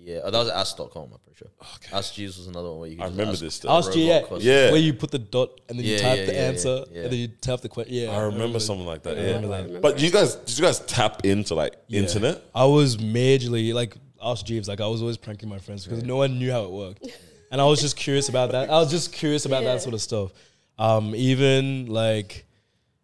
yeah, 0.05 0.21
oh, 0.25 0.31
that 0.31 0.39
was 0.39 0.49
Ask.com, 0.51 0.89
I'm 1.13 1.19
pretty 1.25 1.39
sure. 1.39 1.49
Ask 1.93 2.15
Jeeves 2.15 2.37
was 2.39 2.47
another 2.47 2.69
one 2.71 2.81
where 2.81 2.89
you 2.91 2.97
could 2.97 3.03
I 3.05 3.07
just 3.07 3.19
remember 3.19 3.33
ask 3.33 3.41
this 3.43 3.55
a 3.55 3.57
stuff. 3.57 3.71
Ask 3.87 3.93
G, 3.93 4.07
yeah, 4.09 4.21
robot. 4.21 4.41
Yeah. 4.43 4.71
where 4.71 4.81
you 4.81 4.93
put 4.95 5.11
the 5.11 5.19
dot 5.19 5.61
and 5.69 5.79
then 5.79 5.87
you 5.87 5.93
Yeah, 5.95 5.99
type 6.03 6.19
yeah, 6.19 6.25
the 6.27 6.33
yeah, 6.35 6.39
answer 6.41 6.69
yeah, 6.69 6.85
yeah. 6.93 7.03
and 7.03 7.13
then 7.13 7.19
you 7.21 7.29
tap 7.29 7.61
the 7.61 7.69
question. 7.69 7.95
Yeah, 7.95 8.11
I 8.11 8.21
remember 8.23 8.61
something 8.61 8.87
like 8.87 9.03
that. 9.05 9.17
Yeah. 9.17 9.35
remember 9.41 9.81
But 9.81 9.99
you 10.01 10.11
guys, 10.11 10.35
did 10.37 10.57
you 10.59 10.65
guys 10.65 10.81
tap 10.81 11.25
into 11.25 11.55
like 11.55 11.75
Yeah. 11.89 12.01
internet? 12.03 12.43
I 12.55 12.65
was 12.67 12.97
majorly 12.99 13.73
like 13.75 13.97
Ask 14.23 14.45
Jeeves. 14.47 14.69
Like 14.69 14.81
I 14.81 14.87
was 14.87 15.01
always 15.01 15.17
pranking 15.17 15.49
my 15.49 15.59
friends 15.59 15.85
because 15.87 16.03
no 16.05 16.17
one 16.17 16.39
knew 16.39 16.51
how 16.53 16.65
it 16.65 16.71
worked, 16.71 17.07
and 17.51 17.61
I 17.61 17.65
was 17.65 17.81
just 17.81 17.97
curious 17.97 18.29
about 18.29 18.53
that. 18.53 18.71
I 18.71 18.79
was 18.79 18.91
just 18.91 19.13
curious 19.13 19.45
about 19.47 19.63
Yeah. 19.63 19.75
that 19.75 19.83
sort 19.83 19.95
of 19.95 20.01
stuff. 20.03 20.33
Um, 20.79 21.15
even 21.15 21.87
like, 21.87 22.45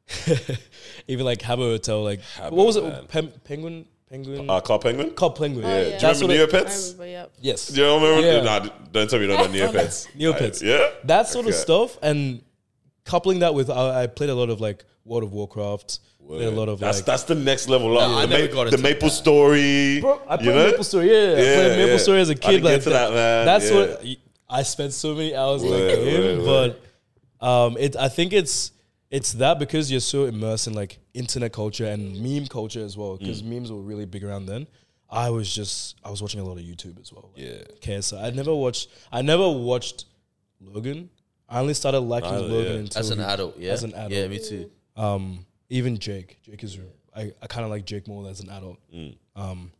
even 1.08 1.24
like 1.24 1.38
Habbo 1.40 1.70
Hotel. 1.70 2.02
Like 2.02 2.20
Habbo, 2.36 2.52
what 2.52 2.66
was 2.66 2.76
it? 2.76 2.84
man. 2.84 3.06
Pen- 3.06 3.32
penguin, 3.44 3.86
penguin, 4.10 4.50
Uh, 4.50 4.60
Club 4.60 4.82
Penguin? 4.82 5.10
Club 5.10 5.36
Penguin. 5.38 5.64
Oh, 5.64 5.68
yeah. 5.68 5.84
Do 5.84 5.90
you 5.90 5.98
That's 6.00 6.20
remember 6.22 6.42
what 6.46 6.54
it- 6.54 6.54
I 6.54 6.58
Neopets? 6.64 6.92
remember, 6.92 7.06
yep. 7.06 7.32
Yes, 7.40 7.66
Do 7.68 7.80
you 7.80 7.86
remember? 7.94 8.20
Yeah. 8.26 8.40
Nah, 8.42 8.58
d- 8.60 8.70
don't 8.92 9.08
tell 9.10 9.18
me 9.18 9.26
you 9.26 9.32
don't 9.32 9.52
know 9.52 9.58
Neopets. 9.72 10.06
Neopets. 10.18 10.62
Yeah? 10.66 10.90
that 11.04 11.28
sort 11.28 11.46
of 11.46 11.52
Okay. 11.52 11.60
stuff, 11.62 11.98
and 12.02 12.42
coupling 13.04 13.38
that 13.40 13.54
with 13.54 13.70
I, 13.70 14.02
I 14.02 14.06
played 14.08 14.30
a 14.30 14.34
lot 14.34 14.50
of 14.50 14.60
like 14.60 14.84
World 15.04 15.24
of 15.24 15.32
Warcraft. 15.32 16.00
Played 16.26 16.44
a 16.46 16.50
lot 16.52 16.68
of 16.68 16.78
that's 16.78 16.98
like 16.98 17.06
that's 17.06 17.24
the 17.24 17.34
next 17.34 17.68
level 17.68 17.98
up. 17.98 18.08
Nah, 18.08 18.18
I 18.18 18.26
the, 18.26 18.38
never 18.38 18.46
Ma- 18.48 18.54
got 18.54 18.64
the 18.70 18.76
into 18.76 18.82
Maple 18.82 19.08
that. 19.08 19.14
Story. 19.14 20.00
Bro, 20.00 20.20
I 20.28 20.34
you 20.34 20.38
played 20.38 20.46
know? 20.54 20.66
Maple 20.70 20.84
Story. 20.84 21.06
Yeah, 21.10 21.16
I 21.16 21.18
Yeah, 21.18 21.34
played 21.34 21.76
Maple 21.78 21.90
yeah. 21.90 21.96
Story 21.96 22.20
as 22.20 22.28
a 22.28 22.32
I 22.32 22.34
kid. 22.36 22.50
didn't 22.50 22.62
get 22.62 22.72
like 22.72 22.82
to 22.84 22.90
that, 22.90 23.12
man. 23.12 23.46
That's 23.46 23.70
Yeah. 23.70 23.76
what 23.76 24.04
I 24.48 24.62
spent 24.62 24.92
so 24.92 25.14
many 25.14 25.34
hours 25.34 25.62
like 25.64 25.72
in 25.72 25.86
that 25.88 25.98
Word, 25.98 26.04
game. 26.36 26.46
word, 26.46 26.76
But 27.40 27.46
um, 27.46 27.76
it 27.80 27.96
I 27.96 28.08
think 28.08 28.32
it's 28.32 28.70
it's 29.10 29.32
that 29.34 29.58
because 29.58 29.90
you're 29.90 30.00
so 30.00 30.24
immersed 30.26 30.66
in 30.66 30.74
like 30.74 30.98
internet 31.14 31.52
culture 31.52 31.86
and 31.86 32.20
meme 32.22 32.46
culture 32.46 32.84
as 32.84 32.96
well. 32.96 33.16
Mm. 33.16 33.20
Because 33.20 33.42
memes 33.42 33.70
were 33.72 33.80
really 33.80 34.06
big 34.06 34.24
around 34.24 34.46
then. 34.46 34.66
I 35.10 35.30
was 35.30 35.52
just 35.52 35.96
I 36.04 36.10
was 36.10 36.22
watching 36.22 36.40
a 36.40 36.44
lot 36.44 36.58
of 36.58 36.64
YouTube 36.64 37.00
as 37.00 37.12
well. 37.12 37.30
Like 37.36 37.44
Yeah. 37.44 37.62
KSI. 37.80 38.22
I 38.22 38.30
never 38.30 38.54
watched. 38.54 38.88
I 39.10 39.22
never 39.22 39.48
watched 39.50 40.04
Logan. 40.60 41.10
I 41.48 41.58
only 41.58 41.74
started 41.74 41.98
liking 42.00 42.30
Neither, 42.30 42.46
Logan 42.46 42.72
yeah. 42.72 42.78
until 42.78 43.00
As 43.00 43.10
an 43.10 43.18
he- 43.18 43.24
adult, 43.24 43.58
yeah. 43.58 43.72
As 43.72 43.82
an 43.82 43.92
adult. 43.94 44.12
Yeah, 44.12 44.28
me 44.28 44.38
too. 44.38 44.70
Um, 44.96 45.44
even 45.68 45.98
Jake. 45.98 46.38
Jake 46.42 46.62
is. 46.62 46.78
I, 47.16 47.32
I 47.42 47.46
kind 47.48 47.64
of 47.64 47.70
like 47.70 47.84
Jake 47.84 48.06
more 48.06 48.28
as 48.28 48.38
an 48.38 48.50
adult. 48.50 48.78
Mm. 48.94 49.16
Um, 49.34 49.72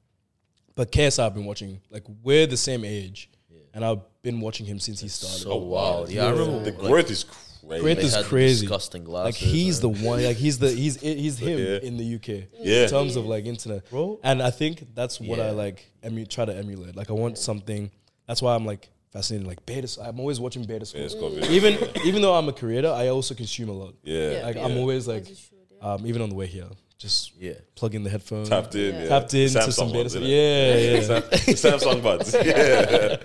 but 0.74 0.90
KSI 0.90 1.24
I've 1.24 1.34
been 1.34 1.44
watching. 1.44 1.80
Like 1.90 2.02
we're 2.24 2.48
the 2.48 2.56
same 2.56 2.84
age, 2.84 3.30
and 3.72 3.84
I've 3.84 4.00
been 4.22 4.40
watching 4.40 4.66
him 4.66 4.80
since 4.80 4.98
he 5.00 5.06
started. 5.06 5.38
So 5.42 5.56
wild. 5.56 6.10
Yeah, 6.10 6.26
I 6.26 6.30
remember. 6.30 6.64
The 6.64 6.72
like, 6.72 6.88
growth 6.90 7.10
is 7.12 7.24
crazy. 7.60 7.82
Great 7.82 7.96
they 7.98 8.02
is 8.04 8.14
had 8.14 8.24
the 8.24 8.28
crazy. 8.28 8.66
Disgusting 8.66 9.04
like 9.04 9.34
glasses. 9.34 9.40
he's 9.52 9.80
the 9.80 9.88
and- 9.90 10.02
one. 10.04 10.22
Like 10.24 10.36
he's 10.36 10.58
the 10.58 10.70
he's 10.82 11.00
he's 11.00 11.38
him 11.38 11.58
Yeah. 11.58 11.78
in 11.82 11.96
the 11.96 12.14
UK. 12.16 12.48
Yeah. 12.60 12.84
In 12.84 12.88
terms 12.90 13.16
of 13.16 13.26
like 13.26 13.44
internet, 13.46 13.88
Bro. 13.90 14.20
And 14.22 14.42
I 14.42 14.50
think 14.50 14.86
that's 14.94 15.20
what 15.20 15.38
I 15.40 15.46
Yeah. 15.46 15.52
like. 15.52 15.90
Emu- 16.04 16.26
try 16.26 16.44
to 16.44 16.54
emulate. 16.56 16.96
Like 16.96 17.10
I 17.10 17.12
want 17.12 17.36
something. 17.38 17.90
That's 18.26 18.40
why 18.42 18.54
I'm 18.54 18.64
like 18.64 18.88
fascinated. 19.12 19.46
Like 19.46 19.64
beta. 19.66 19.88
I'm 20.02 20.18
always 20.20 20.38
watching 20.40 20.64
Beta 20.64 20.86
Squad. 20.86 21.00
Yeah, 21.00 21.06
it's 21.06 21.14
got 21.14 21.32
video. 21.32 21.50
Even 21.50 21.78
even 22.06 22.22
though 22.22 22.34
I'm 22.34 22.48
a 22.48 22.52
creator, 22.52 22.88
I 22.90 23.08
also 23.08 23.34
consume 23.34 23.68
a 23.68 23.72
lot. 23.72 23.94
Yeah. 24.02 24.30
Yeah. 24.38 24.42
Like 24.46 24.56
I'm 24.56 24.76
always 24.78 25.06
like, 25.08 25.26
should, 25.26 25.36
yeah. 25.82 25.92
um, 25.94 26.06
even 26.06 26.22
on 26.22 26.28
the 26.30 26.34
way 26.36 26.46
here, 26.46 26.68
just 27.00 27.32
Yeah. 27.36 27.54
plug 27.74 27.94
in 27.94 28.02
the 28.02 28.10
headphones, 28.10 28.50
Tapped 28.50 28.74
in. 28.74 28.94
Yeah. 28.94 29.08
tapped 29.08 29.32
in 29.32 29.48
to 29.48 29.58
Samsung 29.58 29.72
some 29.72 29.86
beta. 29.88 29.98
ones, 29.98 30.12
stuff. 30.12 30.22
Yeah, 30.22 30.76
yeah, 30.76 31.00
Samsung 31.56 32.02
buds. 32.02 32.34
Yeah. 32.44 33.16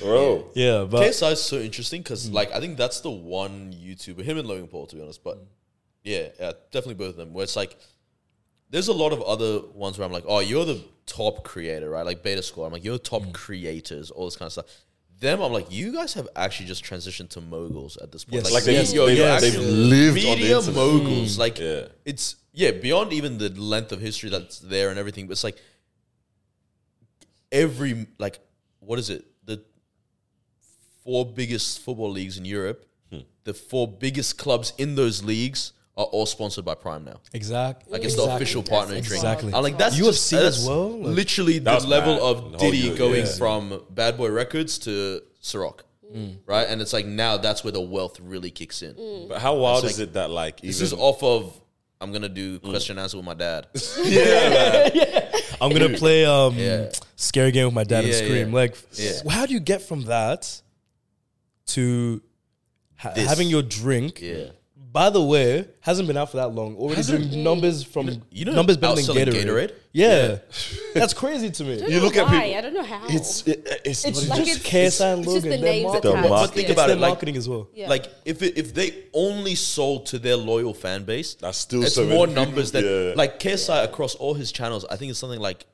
Bro. 0.00 0.50
yeah. 0.54 0.86
But 0.88 1.02
KSI 1.02 1.32
is 1.32 1.42
so 1.42 1.58
interesting 1.58 2.02
because, 2.02 2.30
mm. 2.30 2.34
like, 2.34 2.52
I 2.52 2.60
think 2.60 2.78
that's 2.78 3.00
the 3.00 3.10
one 3.10 3.72
YouTuber, 3.72 4.22
him 4.22 4.38
and 4.38 4.46
Logan 4.46 4.68
Paul, 4.68 4.86
to 4.86 4.96
be 4.96 5.02
honest. 5.02 5.24
But 5.24 5.38
mm. 5.38 5.46
yeah, 6.04 6.28
yeah, 6.38 6.52
definitely 6.70 6.94
both 6.94 7.10
of 7.10 7.16
them. 7.16 7.32
Where 7.32 7.42
it's 7.42 7.56
like, 7.56 7.76
there's 8.70 8.88
a 8.88 8.92
lot 8.92 9.12
of 9.12 9.20
other 9.22 9.60
ones 9.74 9.98
where 9.98 10.06
I'm 10.06 10.12
like, 10.12 10.24
oh, 10.28 10.38
you're 10.38 10.64
the 10.64 10.80
top 11.06 11.42
creator, 11.42 11.90
right? 11.90 12.06
Like 12.06 12.22
Beta 12.22 12.42
Squad. 12.42 12.66
I'm 12.66 12.72
like, 12.72 12.84
you're 12.84 12.98
top 12.98 13.22
mm. 13.22 13.32
creators, 13.32 14.12
all 14.12 14.26
this 14.26 14.36
kind 14.36 14.46
of 14.46 14.52
stuff. 14.52 14.66
Them, 15.18 15.40
I'm 15.40 15.52
like, 15.52 15.70
you 15.70 15.92
guys 15.92 16.12
have 16.14 16.28
actually 16.36 16.66
just 16.66 16.84
transitioned 16.84 17.30
to 17.30 17.40
moguls 17.40 17.96
at 17.96 18.12
this 18.12 18.24
point. 18.24 18.44
Yes. 18.44 18.52
Like 18.52 18.64
they- 18.64 18.74
Yes, 18.74 18.92
they've- 18.92 19.16
yes. 19.16 19.40
they've 19.40 19.58
lived 19.58 20.18
on 20.18 20.22
the 20.24 20.30
media 20.36 20.58
internet. 20.58 20.74
moguls. 20.74 21.38
Like, 21.38 21.58
Yeah. 21.58 21.88
it's 22.04 22.36
yeah, 22.52 22.70
beyond 22.72 23.12
even 23.12 23.38
the 23.38 23.48
length 23.50 23.92
of 23.92 24.00
history 24.00 24.28
that's 24.30 24.58
there 24.58 24.90
and 24.90 24.98
everything. 24.98 25.26
But 25.26 25.32
it's 25.32 25.44
like 25.44 25.56
every 27.52 28.06
like, 28.18 28.38
what 28.80 28.98
is 28.98 29.10
it? 29.10 29.24
The 29.44 29.62
four 31.04 31.24
biggest 31.26 31.80
football 31.80 32.10
leagues 32.10 32.36
in 32.38 32.44
Europe, 32.44 32.86
Hmm. 33.10 33.20
the 33.44 33.54
four 33.54 33.86
biggest 33.88 34.36
clubs 34.38 34.72
in 34.78 34.94
those 34.96 35.22
leagues 35.22 35.72
are 35.96 36.04
all 36.04 36.26
sponsored 36.26 36.64
by 36.64 36.74
Prime 36.74 37.04
now. 37.04 37.20
exactly. 37.32 37.90
Like 37.92 38.04
it's 38.04 38.16
the 38.16 38.22
official 38.24 38.62
partner 38.62 38.96
exactly. 38.96 39.08
drink. 39.08 39.24
Exactly. 39.24 39.54
I'm 39.54 39.62
like 39.62 39.78
that's 39.78 39.98
UFC 39.98 40.30
just, 40.30 40.60
as 40.60 40.66
well? 40.68 40.98
Like- 41.00 41.16
literally 41.16 41.54
the 41.54 41.64
That's 41.70 41.84
level 41.86 42.14
mad. 42.14 42.22
of 42.22 42.52
The 42.52 42.58
Diddy 42.58 42.78
year, 42.78 42.96
going 42.96 43.24
yeah. 43.26 43.32
from 43.38 43.82
Bad 43.90 44.16
Boy 44.18 44.28
Records 44.30 44.78
to 44.80 45.22
Ciroc, 45.42 45.80
Mm. 46.14 46.36
right? 46.46 46.68
And 46.68 46.80
it's 46.82 46.92
like 46.92 47.06
now 47.06 47.36
that's 47.38 47.64
where 47.64 47.72
the 47.72 47.80
wealth 47.80 48.20
really 48.20 48.50
kicks 48.50 48.82
in. 48.82 48.94
Mm. 48.94 49.28
But 49.30 49.40
how 49.40 49.56
wild 49.56 49.84
It's 49.84 49.94
is 49.94 49.98
like- 50.00 50.08
it 50.10 50.12
that 50.14 50.30
like 50.30 50.60
This 50.60 50.80
is 50.80 50.92
off 50.92 51.22
of. 51.22 51.58
I'm 51.98 52.12
gonna 52.12 52.28
do 52.28 52.58
Mm. 52.58 52.68
question 52.70 52.98
and 52.98 53.02
answer 53.04 53.16
with 53.16 53.24
my 53.26 53.32
dad. 53.34 53.66
Yeah. 54.04 55.30
I'm 55.62 55.72
gonna 55.72 55.96
play 55.96 56.26
um 56.26 56.54
Yeah. 56.58 56.90
scary 57.16 57.50
game 57.52 57.64
with 57.64 57.74
my 57.74 57.84
dad 57.84 58.04
and 58.04 58.12
scream. 58.14 58.48
yeah. 58.50 58.54
Like, 58.54 58.76
Yeah. 58.92 59.12
how 59.30 59.46
do 59.46 59.54
you 59.54 59.60
get 59.60 59.80
from 59.80 60.02
that 60.04 60.60
to 61.68 62.20
ha- 62.96 63.14
having 63.16 63.48
your 63.48 63.62
drink? 63.62 64.20
Yeah. 64.20 64.50
By 64.96 65.10
the 65.10 65.20
way, 65.22 65.68
hasn't 65.80 66.08
been 66.08 66.16
out 66.16 66.30
for 66.30 66.38
that 66.38 66.48
long. 66.54 66.74
Already 66.76 67.02
doing 67.02 67.44
numbers 67.44 67.82
from 67.82 68.22
you 68.30 68.46
know 68.46 68.54
numbers 68.54 68.78
better 68.78 68.94
than 68.94 69.04
outselling 69.04 69.26
Gatorade. 69.26 69.44
Gatorade? 69.44 69.72
Yeah, 69.92 70.38
that's 70.94 71.12
crazy 71.12 71.50
to 71.50 71.64
me. 71.64 71.74
I 71.74 71.78
don't 71.80 71.90
You 71.90 71.96
know 71.98 72.04
look 72.06 72.16
at 72.16 72.24
why. 72.24 72.40
people- 72.40 72.56
I 72.56 72.60
don't 72.62 72.72
know 72.72 72.82
how. 72.82 73.02
it's 73.10 73.46
it, 73.46 73.82
it's, 73.84 74.06
It's 74.06 74.26
not 74.26 74.38
like 74.38 74.46
just 74.46 74.60
it's- 74.66 74.98
KSI 74.98 75.12
and 75.12 75.22
it's 75.24 75.34
just 75.34 75.44
Logan, 75.44 75.50
the 75.50 75.56
their 75.66 75.72
names 75.74 75.84
marketing. 75.84 76.10
attached. 76.12 76.28
But 76.30 76.40
But 76.40 76.50
think 76.54 76.68
yeah. 76.68 76.72
about 76.72 76.82
It's 76.84 76.92
it, 76.92 76.94
their 76.94 77.02
like, 77.02 77.10
marketing 77.10 77.36
as 77.36 77.46
well. 77.46 77.68
Yeah. 77.74 77.88
Like 77.90 78.06
if 78.24 78.42
it, 78.42 78.56
if 78.56 78.72
they 78.72 79.04
only 79.12 79.54
sold 79.54 80.06
to 80.06 80.18
their 80.18 80.36
loyal 80.36 80.72
fan 80.72 81.04
base, 81.04 81.34
That's 81.34 81.58
still 81.58 81.82
it's 81.82 81.94
so 81.94 82.04
many 82.04 82.14
more 82.16 82.26
people, 82.26 82.44
numbers 82.44 82.72
than 82.72 82.84
yeah. 82.86 83.12
like 83.16 83.38
KSI 83.38 83.84
across 83.84 84.14
all 84.14 84.32
his 84.32 84.50
channels. 84.50 84.86
I 84.90 84.96
think 84.96 85.10
it's 85.10 85.18
something 85.18 85.40
like 85.40 85.66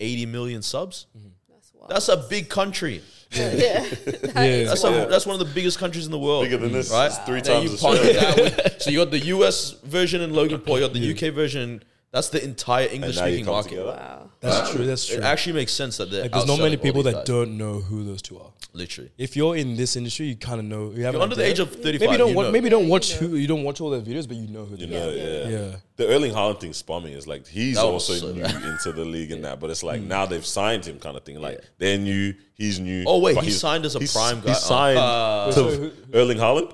80 0.00 0.24
million 0.26 0.62
subs. 0.62 1.06
That's 1.50 1.72
wild. 1.74 1.90
That's 1.90 2.08
a 2.08 2.16
big 2.16 2.48
country. 2.48 3.02
Yeah. 3.32 3.52
Yeah. 4.36 4.64
That's 4.64 4.84
a, 4.84 5.06
that's 5.10 5.26
one 5.26 5.40
of 5.40 5.46
the 5.46 5.52
biggest 5.54 5.78
countries 5.78 6.04
in 6.06 6.12
the 6.12 6.18
world. 6.18 6.44
bigger 6.44 6.58
than 6.58 6.72
this. 6.72 6.90
right? 6.90 7.06
It's 7.06 7.18
three 7.18 7.40
Then 7.40 7.60
times 7.60 7.70
you 7.70 7.76
the 7.76 7.82
partner 7.82 8.04
scale. 8.04 8.34
that 8.34 8.36
with, 8.64 8.82
so 8.82 8.90
you 8.90 8.98
got 8.98 9.10
the 9.10 9.18
US 9.26 9.72
version 9.84 10.20
in 10.20 10.32
Logan 10.34 10.60
Paul, 10.60 10.78
you 10.80 10.86
got 10.86 10.92
the 10.94 11.10
UK 11.28 11.34
version 11.34 11.82
That's 12.16 12.30
the 12.30 12.42
entire 12.42 12.88
English 12.88 13.16
speaking 13.18 13.44
market. 13.44 13.68
together. 13.70 13.88
Wow. 13.88 14.30
That's 14.40 14.70
true. 14.72 14.84
That's 14.86 15.06
true. 15.06 15.18
It 15.18 15.24
actually 15.24 15.52
makes 15.60 15.72
sense 15.72 15.98
that 15.98 16.10
they're 16.10 16.22
Like, 16.22 16.32
there's 16.32 16.46
not 16.46 16.58
many 16.58 16.76
outselling 16.76 16.78
all 16.78 16.82
people 16.88 17.02
these 17.02 17.12
that 17.12 17.18
guys. 17.20 17.26
don't 17.34 17.58
know 17.58 17.74
who 17.88 18.04
those 18.04 18.22
two 18.22 18.38
are. 18.38 18.50
literally. 18.72 19.10
If 19.18 19.36
you're 19.36 19.56
in 19.56 19.76
this 19.76 19.96
industry, 19.96 20.26
you 20.26 20.36
kind 20.36 20.58
of 20.60 20.66
know. 20.66 20.82
You 20.96 21.04
have 21.04 21.14
You're 21.14 21.22
an 21.22 21.28
under 21.28 21.34
the 21.36 21.42
idea. 21.42 21.52
age 21.52 21.58
of 21.60 21.70
35. 21.74 22.00
Maybe 22.00 22.16
don't 22.22 22.30
you 22.30 22.36
wa- 22.36 22.42
know. 22.44 22.50
maybe 22.56 22.68
don't 22.70 22.88
watch 22.88 23.06
you 23.12 23.16
who 23.28 23.36
you 23.36 23.46
don't 23.46 23.64
watch 23.64 23.80
all 23.82 23.90
their 23.90 24.00
videos, 24.00 24.26
but 24.28 24.36
you 24.38 24.48
know 24.48 24.64
who. 24.64 24.76
You 24.76 24.86
know, 24.86 25.08
are. 25.08 25.12
yeah. 25.12 25.48
Yeah. 25.56 25.76
The 25.96 26.06
Erling 26.08 26.32
Haaland 26.32 26.60
thing 26.60 26.72
spun 26.72 27.04
me. 27.04 27.12
Is 27.12 27.26
like 27.26 27.46
he's 27.46 27.76
That 27.76 27.84
was 27.84 28.08
also 28.10 28.14
so 28.26 28.32
new 28.32 28.42
bad. 28.42 28.62
into 28.64 28.92
the 28.92 29.04
league 29.04 29.32
and 29.32 29.44
that, 29.46 29.60
but 29.60 29.68
it's 29.70 29.82
like 29.82 30.00
Mm. 30.00 30.06
now 30.08 30.24
they've 30.26 30.44
signed 30.60 30.84
him, 30.86 30.98
kind 30.98 31.16
of 31.18 31.22
thing. 31.24 31.38
Like 31.40 31.60
they're 31.78 31.98
new, 31.98 32.34
he's 32.54 32.78
new. 32.80 33.04
Oh, 33.06 33.18
wait, 33.20 33.34
but 33.34 33.44
he 33.44 33.50
he's- 33.50 33.60
signed 33.60 33.84
as 33.84 33.94
a 33.94 33.98
he's- 33.98 34.12
prime 34.14 34.40
guy? 34.40 34.48
He 34.48 34.54
signed 34.54 34.98
Uh, 34.98 35.52
to 35.54 35.62
Wait, 35.64 35.72
so 35.74 35.78
who- 35.80 35.92
Erling 36.14 36.38
Haaland. 36.38 36.72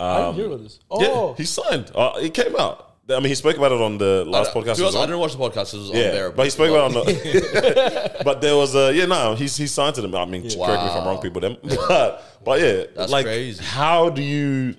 I 0.00 0.18
didn't 0.20 0.34
hear 0.36 0.46
about 0.46 0.62
this. 0.62 0.78
Um, 0.90 1.00
Yeah, 1.02 1.08
Oh, 1.10 1.34
he 1.36 1.44
signed. 1.44 1.90
Uh, 1.94 2.12
it 2.22 2.32
came 2.34 2.54
out. 2.56 2.87
I 3.10 3.20
mean, 3.20 3.28
he 3.30 3.34
spoke 3.34 3.56
about 3.56 3.72
it 3.72 3.80
on 3.80 3.96
the 3.96 4.24
last 4.26 4.50
Uh, 4.50 4.60
podcast. 4.60 4.76
to 4.76 4.82
was 4.82 4.94
honest, 4.94 4.96
I 4.98 5.06
didn't 5.06 5.20
watch 5.20 5.32
the 5.32 5.38
podcast. 5.38 5.74
It 5.74 5.78
was 5.78 5.90
Yeah, 5.90 5.96
unbearable. 6.08 6.36
but 6.36 6.44
he 6.44 6.50
spoke 6.50 6.70
about 6.70 6.90
it 6.90 6.96
on 6.96 7.04
the. 7.06 8.20
but 8.24 8.40
there 8.40 8.56
was 8.56 8.74
a 8.74 8.92
yeah, 8.94 9.06
no, 9.06 9.34
he's 9.34 9.56
he 9.56 9.66
signed 9.66 9.94
to 9.94 10.02
them. 10.02 10.14
I 10.14 10.24
mean, 10.26 10.42
correct 10.42 10.82
me 10.82 10.88
if 10.90 10.94
I'm 10.96 11.06
wrong, 11.06 11.18
people. 11.20 11.40
Them, 11.40 11.56
but 11.88 12.22
but 12.44 12.60
yeah, 12.60 12.84
That's 12.94 13.10
like 13.10 13.24
crazy. 13.24 13.62
how 13.64 14.10
do 14.10 14.22
you 14.22 14.74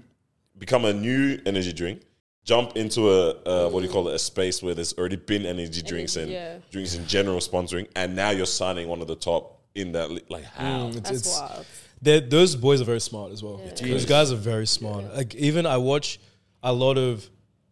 become 0.57 0.85
a 0.85 0.93
new 0.93 1.39
energy 1.45 1.73
drink? 1.73 2.01
Jump 2.45 2.77
into 2.77 3.11
a 3.11 3.29
uh, 3.45 3.69
what 3.69 3.81
do 3.81 3.85
you 3.87 3.91
call 3.91 4.07
it? 4.09 4.15
A 4.15 4.19
space 4.19 4.61
where 4.63 4.73
there's 4.75 4.93
already 4.97 5.17
been 5.17 5.45
energy 5.45 5.81
drinks 5.81 6.15
and 6.15 6.31
yeah. 6.31 6.57
drinks 6.71 6.95
in 6.95 7.05
general 7.07 7.39
sponsoring, 7.39 7.87
and 7.95 8.15
now 8.15 8.29
you're 8.29 8.45
signing 8.45 8.87
one 8.87 9.01
of 9.01 9.07
the 9.07 9.15
top 9.15 9.59
in 9.75 9.91
that. 9.93 10.09
li- 10.11 10.23
Like 10.29 10.45
how? 10.45 10.87
it's, 10.87 10.95
That's 10.97 11.11
it's 11.11 11.39
wild. 11.39 12.29
those 12.29 12.55
boys 12.55 12.81
are 12.81 12.85
very 12.85 13.01
smart 13.01 13.31
as 13.31 13.43
well. 13.43 13.59
Those 13.81 14.05
guys 14.05 14.31
are 14.31 14.35
very 14.35 14.67
smart. 14.67 15.15
Like 15.15 15.35
even 15.35 15.65
I 15.65 15.77
watch 15.77 16.19
a 16.63 16.73
lot 16.73 16.97
of 16.97 17.27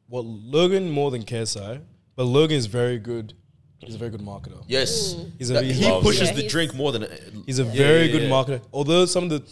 what 0.07 0.25
Logan 0.25 0.89
more 0.89 1.11
than 1.11 1.23
KSI, 1.23 1.81
but 2.15 2.23
Logan 2.23 2.57
is 2.57 2.65
very 2.65 2.97
good. 2.97 3.33
He's 3.79 3.95
a 3.95 3.97
very 3.97 4.09
good 4.11 4.21
marketer. 4.21 4.63
yes, 4.67 5.13
mm. 5.13 5.31
He's 5.37 5.49
a- 5.51 5.53
That- 5.53 5.65
he 5.65 5.73
he 5.73 5.85
loves 5.85 6.03
pushes 6.05 6.29
it. 6.29 6.35
the 6.35 6.43
Yeah, 6.43 6.49
drink 6.49 6.73
more 6.73 6.91
than 6.91 7.03
uh, 7.03 7.07
He's 7.45 7.59
a 7.59 7.63
Yeah, 7.63 7.71
very 7.73 8.05
yeah, 8.07 8.11
good 8.13 8.21
yeah. 8.23 8.29
marketer. 8.29 8.61
Although 8.73 9.05
some 9.05 9.25
of 9.25 9.29
the 9.29 9.43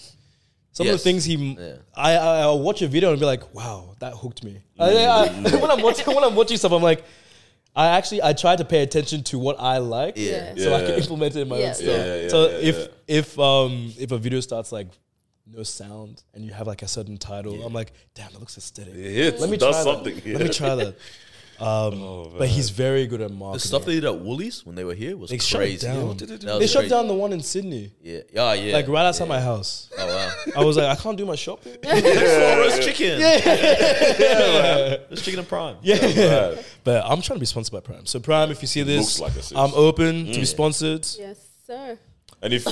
some 0.72 0.88
of 0.88 0.92
Yes. 0.94 1.04
the 1.04 1.10
things 1.10 1.24
he, 1.24 1.36
Yeah. 1.36 1.76
I, 1.96 2.16
I 2.16 2.40
I'll 2.42 2.60
watch 2.60 2.82
a 2.82 2.88
video 2.88 3.12
and 3.12 3.20
be 3.20 3.26
like, 3.26 3.54
wow, 3.54 3.96
that 4.00 4.14
hooked 4.14 4.44
me. 4.44 4.62
Mm. 4.80 4.84
I- 4.84 5.06
I- 5.06 5.58
when 5.62 5.72
I'm 5.72 5.82
watching 5.82 6.06
when 6.16 6.24
I'm 6.24 6.36
watching 6.36 6.58
stuff, 6.58 6.72
I'm 6.72 6.82
like, 6.84 7.04
I 7.76 7.88
actually 7.98 8.24
I 8.24 8.34
try 8.34 8.56
to 8.56 8.66
pay 8.66 8.82
attention 8.82 9.22
to 9.26 9.38
what 9.38 9.58
I 9.60 9.78
like, 9.78 10.16
Yeah. 10.18 10.54
so 10.58 10.74
I 10.74 10.82
can 10.86 10.96
implement 10.96 11.36
it 11.36 11.42
in 11.42 11.48
my 11.48 11.60
Yeah. 11.60 11.68
own 11.68 11.74
stuff. 11.76 11.88
Yeah, 11.88 12.16
yeah, 12.22 12.28
so 12.30 12.50
yeah, 12.50 12.58
if 12.70 12.76
yeah. 12.78 12.88
if 13.20 13.40
um 13.40 13.94
if 14.00 14.12
a 14.12 14.18
video 14.18 14.40
starts 14.40 14.72
like 14.72 14.88
no 15.48 15.64
sound 15.64 16.24
and 16.34 16.44
you 16.44 16.52
have 16.54 16.68
like 16.68 16.82
a 16.82 16.88
certain 16.88 17.18
title, 17.18 17.64
I'm 17.66 17.74
like, 17.74 17.94
damn, 18.14 18.32
that 18.32 18.40
looks 18.40 18.58
aesthetic. 18.58 18.94
It 18.96 19.14
hits, 19.14 19.42
Let 19.42 19.50
me 19.50 19.58
does 19.58 19.76
try 19.84 19.94
something. 19.94 20.16
That. 20.16 20.26
Let 20.26 20.42
me 20.42 20.50
try 20.50 20.76
that. 20.76 20.96
Um, 21.58 22.34
but 22.38 22.50
he's 22.50 22.70
very 22.70 23.08
good 23.08 23.22
at 23.22 23.32
marketing. 23.32 23.54
the 23.54 23.60
stuff 23.62 23.86
they 23.86 23.94
did 23.94 24.04
at 24.04 24.20
Woolies 24.20 24.66
when 24.66 24.76
they 24.76 24.84
were 24.84 24.94
here 24.94 25.16
was 25.16 25.30
they 25.30 25.38
crazy. 25.38 25.88
it 25.88 25.90
down. 25.90 26.18
That 26.18 26.30
was 26.44 26.60
They 26.60 26.68
shut 26.68 26.82
crazy. 26.82 26.90
down 26.90 27.08
the 27.08 27.14
one 27.14 27.32
in 27.32 27.42
Sydney, 27.42 27.94
Yeah, 28.02 28.20
yeah, 28.34 28.54
yeah. 28.56 28.74
like 28.74 28.90
right 28.90 29.06
outside 29.06 29.24
yeah. 29.24 29.30
my 29.30 29.40
house. 29.40 29.90
Oh 29.98 30.06
wow, 30.06 30.34
I 30.58 30.66
was 30.66 30.76
like, 30.76 30.88
I 30.88 31.02
can't 31.02 31.18
do 31.18 31.26
my 31.26 31.36
shopping. 31.36 31.78
yeah, 31.84 32.56
roast 32.58 32.82
chicken. 32.82 33.22
Yeah, 33.22 34.98
roast 35.10 35.24
chicken 35.24 35.40
and 35.40 35.48
prime. 35.48 35.78
Yeah. 35.82 36.56
but 36.84 37.06
I'm 37.06 37.22
trying 37.22 37.38
to 37.38 37.40
be 37.40 37.46
sponsored 37.46 37.72
by 37.72 37.80
Prime. 37.80 38.06
So 38.06 38.20
Prime, 38.20 38.52
if 38.52 38.62
you 38.62 38.68
see 38.68 38.84
this, 38.84 39.20
like. 39.22 39.32
I'm 39.56 39.74
open 39.76 40.26
to 40.26 40.40
be 40.40 40.46
sponsored. 40.46 41.08
Yes, 41.18 41.40
sir. 41.66 41.98
And 42.42 42.54
if 42.54 42.66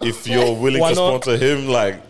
if 0.00 0.26
you're 0.26 0.54
willing 0.54 0.80
Why 0.80 0.90
to 0.90 0.94
not? 0.94 1.24
sponsor 1.24 1.36
him, 1.44 1.66
like 1.66 2.00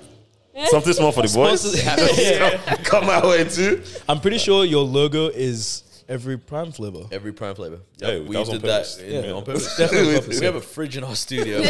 something 0.70 0.92
small 0.92 1.12
for 1.12 1.22
the 1.22 1.32
boys, 1.32 1.60
Sponsors- 1.60 2.82
come 2.84 3.04
our 3.04 3.26
way 3.28 3.44
too. 3.44 3.82
I'm 4.08 4.20
pretty 4.20 4.38
sure 4.38 4.64
your 4.64 4.84
logo 4.84 5.28
is 5.28 5.84
every 6.08 6.38
Prime 6.38 6.72
flavor. 6.72 7.04
Every 7.12 7.32
prime 7.32 7.54
flavor. 7.54 7.80
Hey, 8.00 8.20
we 8.20 8.32
that 8.32 8.40
was 8.40 8.48
did 8.48 8.62
purpose. 8.62 8.96
that 8.96 9.06
in, 9.06 9.24
Yeah. 9.24 9.32
on 9.32 9.44
purpose. 9.44 9.76
Definitely 9.76 10.16
on 10.16 10.28
we 10.28 10.44
have 10.44 10.54
a 10.54 10.60
fridge 10.60 10.96
in 10.96 11.04
our 11.04 11.14
studio. 11.14 11.62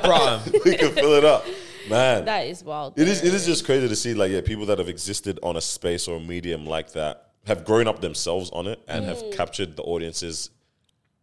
prime. 0.00 0.40
we 0.64 0.76
can 0.76 0.92
fill 0.92 1.14
it 1.14 1.24
up, 1.24 1.46
man. 1.88 2.24
That 2.24 2.46
is 2.46 2.62
wild. 2.64 2.98
It 2.98 3.08
is. 3.08 3.22
It 3.22 3.32
is 3.32 3.46
just 3.46 3.64
crazy 3.64 3.88
to 3.88 3.96
see 3.96 4.14
like 4.14 4.30
yeah, 4.30 4.40
people 4.40 4.66
that 4.66 4.78
have 4.78 4.88
existed 4.88 5.38
on 5.42 5.56
a 5.56 5.60
space 5.60 6.08
or 6.08 6.16
a 6.16 6.20
medium 6.20 6.66
like 6.66 6.92
that 6.92 7.30
have 7.46 7.64
grown 7.64 7.88
up 7.88 8.00
themselves 8.00 8.50
on 8.52 8.66
it 8.66 8.80
and 8.86 9.04
have 9.04 9.18
mm. 9.18 9.32
captured 9.36 9.76
the 9.76 9.82
audiences 9.82 10.50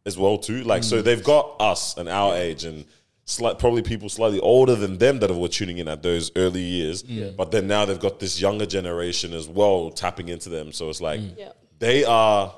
as 0.06 0.18
well 0.18 0.38
too. 0.38 0.64
Like 0.64 0.84
so, 0.84 1.02
they've 1.02 1.24
got 1.24 1.56
us 1.60 1.98
and 1.98 2.10
our 2.10 2.36
age 2.36 2.64
and. 2.64 2.86
Slight, 3.30 3.60
probably 3.60 3.84
people 3.84 4.10
slightly 4.10 4.40
older 4.40 4.74
than 4.76 4.98
them 4.98 5.20
that 5.20 5.30
were 5.32 5.48
tuning 5.48 5.78
in 5.78 5.88
at 5.88 6.02
those 6.02 6.32
early 6.36 6.62
years, 6.62 7.04
but 7.38 7.52
then 7.52 7.68
now 7.68 7.86
they've 7.86 8.00
got 8.00 8.20
this 8.20 8.42
younger 8.42 8.66
generation 8.66 9.34
as 9.34 9.48
well 9.48 9.92
tapping 9.92 10.30
into 10.30 10.50
them. 10.50 10.72
So 10.72 10.90
it's 10.90 11.00
like 11.00 11.20
mm. 11.20 11.38
Yeah. 11.38 11.52
they 11.78 12.04
are 12.06 12.52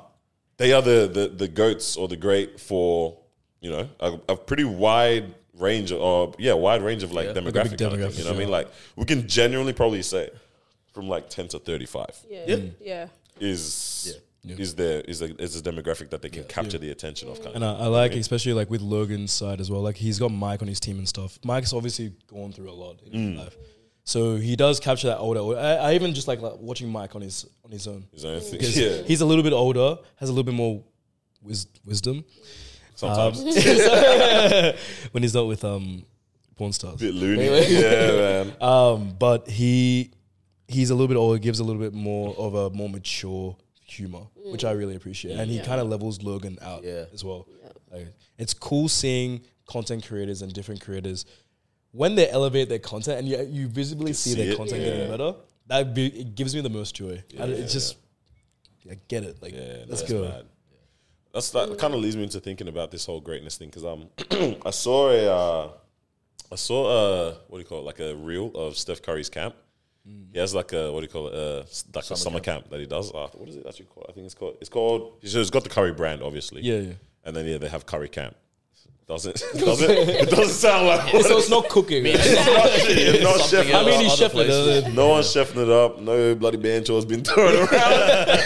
they 0.55 0.71
are 0.71 0.81
the, 0.81 1.09
the 1.13 1.27
the 1.27 1.47
goats 1.49 1.97
or 1.97 2.07
the 2.07 2.15
great 2.15 2.57
for 2.57 3.17
you 3.59 3.69
know 3.69 3.89
a, 3.99 4.17
a 4.29 4.35
pretty 4.37 4.63
wide 4.63 5.35
range 5.59 5.91
of 5.91 5.99
or 5.99 6.33
yeah 6.39 6.53
wide 6.53 6.81
range 6.81 7.03
of 7.03 7.11
like 7.11 7.25
Yeah. 7.27 7.33
demographic, 7.33 7.53
Like 7.53 7.55
kind 7.55 7.73
of 7.73 7.79
thing, 7.79 7.89
demographic, 7.89 8.17
you 8.19 8.23
know 8.23 8.29
what 8.29 8.35
I 8.37 8.39
mean 8.39 8.49
like 8.49 8.67
we 8.95 9.03
can 9.03 9.27
genuinely 9.27 9.73
probably 9.73 10.01
say 10.03 10.29
from 10.93 11.09
like 11.09 11.29
10 11.29 11.49
to 11.49 11.59
35 11.59 12.05
Yeah. 12.29 12.43
Yeah. 12.47 12.57
Yeah. 12.79 13.07
is 13.41 14.17
is 14.43 14.75
there 14.75 15.01
is 15.01 15.21
a 15.21 15.35
is 15.41 15.55
a 15.55 15.61
demographic 15.61 16.09
that 16.09 16.21
they 16.21 16.29
can 16.29 16.43
capture 16.45 16.77
the 16.79 16.89
attention 16.91 17.29
of 17.29 17.41
kind 17.43 17.55
And 17.55 17.63
of 17.63 17.79
I, 17.79 17.83
I 17.83 17.87
like, 17.87 18.13
especially 18.13 18.53
like 18.53 18.69
with 18.69 18.81
Logan's 18.81 19.31
side 19.31 19.59
as 19.61 19.69
well. 19.69 19.81
Like 19.81 19.97
he's 19.97 20.17
got 20.19 20.29
Mike 20.31 20.61
on 20.61 20.67
his 20.67 20.79
team 20.79 20.97
and 20.97 21.07
stuff. 21.07 21.37
Mike's 21.43 21.73
obviously 21.73 22.13
gone 22.27 22.51
through 22.51 22.69
a 22.69 22.73
lot 22.73 22.99
in 23.05 23.11
Mm. 23.19 23.29
his 23.33 23.39
life, 23.39 23.55
so 24.03 24.37
he 24.37 24.55
does 24.55 24.79
capture 24.79 25.07
that 25.07 25.19
older. 25.19 25.57
I, 25.59 25.75
I 25.75 25.93
even 25.93 26.13
just 26.15 26.27
like, 26.27 26.41
like 26.41 26.57
watching 26.59 26.89
Mike 26.89 27.15
on 27.15 27.21
his 27.21 27.45
on 27.63 27.71
his 27.71 27.87
own. 27.87 28.05
is 28.13 28.23
there 28.23 28.31
anything 28.33 28.51
Because 28.53 28.77
yeah 28.83 29.01
he's 29.03 29.21
a 29.21 29.25
little 29.25 29.43
bit 29.43 29.53
older, 29.53 29.97
has 30.15 30.29
a 30.29 30.31
little 30.31 30.43
bit 30.51 30.55
more 30.55 30.83
wis- 31.43 31.67
wisdom 31.85 32.23
sometimes 32.95 33.39
when 35.11 35.23
he's 35.23 35.33
not 35.33 35.47
with 35.47 35.63
um 35.63 36.03
porn 36.55 36.71
stars. 36.73 36.99
bit 36.99 37.13
loony 37.13 37.45
yeah 37.45 38.43
man 38.43 38.53
Um, 38.61 39.15
but 39.17 39.47
he 39.47 40.11
he's 40.67 40.89
a 40.89 40.95
little 40.95 41.07
bit 41.07 41.17
older, 41.17 41.37
gives 41.39 41.59
a 41.59 41.63
little 41.63 41.81
bit 41.81 41.93
more 41.93 42.35
of 42.37 42.53
a 42.55 42.69
more 42.71 42.89
mature 42.89 43.55
humor, 43.91 44.21
which 44.45 44.63
I 44.63 44.71
really 44.71 44.95
appreciate, 44.95 45.37
and 45.37 45.49
he 45.49 45.57
Yeah. 45.57 45.65
kind 45.65 45.81
of 45.81 45.87
levels 45.87 46.21
Logan 46.21 46.57
out 46.61 46.83
Yeah. 46.83 47.05
as 47.13 47.23
well. 47.23 47.47
Like, 47.91 48.07
it's 48.37 48.53
cool 48.53 48.87
seeing 48.87 49.41
content 49.67 50.05
creators 50.07 50.41
and 50.41 50.53
different 50.53 50.81
creators 50.81 51.25
when 51.91 52.15
they 52.15 52.29
elevate 52.29 52.69
their 52.69 52.79
content, 52.79 53.19
and 53.19 53.27
you 53.27 53.41
you 53.43 53.67
visibly 53.67 54.13
see, 54.13 54.31
see 54.31 54.35
their 54.41 54.53
it, 54.53 54.57
content 54.57 54.81
yeah. 54.81 54.87
getting 54.91 55.09
better. 55.09 55.35
That 55.67 55.93
be, 55.93 56.07
it 56.07 56.35
gives 56.35 56.55
me 56.55 56.61
the 56.61 56.69
most 56.69 56.95
joy. 56.95 57.23
I, 57.39 57.43
it's 57.43 57.73
just 57.73 57.97
I 58.89 58.97
get 59.07 59.23
it. 59.23 59.41
Like 59.41 59.53
Yeah, 59.53 59.83
let's 59.87 60.01
that's 60.01 60.11
go. 60.11 60.23
mad. 60.23 60.45
That's 61.33 61.49
that 61.51 61.77
kind 61.77 61.93
of 61.93 62.01
leads 62.01 62.15
me 62.17 62.23
into 62.23 62.39
thinking 62.41 62.67
about 62.67 62.91
this 62.91 63.05
whole 63.05 63.21
greatness 63.21 63.57
thing 63.57 63.69
because 63.69 63.85
um, 63.85 64.09
I 64.65 64.69
saw 64.71 65.09
a, 65.11 65.27
uh, 65.33 65.71
I 66.51 66.55
saw 66.55 66.89
a 66.89 67.31
what 67.47 67.57
do 67.57 67.59
you 67.59 67.65
call 67.65 67.79
it, 67.79 67.85
like 67.85 67.99
a 67.99 68.15
reel 68.15 68.51
of 68.55 68.75
Steph 68.77 69.01
Curry's 69.01 69.29
camp. 69.29 69.55
He 70.33 70.39
has 70.39 70.55
like 70.55 70.73
a 70.73 70.91
what 70.91 71.01
do 71.01 71.03
you 71.05 71.09
call 71.11 71.27
it, 71.27 71.33
uh, 71.33 71.61
s- 71.61 71.85
like 71.93 72.09
a 72.09 72.15
summer 72.15 72.39
camp. 72.39 72.69
that 72.71 72.79
he 72.79 72.87
does. 72.87 73.13
Uh, 73.13 73.27
what 73.33 73.47
is 73.49 73.55
it 73.57 73.65
actually 73.67 73.85
called? 73.85 74.07
I 74.09 74.13
think 74.13 74.25
it's 74.25 74.33
called. 74.33 74.57
It's 74.59 74.69
called. 74.69 75.13
So 75.23 75.39
it's 75.39 75.49
got 75.51 75.63
the 75.63 75.69
Curry 75.69 75.93
brand, 75.93 76.23
obviously. 76.23 76.61
Yeah, 76.63 76.77
yeah. 76.79 76.93
And 77.23 77.35
then 77.35 77.45
yeah, 77.45 77.57
they 77.59 77.67
have 77.69 77.85
Curry 77.85 78.09
camp. 78.09 78.35
Doesn't 79.07 79.35
doesn't 79.59 79.89
it 79.91 80.29
doesn't 80.29 80.53
sound 80.55 80.87
like 80.87 81.09
So 81.23 81.37
it's 81.37 81.49
not 81.49 81.67
cooking. 81.69 82.03
it's 82.07 82.17
not, 82.33 82.67
it's 82.71 83.23
not 83.23 83.39
Something 83.41 83.67
chef. 83.69 83.75
I 83.75 83.85
mean, 83.85 83.99
he's 84.01 84.13
Other 84.13 84.25
chefing 84.29 84.31
places. 84.31 84.87
it. 84.87 84.93
No 84.93 85.07
one's 85.09 85.27
chefing 85.27 85.63
it 85.63 85.69
up. 85.69 85.99
No 85.99 86.33
bloody 86.35 86.57
banjo 86.57 86.95
has 86.95 87.05
been 87.05 87.23
thrown 87.23 87.55
around. 87.55 87.69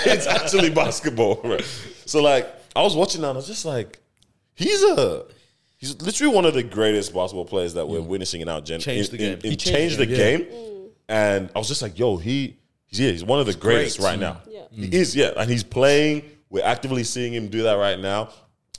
it's 0.06 0.26
actually 0.28 0.72
basketball. 0.72 1.40
Right? 1.44 1.64
So 2.06 2.22
like, 2.22 2.52
I 2.76 2.82
was 2.82 2.96
watching 2.96 3.22
that 3.22 3.30
and 3.30 3.38
I 3.38 3.40
was 3.40 3.48
just 3.48 3.64
like, 3.64 4.00
he's 4.56 4.82
a, 4.84 5.26
he's 5.78 6.02
literally 6.02 6.34
one 6.34 6.46
of 6.46 6.54
the 6.54 6.64
greatest 6.64 7.14
basketball 7.14 7.46
players 7.46 7.76
that 7.76 7.88
we're 7.88 8.02
witnessing 8.02 8.42
in 8.42 8.50
our 8.50 8.60
gen. 8.62 8.80
Changed 8.80 9.14
in- 9.14 9.18
the 9.18 9.24
game. 9.24 9.34
in- 9.44 9.52
He 9.52 9.56
changed 9.56 9.66
changed 9.66 9.98
the 10.00 10.06
the 10.06 10.16
game, 10.16 10.40
game. 10.50 10.75
And 11.08 11.50
I 11.56 11.60
was 11.60 11.68
just 11.68 11.82
like, 11.82 12.00
yo, 12.00 12.18
he, 12.18 12.58
he's, 12.86 13.00
yeah, 13.00 13.12
he's 13.12 13.24
one 13.24 13.40
of 13.40 13.46
the 13.46 13.54
greatest 13.54 14.00
great. 14.00 14.10
right 14.10 14.20
now. 14.20 14.42
Yeah. 14.48 14.64
He 14.72 14.96
is, 14.96 15.16
yeah, 15.16 15.32
and 15.38 15.50
he's 15.50 15.64
playing. 15.64 16.24
We're 16.50 16.66
actively 16.66 17.04
seeing 17.04 17.34
him 17.34 17.48
do 17.48 17.64
that 17.64 17.74
right 17.74 18.00
now. 18.00 18.30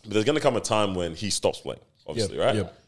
But 0.03 0.13
there's 0.13 0.25
gonna 0.25 0.41
come 0.41 0.57
a 0.57 0.61
time 0.61 0.95
when 0.95 1.15
he 1.15 1.31
stops 1.31 1.61
playing, 1.61 1.81
obviously, 2.07 2.39
right? 2.39 2.55
yep. 2.55 2.79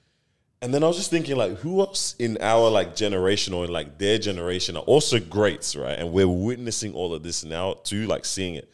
And 0.60 0.74
then 0.74 0.82
I 0.82 0.89
was 0.89 0.97
just 0.97 1.10
thinking, 1.10 1.36
like, 1.36 1.59
who 1.59 1.81
else 1.81 2.16
in 2.19 2.39
our 2.40 2.69
like 2.69 2.97
generation 2.97 3.55
or 3.55 3.65
in 3.65 3.73
like 3.73 3.98
their 3.98 4.19
generation 4.19 4.77
are 4.77 4.82
also 4.82 5.20
greats, 5.20 5.77
right? 5.77 5.97
And 5.98 6.12
we're 6.12 6.28
witnessing 6.28 6.94
all 6.94 7.15
of 7.15 7.23
this 7.23 7.44
now 7.44 7.74
too, 7.85 8.06
like 8.06 8.24
seeing 8.24 8.56
it. 8.56 8.70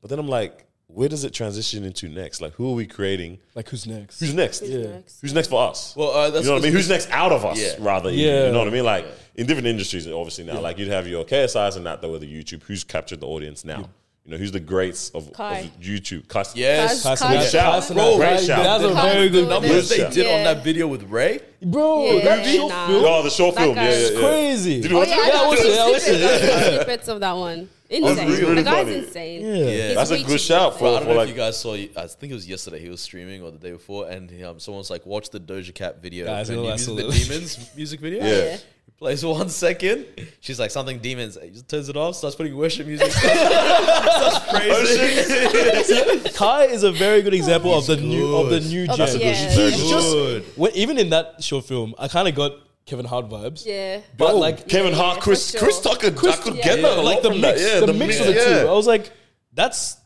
But 0.00 0.10
then 0.10 0.18
I'm 0.18 0.28
like, 0.28 0.66
where 0.88 1.08
does 1.08 1.22
it 1.24 1.32
transition 1.32 1.84
into 1.84 2.08
next? 2.08 2.40
Like, 2.40 2.54
who 2.54 2.70
are 2.70 2.74
we 2.74 2.86
creating? 2.86 3.38
Like 3.54 3.68
who's 3.68 3.86
next? 3.86 4.20
Who's 4.20 4.34
next? 4.34 4.60
Who's 4.60 4.86
next? 4.86 5.20
Who's 5.20 5.34
next 5.34 5.48
for 5.48 5.68
us? 5.68 5.94
Well, 5.96 6.10
uh, 6.10 6.30
that's 6.30 6.44
you 6.44 6.50
know 6.50 6.54
what 6.56 6.62
I 6.62 6.64
mean? 6.64 6.72
Who's 6.72 6.88
next 6.88 7.10
out 7.10 7.30
of 7.32 7.44
us, 7.44 7.60
Yeah. 7.60 7.74
rather? 7.80 8.10
even, 8.10 8.20
Yeah. 8.24 8.46
You 8.46 8.52
know 8.52 8.58
what 8.60 8.68
I 8.68 8.70
mean? 8.72 8.84
Like 8.84 9.06
in 9.34 9.46
different 9.46 9.68
industries, 9.68 10.06
obviously 10.08 10.44
now, 10.44 10.60
like 10.60 10.78
you'd 10.78 10.88
have 10.88 11.06
your 11.06 11.24
KSIs 11.24 11.76
and 11.76 11.86
that 11.86 12.00
that 12.00 12.08
were 12.08 12.18
the 12.18 12.26
YouTube. 12.32 12.62
Who's 12.64 12.84
captured 12.84 13.20
the 13.20 13.26
audience 13.26 13.64
now? 13.64 13.88
You 14.24 14.32
know, 14.32 14.38
who's 14.38 14.52
the 14.52 14.60
greats 14.60 15.08
of, 15.10 15.28
of 15.28 15.34
YouTube? 15.80 16.28
Kai- 16.28 16.44
Yes. 16.54 17.00
Kaz- 17.00 17.02
Tyson, 17.02 17.28
Kaz- 17.28 17.50
shout. 17.50 17.72
Tyson, 17.74 17.96
Bro, 17.96 18.18
that- 18.18 18.36
great 18.36 18.46
shout. 18.46 18.62
That's 18.62 18.84
a 18.84 18.94
very 18.94 19.28
good 19.30 19.48
number. 19.48 19.68
Numbers 19.68 19.88
they 19.88 19.98
Yeah. 20.00 20.10
did 20.10 20.26
on 20.26 20.44
that 20.44 20.62
video 20.64 20.86
with 20.86 21.04
Ray. 21.04 21.40
Bro, 21.62 22.04
Yeah, 22.12 22.24
that 22.24 22.46
short 22.54 22.70
nah. 22.70 22.86
film 22.88 23.04
Oh, 23.06 23.22
the 23.22 23.30
short 23.30 23.54
That 23.54 23.60
film. 23.62 23.74
guy 23.74 23.84
Yeah, 23.84 23.90
is 23.90 24.10
yeah, 24.10 24.18
yeah. 24.20 24.28
crazy. 24.28 24.80
Did 24.82 24.90
you 24.90 24.98
Oh, 24.98 25.02
yeah, 25.02 25.14
it? 25.28 25.34
I 25.34 25.44
I 25.44 25.46
watched 25.46 25.62
it, 25.62 25.78
I 25.78 25.90
watched 25.90 26.08
it. 26.08 26.18
snippets, 26.18 26.66
snippets 26.68 27.08
of 27.08 27.20
that 27.20 27.32
one. 27.36 27.68
Insane. 27.90 28.28
really 28.28 28.54
the 28.56 28.62
guy's 28.64 28.84
funny. 28.84 28.96
insane. 28.98 29.40
Yeah. 29.46 29.54
Yeah. 29.70 29.94
That's 29.94 30.10
a 30.10 30.22
good 30.22 30.40
shout 30.40 30.78
for- 30.78 30.88
I 30.88 30.98
don't 31.00 31.08
know 31.08 31.14
like- 31.14 31.28
if 31.30 31.34
you 31.34 31.40
guys 31.40 31.58
saw. 31.58 31.72
I 31.74 32.06
think 32.06 32.30
it 32.30 32.34
was 32.34 32.46
yesterday. 32.46 32.80
He 32.80 32.88
was 32.90 33.00
streaming 33.00 33.42
or 33.42 33.50
the 33.50 33.58
day 33.58 33.70
before, 33.72 34.08
and 34.10 34.30
um, 34.44 34.60
someone's 34.60 34.90
like, 34.90 35.06
"Watch 35.06 35.30
the 35.30 35.40
Doja 35.40 35.74
Cat 35.74 36.02
video, 36.02 36.26
Guys, 36.26 36.48
the, 36.48 36.52
I 36.54 36.56
new 36.56 36.62
know, 36.64 36.68
I 36.68 36.72
music, 36.76 36.96
the. 36.96 37.02
Demons 37.34 37.70
music 37.76 38.00
video." 38.00 38.24
Yeah. 38.24 38.30
Yeah. 38.44 38.56
He 38.84 38.92
plays 38.98 39.24
one 39.24 39.48
second. 39.48 40.04
She's 40.40 40.58
like, 40.60 40.70
"Something 40.70 40.98
demons." 40.98 41.38
He 41.42 41.48
just 41.50 41.68
turns 41.68 41.88
it 41.88 41.96
off, 41.96 42.16
starts 42.16 42.36
putting 42.36 42.54
worship 42.56 42.86
music, 42.86 43.10
starts 43.12 44.38
praising. 44.50 46.32
Kai 46.34 46.64
is 46.66 46.82
a 46.82 46.92
very 46.92 47.22
good 47.22 47.34
example 47.34 47.74
of 47.76 47.86
the 47.86 47.96
new 47.96 48.36
of 48.36 48.50
the 48.50 48.60
new 48.60 48.86
Oh, 48.90 48.96
gen. 48.96 49.20
yeah. 49.20 49.32
He's 49.32 49.54
Very 49.56 49.70
just 49.70 50.58
when, 50.58 50.72
even 50.72 50.98
in 50.98 51.10
that 51.10 51.42
short 51.42 51.64
film, 51.64 51.94
I 51.98 52.08
kind 52.08 52.28
of 52.28 52.34
got 52.34 52.52
Kevin 52.88 53.04
Hart 53.06 53.28
vibes. 53.28 53.64
Yeah. 53.66 54.00
But 54.16 54.30
Bro, 54.30 54.38
like 54.38 54.66
Kevin 54.68 54.92
Yeah, 54.92 54.98
Hart, 54.98 55.16
for 55.18 55.22
Chris, 55.24 55.50
sure. 55.50 55.60
Chris 55.60 55.80
Tucker, 55.80 56.06
I 56.08 56.36
could 56.36 56.56
yeah. 56.56 56.64
get 56.64 56.82
that 56.82 56.98
a 56.98 57.02
like 57.02 57.16
lot 57.16 57.22
the 57.22 57.30
from 57.30 57.40
mix, 57.42 57.60
that. 57.62 57.80
Yeah, 57.80 57.86
the, 57.86 57.92
mix 57.92 58.20
of 58.20 58.26
the 58.26 58.32
yeah. 58.34 58.62
two. 58.62 58.68
I 58.68 58.72
was 58.72 58.86
like, 58.86 59.12
that's 59.52 59.96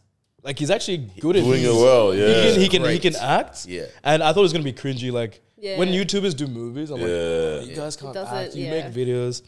like 0.42 0.58
he's 0.58 0.70
actually 0.70 0.98
good 1.20 1.36
at 1.36 1.44
Doing 1.44 1.60
his- 1.62 1.70
it 1.70 1.80
well, 1.80 2.14
yeah. 2.14 2.26
He 2.26 2.34
can 2.52 2.60
he 2.60 2.68
can, 2.68 2.80
he 2.82 2.86
Great. 2.98 3.02
can 3.02 3.16
act. 3.16 3.66
Yeah. 3.66 3.84
and 4.02 4.22
I 4.22 4.32
thought 4.32 4.40
it 4.40 4.42
was 4.42 4.52
gonna 4.52 4.64
be 4.64 4.72
cringy. 4.72 5.12
Like 5.12 5.40
Yeah. 5.58 5.78
when 5.78 5.88
YouTubers 5.88 6.36
do 6.36 6.46
movies, 6.48 6.90
I'm 6.90 7.00
Yeah. 7.00 7.06
like, 7.60 7.68
you 7.68 7.76
guys 7.76 7.96
can't 7.96 8.14
doesn't- 8.14 8.34
act. 8.36 8.54
You 8.56 8.64
yeah. 8.66 8.70
make 8.88 8.94
videos. 8.94 9.42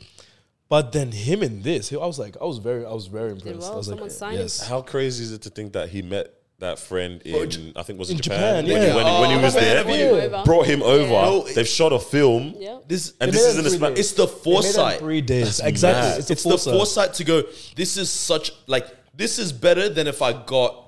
But 0.68 0.92
then 0.92 1.10
him 1.12 1.42
in 1.42 1.62
this, 1.62 1.92
I 1.92 1.96
was 1.96 2.18
like, 2.18 2.36
I 2.40 2.44
was 2.44 2.58
very, 2.58 2.86
I 2.86 2.92
was 2.92 3.06
very 3.06 3.32
impressed. 3.32 3.58
well, 3.60 3.72
I 3.72 3.76
was 3.76 3.86
someone 3.86 4.04
like, 4.04 4.10
signed 4.12 4.36
him. 4.36 4.42
yes. 4.42 4.66
How 4.66 4.80
crazy 4.80 5.22
is 5.24 5.32
it 5.32 5.42
to 5.42 5.50
think 5.50 5.72
that 5.74 5.90
he 5.90 6.00
met 6.02 6.32
that 6.64 6.78
friend 6.78 7.22
in, 7.22 7.72
I 7.76 7.82
think 7.82 7.98
was 7.98 8.10
it 8.10 8.14
in 8.16 8.20
Japan, 8.20 8.64
Japan, 8.64 8.64
when, 8.64 8.82
yeah. 8.82 8.90
he, 8.90 8.96
when, 8.96 9.06
he- 9.06 9.20
when 9.20 9.30
he 9.30 9.36
Oh, 9.36 9.42
was 9.42 9.54
there, 9.54 9.76
have 9.78 9.88
Over. 10.32 10.42
brought 10.44 10.66
him 10.66 10.82
over. 10.82 11.08
No, 11.10 11.44
They've 11.54 11.66
shot 11.68 11.92
a 11.92 11.98
film, 11.98 12.54
Yeah. 12.58 12.78
This 12.86 13.12
and 13.20 13.30
They 13.32 13.36
this 13.36 13.46
is 13.46 13.56
it 13.56 13.60
in 13.60 13.66
a 13.66 13.68
three 13.70 13.78
span. 13.78 13.92
it's 13.96 14.12
the 14.12 14.26
They 14.26 14.32
it 14.32 14.38
foresight. 14.44 14.98
three 14.98 15.20
days. 15.20 15.60
Exactly. 15.60 16.02
mad. 16.10 16.18
It's, 16.18 16.26
the, 16.28 16.32
it's 16.32 16.42
the 16.42 16.48
foresight. 16.50 16.74
foresight 16.74 17.14
to 17.14 17.24
go. 17.24 17.42
This 17.76 17.96
is 17.96 18.10
such 18.10 18.52
like 18.66 18.86
this 19.16 19.38
is 19.38 19.52
better 19.52 19.88
than 19.88 20.06
if 20.06 20.20
I 20.22 20.32
got. 20.32 20.80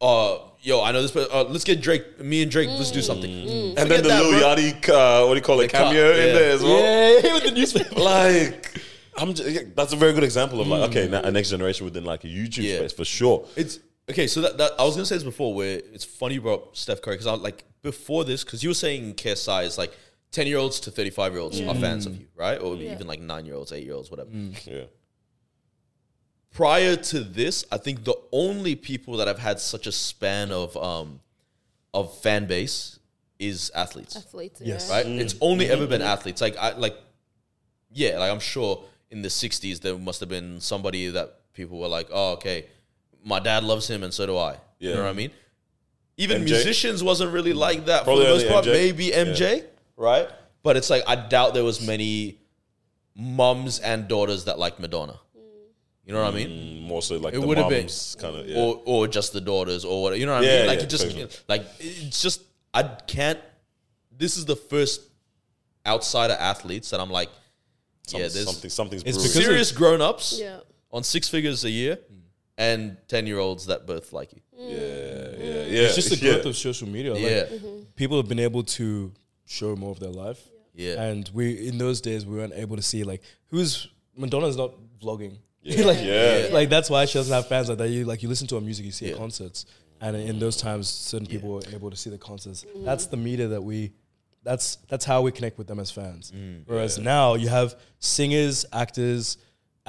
Uh, 0.00 0.38
yo, 0.62 0.82
I 0.82 0.92
know 0.92 1.02
this, 1.02 1.10
but 1.10 1.30
uh, 1.32 1.44
let's 1.44 1.64
get 1.64 1.80
Drake. 1.82 2.20
Me 2.20 2.42
and 2.42 2.50
Drake, 2.50 2.68
let's 2.70 2.90
do 2.90 3.02
something. 3.02 3.30
and 3.76 3.90
then 3.90 4.02
the 4.02 4.08
that, 4.08 4.22
Lil. 4.22 4.40
Yachty, 4.42 4.88
uh, 4.88 5.26
what 5.26 5.34
do 5.34 5.36
you 5.36 5.42
call 5.42 5.60
it, 5.60 5.70
cut, 5.70 5.84
cameo 5.86 6.10
in 6.12 6.26
yeah. 6.28 6.32
there 6.32 6.50
as 6.52 6.62
well. 6.62 7.22
Yeah, 7.22 7.34
with 7.34 7.44
the 7.44 7.50
newspaper. 7.50 7.94
Like, 8.00 8.80
I'm 9.16 9.34
just, 9.34 9.76
that's 9.76 9.92
a 9.92 9.96
very 9.96 10.12
good 10.14 10.24
example 10.24 10.60
of 10.60 10.68
like, 10.68 10.88
okay, 10.90 11.08
now 11.08 11.20
a 11.22 11.30
next 11.30 11.50
generation 11.50 11.84
within 11.84 12.04
like 12.04 12.24
a 12.24 12.28
YouTube 12.28 12.62
Yeah. 12.64 12.76
space 12.78 12.92
for 12.92 13.04
sure. 13.04 13.46
It's 13.56 13.78
okay. 14.10 14.26
So 14.26 14.40
that, 14.42 14.58
that 14.58 14.72
I 14.78 14.84
was 14.84 14.94
gonna 14.94 15.06
say 15.06 15.16
this 15.16 15.24
before, 15.24 15.54
where 15.54 15.80
it's 15.92 16.04
funny 16.04 16.34
you 16.34 16.40
brought 16.40 16.76
Steph 16.76 17.02
Curry 17.02 17.14
because 17.14 17.26
I 17.26 17.32
was 17.32 17.40
like 17.40 17.64
before 17.82 18.24
this 18.24 18.44
because 18.44 18.62
you 18.62 18.70
were 18.70 18.74
saying 18.74 19.14
KSI 19.14 19.64
is 19.64 19.78
like 19.78 19.96
ten 20.30 20.46
year 20.46 20.58
olds 20.58 20.80
to 20.80 20.90
thirty 20.90 21.10
five 21.10 21.32
year 21.32 21.40
olds 21.40 21.60
are 21.60 21.64
mm. 21.64 21.80
fans 21.80 22.06
of 22.06 22.16
you, 22.16 22.26
right? 22.36 22.60
Or 22.60 22.76
Yeah. 22.76 22.92
even 22.92 23.06
like 23.06 23.20
nine 23.20 23.46
year 23.46 23.54
olds, 23.54 23.72
eight 23.72 23.84
year 23.84 23.94
olds, 23.94 24.10
whatever. 24.10 24.30
Mm. 24.30 24.66
Yeah. 24.66 24.84
Prior 26.52 26.96
to 26.96 27.20
this, 27.20 27.64
I 27.70 27.78
think 27.78 28.04
the 28.04 28.16
only 28.32 28.74
people 28.74 29.16
that 29.18 29.28
have 29.28 29.38
had 29.38 29.60
such 29.60 29.86
a 29.86 29.92
span 29.92 30.50
of 30.52 30.76
um 30.76 31.20
of 31.94 32.16
fan 32.18 32.46
base 32.46 32.98
is 33.38 33.70
athletes. 33.74 34.16
Athletes. 34.16 34.60
Yes. 34.62 34.88
Yeah. 34.88 34.96
right? 34.96 35.06
It's 35.06 35.34
mm. 35.34 35.38
only 35.40 35.64
mm-hmm. 35.66 35.74
ever 35.74 35.86
been 35.86 36.02
athletes. 36.02 36.40
Like 36.40 36.56
I 36.56 36.76
like, 36.76 36.96
yeah, 37.90 38.18
like 38.18 38.30
I'm 38.30 38.40
sure 38.40 38.84
in 39.10 39.22
the 39.22 39.28
'60s 39.28 39.80
there 39.80 39.96
must 39.96 40.20
have 40.20 40.28
been 40.28 40.60
somebody 40.60 41.08
that 41.08 41.36
people 41.52 41.80
were 41.80 41.88
like, 41.88 42.08
oh, 42.12 42.32
okay, 42.32 42.66
my 43.24 43.38
dad 43.38 43.64
loves 43.64 43.88
him 43.88 44.02
and 44.02 44.12
so 44.12 44.26
do 44.26 44.36
I. 44.36 44.56
You 44.78 44.94
know 44.94 45.02
what 45.02 45.10
I 45.10 45.12
mean? 45.12 45.30
Even 46.16 46.42
MJ? 46.42 46.44
musicians 46.46 47.02
wasn't 47.02 47.32
really 47.32 47.52
like 47.52 47.86
that 47.86 48.04
Probably 48.04 48.24
for 48.24 48.28
the 48.30 48.34
most 48.36 48.48
part. 48.48 48.64
MJ. 48.64 48.72
Maybe 48.72 49.08
MJ, 49.10 49.64
right? 49.96 50.28
But 50.62 50.76
it's 50.76 50.90
like 50.90 51.02
I 51.06 51.16
doubt 51.16 51.54
there 51.54 51.64
was 51.64 51.84
many 51.86 52.38
mums 53.16 53.78
and 53.78 54.08
daughters 54.08 54.44
that 54.44 54.58
liked 54.58 54.80
Madonna. 54.80 55.18
You 56.04 56.14
know 56.14 56.22
what 56.24 56.32
I 56.34 56.36
mean? 56.36 56.48
Mm, 56.48 56.82
more 56.88 57.02
so 57.02 57.16
like 57.18 57.34
It 57.34 57.40
the 57.40 57.46
would 57.46 57.56
have 57.58 57.68
been 57.68 57.82
mums 57.82 58.16
kind 58.20 58.34
of, 58.36 58.46
yeah. 58.48 58.58
or 58.58 58.82
or 58.84 59.06
just 59.06 59.32
the 59.32 59.40
daughters 59.40 59.84
or 59.84 60.02
what 60.02 60.18
you 60.18 60.26
know 60.26 60.32
what 60.32 60.44
I 60.44 60.46
mean? 60.46 60.66
Like 60.66 60.78
yeah, 60.78 60.84
it 60.84 60.90
just 60.90 61.04
totally. 61.04 61.28
like 61.48 61.64
it's 61.78 62.20
just 62.22 62.42
I 62.74 62.82
can't. 62.82 63.38
This 64.16 64.36
is 64.36 64.44
the 64.44 64.56
first 64.56 65.02
outsider 65.86 66.34
athletes 66.38 66.90
that 66.90 67.00
I'm 67.00 67.10
like, 67.10 67.28
Some- 68.06 68.20
yeah, 68.20 68.28
there's 68.28 68.44
something, 68.44 68.70
something's 68.70 69.02
It's 69.04 69.16
brewing. 69.16 69.28
because 69.32 69.44
serious 69.44 69.72
grown 69.72 70.02
ups 70.02 70.38
Yeah. 70.40 70.58
on 70.92 71.04
six 71.04 71.28
figures 71.28 71.64
a 71.64 71.70
year 71.70 71.98
and 72.60 72.96
ten 73.08 73.26
year 73.26 73.38
olds 73.38 73.66
that 73.66 73.86
both 73.86 74.12
like 74.12 74.32
you. 74.34 74.40
yeah, 74.52 74.68
yeah, 74.68 74.76
mm. 74.76 75.72
yeah. 75.74 75.82
It's 75.86 75.94
just 75.94 76.10
the 76.10 76.16
yeah. 76.16 76.32
growth 76.34 76.46
of 76.46 76.56
social 76.56 76.88
media. 76.88 77.12
Like, 77.14 77.22
Yeah, 77.22 77.44
mm-hmm. 77.44 77.82
people 77.96 78.16
have 78.18 78.28
been 78.28 78.38
able 78.50 78.62
to 78.78 79.12
show 79.46 79.74
more 79.74 79.90
of 79.90 79.98
their 79.98 80.10
life. 80.10 80.40
yeah, 80.74 81.02
And 81.02 81.28
we 81.32 81.44
in 81.68 81.78
those 81.78 82.00
days 82.00 82.24
we 82.26 82.36
weren't 82.36 82.52
able 82.54 82.76
to 82.76 82.82
see 82.82 83.02
like 83.02 83.22
who's 83.48 83.88
Madonna's 84.16 84.56
not 84.56 84.72
vlogging. 85.02 85.38
Yeah. 85.62 85.84
like, 85.90 85.98
Yeah. 86.02 86.48
like 86.58 86.68
that's 86.68 86.90
why 86.90 87.06
she 87.06 87.14
doesn't 87.18 87.34
have 87.34 87.48
fans 87.48 87.68
like 87.70 87.78
that. 87.78 87.88
You 87.88 88.04
like 88.04 88.22
you 88.22 88.28
listen 88.28 88.46
to 88.48 88.54
her 88.56 88.60
music, 88.60 88.84
you 88.84 88.92
see 88.92 89.06
Yeah. 89.06 89.12
her 89.12 89.18
concerts, 89.18 89.64
and 90.00 90.14
in 90.16 90.38
those 90.38 90.56
times, 90.56 90.88
certain 90.88 91.26
people 91.26 91.48
were 91.54 91.62
able 91.74 91.90
to 91.90 91.96
see 91.96 92.10
the 92.10 92.18
concerts. 92.18 92.64
Mm-hmm. 92.64 92.84
That's 92.84 93.06
the 93.06 93.16
media 93.16 93.48
that 93.48 93.62
we. 93.62 93.92
That's 94.42 94.76
that's 94.88 95.04
how 95.04 95.20
we 95.20 95.32
connect 95.32 95.58
with 95.58 95.66
them 95.66 95.78
as 95.78 95.90
fans. 95.90 96.32
Mm. 96.34 96.62
Whereas 96.66 96.98
now 96.98 97.34
you 97.34 97.48
have 97.48 97.74
singers, 97.98 98.64
actors, 98.72 99.36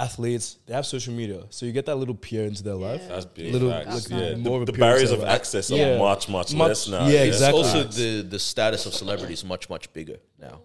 athletes. 0.06 0.58
They 0.66 0.74
have 0.74 0.86
social 0.86 1.14
media, 1.14 1.44
so 1.50 1.66
you 1.66 1.72
get 1.72 1.86
that 1.86 1.96
little 1.96 2.16
peer 2.16 2.44
into 2.46 2.64
their 2.64 2.76
life. 2.76 3.04
That's 3.08 3.26
big. 3.26 3.54
Little- 3.54 3.72
facts. 3.72 4.10
like, 4.10 4.22
yeah. 4.22 4.36
more 4.36 4.60
of 4.62 4.66
the, 4.66 4.72
a 4.72 4.76
the 4.76 4.80
barriers 4.86 5.10
pure 5.10 5.22
of 5.22 5.28
sense. 5.28 5.40
access 5.40 5.72
are 5.72 5.78
Yeah. 5.78 5.98
much, 5.98 6.28
much, 6.30 6.54
Much- 6.54 6.68
less 6.70 6.88
now. 6.88 7.08
yeah, 7.08 7.20
It's 7.24 7.38
exactly. 7.38 7.62
also 7.62 7.84
the 7.84 8.22
the 8.24 8.40
status 8.40 8.86
of 8.88 8.94
celebrity 8.94 9.34
is 9.34 9.44
much 9.54 9.70
much 9.70 9.92
bigger 9.94 10.18
now, 10.40 10.62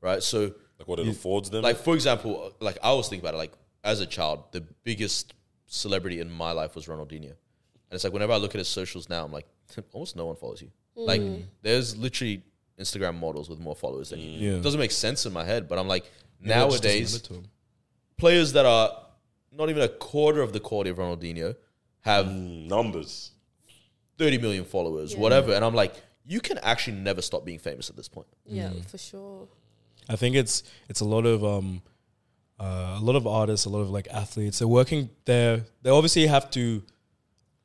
right? 0.00 0.22
So 0.22 0.38
Like 0.78 0.88
what 0.90 0.98
it 0.98 1.08
affords 1.08 1.50
them. 1.50 1.62
like 1.62 1.76
for 1.86 1.94
example, 1.94 2.52
like 2.60 2.78
I 2.82 2.88
always 2.88 3.08
think 3.08 3.22
about 3.22 3.34
it, 3.34 3.38
like 3.38 3.52
as 3.84 4.00
a 4.00 4.06
child, 4.06 4.36
the 4.52 4.62
biggest 4.84 5.34
celebrity 5.66 6.18
in 6.20 6.30
my 6.30 6.52
life 6.52 6.74
was 6.74 6.86
Ronaldinho, 6.86 7.32
and 7.88 7.92
it's 7.96 8.04
like 8.04 8.12
whenever 8.12 8.32
I 8.32 8.36
look 8.38 8.54
at 8.56 8.58
his 8.58 8.68
socials 8.68 9.08
now, 9.08 9.24
I'm 9.24 9.32
like, 9.32 9.46
almost 9.92 10.16
no 10.16 10.26
one 10.26 10.36
follows 10.36 10.60
you. 10.62 10.70
Mm. 10.98 11.06
Like 11.12 11.22
there's 11.62 11.96
literally 11.96 12.42
Instagram 12.78 13.14
models 13.20 13.48
with 13.50 13.60
more 13.60 13.76
followers 13.76 14.08
than 14.10 14.20
you. 14.20 14.30
Yeah. 14.30 14.56
It 14.58 14.62
doesn't 14.62 14.80
make 14.80 14.90
sense 14.90 15.26
in 15.26 15.32
my 15.32 15.44
head, 15.44 15.68
but 15.68 15.78
I'm 15.78 15.86
like 15.88 16.04
Yeah, 16.42 16.64
it 16.64 16.70
just 16.70 16.82
doesn't 16.82 16.90
nowadays 16.90 17.12
matter 17.12 17.26
to 17.28 17.34
'em. 17.34 17.44
Players 18.20 18.52
that 18.52 18.66
are 18.66 18.90
not 19.52 19.68
even 19.70 19.82
a 19.82 19.88
quarter 19.88 20.42
of 20.42 20.52
the 20.52 20.60
quality 20.60 20.90
of 20.90 20.98
Ronaldinho 20.98 21.56
have 22.02 22.26
Mm, 22.26 22.68
numbers. 22.68 23.32
30 24.18 24.38
million 24.38 24.64
followers, 24.64 25.16
whatever, 25.16 25.52
and 25.54 25.64
I'm 25.64 25.74
like, 25.74 25.94
you 26.26 26.40
can 26.40 26.58
actually 26.58 26.98
never 26.98 27.22
stop 27.22 27.44
being 27.44 27.58
famous 27.58 27.88
at 27.88 27.96
this 27.96 28.06
point. 28.08 28.26
Yeah, 28.44 28.70
for 28.86 28.98
sure. 28.98 29.48
I 30.08 30.16
think 30.16 30.36
it's 30.36 30.62
it's 30.90 31.00
a 31.00 31.04
lot 31.04 31.24
of 31.24 31.42
um, 31.42 31.80
uh, 32.58 32.98
a 32.98 33.02
lot 33.02 33.16
of 33.16 33.26
artists, 33.26 33.64
a 33.66 33.70
lot 33.70 33.80
of 33.80 33.90
like 33.90 34.08
athletes. 34.08 34.58
They're 34.58 34.68
working 34.68 35.08
there. 35.24 35.64
They 35.82 35.90
obviously 35.90 36.26
have 36.26 36.50
to 36.50 36.82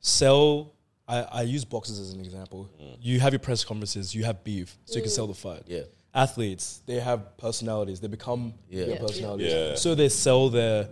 sell. 0.00 0.72
I, 1.08 1.22
I 1.22 1.42
use 1.42 1.64
boxes 1.64 2.00
as 2.00 2.12
an 2.12 2.20
example. 2.20 2.68
You 3.00 3.20
have 3.20 3.32
your 3.32 3.40
press 3.40 3.62
conferences. 3.64 4.14
You 4.14 4.24
have 4.24 4.42
beef, 4.42 4.76
so 4.86 4.96
you 4.96 5.02
can 5.02 5.10
sell 5.10 5.26
the 5.26 5.34
fight. 5.34 5.62
Yeah. 5.66 5.82
Athletes, 6.16 6.80
they 6.86 6.98
have 7.00 7.20
personalities. 7.36 8.00
They 8.00 8.08
become 8.08 8.42
Yeah. 8.70 8.86
their 8.86 8.94
Yeah. 8.96 9.06
personalities. 9.06 9.52
Yeah. 9.52 9.74
So 9.76 9.94
they 9.94 10.08
sell 10.08 10.48
their 10.48 10.88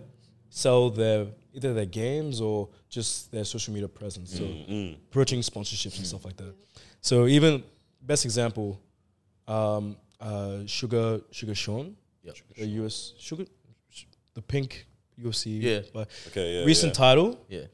sell 0.49 0.89
their 0.89 1.27
either 1.53 1.73
their 1.73 1.85
games 2.03 2.39
or 2.39 2.69
just 2.89 3.31
their 3.31 3.43
social 3.43 3.73
media 3.73 3.89
presence. 3.89 4.29
So 4.37 4.45
approaching 5.09 5.41
sponsorships 5.41 5.97
and 5.97 6.05
stuff 6.07 6.23
like 6.23 6.37
that. 6.37 6.53
So 7.01 7.27
even 7.27 7.63
best 8.01 8.23
example, 8.25 8.79
um, 9.47 9.97
uh, 10.19 10.65
Sugar 10.65 11.21
Sugar 11.31 11.55
Sean, 11.55 11.95
Yeah. 12.23 12.33
the 12.57 12.67
US 12.83 13.13
Sugar, 13.19 13.45
the 14.35 14.41
pink 14.41 14.85
UFC, 15.19 15.59
Yeah. 15.61 15.81
but 15.93 16.07
Okay, 16.27 16.47
yeah. 16.59 16.65
recent 16.65 16.91
yeah. 16.93 17.05
title, 17.05 17.29
Yeah. 17.49 17.65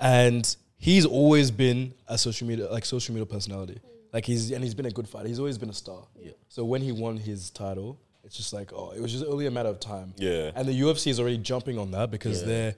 and 0.00 0.44
he's 0.78 1.06
always 1.06 1.50
been 1.50 1.94
a 2.08 2.18
social 2.18 2.46
media 2.48 2.66
like 2.70 2.84
social 2.84 3.14
media 3.14 3.26
personality. 3.26 3.78
Like 4.12 4.26
he's 4.26 4.50
and 4.50 4.62
he's 4.62 4.74
been 4.74 4.86
a 4.86 4.90
good 4.90 5.08
fighter. 5.08 5.28
He's 5.28 5.38
always 5.38 5.58
been 5.58 5.70
a 5.70 5.74
star. 5.74 6.06
Yeah. 6.18 6.32
So 6.48 6.64
when 6.64 6.82
he 6.82 6.92
won 6.92 7.16
his 7.16 7.50
title, 7.50 7.98
it's 8.24 8.36
just 8.36 8.52
like 8.52 8.72
oh, 8.72 8.90
it 8.90 9.00
was 9.00 9.10
just 9.12 9.24
only 9.24 9.46
a 9.46 9.50
matter 9.50 9.68
of 9.70 9.80
time. 9.80 10.12
Yeah. 10.16 10.50
And 10.54 10.68
the 10.68 10.78
UFC 10.80 11.08
is 11.08 11.18
already 11.18 11.38
jumping 11.38 11.78
on 11.78 11.90
that 11.92 12.10
because 12.10 12.40
Yeah. 12.42 12.46
they're 12.48 12.74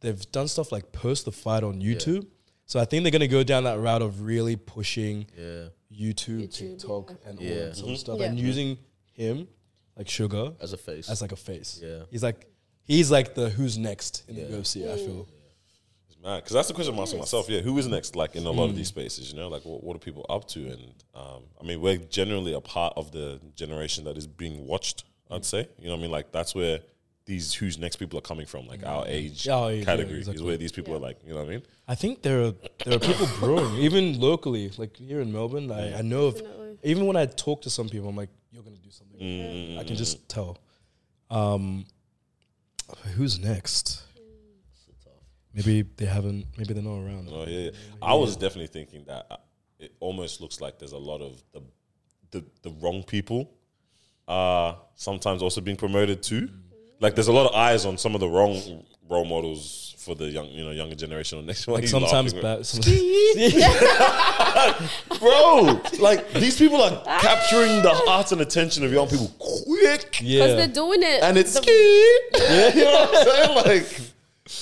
they've 0.00 0.32
done 0.32 0.48
stuff 0.48 0.70
like 0.72 0.92
post 0.92 1.24
the 1.24 1.32
fight 1.32 1.64
on 1.64 1.80
YouTube. 1.80 2.26
So 2.66 2.78
I 2.80 2.84
think 2.84 3.02
they're 3.02 3.10
gonna 3.12 3.26
go 3.28 3.42
down 3.42 3.64
that 3.64 3.78
route 3.80 4.02
of 4.02 4.22
really 4.22 4.56
pushing 4.56 5.26
Yeah. 5.36 5.68
YouTube, 5.92 6.44
YouTube, 6.44 6.52
TikTok, 6.78 7.14
and 7.26 7.38
all 7.38 7.44
Yeah. 7.44 7.54
that 7.66 7.76
sort 7.76 7.88
of 7.90 7.94
mm-hmm. 7.94 7.94
stuff, 7.96 8.18
Yeah. 8.20 8.26
and 8.26 8.38
using 8.38 8.78
him 9.12 9.48
like 9.96 10.08
Sugar 10.08 10.52
As 10.60 10.72
a 10.72 10.78
face. 10.78 11.10
as 11.10 11.20
like 11.20 11.32
a 11.32 11.36
face. 11.36 11.80
Yeah. 11.82 12.04
he's 12.10 12.22
like 12.22 12.46
he's 12.84 13.10
like 13.10 13.34
the 13.34 13.50
who's 13.50 13.76
next 13.78 14.22
in 14.28 14.36
Yeah. 14.36 14.44
the 14.44 14.56
UFC. 14.58 14.88
I 14.90 14.96
feel. 14.96 15.28
Because 16.22 16.52
that's 16.52 16.68
the 16.68 16.74
question 16.74 16.94
I'm 16.94 17.00
asking 17.00 17.18
myself. 17.18 17.48
Yeah, 17.48 17.60
who 17.62 17.76
is 17.78 17.88
next? 17.88 18.14
Like 18.14 18.36
in 18.36 18.46
a 18.46 18.50
lot 18.50 18.66
of 18.66 18.72
Mm. 18.72 18.76
these 18.76 18.88
spaces, 18.88 19.30
you 19.32 19.36
know, 19.36 19.48
like 19.48 19.64
what, 19.64 19.82
what 19.82 19.96
are 19.96 19.98
people 19.98 20.24
up 20.28 20.46
to? 20.48 20.60
And 20.60 20.94
um, 21.14 21.42
I 21.60 21.64
mean, 21.64 21.80
we're 21.80 21.96
generally 21.98 22.54
a 22.54 22.60
part 22.60 22.94
of 22.96 23.10
the 23.10 23.40
generation 23.56 24.04
that 24.04 24.16
is 24.16 24.26
being 24.26 24.66
watched. 24.66 25.04
I'd 25.30 25.44
say, 25.44 25.68
you 25.80 25.86
know, 25.86 25.92
what 25.92 25.98
I 25.98 26.02
mean, 26.02 26.10
like 26.12 26.30
that's 26.30 26.54
where 26.54 26.78
these 27.24 27.54
who's 27.54 27.78
next 27.78 27.96
people 27.96 28.18
are 28.18 28.22
coming 28.22 28.46
from, 28.46 28.66
like 28.66 28.84
our 28.84 29.04
age 29.06 29.46
Yeah, 29.46 29.68
yeah, 29.68 29.84
category 29.84 30.14
is 30.20 30.28
exactly. 30.28 30.44
where 30.44 30.56
these 30.56 30.72
people 30.72 30.94
are 30.94 30.98
like, 30.98 31.18
you 31.24 31.32
know 31.32 31.38
what 31.40 31.46
I 31.46 31.50
mean? 31.50 31.62
I 31.88 31.94
think 31.94 32.22
there 32.22 32.42
are 32.42 32.54
there 32.84 32.96
are 32.96 32.98
people 33.00 33.28
brewing 33.40 33.74
even 33.76 34.20
locally, 34.20 34.70
like 34.76 34.96
here 34.96 35.20
in 35.20 35.32
Melbourne. 35.32 35.70
I, 35.72 35.98
I 35.98 36.02
know 36.02 36.26
of 36.26 36.42
even 36.84 37.06
when 37.06 37.16
I 37.16 37.26
talk 37.26 37.62
to 37.62 37.70
some 37.70 37.88
people, 37.88 38.08
I'm 38.08 38.16
like, 38.16 38.30
you're 38.52 38.62
gonna 38.62 38.76
do 38.76 38.90
something. 38.90 39.20
Mm. 39.20 39.78
I 39.78 39.84
can 39.84 39.96
just 39.96 40.28
tell. 40.28 40.58
Um, 41.30 41.86
who's 43.16 43.38
next? 43.38 44.02
Maybe 45.54 45.82
they 45.82 46.06
haven't. 46.06 46.46
Maybe 46.56 46.74
they're 46.74 46.82
not 46.82 46.98
around. 46.98 47.28
Oh 47.30 47.44
yeah, 47.46 47.58
yeah. 47.64 47.70
I 48.00 48.14
was 48.14 48.36
definitely 48.36 48.68
thinking 48.68 49.04
that 49.06 49.26
uh, 49.30 49.36
it 49.78 49.92
almost 50.00 50.40
looks 50.40 50.60
like 50.60 50.78
there's 50.78 50.92
a 50.92 50.98
lot 50.98 51.20
of 51.20 51.42
the 51.52 51.60
the, 52.30 52.44
the 52.62 52.70
wrong 52.80 53.02
people 53.02 53.50
are 54.28 54.78
sometimes 54.94 55.42
also 55.42 55.60
being 55.60 55.76
promoted 55.76 56.22
too. 56.22 56.48
Like 57.00 57.14
there's 57.16 57.28
a 57.28 57.32
lot 57.32 57.46
of 57.50 57.54
eyes 57.54 57.84
on 57.84 57.98
some 57.98 58.14
of 58.14 58.20
the 58.20 58.28
wrong 58.28 58.84
role 59.10 59.24
models 59.24 59.94
for 59.98 60.14
the 60.14 60.26
young, 60.30 60.46
you 60.48 60.64
know, 60.64 60.70
younger 60.70 60.94
generation. 60.94 61.38
Or 61.38 61.42
next 61.42 61.66
one, 61.66 61.80
Like 61.80 61.88
sometimes, 61.88 62.32
bad, 62.32 62.64
bro, 65.18 65.80
like 66.00 66.32
these 66.32 66.56
people 66.56 66.80
are 66.82 67.02
capturing 67.20 67.82
the 67.82 67.90
hearts 68.06 68.32
and 68.32 68.40
attention 68.40 68.84
of 68.84 68.92
young 68.92 69.08
people 69.08 69.28
quick, 69.38 70.10
Because 70.20 70.56
they're 70.56 70.68
doing 70.68 71.02
it. 71.02 71.22
and 71.22 71.36
it's 71.36 71.54
the- 71.54 71.62
yeah, 72.38 72.74
you 72.74 72.84
know 72.84 73.06
what 73.10 73.28
I'm 73.28 73.64
saying? 73.64 73.82
Like 73.82 74.00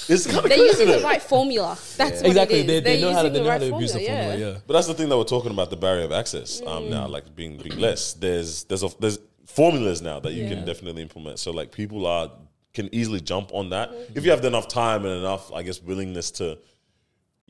it's 0.09 0.27
kind 0.27 0.39
of 0.39 0.45
they're 0.45 0.59
crazy. 0.59 0.83
using 0.83 0.89
the 0.89 1.01
right 1.05 1.23
formula. 1.23 1.77
That's 1.97 2.21
what 2.21 2.27
exactly. 2.27 2.61
It 2.61 2.63
is. 2.63 2.67
They, 2.67 2.81
they 2.81 3.01
They're 3.01 3.01
know 3.11 3.13
how 3.15 3.23
to 3.23 3.29
using 3.29 3.33
they 3.43 3.45
know 3.49 3.51
how 3.51 3.59
to 3.59 3.65
right 3.65 3.75
abuse 3.75 3.93
the 3.93 3.99
formula. 4.07 4.37
Yeah. 4.37 4.59
But 4.67 4.75
that's 4.75 4.87
the 4.87 4.95
thing 4.95 5.09
that 5.09 5.17
we're 5.19 5.25
talking 5.25 5.51
about 5.53 5.71
the 5.71 5.77
barrier 5.77 6.05
of 6.05 6.13
access 6.13 6.63
um, 6.67 6.91
now, 6.91 7.07
like 7.07 7.35
being 7.35 7.57
being 7.59 7.79
less. 7.79 8.15
There's 8.15 8.65
there's 8.65 8.83
a, 8.83 8.89
there's 8.99 9.19
formulas 9.47 10.01
now 10.03 10.21
that 10.21 10.33
you 10.33 10.45
Yeah. 10.45 10.51
can 10.55 10.65
definitely 10.65 11.03
implement. 11.03 11.39
So 11.39 11.51
like 11.51 11.73
people 11.73 12.07
are 12.07 12.31
can 12.73 12.89
easily 12.95 13.21
jump 13.21 13.51
on 13.53 13.71
that 13.71 13.91
if 14.15 14.25
you 14.25 14.31
have 14.31 14.45
enough 14.45 14.69
time 14.69 15.05
and 15.05 15.15
enough, 15.19 15.53
I 15.53 15.63
guess, 15.65 15.83
willingness 15.83 16.31
to 16.33 16.57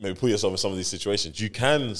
maybe 0.01 0.15
put 0.19 0.29
yourself 0.31 0.51
in 0.51 0.57
some 0.57 0.71
of 0.71 0.77
these 0.77 0.87
situations. 0.87 1.39
You 1.39 1.49
can 1.49 1.93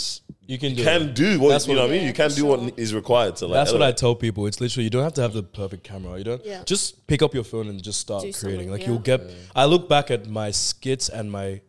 You 0.48 0.58
can 0.58 0.72
you 0.72 0.78
do 0.78 0.84
can 0.84 1.02
it. 1.04 1.16
do 1.16 1.40
what 1.40 1.50
That's 1.50 1.68
you 1.68 1.76
know. 1.76 1.82
what- 1.82 1.90
what 1.90 1.96
I 1.96 1.98
mean, 2.00 2.08
you 2.08 2.14
can 2.14 2.32
do 2.32 2.46
what 2.46 2.78
is 2.78 2.94
required 2.94 3.36
to 3.38 3.46
like. 3.48 3.54
That's 3.54 3.72
what 3.72 3.82
I 3.82 3.86
elevate. 3.86 3.98
tell 3.98 4.16
people. 4.16 4.48
It's 4.48 4.60
literally 4.60 4.86
you 4.86 4.90
don't 4.90 5.04
have 5.04 5.14
to 5.14 5.22
have 5.22 5.34
the 5.34 5.44
perfect 5.44 5.84
camera. 5.84 6.18
You 6.18 6.24
don't 6.24 6.44
Yeah. 6.46 6.64
just 6.66 7.06
pick 7.08 7.22
up 7.22 7.34
your 7.34 7.44
phone 7.44 7.68
and 7.70 7.82
just 7.82 8.00
start 8.00 8.24
Do 8.24 8.34
creating. 8.34 8.72
Like 8.72 8.82
yeah. 8.82 8.88
you'll 8.90 9.00
get. 9.00 9.22
I 9.56 9.66
look 9.66 9.88
back 9.88 10.10
at 10.12 10.28
my 10.28 10.50
skits 10.52 11.08
and 11.10 11.32
my, 11.32 11.62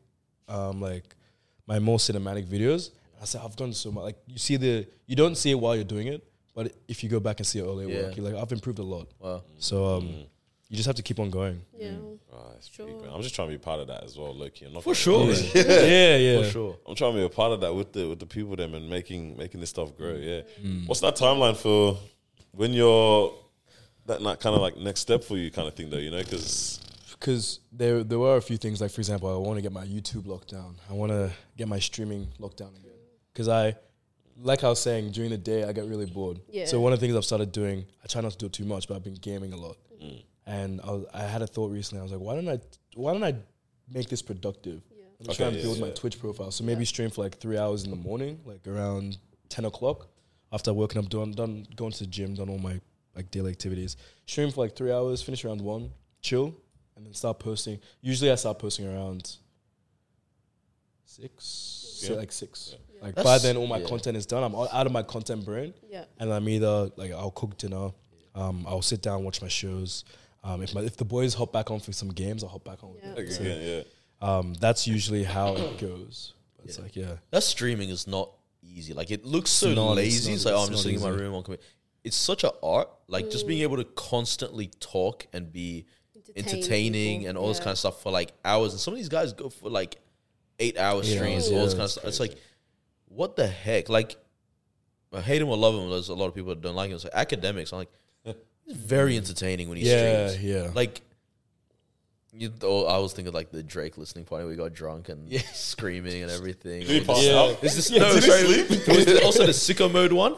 um, 0.48 0.80
like, 0.80 1.04
my 1.66 1.78
more 1.78 1.98
cinematic 1.98 2.46
videos. 2.46 2.90
I 3.20 3.24
said 3.24 3.40
I've 3.44 3.54
done 3.54 3.72
so 3.72 3.92
much. 3.92 4.02
Like 4.04 4.18
you 4.26 4.38
see 4.38 4.56
the 4.56 4.86
you 5.06 5.14
don't 5.14 5.36
see 5.36 5.50
it 5.52 5.58
while 5.60 5.76
you're 5.76 5.84
doing 5.96 6.08
it, 6.08 6.24
but 6.54 6.72
if 6.88 7.04
you 7.04 7.08
go 7.08 7.20
back 7.20 7.38
and 7.40 7.46
see 7.46 7.58
it 7.60 7.62
earlier 7.62 7.88
Yeah. 7.88 8.02
work, 8.02 8.16
you're 8.16 8.26
like 8.28 8.34
I've 8.42 8.50
improved 8.52 8.78
a 8.80 8.82
lot. 8.82 9.06
Wow. 9.20 9.42
So 9.58 9.96
um, 9.96 10.24
you 10.72 10.76
just 10.76 10.86
have 10.86 10.96
to 10.96 11.02
keep 11.02 11.20
on 11.20 11.28
going. 11.28 11.60
Yeah. 11.76 11.90
Oh, 12.32 12.48
Sure. 12.62 12.88
I'm 13.12 13.20
just 13.20 13.34
trying 13.34 13.48
to 13.48 13.52
be 13.52 13.58
part 13.58 13.80
of 13.80 13.88
that 13.88 14.04
as 14.04 14.16
well, 14.16 14.34
Loki. 14.34 14.64
I'm 14.64 14.72
not 14.72 14.84
For 14.84 14.94
sure. 14.94 15.18
lie. 15.26 15.32
man. 15.32 15.42
yeah, 15.54 16.16
yeah. 16.16 16.42
For 16.42 16.48
sure. 16.48 16.78
I'm 16.86 16.94
trying 16.94 17.12
to 17.12 17.18
be 17.18 17.24
a 17.26 17.28
part 17.28 17.52
of 17.52 17.60
that 17.60 17.74
with 17.74 17.92
the 17.92 18.08
with 18.08 18.20
the 18.20 18.24
people 18.24 18.56
them 18.56 18.74
and 18.74 18.88
making 18.88 19.36
making 19.36 19.60
this 19.60 19.68
stuff 19.68 19.94
grow. 19.98 20.14
Mm. 20.14 20.24
Yeah. 20.24 20.66
Mm. 20.66 20.88
What's 20.88 21.00
that 21.00 21.14
timeline 21.16 21.58
for 21.58 21.98
when 22.52 22.72
you're 22.72 23.34
that 24.06 24.22
not 24.22 24.40
kind 24.40 24.56
of 24.56 24.62
like 24.62 24.78
next 24.78 25.00
step 25.00 25.24
for 25.24 25.36
you 25.36 25.50
kind 25.50 25.68
of 25.68 25.74
thing 25.74 25.90
though? 25.90 25.98
You 25.98 26.10
know, 26.10 26.22
because 26.22 26.80
because 27.20 27.60
there 27.70 28.02
there 28.02 28.18
were 28.18 28.38
a 28.38 28.40
few 28.40 28.56
things 28.56 28.80
like 28.80 28.92
for 28.92 29.02
example 29.02 29.28
I 29.28 29.36
want 29.46 29.58
to 29.58 29.62
get 29.62 29.72
my 29.72 29.84
YouTube 29.84 30.26
locked 30.26 30.52
down. 30.52 30.76
I 30.88 30.94
want 30.94 31.12
to 31.12 31.30
get 31.58 31.68
my 31.68 31.80
streaming 31.80 32.28
locked 32.38 32.56
down 32.56 32.70
again 32.80 32.92
because 33.34 33.48
I 33.48 33.76
like 34.40 34.64
I 34.64 34.70
was 34.70 34.80
saying 34.80 35.10
during 35.10 35.30
the 35.30 35.36
day 35.36 35.64
I 35.64 35.72
get 35.72 35.84
really 35.84 36.06
bored. 36.06 36.40
Yeah. 36.48 36.64
So 36.64 36.80
one 36.80 36.94
of 36.94 37.00
the 37.00 37.06
things 37.06 37.14
I've 37.16 37.26
started 37.26 37.52
doing, 37.52 37.84
I 38.02 38.06
try 38.06 38.22
not 38.22 38.32
to 38.32 38.38
do 38.38 38.46
it 38.46 38.52
too 38.54 38.64
much, 38.64 38.88
but 38.88 38.94
I've 38.96 39.04
been 39.04 39.14
gaming 39.14 39.52
a 39.52 39.56
lot. 39.56 39.76
Mm. 40.02 40.22
And 40.46 40.80
I, 40.82 40.90
was, 40.90 41.06
I 41.14 41.22
had 41.22 41.42
a 41.42 41.46
thought 41.46 41.70
recently. 41.70 42.00
I 42.00 42.02
was 42.02 42.12
like, 42.12 42.20
why 42.20 42.34
don't 42.34 42.48
I 42.48 42.58
why 42.94 43.12
don't 43.12 43.22
I 43.24 43.34
make 43.92 44.08
this 44.08 44.22
productive? 44.22 44.82
Let 45.20 45.28
me 45.28 45.34
try 45.34 45.46
Okay, 45.46 45.46
and 45.46 45.56
yeah, 45.56 45.62
build 45.62 45.80
my 45.80 45.86
yeah. 45.88 45.94
Twitch 45.94 46.18
profile. 46.18 46.50
So 46.50 46.64
maybe 46.64 46.84
stream 46.84 47.10
for 47.10 47.22
like 47.22 47.38
three 47.38 47.56
hours 47.56 47.84
in 47.84 47.90
the 47.90 47.96
morning, 47.96 48.40
like 48.44 48.66
around 48.66 49.18
ten 49.48 49.64
o'clock, 49.66 50.08
after 50.52 50.72
working 50.72 50.98
up, 51.02 51.08
done 51.08 51.30
done 51.32 51.66
going 51.76 51.92
to 51.92 51.98
the 52.00 52.06
gym, 52.10 52.34
done 52.34 52.48
all 52.48 52.58
my 52.58 52.80
like 53.14 53.30
daily 53.30 53.50
activities. 53.52 53.96
Stream 54.26 54.50
for 54.50 54.62
like 54.62 54.74
three 54.74 54.90
hours, 54.90 55.22
finish 55.22 55.44
around 55.44 55.60
one, 55.60 55.90
chill, 56.22 56.56
and 56.96 57.06
then 57.06 57.14
start 57.14 57.38
posting. 57.38 57.78
Usually 58.00 58.32
I 58.32 58.34
start 58.34 58.58
posting 58.58 58.86
around 58.88 59.36
six, 61.04 61.44
so 62.00 62.12
Yeah. 62.14 62.18
like 62.18 62.32
six. 62.32 62.74
Like 63.00 63.14
That's- 63.14 63.24
by 63.24 63.38
then 63.38 63.56
all 63.56 63.66
my 63.66 63.78
yeah. 63.78 63.86
content 63.88 64.16
is 64.16 64.26
done. 64.26 64.42
I'm 64.42 64.54
out 64.54 64.68
out 64.72 64.86
of 64.86 64.92
my 64.92 65.02
content 65.02 65.44
brain 65.44 65.74
Yeah. 65.88 66.04
and 66.18 66.32
I'm 66.32 66.48
either 66.48 66.90
like 66.96 67.12
I'll 67.12 67.30
cook 67.32 67.58
dinner, 67.58 67.92
um, 68.34 68.64
I'll 68.66 68.82
sit 68.82 69.02
down 69.02 69.24
watch 69.24 69.42
my 69.42 69.48
shows. 69.48 70.04
Um, 70.44 70.62
if 70.62 70.74
my 70.74 70.80
if 70.82 70.96
the 70.96 71.04
boys 71.04 71.34
hop 71.34 71.52
back 71.52 71.70
on 71.70 71.80
for 71.80 71.92
some 71.92 72.08
games, 72.08 72.42
I'll 72.42 72.50
hop 72.50 72.64
back 72.64 72.82
on. 72.82 72.92
With 72.94 73.02
Yeah. 73.04 73.14
them. 73.14 73.24
yeah, 73.26 73.32
So, 73.32 73.42
yeah. 73.42 73.82
um, 74.38 74.54
that's 74.54 74.86
usually 74.86 75.24
how 75.24 75.54
it 75.56 75.78
goes. 75.78 76.34
But 76.56 76.66
It's 76.66 76.78
like 76.78 76.96
yeah, 76.96 77.16
That 77.30 77.42
streaming 77.44 77.90
is 77.90 78.06
not 78.06 78.30
easy. 78.62 78.92
Like 78.94 79.10
it 79.10 79.24
looks 79.24 79.50
so 79.50 79.72
not, 79.74 79.92
it's 79.92 79.96
lazy. 79.98 80.30
not- 80.30 80.34
It's, 80.36 80.44
like 80.44 80.54
oh, 80.54 80.58
I'm 80.58 80.68
just 80.68 80.72
not 80.72 80.78
sitting 80.82 80.96
in 80.96 81.02
my 81.02 81.10
room 81.10 81.34
on 81.34 81.42
computer. 81.42 81.62
It's 82.04 82.16
such 82.16 82.42
an 82.44 82.50
art. 82.62 82.88
Like 83.06 83.30
just 83.30 83.46
being 83.46 83.62
able 83.62 83.76
to 83.76 83.84
constantly 83.84 84.66
talk 84.80 85.26
and 85.32 85.52
be 85.52 85.86
Entertain 86.34 86.54
entertaining 86.56 87.18
people, 87.20 87.28
and 87.28 87.38
all 87.38 87.48
this 87.48 87.58
kind 87.58 87.70
of 87.72 87.78
stuff 87.78 88.02
for 88.02 88.10
like 88.10 88.32
hours. 88.44 88.72
And 88.72 88.80
some 88.80 88.94
of 88.94 88.98
these 88.98 89.08
guys 89.10 89.32
go 89.32 89.48
for 89.50 89.68
like 89.70 89.96
eight 90.58 90.78
hour 90.78 91.02
Yeah, 91.04 91.16
streams, 91.16 91.50
yeah, 91.50 91.58
all 91.58 91.64
this 91.64 91.74
kind 91.74 91.82
of 91.82 91.84
it's 91.86 91.92
stuff. 91.92 92.04
It's 92.06 92.20
like, 92.20 92.36
what 93.06 93.36
the 93.36 93.46
heck? 93.46 93.88
Like, 93.88 94.16
I 95.12 95.20
hate 95.20 95.42
him 95.42 95.48
or 95.48 95.56
love 95.58 95.74
him. 95.74 95.90
There's 95.90 96.08
a 96.08 96.14
lot 96.14 96.26
of 96.28 96.34
people 96.34 96.48
that 96.54 96.62
don't 96.62 96.74
like 96.74 96.88
him. 96.90 96.94
It's 96.94 97.04
like 97.04 97.12
academics. 97.14 97.70
I'm 97.72 97.78
like, 97.80 97.90
he's 97.90 98.01
very 98.72 99.16
entertaining 99.16 99.68
when 99.68 99.78
he 99.78 99.88
yeah, 99.88 100.28
streams. 100.28 100.44
yeah. 100.44 100.70
Like, 100.74 101.00
you, 102.34 102.50
oh, 102.62 102.86
I 102.86 102.98
was 102.98 103.12
thinking 103.12 103.34
like 103.34 103.50
the 103.50 103.62
Drake 103.62 103.98
listening 103.98 104.24
party 104.24 104.46
we 104.46 104.56
got 104.56 104.72
drunk 104.72 105.08
and 105.10 105.30
screaming 105.52 106.22
and 106.22 106.30
everything. 106.30 106.80
Did 106.80 106.88
he 106.88 107.00
Or 107.00 107.04
pass 107.04 107.16
just- 107.22 107.28
Yeah. 107.30 107.40
out? 107.40 107.64
Is 107.64 107.76
this 107.76 107.90
Yeah, 107.90 107.98
no? 108.00 108.14
did 108.14 108.24
he 108.24 108.30
sorry, 108.30 108.64
sleep? 108.64 108.84
there 108.86 108.96
was 109.14 109.20
also 109.24 109.46
the 109.46 109.52
sicko 109.52 109.90
mode 109.92 110.12
one. 110.12 110.36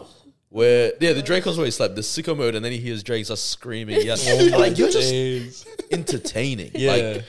Where 0.51 0.93
yeah, 1.01 1.13
the 1.15 1.23
Drake 1.23 1.45
was 1.47 1.57
where 1.57 1.65
he 1.65 1.71
slept. 1.73 1.97
The 1.97 2.01
sicko 2.03 2.37
mode, 2.37 2.55
and 2.55 2.65
then 2.65 2.71
he 2.73 2.79
hears 2.79 3.03
Drake 3.03 3.25
start 3.25 3.39
screaming. 3.41 4.03
Yeah, 4.07 4.15
like 4.57 4.79
you're 4.79 4.89
just 4.89 5.11
Days. 5.11 5.67
entertaining. 5.91 6.71
yeah. 6.75 6.93
like, 6.93 7.25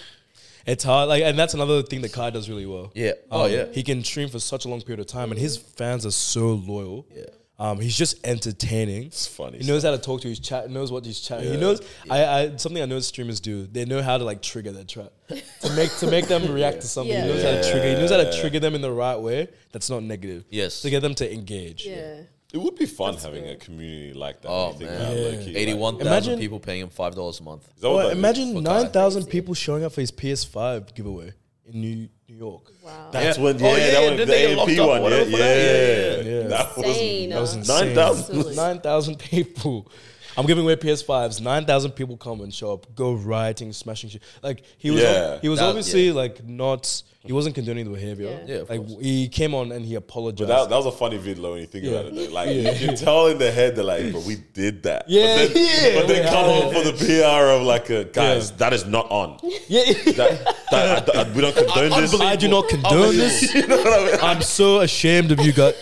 it's 0.68 0.84
hard. 0.84 1.10
Like, 1.10 1.24
and 1.24 1.38
that's 1.38 1.54
another 1.56 1.82
thing 1.84 2.02
that 2.02 2.12
Kai 2.14 2.30
does 2.32 2.50
really 2.50 2.66
well. 2.68 2.92
yeah. 2.94 3.14
Oh 3.32 3.46
Um, 3.46 3.52
yeah, 3.52 3.66
he 3.72 3.82
can 3.84 4.04
stream 4.04 4.30
for 4.30 4.40
such 4.40 4.66
a 4.66 4.68
long 4.68 4.82
period 4.82 5.00
of 5.00 5.08
time, 5.08 5.32
and 5.32 5.40
his 5.40 5.58
fans 5.58 6.06
are 6.06 6.12
so 6.12 6.50
loyal. 6.54 7.08
Yeah. 7.16 7.26
Um, 7.58 7.80
he's 7.80 7.96
just 7.98 8.26
entertaining. 8.28 9.04
It's 9.06 9.26
funny. 9.28 9.60
He 9.60 9.68
knows 9.68 9.84
how 9.84 9.92
to 9.92 9.98
talk 9.98 10.20
to 10.22 10.28
his 10.28 10.40
chat. 10.40 10.70
Knows 10.70 10.92
what 10.92 11.06
he's 11.06 11.22
chatting. 11.22 11.46
He 11.48 11.54
Yeah. 11.54 11.60
knows. 11.60 11.82
I, 12.10 12.26
I 12.26 12.56
something 12.58 12.82
I 12.82 12.86
know 12.86 13.00
streamers 13.00 13.40
do. 13.40 13.66
They 13.66 13.86
know 13.86 14.02
how 14.02 14.18
to 14.18 14.24
like 14.26 14.42
trigger 14.42 14.72
their 14.74 14.84
chat 14.84 15.14
to 15.62 15.70
make 15.74 15.96
to 16.00 16.08
make 16.12 16.28
them 16.28 16.52
react 16.54 16.82
to 16.82 16.88
something. 16.88 17.14
Yeah. 17.14 17.24
He 17.26 17.30
knows 17.30 17.44
how 17.44 17.52
to 17.52 17.72
trigger. 17.72 17.88
He 17.88 17.94
knows 17.96 18.12
how 18.12 18.18
to 18.18 18.40
trigger 18.42 18.60
them 18.60 18.76
in 18.76 18.82
the 18.82 18.92
right 18.92 19.16
way. 19.20 19.48
That's 19.72 19.90
not 19.90 20.04
negative. 20.04 20.44
Yes. 20.50 20.82
To 20.82 20.90
get 20.90 21.00
them 21.02 21.16
to 21.16 21.34
engage. 21.34 21.86
Yeah. 21.86 22.22
It 22.54 22.58
would 22.60 22.76
be 22.76 22.86
fun 22.86 23.16
having 23.18 23.48
a 23.50 23.56
community 23.56 24.14
like 24.14 24.42
that. 24.42 24.48
Oh, 24.50 24.72
when 24.72 24.80
you 24.82 24.88
think 24.88 24.92
man. 24.92 25.02
about 25.02 25.18
Yeah. 25.18 25.24
low-key, 25.24 25.46
like- 25.48 25.56
eighty-one 25.58 25.94
thousand 25.96 26.08
Imagine- 26.08 26.40
people 26.40 26.60
paying 26.60 26.82
him 26.82 26.90
five 26.90 27.16
dollars 27.16 27.40
a 27.40 27.44
month. 27.44 27.68
Is 27.76 27.82
that 27.82 27.90
what 27.90 27.96
Well, 28.06 28.10
imagine 28.10 28.62
nine 28.64 28.90
thousand 28.92 29.26
people 29.28 29.54
showing 29.54 29.84
up 29.84 29.92
for 29.94 30.02
his 30.02 30.12
PS5 30.12 30.94
giveaway 30.94 31.34
in 31.68 31.82
New 31.82 32.08
New 32.28 32.36
York. 32.38 32.72
Wow. 32.84 33.10
That's 33.12 33.38
Yeah. 33.38 33.44
when, 33.44 33.60
yeah, 33.60 33.66
Oh, 33.68 33.70
yeah, 33.76 33.78
that 33.92 33.94
yeah, 34.02 34.08
one, 34.08 34.18
the 34.18 34.26
they 34.26 34.42
get 34.48 34.50
AMP 34.60 34.60
up, 34.60 34.68
one, 34.68 34.78
yeah, 34.78 35.00
whatever 35.02 35.26
for 35.32 35.38
yeah, 35.38 35.46
yeah, 35.46 36.22
Yeah. 36.42 36.48
That 36.48 36.78
was 36.78 36.86
Insane. 36.88 37.30
That 37.30 37.40
was 37.42 37.54
insane. 37.56 37.86
9,000. 37.96 38.20
Absolutely. 38.24 38.56
Nine 38.56 38.80
thousand 38.82 39.20
people. 39.20 39.92
I'm 40.38 40.46
giving 40.46 40.64
away 40.64 40.76
PS5s. 40.76 41.42
Nine 41.42 41.66
thousand 41.66 41.92
people 41.92 42.18
come 42.18 42.42
and 42.42 42.54
show 42.54 42.74
up, 42.74 42.94
go 42.96 43.14
rioting, 43.14 43.72
smashing 43.74 44.10
shit. 44.10 44.22
Like 44.44 44.64
he 44.78 44.92
was, 44.92 45.02
Yeah. 45.02 45.40
he 45.42 45.50
was 45.50 45.60
That- 45.60 45.68
obviously 45.70 46.12
like 46.12 46.44
not. 46.46 47.02
He 47.24 47.34
wasn't 47.34 47.56
condoning 47.56 47.86
the 47.86 47.92
behavior. 47.92 48.28
Yeah. 48.46 48.54
Yeah, 48.56 48.62
of 48.62 48.70
like 48.70 48.86
course. 48.88 49.04
he 49.04 49.28
came 49.30 49.56
on 49.56 49.72
and 49.72 49.84
he 49.84 49.96
apologized. 49.96 50.48
But 50.48 50.64
that, 50.66 50.70
that 50.70 50.76
was 50.76 50.86
a 50.86 50.92
funny 50.92 51.18
video 51.18 51.54
when 51.54 51.62
you 51.62 51.66
think 51.66 51.84
Yeah. 51.86 51.92
about 51.94 52.06
it. 52.06 52.16
Though. 52.16 52.34
Like 52.36 52.50
Yeah. 52.50 52.72
you 52.74 52.86
can 52.88 52.96
tell 52.96 53.26
in 53.28 53.40
the 53.40 53.52
head 53.52 53.76
that 53.78 53.84
like, 53.84 54.14
but 54.14 54.22
we 54.22 54.36
did 54.54 54.84
that. 54.84 55.06
Yeah, 55.08 55.38
but 55.48 55.54
then, 55.56 55.66
yeah, 55.96 56.00
But 56.02 56.08
then 56.08 56.28
come 56.32 56.46
on 56.46 56.72
for 56.72 56.84
the 56.84 56.94
PR 56.94 57.50
of 57.56 57.64
like, 57.64 57.90
a, 57.90 58.04
guys, 58.04 58.52
Yeah. 58.52 58.58
that 58.58 58.74
is 58.74 58.86
not 58.86 59.10
on. 59.10 59.40
yeah. 59.68 59.86
That, 59.92 60.56
that, 60.70 61.16
I- 61.16 61.22
I- 61.22 61.32
we 61.34 61.42
don't 61.42 61.56
condone 61.56 61.90
this. 62.02 62.22
I 62.22 62.36
do 62.36 62.48
not 62.48 62.70
condone 62.70 63.18
this. 63.18 63.56
You 63.56 63.66
know 63.66 63.78
what 63.78 63.88
I 63.88 64.06
mean? 64.06 64.20
I'm 64.22 64.42
so 64.44 64.82
ashamed 64.82 65.32
of 65.32 65.40
you 65.40 65.52
guys. 65.52 65.74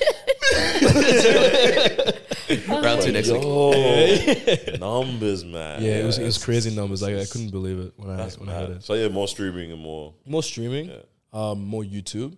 Round 2.67 3.01
two 3.01 3.11
next 3.11 3.29
week. 3.31 3.41
Numbers, 4.79 5.43
man. 5.45 5.81
Yeah, 5.81 5.97
it 5.99 6.05
was 6.05 6.17
it 6.17 6.23
was 6.25 6.43
crazy 6.43 6.73
numbers. 6.75 7.01
Like 7.01 7.15
I 7.15 7.25
couldn't 7.25 7.51
believe 7.51 7.79
it 7.79 7.93
when 7.97 8.09
I 8.09 8.17
That's 8.17 8.37
when 8.37 8.49
I 8.49 8.53
heard 8.53 8.69
it. 8.71 8.83
So 8.83 8.93
yeah, 8.93 9.07
more 9.09 9.27
streaming 9.27 9.71
and 9.71 9.81
more. 9.81 10.13
More 10.25 10.43
streaming, 10.43 10.89
Yeah. 10.89 10.97
um, 11.33 11.63
more 11.65 11.83
YouTube, 11.83 12.37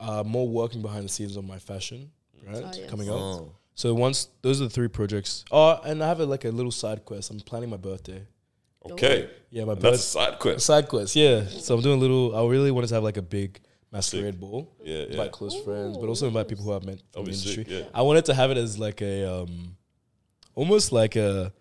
uh, 0.00 0.22
more 0.24 0.48
working 0.48 0.82
behind 0.82 1.04
the 1.04 1.08
scenes 1.08 1.36
on 1.36 1.46
my 1.46 1.58
fashion 1.58 2.10
right? 2.46 2.62
Oh, 2.64 2.70
yes. 2.74 2.90
coming 2.90 3.08
up. 3.08 3.16
Oh. 3.16 3.52
So 3.74 3.94
once 3.94 4.28
those 4.42 4.60
are 4.60 4.64
the 4.64 4.70
three 4.70 4.88
projects. 4.88 5.44
Oh, 5.50 5.80
and 5.84 6.02
I 6.02 6.06
have 6.08 6.20
a, 6.20 6.26
like 6.26 6.44
a 6.44 6.50
little 6.50 6.70
side 6.72 7.04
quest. 7.04 7.30
I'm 7.30 7.40
planning 7.40 7.70
my 7.70 7.76
birthday. 7.76 8.22
Okay, 8.90 9.30
Yeah, 9.50 9.64
my 9.64 9.72
And 9.72 9.80
that's 9.80 10.14
a 10.14 10.18
birthday 10.18 10.30
side 10.30 10.38
quest. 10.38 10.66
side 10.66 10.88
quest. 10.88 11.16
Yeah, 11.16 11.46
so 11.46 11.74
I'm 11.74 11.80
doing 11.80 11.96
a 11.98 12.00
little. 12.00 12.36
I 12.36 12.46
really 12.50 12.70
wanted 12.70 12.88
to 12.88 12.94
have 12.94 13.02
like 13.04 13.16
a 13.16 13.22
big 13.22 13.60
masquerade 13.94 14.38
ball. 14.40 14.70
Yeah, 14.82 14.98
yeah. 14.98 15.04
Invite 15.12 15.32
close 15.32 15.58
friends, 15.62 15.96
but 15.96 16.08
also 16.08 16.26
invite 16.26 16.48
people 16.48 16.64
who 16.64 16.72
I've 16.74 16.84
met 16.84 16.98
from 17.12 17.24
the 17.24 17.30
be 17.30 17.36
industry. 17.36 17.64
yeah. 17.68 17.82
I 17.94 18.02
wanted 18.02 18.24
to 18.26 18.34
have 18.34 18.50
it 18.50 18.56
as 18.58 18.78
like 18.78 19.00
a 19.00 19.30
um, 19.42 19.76
almost 20.54 20.92
like 20.92 21.16
a 21.16 21.52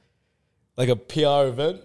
like 0.75 0.89
a 0.89 0.95
PR 0.95 1.47
event. 1.49 1.81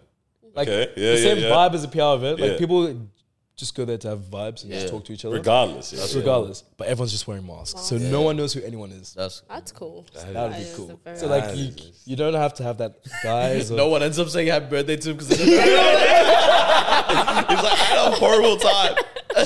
Like 0.54 0.68
Okay, 0.68 0.90
yeah, 0.96 1.12
the 1.12 1.18
yeah, 1.18 1.34
same 1.34 1.38
yeah. 1.38 1.50
vibe 1.50 1.74
as 1.74 1.84
a 1.84 1.88
PR 1.88 2.00
event. 2.18 2.40
Like 2.40 2.52
Yeah. 2.52 2.58
people 2.58 3.08
just 3.56 3.74
go 3.74 3.84
there 3.84 3.98
to 3.98 4.08
have 4.08 4.20
vibes 4.20 4.62
and 4.62 4.72
Yeah. 4.72 4.80
just 4.80 4.92
talk 4.92 5.04
to 5.06 5.12
each 5.12 5.24
other. 5.24 5.36
Regardless, 5.36 5.92
yeah. 5.92 6.06
regardless. 6.18 6.62
But 6.76 6.86
everyone's 6.88 7.12
just 7.12 7.26
wearing 7.26 7.46
masks, 7.46 7.82
so 7.82 7.98
no 7.98 8.22
one 8.22 8.36
knows 8.36 8.52
who 8.54 8.62
anyone 8.62 8.90
is. 8.92 9.12
That's 9.14 9.42
That's 9.48 9.72
cool. 9.72 10.06
That 10.14 10.32
That 10.32 10.42
would 10.48 10.56
be 10.56 10.62
is 10.62 10.72
a 10.72 10.76
cool. 10.76 11.00
very 11.04 11.18
So 11.18 11.26
like 11.26 11.56
you, 11.56 11.72
you 12.06 12.16
don't 12.16 12.34
have 12.34 12.54
to 12.54 12.62
have 12.62 12.78
that 12.78 12.96
guys. 13.22 13.70
Or, 13.70 13.76
no 13.76 13.88
one 13.88 14.02
ends 14.02 14.18
up 14.18 14.28
saying 14.30 14.48
happy 14.48 14.66
birthday 14.66 14.96
to 14.96 15.10
him 15.10 15.16
because 15.16 15.28
he's 15.36 15.56
like, 15.56 15.66
I 17.72 17.76
had 17.76 18.12
a 18.12 18.16
horrible 18.16 18.56
time. 18.56 18.94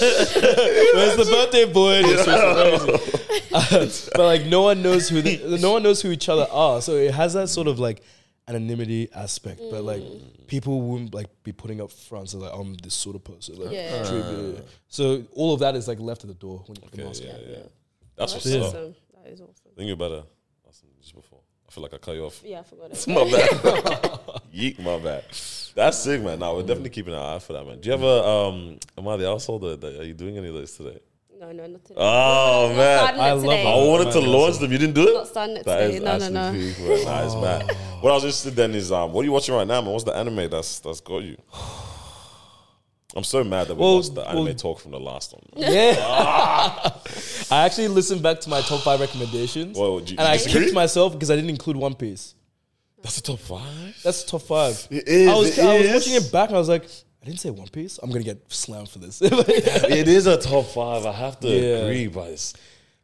Where's 0.00 1.16
the 1.16 1.24
birthday 1.30 1.70
boy? 1.72 1.94
And 1.94 2.06
it's 2.06 2.24
just 2.24 2.88
amazing. 3.88 4.10
but 4.16 4.24
like 4.24 4.46
no 4.46 4.62
one 4.62 4.82
knows 4.82 5.08
who 5.08 5.20
the, 5.22 5.58
no 5.60 5.72
one 5.72 5.82
knows 5.82 6.00
who 6.02 6.10
each 6.10 6.28
other 6.28 6.46
are. 6.50 6.80
So 6.80 6.92
it 6.96 7.12
has 7.14 7.34
that 7.34 7.48
sort 7.48 7.68
of 7.68 7.78
like 7.78 8.02
anonymity 8.48 9.08
aspect. 9.14 9.60
But 9.70 9.84
like 9.84 10.02
people 10.46 10.80
wouldn't 10.82 11.14
like 11.14 11.28
be 11.42 11.52
putting 11.52 11.80
up 11.80 11.90
fronts 11.92 12.34
of 12.34 12.40
like 12.40 12.52
I'm 12.54 12.74
this 12.74 12.94
sort 12.94 13.16
of 13.16 13.24
person. 13.24 13.56
Like, 13.56 13.72
Yeah. 13.72 14.02
treat 14.08 14.24
me- 14.26 14.60
So 14.88 15.24
all 15.34 15.52
of 15.54 15.60
that 15.60 15.76
is 15.76 15.88
like 15.88 16.00
left 16.00 16.24
at 16.24 16.28
the 16.28 16.34
door 16.34 16.62
when 16.66 16.76
you 16.76 16.82
put 16.82 16.92
the 16.92 17.04
mask 17.04 17.22
yeah, 17.24 17.32
on. 17.32 17.40
yeah. 17.48 17.56
That's 18.16 18.32
what's 18.34 18.44
That's 18.44 18.56
up. 18.66 18.68
awesome. 18.74 18.94
That 19.24 19.30
is 19.32 19.40
awesome. 19.40 19.54
I 19.72 19.76
think 19.76 19.88
you 19.88 19.96
better. 19.96 20.22
Listen, 20.66 20.88
just 21.00 21.14
before. 21.14 21.40
I 21.68 21.72
feel 21.72 21.82
like 21.82 21.94
I 21.94 21.98
cut 21.98 22.14
you 22.14 22.24
off. 22.26 22.42
Yeah, 22.44 22.60
I 22.60 22.62
forgot 22.64 22.90
it. 22.90 23.06
My 23.08 23.24
bad. 23.30 24.40
Yeek, 24.52 24.78
my 24.78 24.98
bad. 24.98 25.24
That's 25.74 25.98
sick, 25.98 26.20
man. 26.22 26.38
Now 26.38 26.54
we're 26.54 26.62
definitely 26.62 26.90
keeping 26.90 27.14
an 27.14 27.20
eye 27.20 27.34
out 27.34 27.42
for 27.42 27.54
that, 27.54 27.66
man. 27.66 27.80
Do 27.80 27.86
you 27.86 27.92
have 27.92 28.02
a 28.02 28.24
um? 28.24 28.78
Am 28.98 29.08
I 29.08 29.16
the 29.16 29.30
asshole? 29.30 29.58
That, 29.60 29.80
that- 29.80 30.00
are 30.00 30.04
you 30.04 30.14
doing 30.14 30.36
any 30.36 30.48
of 30.48 30.54
those 30.54 30.72
today? 30.76 30.98
No, 31.40 31.50
no, 31.50 31.66
not 31.66 31.82
today. 31.84 31.94
Oh 31.98 32.68
Not 32.68 32.76
man, 32.76 33.20
I 33.20 33.32
love 33.32 33.42
today. 33.42 33.66
I 33.66 33.88
wanted 33.88 34.12
to 34.12 34.20
launch 34.20 34.58
them. 34.58 34.70
You 34.70 34.78
didn't 34.78 34.94
do 34.94 35.08
it. 35.08 35.14
Not 35.14 35.26
starting 35.28 35.56
it 35.56 35.64
That 35.64 35.80
today. 35.80 35.96
is 35.96 36.02
No, 36.02 36.16
no, 36.18 36.28
no. 36.28 36.40
actually 36.40 36.72
peak, 36.72 36.78
man. 36.86 37.04
Nice 37.04 37.34
man. 37.34 37.76
What 38.00 38.10
I 38.10 38.14
was 38.14 38.24
interested 38.24 38.54
then 38.54 38.74
is 38.76 38.92
um, 38.92 39.12
what 39.12 39.22
are 39.22 39.24
you 39.24 39.32
watching 39.32 39.54
right 39.56 39.66
now, 39.66 39.80
man? 39.80 39.90
What's 39.92 40.04
the 40.04 40.14
anime 40.14 40.48
that's 40.48 40.78
that's 40.80 41.00
got 41.00 41.24
you? 41.24 41.36
I'm 43.14 43.24
so 43.24 43.44
mad 43.44 43.66
that 43.68 43.74
we 43.74 43.80
Well, 43.80 43.96
lost 43.96 44.14
the 44.14 44.22
anime 44.26 44.44
well- 44.44 44.54
talk 44.54 44.78
from 44.80 44.92
the 44.92 45.00
last 45.00 45.32
one. 45.34 45.42
Yeah. 45.56 45.96
I 47.50 47.66
actually 47.66 47.88
listened 47.88 48.22
back 48.22 48.40
to 48.40 48.48
my 48.48 48.60
top 48.62 48.80
five 48.82 49.00
recommendations, 49.00 49.76
Well, 49.76 49.98
do 49.98 50.12
you- 50.14 50.18
and 50.18 50.26
I 50.28 50.36
do 50.36 50.44
you 50.44 50.50
agree? 50.50 50.62
kicked 50.66 50.74
myself 50.74 51.12
because 51.12 51.30
I 51.30 51.34
didn't 51.36 51.50
include 51.50 51.76
One 51.76 51.94
Piece. 51.94 52.34
That's 53.02 53.18
a 53.18 53.22
top 53.22 53.38
five. 53.40 54.00
That's 54.04 54.22
the 54.24 54.30
top 54.30 54.42
five. 54.42 54.86
It 54.90 55.08
is, 55.08 55.28
I 55.28 55.34
was, 55.34 55.58
it 55.58 55.64
I 55.64 55.74
was 55.78 55.86
is. 55.86 55.92
watching 55.94 56.14
it 56.14 56.32
back 56.32 56.48
and 56.48 56.56
I 56.56 56.58
was 56.58 56.68
like, 56.68 56.84
I 57.22 57.26
didn't 57.26 57.40
say 57.40 57.50
One 57.50 57.68
Piece. 57.68 57.98
I'm 58.02 58.10
gonna 58.10 58.24
get 58.24 58.50
slammed 58.52 58.88
for 58.88 58.98
this. 58.98 59.20
it 59.22 60.08
is 60.08 60.26
a 60.26 60.36
top 60.38 60.66
five. 60.66 61.06
I 61.06 61.12
have 61.12 61.38
to 61.40 61.48
Yeah. 61.48 61.76
agree, 61.84 62.06
but 62.08 62.30
it's 62.30 62.54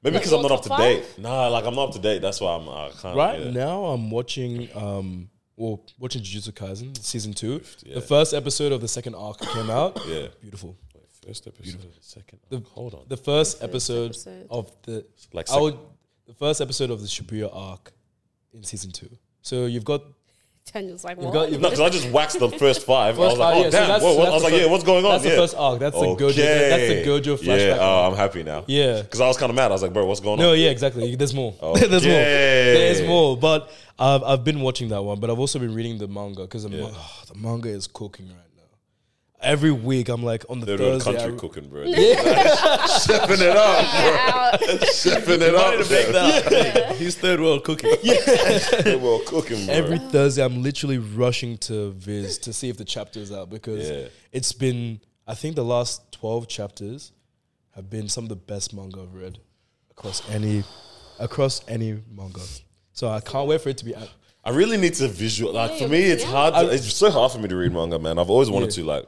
maybe 0.02 0.18
because 0.18 0.32
I'm 0.32 0.42
not 0.42 0.52
up 0.52 0.62
to 0.62 0.68
top 0.68 0.78
date. 0.78 1.04
Nah, 1.18 1.48
like 1.48 1.64
I'm 1.66 1.74
not 1.74 1.88
up 1.88 1.94
to 1.94 2.00
date. 2.00 2.20
That's 2.22 2.40
why 2.40 2.54
I'm. 2.56 2.68
I 2.68 2.90
can't. 3.00 3.16
right 3.16 3.40
yeah. 3.40 3.50
now, 3.50 3.84
I'm 3.86 4.10
watching, 4.10 4.68
um, 4.74 5.30
well, 5.56 5.84
watching 5.98 6.22
Jujutsu 6.22 6.52
Kaisen 6.52 6.96
season 7.02 7.32
two. 7.32 7.60
yeah. 7.84 7.94
The 7.96 8.00
first 8.00 8.34
episode 8.34 8.72
of 8.72 8.80
the 8.80 8.88
second 8.88 9.14
arc 9.14 9.38
came 9.40 9.70
out. 9.70 10.00
Yeah. 10.08 10.28
beautiful. 10.40 10.76
First 11.26 11.46
episode, 11.46 11.62
beautiful. 11.64 11.90
second. 12.00 12.38
The, 12.48 12.60
Hold 12.70 12.94
on. 12.94 13.04
The 13.08 13.16
first 13.18 13.62
episode, 13.62 14.10
episode. 14.12 14.46
of 14.50 14.72
the 14.82 15.04
Like 15.32 15.50
I 15.50 15.60
would, 15.60 15.76
the 16.26 16.32
first 16.34 16.60
episode 16.62 16.90
of 16.90 17.02
the 17.02 17.06
Shibuya 17.06 17.50
arc 17.54 17.92
in 18.54 18.62
season 18.64 18.90
two. 18.92 19.10
So 19.42 19.66
you've 19.66 19.84
got 19.84 20.02
Daniel's 20.72 21.02
like, 21.02 21.16
you've 21.16 21.26
what? 21.26 21.32
got 21.32 21.50
No, 21.52 21.58
because 21.58 21.80
I 21.80 21.88
just 21.88 22.10
waxed 22.10 22.38
the 22.38 22.50
first 22.50 22.84
five. 22.84 23.18
I 23.18 23.22
was 23.22 23.38
like, 23.38 23.56
oh 23.56 23.58
yeah, 23.58 23.70
damn. 23.70 23.88
that's- 23.88 24.02
Whoa, 24.02 24.18
I 24.22 24.30
was 24.30 24.42
like, 24.42 24.52
fir- 24.52 24.58
yeah, 24.60 24.66
what's 24.66 24.84
going 24.84 25.04
on? 25.04 25.12
that's 25.12 25.24
the 25.24 25.30
first 25.30 25.54
arc. 25.56 25.78
That's 25.78 25.98
the 25.98 26.06
Gojo- 26.06 26.34
that's 26.36 26.88
the 26.88 27.34
Gojo 27.34 27.42
Yeah. 27.42 27.78
Oh. 27.80 28.10
I'm 28.10 28.16
happy 28.16 28.42
now. 28.42 28.64
Yeah. 28.66 29.00
Because 29.02 29.20
I 29.20 29.26
was 29.26 29.36
kind 29.38 29.48
of 29.50 29.56
mad. 29.56 29.70
I 29.70 29.74
was 29.74 29.82
like, 29.82 29.92
bro, 29.94 30.04
what's 30.04 30.20
going 30.20 30.34
on? 30.38 30.44
No, 30.44 30.52
yeah, 30.52 30.68
exactly. 30.70 31.14
There's 31.16 31.32
more. 31.34 31.54
Okay. 31.62 31.86
There's 31.86 32.04
more. 32.04 32.12
There's 32.12 33.02
more. 33.02 33.36
But 33.38 33.70
I've 33.98 34.22
I've 34.22 34.44
been 34.44 34.60
watching 34.60 34.88
that 34.90 35.02
one, 35.02 35.18
but 35.20 35.30
I've 35.30 35.38
also 35.38 35.58
been 35.58 35.74
reading 35.74 35.96
the 35.98 36.06
manga 36.08 36.42
because 36.42 36.64
the, 36.64 36.68
ma- 36.70 36.90
oh, 36.92 37.22
the 37.32 37.38
manga 37.38 37.68
is 37.70 37.86
cooking 37.86 38.26
right. 38.28 38.36
Every 39.40 39.70
week 39.70 40.08
I'm 40.08 40.22
like 40.24 40.44
on 40.48 40.58
the 40.60 40.66
They're 40.66 40.76
doing 40.76 40.98
Thursday. 40.98 41.12
country 41.16 41.34
I- 41.34 41.38
cooking, 41.38 41.68
bro. 41.68 41.84
Stepping 42.86 43.40
it 43.40 43.56
up, 43.56 43.94
Out. 43.94 44.60
bro. 44.60 44.78
Stepping 44.88 45.42
it 45.42 45.54
up. 45.54 45.84
to 45.84 46.50
make. 46.90 46.96
He's 46.96 47.14
third 47.16 47.40
world 47.40 47.62
cooking. 47.62 47.90
They 48.82 48.96
were 48.96 49.20
cooking, 49.26 49.64
bro. 49.66 49.74
Every 49.74 49.98
Thursday, 49.98 50.42
I'm 50.44 50.62
literally 50.62 50.98
rushing 50.98 51.56
to 51.58 51.92
Viz 51.92 52.38
to 52.38 52.52
see 52.52 52.68
if 52.68 52.78
the 52.78 52.84
chapter 52.84 53.20
is 53.20 53.30
out 53.30 53.48
because 53.48 53.88
Yeah. 53.88 54.08
it's 54.32 54.52
been, 54.52 55.00
I 55.26 55.34
think 55.34 55.54
the 55.54 55.64
last 55.64 56.10
12 56.12 56.48
chapters 56.48 57.12
have 57.76 57.88
been 57.88 58.08
some 58.08 58.24
of 58.24 58.30
the 58.30 58.36
best 58.36 58.74
manga 58.74 59.02
I've 59.02 59.14
read 59.14 59.38
across 59.92 60.28
any, 60.30 60.64
across 61.20 61.62
any 61.68 62.02
manga. 62.10 62.40
So 62.92 63.08
I 63.08 63.20
can't 63.20 63.46
wait 63.46 63.60
for 63.60 63.68
it 63.68 63.78
to 63.78 63.84
be 63.84 63.94
out. 63.94 64.10
I 64.44 64.50
really 64.50 64.78
need 64.78 64.94
to 64.94 65.06
visual. 65.06 65.52
Like 65.52 65.72
Yeah, 65.72 65.78
for 65.78 65.88
me, 65.88 66.00
it's 66.02 66.24
yeah. 66.24 66.30
hard. 66.30 66.54
To, 66.54 66.70
it's 66.74 66.92
so 66.92 67.10
hard 67.10 67.30
for 67.30 67.38
me 67.38 67.46
to 67.48 67.54
read 67.56 67.72
manga, 67.72 68.00
man. 68.00 68.18
I've 68.18 68.30
always 68.30 68.50
wanted 68.50 68.70
Yeah. 68.76 68.82
to, 68.82 68.88
like, 68.88 69.06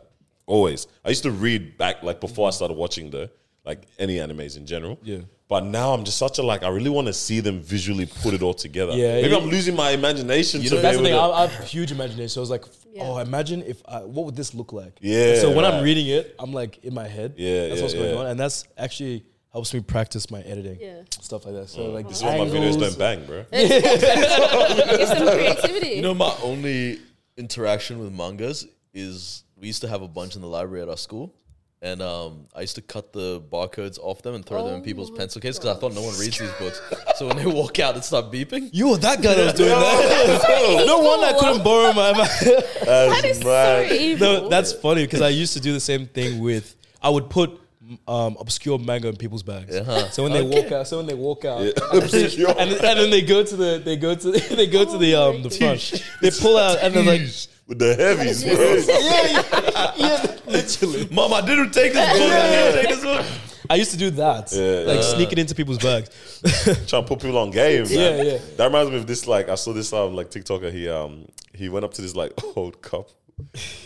always. 0.51 0.87
I 1.05 1.09
used 1.09 1.23
to 1.23 1.31
read 1.31 1.79
back, 1.79 2.03
like, 2.03 2.21
before 2.21 2.49
I 2.49 2.51
started 2.51 2.77
watching 2.77 3.11
the, 3.11 3.31
like, 3.65 3.87
any 3.99 4.17
animes 4.17 4.57
in 4.57 4.67
general. 4.67 4.99
Yeah. 5.03 5.21
But 5.51 5.65
now 5.65 5.93
I'm 5.93 6.05
just 6.05 6.17
such 6.17 6.39
a 6.39 6.45
like. 6.45 6.63
I 6.63 6.69
really 6.69 6.91
want 6.91 7.09
to 7.09 7.13
see 7.13 7.41
them 7.41 7.61
visually 7.61 8.07
put 8.07 8.35
it 8.35 8.43
all 8.43 8.55
together. 8.55 8.93
Yeah, 8.93 9.15
Maybe 9.21 9.31
yeah. 9.31 9.37
I'm 9.39 9.49
losing 9.49 9.75
my 9.75 9.91
imagination. 9.91 10.61
to 10.63 10.69
So 10.69 10.77
be 10.77 10.83
that's 10.83 10.97
the 10.97 11.03
thing. 11.03 11.13
to- 11.13 11.19
I, 11.19 11.43
I 11.43 11.47
have 11.49 11.67
huge 11.67 11.91
imagination. 11.91 12.29
So 12.29 12.41
I 12.41 12.43
was 12.43 12.51
like, 12.51 12.65
Yeah. 12.93 13.03
oh, 13.03 13.19
imagine 13.19 13.65
if 13.65 13.83
I, 13.89 14.05
what 14.05 14.27
would 14.27 14.37
this 14.37 14.55
look 14.55 14.73
like? 14.73 14.99
Yeah, 15.01 15.41
So 15.41 15.49
when 15.49 15.65
right. 15.65 15.75
I'm 15.75 15.83
reading 15.83 16.07
it, 16.07 16.37
I'm 16.39 16.53
like 16.53 16.85
in 16.85 16.95
my 16.95 17.09
head. 17.09 17.35
Yeah, 17.37 17.67
That's 17.67 17.79
yeah, 17.79 17.83
what's 17.83 17.95
going 17.95 18.11
yeah. 18.11 18.21
on, 18.21 18.27
and 18.29 18.39
that's 18.39 18.65
actually 18.79 19.25
helps 19.53 19.75
me 19.75 19.81
practice 19.81 20.31
my 20.31 20.41
editing. 20.43 20.79
Yeah. 20.81 21.03
Stuff 21.21 21.45
like 21.45 21.55
that. 21.55 21.69
So 21.69 21.81
mm. 21.81 21.95
like 21.95 22.07
this 22.09 22.19
is 22.19 22.23
why 22.23 22.39
my 22.39 22.45
videos 22.45 22.79
don't 22.79 22.97
bang, 22.97 23.27
bro. 23.27 23.45
Get 23.51 25.09
some 25.09 25.27
creativity. 25.27 25.97
You 25.97 26.03
know, 26.03 26.15
my 26.15 26.33
only 26.45 27.01
interaction 27.37 27.99
with 27.99 28.13
mangas 28.13 28.69
is 28.95 29.43
we 29.61 29.67
used 29.67 29.83
to 29.83 29.89
have 29.89 30.03
a 30.03 30.09
bunch 30.09 30.37
in 30.37 30.43
the 30.43 30.49
library 30.49 30.83
at 30.83 30.89
our 30.89 30.97
school. 30.97 31.35
And 31.83 32.03
um, 32.03 32.47
I 32.55 32.61
used 32.61 32.75
to 32.75 32.83
cut 32.83 33.11
the 33.15 33.41
barcodes 33.41 33.99
off 33.99 34.21
them 34.21 34.35
and 34.35 34.45
throw 34.45 34.65
them 34.65 34.75
in 34.75 34.81
Oh 34.81 34.85
people's 34.85 35.11
pencil 35.11 35.41
case 35.41 35.59
because 35.59 35.75
I 35.75 35.81
thought 35.81 35.95
no 35.95 36.03
one 36.03 36.19
reads 36.19 36.39
these 36.39 36.53
books. 36.59 36.79
So 37.17 37.27
when 37.27 37.39
they 37.39 37.47
walk 37.47 37.79
out, 37.79 37.97
it 37.97 38.05
start 38.05 38.31
beeping. 38.31 38.69
You 38.73 38.89
were 38.91 38.99
that 38.99 39.23
guy 39.23 39.35
that 39.35 39.45
was 39.45 39.55
doing 39.55 39.71
that. 39.71 40.85
no 40.87 40.99
one 40.99 41.21
I 41.25 41.33
couldn't 41.39 41.65
borrow 41.65 41.93
my. 41.95 42.13
that 42.85 43.25
is 43.25 43.41
so 43.41 43.89
evil. 43.91 44.27
no, 44.27 44.49
that's 44.51 44.75
funny 44.75 45.05
because 45.05 45.23
I 45.23 45.31
used 45.31 45.55
to 45.55 45.61
do 45.61 45.73
the 45.73 45.81
same 45.81 46.07
thing 46.07 46.41
with. 46.41 46.77
I 47.03 47.09
would 47.09 47.31
put 47.31 47.59
um, 48.07 48.37
obscure 48.39 48.79
manga 48.79 49.09
in 49.09 49.17
people's 49.17 49.43
bags. 49.43 49.75
Uh-huh. 49.75 50.11
So 50.11 50.23
when 50.23 50.33
they 50.33 50.43
walk 50.43 50.71
out, 50.73 50.87
so 50.87 50.99
when 50.99 51.07
they 51.07 51.15
walk 51.15 51.45
out, 51.45 51.63
Obscure. 51.93 52.51
and, 52.51 52.73
and 52.73 52.79
then 52.81 53.11
they 53.11 53.23
go 53.23 53.43
to 53.43 53.57
the 53.57 53.83
they 53.83 53.97
go 53.97 54.15
to 54.15 54.31
they 54.31 54.67
go 54.67 54.85
to 54.85 54.99
the 54.99 55.15
um 55.15 55.43
the 55.43 55.51
front. 55.51 56.05
They 56.21 56.31
pull 56.31 56.57
out 56.57 56.79
and 56.83 56.95
they're 56.95 57.03
like, 57.03 57.23
With 57.71 57.79
the 57.79 57.95
heavies, 57.95 58.43
bro. 58.43 58.53
yeah, 58.53 59.93
yeah, 59.97 60.37
literally. 60.47 61.09
Mom, 61.13 61.33
I 61.33 61.41
didn't 61.41 61.71
take 61.71 61.93
this 61.93 62.19
book. 62.19 62.33
I 62.33 62.49
didn't 62.49 62.75
take 62.83 62.89
this 62.97 63.03
book. 63.05 63.27
I 63.71 63.75
used 63.77 63.93
to 63.93 63.97
do 63.97 64.11
that, 64.11 64.51
Yeah, 64.51 64.93
like 64.93 64.97
yeah. 64.97 65.15
sneak 65.15 65.31
it 65.31 65.39
into 65.39 65.55
people's 65.55 65.79
bags. 65.79 66.11
Trying 66.89 67.05
to 67.05 67.09
put 67.09 67.21
people 67.21 67.39
on 67.39 67.53
game. 67.53 67.85
Man. 67.85 67.93
Yeah, 67.93 68.23
yeah. 68.23 68.39
That 68.57 68.65
reminds 68.67 68.91
me 68.91 68.97
of 68.97 69.07
this. 69.07 69.29
Like 69.29 69.49
I 69.49 69.55
saw 69.55 69.73
this 69.73 69.93
um 69.93 70.17
like 70.17 70.31
TikToker. 70.33 70.73
He 70.73 70.89
um 70.89 71.29
he 71.55 71.69
went 71.69 71.85
up 71.85 71.95
to 71.95 72.03
this 72.03 72.17
like 72.17 72.33
old 72.57 72.83
couple. 72.83 73.15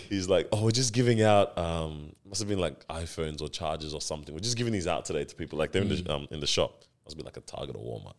He's 0.08 0.28
like, 0.30 0.48
oh, 0.52 0.64
we're 0.64 0.70
just 0.70 0.94
giving 0.94 1.20
out 1.20 1.56
um 1.58 2.12
must 2.26 2.40
have 2.40 2.48
been 2.48 2.58
like 2.60 2.86
iPhones 2.88 3.42
or 3.42 3.48
chargers 3.50 3.92
or 3.92 4.00
something. 4.00 4.34
We're 4.34 4.40
just 4.40 4.56
giving 4.56 4.72
these 4.72 4.86
out 4.86 5.04
today 5.04 5.24
to 5.24 5.34
people. 5.36 5.58
Like 5.58 5.72
they're 5.72 5.82
in 5.82 5.88
Mm. 5.90 6.04
the 6.06 6.14
um 6.14 6.28
in 6.30 6.40
the 6.40 6.46
shop. 6.46 6.82
Must 7.04 7.18
be 7.18 7.22
like 7.22 7.36
a 7.36 7.40
Target 7.42 7.76
or 7.76 7.84
Walmart. 7.84 8.14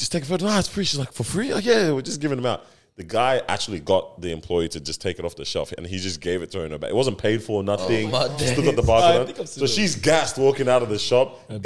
Just 0.00 0.10
take 0.10 0.24
a 0.24 0.26
photo. 0.26 0.46
Ah, 0.48 0.58
it's 0.58 0.66
free. 0.68 0.82
She's 0.84 0.98
like, 0.98 1.12
for 1.12 1.22
free? 1.24 1.52
Oh, 1.52 1.58
yeah, 1.58 1.92
we're 1.92 2.02
just 2.02 2.20
giving 2.20 2.36
them 2.36 2.46
out. 2.46 2.64
The 2.98 3.04
guy 3.04 3.40
actually 3.46 3.78
got 3.78 4.20
the 4.20 4.32
employee 4.32 4.68
to 4.70 4.80
just 4.80 5.00
take 5.00 5.20
it 5.20 5.24
off 5.24 5.36
the 5.36 5.44
shelf, 5.44 5.70
and 5.78 5.86
he 5.86 5.98
just 5.98 6.20
gave 6.20 6.42
it 6.42 6.50
to 6.50 6.58
her 6.58 6.64
in 6.64 6.72
her 6.72 6.78
bag. 6.78 6.90
It 6.90 6.96
wasn't 6.96 7.16
paid 7.16 7.40
for, 7.44 7.62
nothing. 7.62 8.08
Oh, 8.12 8.28
my 8.28 8.36
Just 8.36 8.56
look 8.56 8.66
at 8.66 8.74
the 8.74 8.82
I 8.82 9.24
barcode. 9.24 9.46
so 9.46 9.66
it. 9.66 9.68
she's 9.70 9.94
gassed 9.94 10.36
walking 10.36 10.68
out 10.68 10.82
of 10.82 10.88
the 10.88 10.98
shop. 10.98 11.40
I'm 11.48 11.62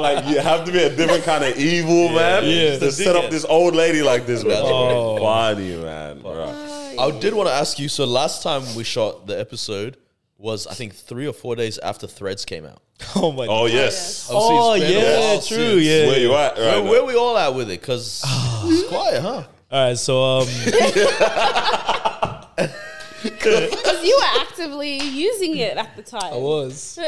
like, 0.00 0.26
you 0.26 0.40
have 0.40 0.64
to 0.64 0.72
be 0.72 0.82
a 0.82 0.88
different 0.96 1.22
kind 1.24 1.44
of 1.44 1.54
evil, 1.58 2.08
man. 2.14 2.44
Yeah. 2.44 2.78
To 2.78 2.90
set 2.90 3.14
up 3.14 3.30
this 3.30 3.44
old 3.44 3.74
lady 3.74 4.00
like 4.02 4.24
this, 4.24 4.42
man. 4.42 4.62
Oh. 4.64 5.18
Funny, 5.18 5.76
man. 5.76 6.22
bro. 6.22 6.96
I 6.98 7.10
did 7.20 7.34
want 7.34 7.50
to 7.50 7.54
ask 7.54 7.78
you. 7.78 7.90
So 7.90 8.06
last 8.06 8.42
time 8.42 8.62
we 8.74 8.84
shot 8.84 9.26
the 9.26 9.38
episode 9.38 9.98
was 10.38 10.66
I 10.66 10.74
think 10.74 10.94
three 10.94 11.26
or 11.26 11.32
four 11.32 11.56
days 11.56 11.78
after 11.78 12.06
Threads 12.06 12.44
came 12.44 12.64
out. 12.64 12.80
Oh 13.16 13.32
my. 13.32 13.44
Oh, 13.44 13.66
god. 13.66 13.72
yes. 13.72 14.28
Oh 14.30 14.74
it's 14.74 14.84
been 14.84 14.96
a 14.96 15.00
yeah, 15.00 15.40
true. 15.40 15.76
Yeah. 15.78 16.06
Where 16.06 16.20
you 16.20 16.34
at? 16.34 16.52
Right 16.56 16.58
Where, 16.58 16.82
where 16.82 17.04
we 17.04 17.16
all 17.16 17.36
at 17.36 17.54
with 17.54 17.70
it? 17.70 17.80
Because 17.80 18.22
it's 18.24 18.88
quiet, 18.88 19.20
huh? 19.20 19.44
All 19.70 19.88
right, 19.88 19.98
so 19.98 20.22
um, 20.22 20.46
Because 23.24 24.04
you 24.04 24.16
were 24.16 24.40
actively 24.40 25.02
using 25.02 25.56
it 25.56 25.76
at 25.76 25.96
the 25.96 26.02
time. 26.02 26.32
I 26.32 26.36
was, 26.36 26.98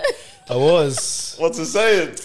I 0.51 0.57
was. 0.57 1.37
What's 1.39 1.59
it 1.59 1.67
saying? 1.67 2.17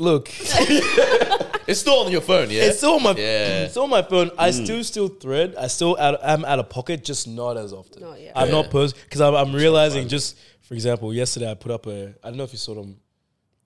Look, 0.00 0.28
It's 1.68 1.78
still 1.80 2.00
on 2.04 2.10
your 2.10 2.22
phone, 2.22 2.50
yeah. 2.50 2.62
it's 2.64 2.78
still 2.78 2.94
on 2.94 3.02
my, 3.02 3.10
Yeah. 3.12 3.64
it's 3.64 3.76
on 3.76 3.90
my 3.90 4.02
phone. 4.02 4.30
I 4.38 4.50
still 4.50 4.82
still 4.82 5.08
thread. 5.08 5.54
I 5.56 5.66
still 5.68 5.96
out, 6.00 6.18
I'm 6.24 6.44
out 6.44 6.58
of 6.58 6.68
pocket, 6.70 7.04
just 7.04 7.28
not 7.28 7.56
as 7.58 7.72
often. 7.72 8.02
Not 8.02 8.18
yet. 8.20 8.32
I'm 8.34 8.48
Yeah. 8.48 8.54
not 8.62 8.70
post 8.70 8.96
because 9.04 9.20
I'm, 9.20 9.34
I'm 9.34 9.52
realizing. 9.54 10.08
Just 10.08 10.38
for 10.62 10.74
example, 10.74 11.12
yesterday 11.14 11.50
I 11.50 11.54
put 11.54 11.70
up 11.70 11.86
a. 11.86 12.14
I 12.24 12.28
don't 12.30 12.38
know 12.38 12.44
if 12.44 12.52
you 12.52 12.58
saw 12.58 12.74
them. 12.74 12.96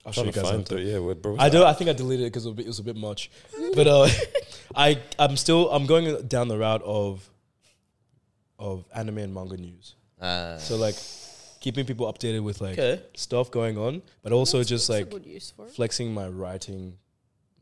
I'll 0.05 0.11
show 0.11 0.23
you 0.25 0.31
guys. 0.33 0.43
find 0.43 0.61
after. 0.61 0.77
it. 0.77 0.85
Yeah, 0.87 0.99
where, 0.99 1.15
bro. 1.15 1.37
I 1.39 1.49
do. 1.49 1.63
I 1.63 1.73
think 1.73 1.89
I 1.89 1.93
deleted 1.93 2.25
it 2.27 2.29
because 2.33 2.45
it, 2.45 2.49
was 2.49 2.53
a 2.53 2.57
bit- 2.57 2.65
it 2.65 2.69
was 2.69 2.79
a 2.79 2.83
bit 2.83 2.95
much. 2.97 3.31
But 3.73 3.87
uh, 3.87 4.07
I 4.75 4.99
I'm 5.17 5.37
still 5.37 5.71
I'm 5.71 5.85
going 5.87 6.27
down 6.27 6.47
the 6.49 6.57
route 6.57 6.83
of 6.83 7.27
of 8.59 8.83
anime 8.93 9.19
and 9.19 9.33
manga 9.33 9.57
news. 9.57 9.95
Ah. 10.21 10.57
So 10.59 10.75
like 10.75 10.95
keeping 11.65 11.85
people 11.91 12.05
updated 12.11 12.41
with 12.43 12.61
like 12.61 12.77
Okay. 12.79 13.01
stuff 13.15 13.49
going 13.59 13.75
on, 13.77 13.93
but 14.23 14.31
also 14.31 14.63
just 14.63 14.87
That's 14.87 14.99
a 14.99 15.03
like 15.03 15.09
good 15.15 15.25
use 15.25 15.47
for 15.55 15.65
it. 15.65 15.71
flexing 15.77 16.13
my 16.13 16.27
writing 16.41 16.83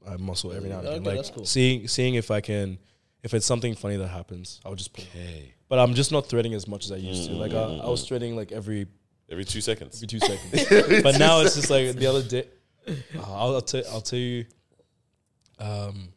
uh, 0.06 0.18
muscle 0.18 0.52
every 0.52 0.70
now 0.70 0.80
and 0.80 0.88
Okay, 0.88 0.96
again. 0.98 1.06
Like 1.10 1.16
that's 1.20 1.30
cool. 1.36 1.46
seeing 1.46 1.88
seeing 1.88 2.16
if 2.24 2.30
I 2.30 2.42
can, 2.42 2.78
if 3.24 3.34
it's 3.34 3.46
something 3.46 3.74
funny 3.84 3.96
that 4.04 4.10
happens, 4.20 4.60
I'll 4.66 4.76
just 4.84 4.92
put. 4.94 5.06
it. 5.06 5.10
Hey, 5.20 5.54
But 5.70 5.78
I'm 5.80 5.94
just 6.02 6.12
not 6.12 6.24
threading 6.32 6.54
as 6.54 6.66
much 6.68 6.84
as 6.86 6.92
I 6.92 6.98
used 7.12 7.24
to. 7.30 7.34
Like 7.44 7.54
I, 7.54 7.64
I 7.86 7.90
was 7.96 8.02
threading 8.08 8.36
like 8.42 8.52
every 8.52 8.82
every 9.32 9.46
two 9.46 9.62
seconds. 9.62 9.94
every 9.98 10.08
two 10.14 10.20
seconds, 10.20 11.02
but 11.08 11.18
now 11.18 11.40
it's 11.42 11.56
just 11.60 11.70
like 11.76 11.86
the 12.04 12.08
other 12.12 12.24
day. 12.36 12.46
Uh, 12.88 12.92
I'll, 13.42 13.56
I'll 13.56 13.62
tell 13.72 13.84
I'll 13.94 14.02
tell 14.12 14.20
you. 14.20 14.46
Um, 15.60 16.10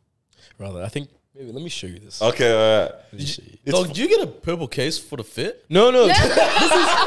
rather, 0.59 0.83
I 0.83 0.89
think 0.89 1.09
maybe 1.37 1.53
let 1.53 1.63
me 1.63 1.69
show 1.69 1.87
you 1.87 1.99
this. 1.99 2.21
Okay, 2.23 2.51
all 2.51 2.85
right. 2.85 2.93
Let 3.13 3.21
me 3.21 3.27
show 3.27 3.43
you. 3.45 3.73
Dog, 3.73 3.93
do 3.93 4.01
you 4.03 4.09
get 4.09 4.21
a 4.23 4.27
purple 4.27 4.69
case 4.69 4.99
for 4.99 5.17
the 5.17 5.25
fit? 5.25 5.65
No, 5.69 5.91
no, 5.91 6.07
this 6.07 6.19
is 6.19 6.35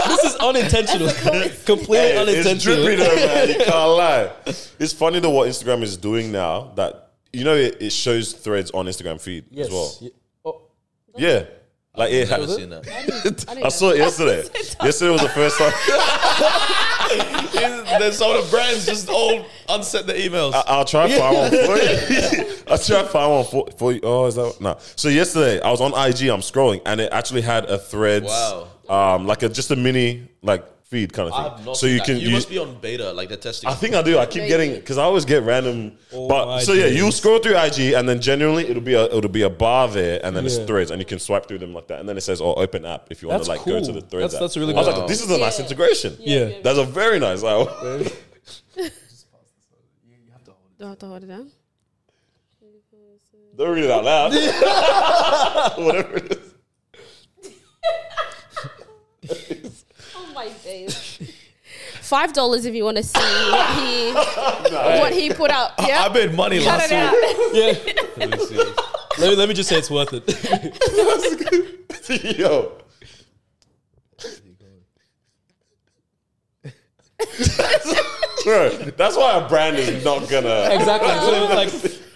this 0.08 0.24
is 0.26 0.36
unintentional, 0.36 1.10
completely 1.66 1.98
Hey, 1.98 2.18
it's 2.18 2.30
unintentional. 2.48 2.84
drippy 2.84 2.96
though, 3.04 3.16
man. 3.16 3.48
You 3.50 3.56
can't 3.56 3.90
lie. 3.98 4.32
It's 4.46 4.94
funny 4.94 5.20
though 5.20 5.30
what 5.32 5.50
Instagram 5.50 5.82
is 5.84 5.98
doing 5.98 6.32
now. 6.32 6.72
That 6.76 7.12
you 7.34 7.44
know 7.44 7.56
it, 7.56 7.82
it 7.82 7.92
shows 7.92 8.34
threads 8.34 8.72
on 8.72 8.86
Instagram 8.86 9.20
feed 9.22 9.46
Yes. 9.52 9.68
as 9.68 9.74
well. 9.74 9.98
Ye- 10.02 10.12
Oh, 10.46 10.62
Yeah, 11.18 11.44
like 11.96 12.12
it. 12.12 12.30
Never 12.30 12.46
has- 12.46 12.56
seen 12.56 12.70
that. 12.70 13.46
I 13.64 13.70
saw 13.70 13.90
it 13.92 13.98
yesterday. 13.98 14.44
yesterday 14.84 15.12
was 15.12 15.22
the 15.22 15.30
first 15.30 15.58
time. 15.58 15.74
There's 18.00 18.18
some 18.18 18.36
of 18.36 18.46
the 18.46 18.52
brands 18.52 18.86
just 18.86 19.10
all 19.10 19.46
unset 19.68 20.08
the 20.08 20.14
emails. 20.14 20.54
I- 20.54 20.64
I'll 20.68 20.86
try 20.86 21.08
to 21.08 21.18
find 21.18 21.36
one 21.38 21.50
for 21.52 21.78
you. 21.78 22.56
I'll 22.68 22.78
try 22.78 23.02
to 23.02 23.08
find 23.10 23.32
one 23.32 23.46
for, 23.46 23.68
for 23.78 23.92
you. 23.94 24.00
Oh, 24.04 24.26
is 24.26 24.36
that 24.36 24.60
no? 24.62 24.78
So 24.96 25.10
yesterday 25.10 25.62
I 25.62 25.70
was 25.72 25.82
on 25.82 25.92
IG. 25.92 26.28
I'm 26.30 26.42
scrolling, 26.42 26.82
and 26.86 27.00
it 27.02 27.12
actually 27.12 27.42
had 27.42 27.66
a 27.66 27.78
thread. 27.78 28.24
Wow. 28.24 28.68
Um, 28.88 29.28
like 29.28 29.44
a 29.44 29.50
just 29.50 29.70
a 29.72 29.76
mini 29.76 30.28
like 30.42 30.66
feed 30.90 31.14
kind 31.14 31.30
of 31.30 31.34
I 31.36 31.44
thing. 31.44 31.52
have 31.58 31.66
not 31.68 31.78
so 31.78 31.86
seen 31.86 31.92
you 31.94 31.98
that. 32.00 32.06
can 32.08 32.16
You 32.18 32.22
use. 32.24 32.32
must 32.34 32.50
be 32.50 32.58
on 32.58 32.80
beta, 32.82 33.14
like 33.14 33.30
they're 33.30 33.38
testing. 33.38 33.70
I 33.70 33.74
think 33.76 33.94
I 33.94 34.02
do. 34.02 34.18
I 34.18 34.26
keep 34.26 34.48
getting 34.48 34.74
because 34.74 34.98
I 34.98 35.04
always 35.04 35.24
get 35.24 35.44
random. 35.44 35.98
Oh 36.12 36.28
but 36.28 36.46
my 36.48 36.60
so 36.64 36.74
yeah, 36.74 36.86
days. 36.86 36.98
you 36.98 37.12
scroll 37.12 37.38
through 37.40 37.58
IG 37.58 37.94
and 37.94 38.10
then 38.10 38.20
generally 38.20 38.68
it'll 38.68 38.82
be 38.82 38.96
a 38.96 39.04
it'll 39.06 39.30
be 39.30 39.44
a 39.44 39.50
bar 39.50 39.88
there 39.88 40.20
and 40.24 40.36
then 40.36 40.46
it's 40.46 40.58
threads 40.58 40.90
and 40.92 41.00
you 41.00 41.06
can 41.06 41.20
swipe 41.20 41.48
through 41.48 41.60
them 41.60 41.74
like 41.74 41.88
that 41.90 42.00
and 42.00 42.10
then 42.10 42.18
it 42.18 42.22
says 42.22 42.42
oh 42.42 42.54
open 42.56 42.86
app 42.86 43.08
if 43.12 43.22
you 43.22 43.28
want 43.28 43.40
That's 43.46 43.48
to 43.50 43.56
like 43.56 43.66
go 43.66 43.80
to 43.86 43.92
the 43.92 44.02
threads. 44.02 44.34
That's- 44.34 44.36
app. 44.36 44.40
that's 44.42 44.58
really 44.58 44.74
Cool. 44.74 44.84
I 44.84 44.88
was 44.88 44.98
like, 44.98 45.08
this 45.08 45.22
is 45.24 45.30
a 45.30 45.38
nice 45.38 45.60
Yeah. 45.60 45.66
integration. 45.66 46.18
Yeah. 46.20 46.50
That's 46.64 46.80
a 46.80 46.86
very 46.86 47.20
nice. 47.20 47.44
Like, 47.44 47.68
Do 50.80 50.86
I 50.86 50.90
have 50.90 51.00
to 51.00 51.06
hold 51.08 51.24
it 51.24 51.28
down? 51.28 51.52
don't 53.58 53.76
read 53.76 53.84
it 53.84 53.92
out 53.92 54.06
loud. 54.06 54.32
Whatever 55.86 56.16
it 56.18 56.32
is. 59.52 59.86
My 60.40 60.48
days. 60.64 61.20
Five 62.00 62.32
dollars 62.32 62.64
if 62.64 62.74
you 62.74 62.86
want 62.86 62.96
to 62.96 63.04
see 63.04 63.20
what 63.20 63.84
he 63.84 64.14
what 64.14 65.12
he 65.12 65.34
put 65.34 65.52
up. 65.52 65.74
Yeah, 65.86 66.06
I 66.06 66.14
made 66.14 66.34
money 66.34 66.60
cut 66.60 66.80
last 66.80 66.92
it 66.92 66.96
out. 66.96 67.12
week. 67.12 67.98
yeah. 68.18 68.24
let, 69.20 69.30
me, 69.32 69.36
let 69.36 69.50
me 69.50 69.54
just 69.54 69.68
say 69.68 69.78
it's 69.78 69.92
worth 69.92 70.14
it. 70.14 70.24
Yo. 72.40 72.72
Bro, 78.46 78.70
that's 78.96 79.18
why 79.18 79.34
a 79.38 79.50
brand 79.50 79.76
is 79.76 80.06
not 80.06 80.30
gonna. 80.30 80.70
exactly. 80.72 81.10
So 81.10 81.48
like, 81.54 81.70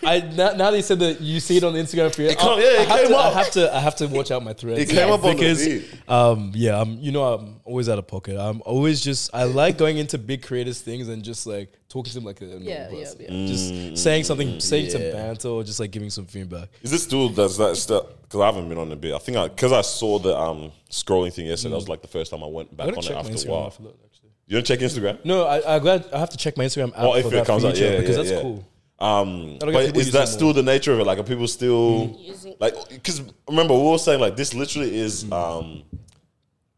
I 0.05 0.19
now, 0.19 0.51
now 0.53 0.71
that 0.71 0.75
you 0.77 0.81
said 0.83 0.99
that 0.99 1.21
you 1.21 1.39
see 1.39 1.57
it 1.57 1.63
on 1.63 1.73
the 1.73 1.79
Instagram 1.79 2.13
feed, 2.13 2.27
It 2.31 2.37
come- 2.37 2.59
I- 2.59 2.61
yeah, 2.61 2.81
it 2.81 2.89
I, 2.89 2.97
have 2.97 2.99
came 2.99 3.07
to, 3.09 3.17
I 3.17 3.31
have 3.31 3.51
to 3.51 3.75
I 3.75 3.79
have 3.79 3.95
to 3.97 4.07
watch 4.07 4.31
out 4.31 4.43
my 4.43 4.53
threads. 4.53 4.79
It 4.81 4.89
came 4.89 5.09
up 5.11 5.23
on 5.23 5.35
the 5.35 5.41
because 5.41 5.83
um 6.07 6.51
yeah 6.55 6.79
I'm 6.79 6.97
you 6.99 7.11
know 7.11 7.23
I'm 7.33 7.59
always 7.65 7.89
out 7.89 7.99
of 7.99 8.07
pocket. 8.07 8.37
I'm 8.39 8.61
always 8.65 9.01
just 9.01 9.29
I 9.33 9.43
like 9.43 9.77
going 9.77 9.97
into 9.97 10.17
big 10.17 10.41
creators 10.43 10.81
things 10.81 11.07
and 11.09 11.23
just 11.23 11.45
like 11.47 11.73
talking 11.89 12.09
to 12.09 12.15
them 12.15 12.25
like 12.25 12.41
a 12.41 12.45
normal 12.45 12.63
Yeah, 12.63 12.89
yeah, 12.91 12.99
person. 12.99 13.21
yeah. 13.21 13.29
Mm. 13.29 13.47
Just 13.47 14.03
saying 14.03 14.23
something, 14.23 14.59
saying 14.59 14.89
some 14.89 15.01
Yeah. 15.01 15.11
banter 15.11 15.47
or 15.49 15.63
just 15.63 15.79
like 15.79 15.91
giving 15.91 16.09
some 16.09 16.25
feedback. 16.25 16.69
Is 16.81 16.91
this 16.91 17.03
still 17.03 17.29
does 17.29 17.57
that 17.57 17.75
stuff? 17.77 18.05
Because 18.23 18.39
I 18.41 18.45
haven't 18.47 18.67
been 18.69 18.77
on 18.77 18.91
a 18.91 18.95
bit. 18.95 19.13
I 19.13 19.19
think 19.19 19.37
I 19.37 19.47
because 19.47 19.71
I 19.71 19.81
saw 19.81 20.19
the 20.19 20.37
um 20.37 20.71
scrolling 20.89 21.31
thing 21.33 21.45
yesterday. 21.47 21.71
That 21.71 21.75
was 21.77 21.89
like 21.89 22.01
the 22.01 22.07
first 22.07 22.31
time 22.31 22.43
I 22.43 22.47
went 22.47 22.75
back 22.75 22.87
gonna 22.87 22.97
on 22.97 23.03
it 23.03 23.07
check 23.07 23.13
my 23.13 23.19
after 23.19 23.31
a 23.31 23.35
Instagram 23.35 23.49
while. 23.49 23.67
after 23.67 23.83
that, 23.83 23.95
actually. 24.05 24.29
You 24.47 24.57
don't 24.57 24.65
check 24.65 24.79
Instagram? 24.79 25.23
No, 25.23 25.45
I, 25.45 25.75
I'm 25.75 25.81
glad 25.81 26.05
I 26.13 26.19
have 26.19 26.29
to 26.31 26.37
check 26.37 26.57
my 26.57 26.65
Instagram 26.65 26.89
app 26.89 26.95
Oh, 26.97 27.15
if 27.15 27.23
for 27.23 27.27
it 27.29 27.31
that 27.37 27.45
comes 27.47 27.63
out, 27.63 27.73
feature 27.75 27.91
yeah, 27.93 27.99
because 27.99 28.17
yeah, 28.17 28.23
that's 28.23 28.31
yeah. 28.35 28.41
cool. 28.41 28.65
Um, 29.03 29.57
but 29.59 29.69
is 29.97 30.11
that 30.13 30.23
it 30.23 30.27
still 30.27 30.47
more. 30.47 30.53
the 30.53 30.63
nature 30.63 30.93
of 30.93 30.99
it? 30.99 31.05
Like, 31.05 31.19
are 31.19 31.23
people 31.23 31.47
still 31.47 32.17
Using- 32.19 32.55
like? 32.59 32.73
Because 32.89 33.21
remember, 33.49 33.73
we 33.73 33.83
were 33.91 33.97
saying 33.97 34.19
like 34.21 34.35
this 34.37 34.53
literally 34.53 34.95
is 34.97 35.25
Mm. 35.25 35.33
um, 35.33 35.83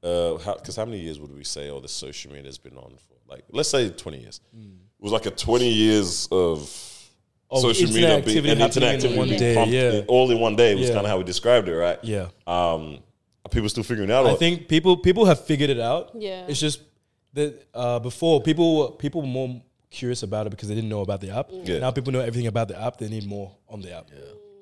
uh, 0.03 0.53
because 0.55 0.75
how, 0.75 0.85
many 0.85 0.99
years 0.99 1.19
would 1.19 1.35
we 1.35 1.43
say 1.43 1.69
all 1.69 1.81
this 1.81 1.91
social 1.91 2.31
media 2.31 2.47
has 2.47 2.57
been 2.57 2.77
on 2.77 2.93
for? 3.07 3.15
Like, 3.31 3.43
let's 3.51 3.69
say 3.69 3.89
twenty 3.89 4.19
years. 4.21 4.39
Mm. 4.55 4.75
It 4.99 5.03
was 5.03 5.11
like 5.11 5.25
a 5.25 5.31
twenty 5.31 5.69
years 5.71 6.27
of. 6.31 6.61
Of 7.51 7.61
social 7.61 7.87
media 7.89 8.17
activity 8.17 8.41
being, 8.41 8.53
and 8.53 8.61
internet 8.61 8.93
happening 8.95 9.11
in 9.11 9.17
one 9.19 9.27
day, 9.29 9.53
pumped 9.55 9.71
yeah. 9.73 10.01
all 10.07 10.31
in 10.31 10.39
one 10.39 10.55
day 10.55 10.73
was 10.73 10.87
Yeah. 10.89 10.95
kind 10.95 11.05
of 11.05 11.11
how 11.11 11.17
we 11.19 11.23
described 11.23 11.67
it, 11.69 11.75
right? 11.75 11.99
Yeah. 12.03 12.29
Um, 12.47 12.97
are 13.45 13.49
people 13.51 13.69
still 13.69 13.83
figuring 13.83 14.09
it 14.09 14.13
out? 14.13 14.25
I 14.25 14.31
or- 14.31 14.35
think 14.37 14.67
people 14.67 14.97
people 14.97 15.25
have 15.25 15.45
figured 15.45 15.69
it 15.69 15.79
out. 15.79 16.09
Yeah. 16.17 16.47
It's 16.47 16.59
just 16.59 16.79
that 17.33 17.53
uh, 17.75 17.99
before 17.99 18.41
people 18.41 18.77
were- 18.77 18.91
people 18.93 19.21
were 19.21 19.27
more 19.27 19.61
curious 19.89 20.23
about 20.23 20.47
it 20.47 20.49
because 20.51 20.67
they 20.69 20.75
didn't 20.75 20.89
know 20.89 21.01
about 21.01 21.21
the 21.21 21.29
app. 21.31 21.47
Yeah. 21.51 21.79
Now 21.79 21.91
people 21.91 22.11
know 22.13 22.19
everything 22.19 22.47
about 22.47 22.67
the 22.67 22.79
app. 22.81 22.97
They 22.97 23.07
need 23.09 23.25
more 23.27 23.55
on 23.69 23.81
the 23.81 23.91
app. 23.97 24.09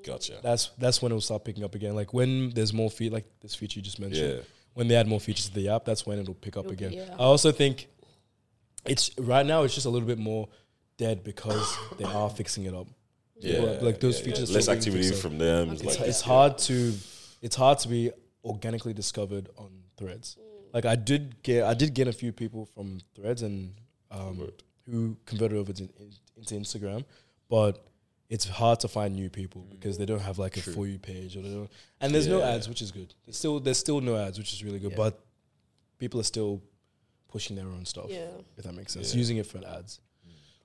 Gotcha. 0.06 0.40
That's 0.44 0.70
that's 0.78 1.02
when 1.02 1.12
it 1.12 1.16
will 1.16 1.22
start 1.22 1.44
picking 1.46 1.64
up 1.64 1.76
again. 1.76 1.96
Like 1.96 2.14
when 2.14 2.50
there's 2.52 2.74
more 2.74 2.90
feet, 2.92 3.12
like 3.14 3.26
this 3.42 3.56
feature 3.56 3.80
you 3.80 3.84
just 3.84 4.00
mentioned. 4.00 4.30
Yeah. 4.38 4.42
When 4.74 4.88
they 4.88 4.96
add 4.96 5.08
more 5.08 5.20
features 5.20 5.48
to 5.50 5.54
the 5.54 5.70
app, 5.70 5.86
that's 5.86 6.06
when 6.06 6.18
it'll 6.20 6.34
pick 6.34 6.58
up 6.58 6.66
It'll 6.66 6.76
be- 6.76 6.86
again. 6.86 6.94
yeah. 7.08 7.14
I 7.14 7.24
also 7.24 7.52
think 7.52 7.88
it's 8.86 9.12
right 9.18 9.46
now 9.46 9.64
it's 9.64 9.74
just 9.74 9.86
a 9.86 9.90
little 9.90 10.08
bit 10.08 10.18
more 10.18 10.50
dead 10.98 11.24
because 11.24 11.78
they 11.98 12.06
are 12.06 12.30
fixing 12.30 12.66
it 12.66 12.74
up. 12.74 12.88
Yeah, 13.40 13.60
Like- 13.60 13.82
like 13.82 14.00
those 14.00 14.20
yeah, 14.20 14.26
features 14.26 14.50
yeah. 14.50 14.56
Less 14.56 14.64
still 14.66 14.76
activity 14.78 15.12
from 15.16 15.38
them. 15.38 15.72
it's, 15.72 15.84
like, 15.84 16.00
it's 16.02 16.22
hard 16.22 16.58
to 16.60 16.94
it's 17.42 17.56
hard 17.56 17.80
to 17.80 17.88
be 17.88 18.12
organically 18.46 18.94
discovered 18.94 19.48
on 19.58 19.70
threads 19.98 20.38
like 20.74 20.86
i 20.86 20.96
did 20.96 21.42
get 21.44 21.64
i 21.64 21.74
did 21.74 21.94
get 21.94 22.08
a 22.10 22.12
few 22.14 22.32
people 22.34 22.66
from 22.66 23.00
threads 23.16 23.42
and 23.42 23.74
um, 24.12 24.50
who 24.90 25.16
converted 25.26 25.58
over 25.58 25.74
to, 25.74 25.88
into 26.38 26.56
instagram 26.56 27.04
but 27.50 27.86
it's 28.30 28.48
hard 28.48 28.80
to 28.80 28.88
find 28.88 29.14
new 29.16 29.30
people 29.30 29.66
because 29.70 29.98
they 29.98 30.06
don't 30.06 30.22
have 30.22 30.38
like 30.40 30.58
a 30.58 30.62
for 30.62 30.88
you 30.88 30.98
page 31.00 31.36
or 31.38 31.42
they 31.42 31.50
don't 31.50 31.70
and 32.02 32.14
there's 32.14 32.28
no 32.28 32.42
ads 32.42 32.68
which 32.68 32.82
is 32.82 32.92
good 32.92 33.14
there's 33.26 33.38
still 33.38 33.60
there's 33.60 33.78
still 33.78 34.02
no 34.02 34.16
ads 34.18 34.38
which 34.38 34.54
is 34.54 34.64
really 34.64 34.80
good 34.80 34.96
but 34.96 35.20
people 36.00 36.20
are 36.20 36.24
still 36.26 36.62
pushing 37.30 37.56
their 37.56 37.66
own 37.68 37.86
stuff 37.86 38.06
Yeah. 38.10 38.26
if 38.58 38.64
that 38.64 38.74
makes 38.74 38.94
sense 38.94 39.14
Yeah. 39.14 39.18
using 39.20 39.38
it 39.38 39.46
for 39.46 39.60
ads 39.66 40.00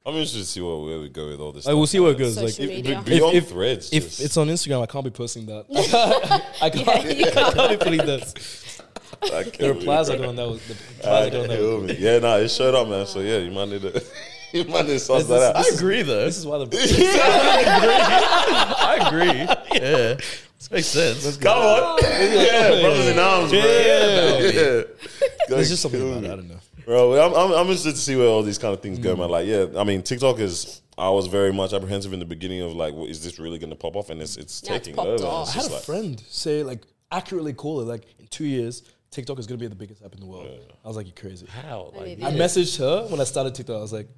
I'm 0.06 0.14
interested 0.14 0.38
to 0.38 0.44
see 0.46 0.60
where, 0.62 0.76
where 0.78 1.00
we 1.00 1.10
go 1.10 1.28
with 1.28 1.38
all 1.40 1.52
this. 1.52 1.66
like 1.66 1.74
we'll 1.74 1.86
see 1.86 2.00
where 2.00 2.12
it 2.12 2.18
goes 2.18 2.34
Social 2.36 2.46
like 2.48 2.56
Be- 2.56 2.66
media. 2.82 3.02
beyond 3.04 3.36
If- 3.36 3.44
if- 3.44 3.50
threads. 3.50 3.92
if 3.92 4.04
just- 4.04 4.20
it's 4.22 4.36
on 4.38 4.46
Instagram, 4.48 4.80
I 4.82 4.86
can't 4.86 5.04
be 5.04 5.10
posting 5.10 5.44
that. 5.46 5.66
I 6.62 6.70
can't. 6.70 7.04
Yeah, 7.04 7.10
you 7.12 7.26
I 7.26 7.52
can't 7.52 7.70
be 7.70 7.76
putting 7.84 8.06
that. 8.06 8.22
I 9.22 9.42
The 9.44 9.50
can't 9.50 9.76
replies 9.78 10.08
are 10.10 10.16
believe 10.16 10.24
going 10.26 10.36
that 10.36 10.48
was 10.48 10.66
the 10.66 10.74
I 10.74 10.76
replies 10.76 11.26
are 11.26 11.30
going 11.30 11.48
that. 11.48 11.56
kill 11.58 11.80
me. 11.82 11.96
Yeah, 11.98 12.18
nah, 12.18 12.36
it 12.36 12.48
showed 12.50 12.74
up, 12.74 12.88
man. 12.88 13.06
So 13.06 13.20
yeah, 13.20 13.38
you 13.38 13.50
might 13.50 13.68
need 13.68 13.82
to, 13.82 14.02
you 14.52 14.64
might 14.64 14.86
need 14.86 14.92
to 14.92 14.98
suss 15.00 15.24
This 15.26 15.28
that 15.28 15.56
is- 15.58 15.66
out. 15.66 15.72
I 15.72 15.76
agree 15.76 16.02
though. 16.02 16.24
This 16.24 16.36
is 16.38 16.46
why 16.46 16.58
the 16.58 16.66
I 17.70 19.06
agree. 19.08 19.80
Yeah, 19.80 20.14
this 20.58 20.70
makes 20.70 20.86
sense. 20.86 21.36
Come 21.36 21.58
on, 21.58 21.98
yeah, 22.02 22.80
brothers 22.80 23.06
in 23.08 23.18
arms, 23.18 23.50
bro. 23.50 23.58
Yeah. 23.60 24.38
Yeah, 24.50 24.82
there's 25.48 25.68
just 25.68 25.82
something 25.82 26.00
about 26.00 26.24
it. 26.24 26.30
I 26.30 26.36
don't 26.36 26.48
know. 26.48 26.58
bro. 26.84 27.14
I'm, 27.26 27.34
I'm, 27.34 27.52
I'm 27.52 27.66
interested 27.66 27.92
to 27.92 27.96
see 28.00 28.16
where 28.16 28.26
all 28.26 28.42
these 28.42 28.58
kind 28.58 28.74
of 28.74 28.80
things 28.80 28.98
go, 28.98 29.14
mm. 29.14 29.18
man. 29.20 29.30
Like, 29.30 29.46
yeah, 29.46 29.66
I 29.76 29.84
mean, 29.84 30.02
TikTok 30.02 30.38
is. 30.40 30.82
I 30.96 31.10
was 31.10 31.28
very 31.28 31.52
much 31.52 31.72
apprehensive 31.72 32.12
in 32.12 32.18
the 32.18 32.24
beginning 32.24 32.60
of 32.60 32.72
like, 32.72 32.92
is 33.08 33.22
this 33.22 33.38
really 33.38 33.60
going 33.60 33.70
to 33.70 33.76
pop 33.76 33.94
off? 33.94 34.10
And 34.10 34.20
it's 34.20 34.36
it's 34.36 34.62
Yeah, 34.64 34.78
taking 34.78 34.94
popped 34.96 35.08
over. 35.08 35.26
off. 35.26 35.46
It's 35.48 35.56
I 35.56 35.62
had 35.62 35.70
a 35.70 35.74
like, 35.74 35.82
friend 35.84 36.20
say 36.28 36.64
like 36.64 36.82
accurately 37.12 37.52
call 37.52 37.80
it 37.82 37.84
like 37.84 38.02
in 38.18 38.26
two 38.26 38.44
years 38.46 38.82
TikTok 39.10 39.38
is 39.38 39.46
gonna 39.46 39.58
be 39.58 39.66
the 39.66 39.74
biggest 39.74 40.02
app 40.02 40.14
in 40.14 40.20
the 40.20 40.26
world. 40.26 40.48
I 40.84 40.88
was 40.88 40.96
like, 40.96 41.06
you're 41.06 41.14
crazy. 41.14 41.46
how? 41.46 41.92
Like, 41.96 42.22
I 42.22 42.32
messaged 42.32 42.78
her 42.78 43.06
when 43.08 43.20
I 43.20 43.24
started 43.24 43.54
TikTok. 43.54 43.76
I 43.76 43.80
was 43.80 43.92
like, 43.92 44.08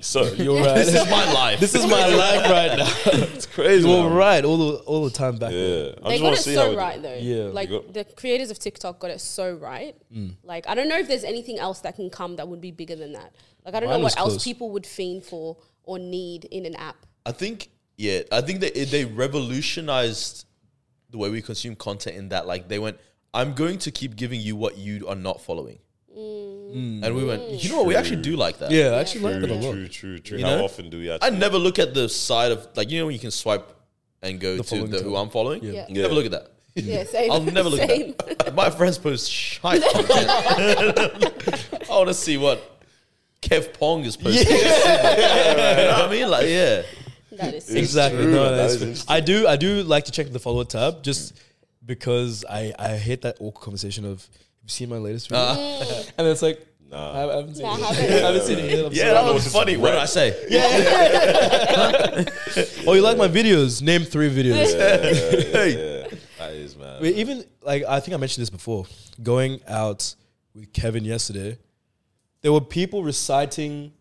so 0.00 0.22
you're 0.32 0.56
right. 0.64 0.74
This 0.76 0.88
is 0.94 1.10
my 1.10 1.32
life. 1.32 1.60
This 1.60 1.74
is 1.74 1.84
my 1.86 2.06
life 2.24 2.50
right 2.50 2.78
now. 2.78 2.88
it's 3.34 3.44
crazy. 3.46 3.86
You're 3.88 4.08
right 4.08 4.42
all 4.44 4.56
the 4.56 4.74
all 4.84 5.04
the 5.04 5.10
time 5.10 5.36
back. 5.36 5.52
Yeah, 5.52 5.58
then. 5.58 5.94
I 6.02 6.08
They 6.08 6.18
just 6.18 6.20
got 6.20 6.22
want 6.22 6.34
it 6.34 6.36
to 6.38 6.42
see 6.42 6.54
so 6.54 6.76
right 6.76 7.02
though. 7.02 7.14
Yeah. 7.16 7.44
like 7.52 7.68
got- 7.68 7.92
the 7.92 8.04
creators 8.04 8.50
of 8.50 8.58
TikTok 8.58 8.98
got 8.98 9.10
it 9.10 9.20
so 9.20 9.52
right. 9.54 9.94
Mm. 10.14 10.36
Like 10.42 10.66
I 10.66 10.74
don't 10.74 10.88
know 10.88 10.96
if 10.98 11.06
there's 11.06 11.24
anything 11.24 11.58
else 11.58 11.80
that 11.80 11.96
can 11.96 12.08
come 12.08 12.36
that 12.36 12.48
would 12.48 12.60
be 12.62 12.70
bigger 12.70 12.96
than 12.96 13.12
that. 13.12 13.34
Like 13.64 13.74
I 13.74 13.80
don't 13.80 13.90
Mine 13.90 13.98
know 13.98 14.04
what 14.04 14.18
else 14.18 14.32
close. 14.34 14.44
people 14.44 14.70
would 14.70 14.86
fiend 14.86 15.22
for 15.24 15.58
or 15.82 15.98
need 15.98 16.46
in 16.46 16.64
an 16.64 16.76
app. 16.76 16.96
I 17.26 17.32
think 17.32 17.68
yeah, 17.98 18.22
I 18.32 18.40
think 18.40 18.60
they 18.60 18.70
they 18.70 19.04
revolutionized 19.04 20.46
the 21.10 21.18
way 21.18 21.28
we 21.28 21.42
consume 21.42 21.74
content 21.76 22.16
in 22.16 22.28
that 22.30 22.46
like 22.46 22.68
they 22.68 22.78
went, 22.78 22.98
I'm 23.32 23.54
going 23.54 23.78
to 23.78 23.90
keep 23.90 24.16
giving 24.16 24.40
you 24.40 24.56
what 24.56 24.76
you 24.76 25.06
are 25.08 25.14
not 25.14 25.40
following. 25.40 25.78
Mm. 26.16 27.04
And 27.04 27.14
we 27.14 27.24
went, 27.24 27.42
you 27.62 27.70
know 27.70 27.78
what? 27.78 27.86
We 27.86 27.96
actually 27.96 28.22
do 28.22 28.36
like 28.36 28.58
that. 28.58 28.70
Yeah, 28.70 28.90
I 28.90 29.00
actually 29.00 29.22
like 29.22 29.40
that 29.40 29.50
a 29.50 29.54
lot. 29.54 29.72
true, 29.72 29.88
true, 29.88 30.18
true. 30.18 30.38
You 30.38 30.44
How 30.44 30.56
know? 30.56 30.64
often 30.64 30.90
do 30.90 30.98
we 30.98 31.10
I 31.20 31.30
never 31.30 31.58
look 31.58 31.78
at 31.78 31.94
the 31.94 32.08
side 32.08 32.52
of 32.52 32.68
like 32.76 32.90
you 32.90 32.98
know 33.00 33.06
when 33.06 33.14
you 33.14 33.20
can 33.20 33.30
swipe 33.30 33.72
and 34.22 34.38
go 34.40 34.56
The 34.58 34.62
to 34.64 34.86
the 34.86 35.02
who 35.02 35.16
I'm 35.16 35.30
following. 35.30 35.62
Yeah. 35.64 35.72
Yeah. 35.72 35.86
Yeah. 35.88 36.02
Never 36.02 36.14
look 36.14 36.26
at 36.26 36.30
that. 36.32 36.50
Yeah, 36.74 37.04
same. 37.16 37.30
I'll 37.32 37.42
never 37.42 37.68
look 37.68 37.80
same. 37.80 38.14
at 38.28 38.38
that. 38.38 38.54
My 38.62 38.70
friends 38.70 38.98
post 38.98 39.30
shite 39.30 39.82
content. 39.82 40.28
I 41.90 41.92
want 41.92 42.08
to 42.08 42.14
see 42.14 42.36
what 42.36 42.82
Kev 43.42 43.72
Pong 43.74 44.04
is 44.04 44.16
posting. 44.16 44.46
you 44.46 44.62
know 44.62 45.94
what 45.96 46.06
I 46.06 46.10
mean? 46.10 46.28
Like, 46.30 46.46
yeah. 46.48 46.82
That 47.32 47.54
is 47.54 47.64
so 47.66 47.74
exactly. 47.74 48.22
true. 48.24 48.32
No, 48.32 48.50
That 48.50 48.56
that's 48.68 48.74
is 48.74 49.04
I 49.08 49.20
do. 49.20 49.46
I 49.46 49.56
do 49.56 49.82
like 49.82 50.04
to 50.04 50.12
check 50.12 50.30
the 50.30 50.38
follower 50.38 50.64
tab 50.64 51.02
just 51.02 51.40
because 51.84 52.44
I 52.48 52.72
I 52.78 52.96
hate 52.96 53.22
that 53.22 53.36
awkward 53.40 53.62
conversation 53.64 54.04
of 54.04 54.20
have 54.22 54.64
you 54.64 54.68
seen 54.68 54.88
my 54.88 54.98
latest 54.98 55.28
video? 55.28 55.44
Uh. 55.44 56.02
and 56.18 56.26
it's 56.26 56.42
like 56.42 56.66
Nah. 56.90 57.12
I, 57.12 57.32
I 57.32 57.36
haven't 57.36 57.54
seen 57.54 57.64
Yeah, 57.66 57.70
I 57.70 57.74
it. 57.76 57.80
haven't. 57.84 58.12
I 58.12 58.26
haven't 58.26 58.42
seen 58.42 58.58
it 58.58 58.64
yet. 58.70 58.84
I'm 58.86 58.92
Yeah, 58.92 59.02
sorry. 59.12 59.14
that 59.26 59.34
was 59.34 59.46
funny. 59.52 59.76
What 59.76 59.90
did 59.92 59.98
I 60.00 60.06
say? 60.06 60.34
Yeah. 60.50 62.24
Oh, 62.86 62.94
you 62.94 63.00
like 63.02 63.16
my 63.16 63.28
videos? 63.28 63.80
Name 63.80 64.02
three 64.02 64.28
videos. 64.30 64.74
Yeah, 66.40 66.46
that 66.46 66.52
is 66.54 66.76
man. 66.76 67.00
Wait, 67.02 67.14
even 67.16 67.44
like 67.62 67.84
I 67.84 68.00
think 68.00 68.14
I 68.14 68.16
mentioned 68.18 68.42
this 68.42 68.50
before. 68.50 68.86
Going 69.22 69.60
out 69.68 70.14
with 70.54 70.72
Kevin 70.72 71.04
yesterday, 71.04 71.58
there 72.42 72.52
were 72.52 72.60
people 72.60 73.04
reciting 73.04 73.92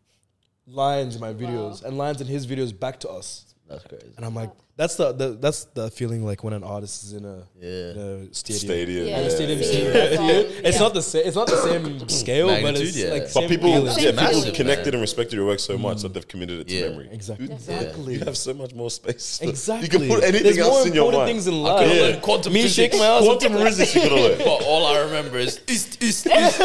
lines 0.66 1.16
in 1.16 1.22
my 1.22 1.34
videos 1.34 1.84
and 1.84 1.98
lines 1.98 2.22
in 2.22 2.28
his 2.28 2.48
videos 2.48 2.78
back 2.78 3.00
to 3.02 3.10
us, 3.10 3.54
That's 3.68 3.84
crazy. 3.84 4.08
and 4.18 4.26
I'm 4.26 4.34
like, 4.36 4.52
that's 4.80 4.96
the, 4.96 5.12
the 5.12 5.28
that's 5.44 5.66
the 5.78 5.92
feeling 5.92 6.24
like 6.30 6.42
when 6.46 6.54
an 6.54 6.64
artist 6.64 7.04
is 7.04 7.12
in 7.20 7.26
a, 7.26 7.38
Yeah. 7.60 7.92
in 7.92 7.98
a 8.32 8.34
stadium. 8.34 8.60
Stadium. 8.70 9.08
Yeah. 9.08 9.18
And 9.20 9.32
stadium 9.38 9.60
is 9.60 9.68
Yeah. 9.76 9.92
stadium. 9.92 10.24
Yeah. 10.26 10.68
It's 10.70 10.80
not 10.80 10.94
the 10.94 11.02
same. 11.02 11.24
It's 11.28 11.36
not 11.36 11.48
the 11.48 11.62
same 11.70 12.08
scale, 12.08 12.48
but 12.66 12.78
it's 12.78 12.96
yeah. 12.96 13.10
like 13.16 13.24
But 13.24 13.32
same 13.42 13.50
people, 13.50 13.72
feeling. 13.74 13.86
yeah, 13.88 14.12
Same 14.16 14.16
people 14.36 14.52
connected 14.62 14.86
Man. 14.92 14.94
and 14.96 15.02
respected 15.02 15.36
your 15.36 15.48
work 15.52 15.60
so 15.60 15.74
mm. 15.78 15.82
much 15.82 16.02
that 16.04 16.14
they've 16.14 16.30
committed 16.34 16.58
it 16.62 16.68
to 16.70 16.74
Yeah. 16.76 16.88
memory. 16.90 17.10
Exactly. 17.12 17.52
Exactly. 17.52 18.14
You 18.14 18.20
have 18.30 18.38
so 18.38 18.54
much 18.54 18.74
more 18.74 18.90
space. 18.90 19.28
Exactly. 19.42 19.84
You 19.86 19.90
can 19.96 20.08
put 20.08 20.24
anything 20.24 20.44
There's 20.44 20.58
else 20.60 20.78
more 20.78 20.88
in 20.88 20.94
your 20.94 21.08
important 21.12 21.20
mind. 21.24 21.30
things 21.32 21.48
in 21.48 21.56
I 21.56 21.58
life. 21.58 21.80
could've 21.80 21.96
Yeah. 21.98 22.04
learned 22.08 22.22
quantum 22.22 22.54
Me 22.54 22.62
physics. 22.62 22.76
shaking 22.80 23.00
my 23.04 23.06
ass. 23.16 23.24
Quantum 23.28 23.54
physics 23.68 23.92
you 23.96 24.02
could 24.02 24.12
have. 24.32 24.38
But 24.50 24.64
all 24.72 24.84
I 24.86 24.96
remember 25.08 25.38
is 25.40 25.60
east, 25.68 26.02
east, 26.02 26.26
east. 26.26 26.56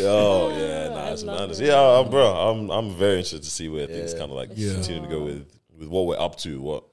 Oh 0.00 0.48
yeah, 0.56 0.88
nice 0.88 1.22
love 1.22 1.50
man. 1.50 1.50
it. 1.50 1.60
Yeah, 1.60 1.78
I'm, 2.00 2.08
bro, 2.10 2.26
I'm 2.26 2.70
I'm 2.70 2.94
very 2.94 3.16
interested 3.18 3.42
to 3.42 3.50
see 3.50 3.68
where 3.68 3.86
things 3.86 4.12
kind 4.14 4.30
of 4.32 4.36
like 4.40 4.48
continue 4.56 5.02
to 5.02 5.08
go 5.08 5.20
with 5.24 5.44
with 5.78 5.88
what 5.88 6.06
we're 6.06 6.18
up 6.20 6.36
to, 6.38 6.60
what 6.60 6.84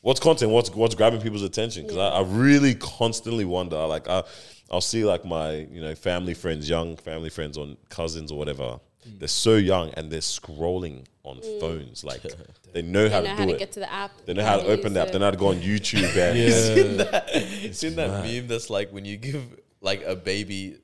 what's 0.00 0.20
content, 0.20 0.50
what's 0.52 0.70
what's 0.74 0.94
grabbing 0.94 1.20
people's 1.20 1.42
attention. 1.42 1.82
Because 1.84 1.98
I, 1.98 2.08
I 2.08 2.22
really 2.22 2.74
constantly 2.74 3.44
wonder, 3.44 3.76
like 3.86 4.08
I 4.08 4.22
I'll 4.70 4.80
see 4.80 5.04
like 5.04 5.24
my 5.24 5.52
you 5.70 5.80
know 5.80 5.94
family 5.94 6.34
friends, 6.34 6.68
young 6.68 6.96
family 6.96 7.30
friends, 7.30 7.56
on 7.58 7.76
cousins 7.88 8.30
or 8.32 8.38
whatever. 8.38 8.78
Mm. 9.08 9.18
They're 9.20 9.28
so 9.28 9.54
young 9.56 9.90
and 9.94 10.10
they're 10.10 10.20
scrolling 10.20 11.06
on 11.24 11.40
phones, 11.60 12.04
like 12.04 12.22
they 12.72 12.82
know 12.82 13.08
how 13.08 13.20
They 13.20 13.28
know 13.28 13.34
to 13.34 13.36
how 13.36 13.44
do 13.44 13.50
to 13.50 13.54
it. 13.56 13.58
get 13.58 13.72
to 13.72 13.80
the 13.80 13.92
app. 13.92 14.10
They 14.26 14.34
know 14.34 14.44
how 14.44 14.56
to 14.58 14.66
open 14.66 14.92
the 14.94 15.00
app. 15.00 15.12
They 15.12 15.18
know 15.18 15.26
how 15.26 15.30
to 15.30 15.36
go 15.36 15.48
on 15.48 15.60
YouTube. 15.60 16.04
And 16.16 16.98
Yeah. 16.98 17.72
Seen 17.72 17.96
that 17.96 18.24
meme 18.24 18.48
that's 18.48 18.70
like 18.70 18.90
when 18.92 19.04
you 19.04 19.16
give 19.16 19.42
like 19.80 20.02
a 20.04 20.16
baby, 20.16 20.78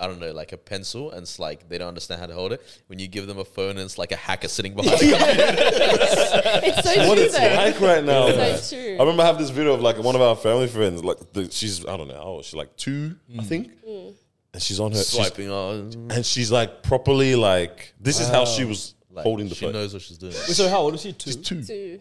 I 0.00 0.06
don't 0.06 0.18
know, 0.18 0.32
like 0.32 0.52
a 0.52 0.56
pencil, 0.56 1.10
and 1.10 1.22
it's 1.22 1.38
like 1.38 1.68
they 1.68 1.76
don't 1.76 1.88
understand 1.88 2.20
how 2.20 2.26
to 2.26 2.32
hold 2.32 2.52
it. 2.52 2.62
When 2.86 2.98
you 2.98 3.06
give 3.06 3.26
them 3.26 3.38
a 3.38 3.44
phone, 3.44 3.70
and 3.70 3.80
it's 3.80 3.98
like 3.98 4.12
a 4.12 4.16
hacker 4.16 4.48
sitting 4.48 4.74
behind. 4.74 4.98
the 4.98 5.16
computer. 5.16 5.20
It's 6.70 6.90
so 6.90 7.08
what 7.08 7.16
true 7.16 7.24
it's 7.24 7.38
though. 7.38 7.54
like 7.54 7.80
right 7.80 8.04
now. 8.04 8.30
So 8.30 8.36
man. 8.36 8.60
true. 8.68 8.96
I 8.96 9.00
remember 9.00 9.22
I 9.22 9.26
have 9.26 9.38
this 9.38 9.50
video 9.50 9.74
of 9.74 9.82
like 9.82 9.98
one 9.98 10.14
of 10.14 10.22
our 10.22 10.36
family 10.36 10.68
friends, 10.68 11.04
like 11.04 11.32
the, 11.32 11.50
she's 11.50 11.84
I 11.86 11.96
don't 11.96 12.08
know, 12.08 12.20
oh, 12.22 12.42
she's 12.42 12.54
like 12.54 12.74
two, 12.76 13.16
I 13.32 13.42
mm. 13.42 13.46
think, 13.46 13.84
mm. 13.84 14.14
and 14.54 14.62
she's 14.62 14.80
on 14.80 14.92
her 14.92 14.96
she's- 14.96 15.10
swiping 15.10 15.50
on. 15.50 16.10
and 16.10 16.24
she's 16.24 16.50
like 16.50 16.82
properly 16.82 17.34
like 17.36 17.92
this 18.00 18.20
is 18.20 18.28
how 18.28 18.46
she 18.46 18.64
was 18.64 18.94
Like, 19.10 19.24
holding 19.24 19.48
the 19.48 19.54
she 19.54 19.66
phone. 19.66 19.74
She 19.74 19.78
knows 19.78 19.92
what 19.92 20.02
she's 20.02 20.18
doing. 20.18 20.32
Wait, 20.32 20.56
so 20.56 20.68
how 20.68 20.78
old 20.78 20.94
is 20.94 21.02
she? 21.02 21.12
Two. 21.12 21.30
She's 21.30 21.36
two. 21.36 21.62
Too. 21.62 22.00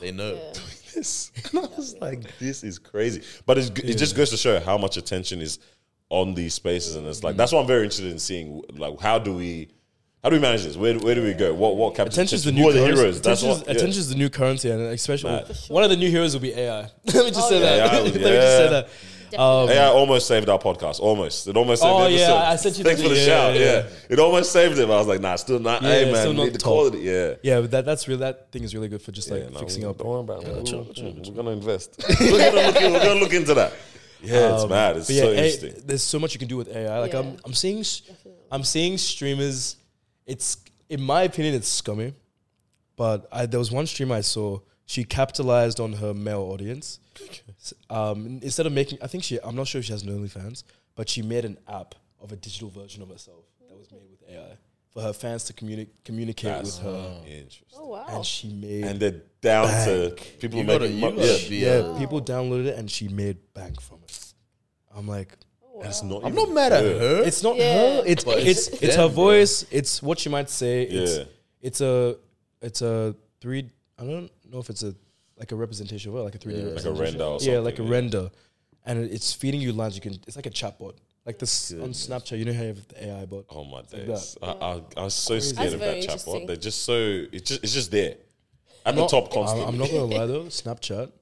They 0.00 0.10
oh. 0.10 0.14
know. 0.14 0.52
This. 0.94 1.30
And 1.52 1.64
I 1.64 1.68
was 1.76 1.96
like, 2.00 2.38
this 2.38 2.64
is 2.64 2.78
crazy. 2.78 3.22
But 3.46 3.58
it's, 3.58 3.68
it 3.68 3.96
just 3.96 4.16
goes 4.16 4.30
to 4.30 4.36
show 4.36 4.58
how 4.58 4.78
much 4.78 4.96
attention 4.96 5.40
is 5.40 5.58
on 6.10 6.34
these 6.34 6.54
spaces, 6.54 6.96
and 6.96 7.06
it's 7.06 7.22
like 7.22 7.36
that's 7.36 7.52
why 7.52 7.60
I'm 7.60 7.66
very 7.66 7.82
interested 7.84 8.10
in 8.10 8.18
seeing 8.18 8.62
like 8.76 8.98
how 9.00 9.18
do 9.18 9.34
we. 9.34 9.68
How 10.24 10.30
do 10.30 10.34
we 10.36 10.42
manage 10.42 10.64
this? 10.64 10.76
Where, 10.76 10.98
where 10.98 11.14
do 11.14 11.22
we 11.22 11.32
go? 11.32 11.54
What 11.54 11.76
what 11.76 11.94
captures 11.94 12.14
Attention's 12.16 12.42
the 12.42 12.50
new 12.50 12.62
Who 12.64 12.68
are 12.70 12.72
the 12.72 12.78
currency. 12.80 12.96
heroes? 13.02 13.20
That's 13.22 13.40
Attention's, 13.40 13.58
what. 13.60 13.68
yeah. 13.76 13.80
attention's 13.80 14.08
the 14.08 14.14
new 14.16 14.28
currency, 14.28 14.68
and 14.70 14.80
especially 14.82 15.30
Mad. 15.30 15.56
one 15.68 15.84
of 15.84 15.90
the 15.90 15.96
new 15.96 16.10
heroes 16.10 16.34
will 16.34 16.40
be 16.42 16.52
AI. 16.54 16.82
Oh, 16.90 16.90
Let 17.14 17.24
me 17.24 17.30
just 17.30 17.48
say 17.48 17.60
yeah. 17.60 17.76
that. 17.76 17.88
Um, 17.88 17.94
AI 17.94 18.02
Let 18.02 18.04
me 18.04 18.10
just 18.10 18.24
say 18.24 18.64
yeah. 18.64 18.70
that. 18.70 18.88
Definitely. 19.30 19.74
AI 19.74 19.86
almost 19.86 20.26
saved 20.26 20.48
our 20.48 20.58
podcast. 20.58 20.98
Almost. 20.98 21.46
It 21.46 21.56
almost 21.56 21.82
saved 21.82 21.92
Oh, 21.94 22.02
the 22.04 22.10
yeah, 22.10 22.16
episode. 22.22 22.34
I 22.36 22.56
sent 22.56 22.78
you 22.78 22.84
Thanks 22.84 23.00
the- 23.00 23.08
for 23.08 23.14
the 23.14 23.20
yeah, 23.20 23.26
shout. 23.26 23.54
yeah, 23.54 23.60
Yeah, 23.60 23.72
yeah. 23.74 23.88
It 24.10 24.18
almost 24.18 24.50
saved 24.52 24.76
it. 24.78 24.88
But 24.88 24.94
I 24.94 24.98
was 24.98 25.06
like, 25.06 25.20
nah, 25.20 25.36
still 25.36 25.60
not. 25.60 25.82
Yeah, 25.82 25.88
hey, 25.88 26.04
man, 26.06 26.14
still 26.16 26.32
not 26.32 26.44
need 26.46 26.54
the 26.54 26.58
top. 26.58 26.72
quality. 26.72 26.98
Yeah. 26.98 27.34
Yeah, 27.44 27.60
but 27.60 27.70
that 27.70 27.84
that's 27.84 28.08
real. 28.08 28.18
That 28.18 28.50
thing 28.50 28.64
is 28.64 28.74
really 28.74 28.88
good 28.88 29.02
for 29.02 29.12
just 29.12 29.30
like 29.30 29.44
Yeah, 29.44 29.50
no, 29.50 29.60
fixing 29.60 29.82
we- 29.84 29.88
up. 29.88 29.98
Don't 29.98 30.08
worry 30.08 30.20
about 30.20 30.42
it. 30.42 30.48
We're, 30.48 30.82
we're 30.82 31.34
gonna 31.36 31.50
invest. 31.50 32.04
we're, 32.20 32.38
gonna 32.38 32.66
look 32.66 32.74
we're 32.74 33.04
gonna 33.04 33.20
look 33.20 33.34
into 33.34 33.54
that. 33.54 33.72
Yeah, 34.22 34.54
it's 34.54 34.68
mad. 34.68 34.96
It's 34.96 35.06
But 35.06 35.16
yeah, 35.16 35.22
so 35.22 35.28
A- 35.28 35.34
interesting. 35.34 35.82
there's 35.86 36.02
so 36.02 36.18
much 36.18 36.32
you 36.34 36.38
can 36.38 36.48
do 36.48 36.56
with 36.56 36.68
AI. 36.74 36.98
Like 36.98 37.14
I'm, 37.14 37.36
I'm 37.44 37.54
seeing, 37.54 37.84
I'm 38.50 38.64
seeing 38.64 38.98
streamers. 38.98 39.76
It's 40.26 40.56
in 40.88 41.00
my 41.02 41.22
opinion, 41.22 41.54
it's 41.54 41.68
scummy. 41.68 42.14
But 42.96 43.28
I, 43.30 43.46
there 43.46 43.58
was 43.60 43.70
one 43.70 43.86
streamer 43.86 44.16
I 44.16 44.22
saw. 44.22 44.58
She 44.86 45.04
capitalized 45.04 45.78
on 45.80 45.92
her 45.92 46.12
male 46.14 46.40
audience. 46.42 46.98
Um, 47.90 48.40
instead 48.42 48.66
of 48.66 48.72
making, 48.72 48.98
I 49.02 49.06
think 49.06 49.22
she, 49.24 49.38
I'm 49.42 49.54
not 49.54 49.66
sure 49.68 49.78
if 49.80 49.84
she 49.84 49.92
has 49.92 50.02
an 50.02 50.08
OnlyFans, 50.08 50.64
but 50.96 51.08
she 51.08 51.22
made 51.22 51.44
an 51.44 51.58
app 51.68 51.94
of 52.20 52.32
a 52.32 52.36
digital 52.36 52.70
version 52.70 53.02
of 53.02 53.08
herself 53.10 53.44
that 53.68 53.76
was 53.78 53.90
made 53.92 54.08
with 54.10 54.28
AI 54.30 54.56
for 54.90 55.02
her 55.02 55.12
fans 55.12 55.44
to 55.44 55.52
communi- 55.52 55.88
communicate 56.04 56.50
That's 56.50 56.78
with 56.78 56.86
her. 56.86 57.20
interesting. 57.26 57.66
Oh 57.76 57.88
wow. 57.88 58.06
And 58.08 58.24
she 58.24 58.48
made, 58.48 58.84
And 58.84 58.98
they're 58.98 59.20
down 59.42 59.66
to 59.84 60.16
people 60.40 60.58
You 60.60 60.64
making 60.64 60.78
gotta, 60.80 60.88
you 60.90 61.00
money. 61.00 61.26
Yeah, 61.58 61.66
yeah, 61.80 61.86
uh, 61.86 61.98
people 61.98 62.20
downloaded 62.22 62.66
it 62.66 62.78
and 62.78 62.90
she 62.90 63.08
made 63.08 63.36
bank 63.54 63.80
from 63.80 63.98
it. 64.04 64.07
I'm 64.98 65.06
like, 65.06 65.34
that's 65.80 66.02
not. 66.02 66.24
I'm 66.24 66.32
even 66.32 66.46
not 66.46 66.52
mad 66.54 66.72
at 66.72 66.82
her. 66.84 67.22
It's 67.24 67.42
not 67.42 67.56
Yeah. 67.56 67.72
her. 67.74 68.02
It's 68.04 68.24
But 68.24 68.38
it's 68.40 68.66
it's 68.66 68.82
it's, 68.82 68.96
them, 68.96 69.08
her 69.08 69.14
bro. 69.14 69.24
voice. 69.24 69.64
It's 69.70 70.02
what 70.02 70.18
she 70.18 70.28
might 70.28 70.50
say. 70.50 70.82
It's 70.82 71.18
Yeah. 71.18 71.24
it's 71.62 71.80
a 71.80 72.16
it's 72.60 72.82
a 72.82 73.14
three. 73.40 73.70
I 73.98 74.04
don't 74.04 74.30
know 74.50 74.58
if 74.58 74.70
it's 74.70 74.82
a 74.82 74.94
like 75.38 75.52
a 75.52 75.56
representation 75.56 76.10
of 76.10 76.16
her, 76.16 76.22
like 76.22 76.34
a 76.34 76.38
three 76.38 76.54
D 76.54 76.60
Yeah. 76.62 76.74
Like 76.74 76.84
a 76.84 76.92
render 76.92 77.24
or 77.24 77.38
yeah, 77.40 77.58
like 77.58 77.74
a 77.74 77.76
something, 77.76 77.86
yeah. 77.86 77.90
render, 77.92 78.30
and 78.86 79.04
it- 79.04 79.12
it's 79.12 79.32
feeding 79.32 79.60
you 79.60 79.72
lines. 79.72 79.94
You 79.94 80.00
can. 80.00 80.14
It's 80.26 80.34
like 80.36 80.46
a 80.46 80.50
chatbot. 80.50 80.94
Like 81.24 81.38
this 81.38 81.70
on 81.72 81.90
Snapchat. 81.90 82.38
You 82.38 82.44
know 82.46 82.54
how 82.54 82.62
you 82.62 82.68
have 82.68 82.88
the 82.88 83.04
AI 83.06 83.24
bot. 83.26 83.44
Oh 83.50 83.62
my 83.64 83.78
like 83.78 83.90
days! 83.90 84.36
I, 84.42 84.46
I, 84.50 84.82
I 84.96 85.02
was 85.04 85.14
so 85.14 85.38
scared 85.38 85.64
That's 85.64 85.74
of 85.74 85.80
very 85.80 86.00
that 86.00 86.08
chatbot. 86.10 86.46
They're 86.48 86.56
just 86.56 86.82
so. 86.82 86.96
It's 87.32 87.48
just. 87.50 87.62
It's 87.62 87.74
just 87.74 87.90
there 87.92 88.16
at 88.86 88.96
Not- 88.96 89.10
the 89.10 89.20
top 89.20 89.26
I'm, 89.28 89.32
constantly. 89.32 89.66
I'm 89.68 89.78
not 89.78 89.90
gonna 89.90 90.04
lie 90.18 90.26
though. 90.34 90.44
Snapchat 90.46 91.12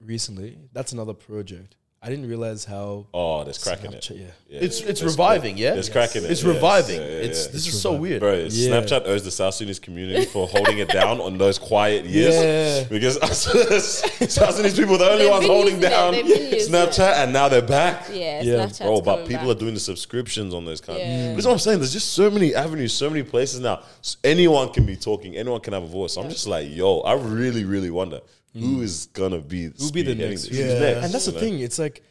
recently. 0.00 0.58
That's 0.72 0.92
another 0.92 1.14
project. 1.14 1.76
I 2.06 2.10
didn't 2.10 2.28
realize 2.28 2.66
how. 2.66 3.06
Oh, 3.14 3.44
there's 3.44 3.56
cracking 3.56 3.94
it. 3.94 4.10
Yeah. 4.10 4.26
Yeah. 4.48 4.60
It's 4.60 4.80
it's 4.82 5.00
There's- 5.00 5.14
reviving, 5.14 5.56
yeah. 5.56 5.72
There's 5.72 5.88
crack 5.88 6.14
in 6.16 6.24
it. 6.24 6.30
It's 6.30 6.42
yeah. 6.42 6.52
reviving. 6.52 7.00
Yeah, 7.00 7.06
yeah, 7.06 7.26
It's 7.28 7.46
yeah. 7.46 7.52
this 7.52 7.66
is 7.66 7.80
so 7.80 7.94
weird. 7.94 8.20
Bro, 8.20 8.34
Yeah. 8.50 8.68
Snapchat 8.82 9.06
owes 9.06 9.24
the 9.24 9.30
South 9.30 9.54
Sudanese 9.54 9.78
community 9.78 10.26
for 10.26 10.46
holding 10.46 10.78
it 10.80 10.88
down 10.90 11.18
on 11.22 11.38
those 11.38 11.58
quiet 11.58 12.04
years. 12.04 12.34
Yeah. 12.34 12.84
Because 12.90 13.18
South 14.34 14.54
Sudanese 14.54 14.76
people 14.76 14.92
were 14.92 14.98
the 14.98 15.10
only 15.10 15.28
ones 15.30 15.46
holding 15.46 15.80
down 15.80 16.12
They've 16.12 16.26
Snapchat, 16.68 17.14
and 17.24 17.32
now 17.32 17.48
they're 17.48 17.62
back. 17.62 18.08
yeah, 18.12 18.42
Yeah. 18.42 18.66
Snapchat's 18.66 18.78
Bro, 18.80 19.00
but 19.00 19.26
people 19.26 19.46
back. 19.46 19.56
are 19.56 19.58
doing 19.58 19.74
the 19.74 19.80
subscriptions 19.80 20.52
on 20.52 20.66
those 20.66 20.82
kind. 20.82 20.98
Yeah. 20.98 21.28
Of, 21.30 21.36
that's 21.36 21.46
what 21.46 21.52
I'm 21.54 21.58
saying. 21.58 21.78
There's 21.78 21.92
just 21.94 22.12
so 22.12 22.30
many 22.30 22.54
avenues, 22.54 22.92
so 22.92 23.08
many 23.08 23.22
places 23.22 23.60
now. 23.60 23.80
S- 24.00 24.18
Anyone 24.22 24.68
can 24.74 24.84
be 24.84 24.96
talking. 24.96 25.36
Anyone 25.36 25.60
can 25.60 25.72
have 25.72 25.82
a 25.84 25.86
voice. 25.86 26.16
I'm 26.16 26.28
just 26.28 26.46
like, 26.46 26.68
yo, 26.70 27.00
I 27.00 27.14
really, 27.14 27.64
really 27.64 27.90
wonder 27.90 28.20
who 28.54 28.80
is 28.82 29.06
gonna 29.12 29.40
be 29.40 29.70
Who'll 29.76 29.90
be 29.92 30.02
the 30.02 30.14
next? 30.14 30.48
this? 30.48 30.50
Yeah. 30.58 30.64
Who's 30.64 30.80
next? 30.80 31.04
And 31.04 31.14
that's 31.14 31.26
the 31.26 31.32
know? 31.32 31.40
thing. 31.40 31.58
It's 31.60 31.78
like 31.78 32.02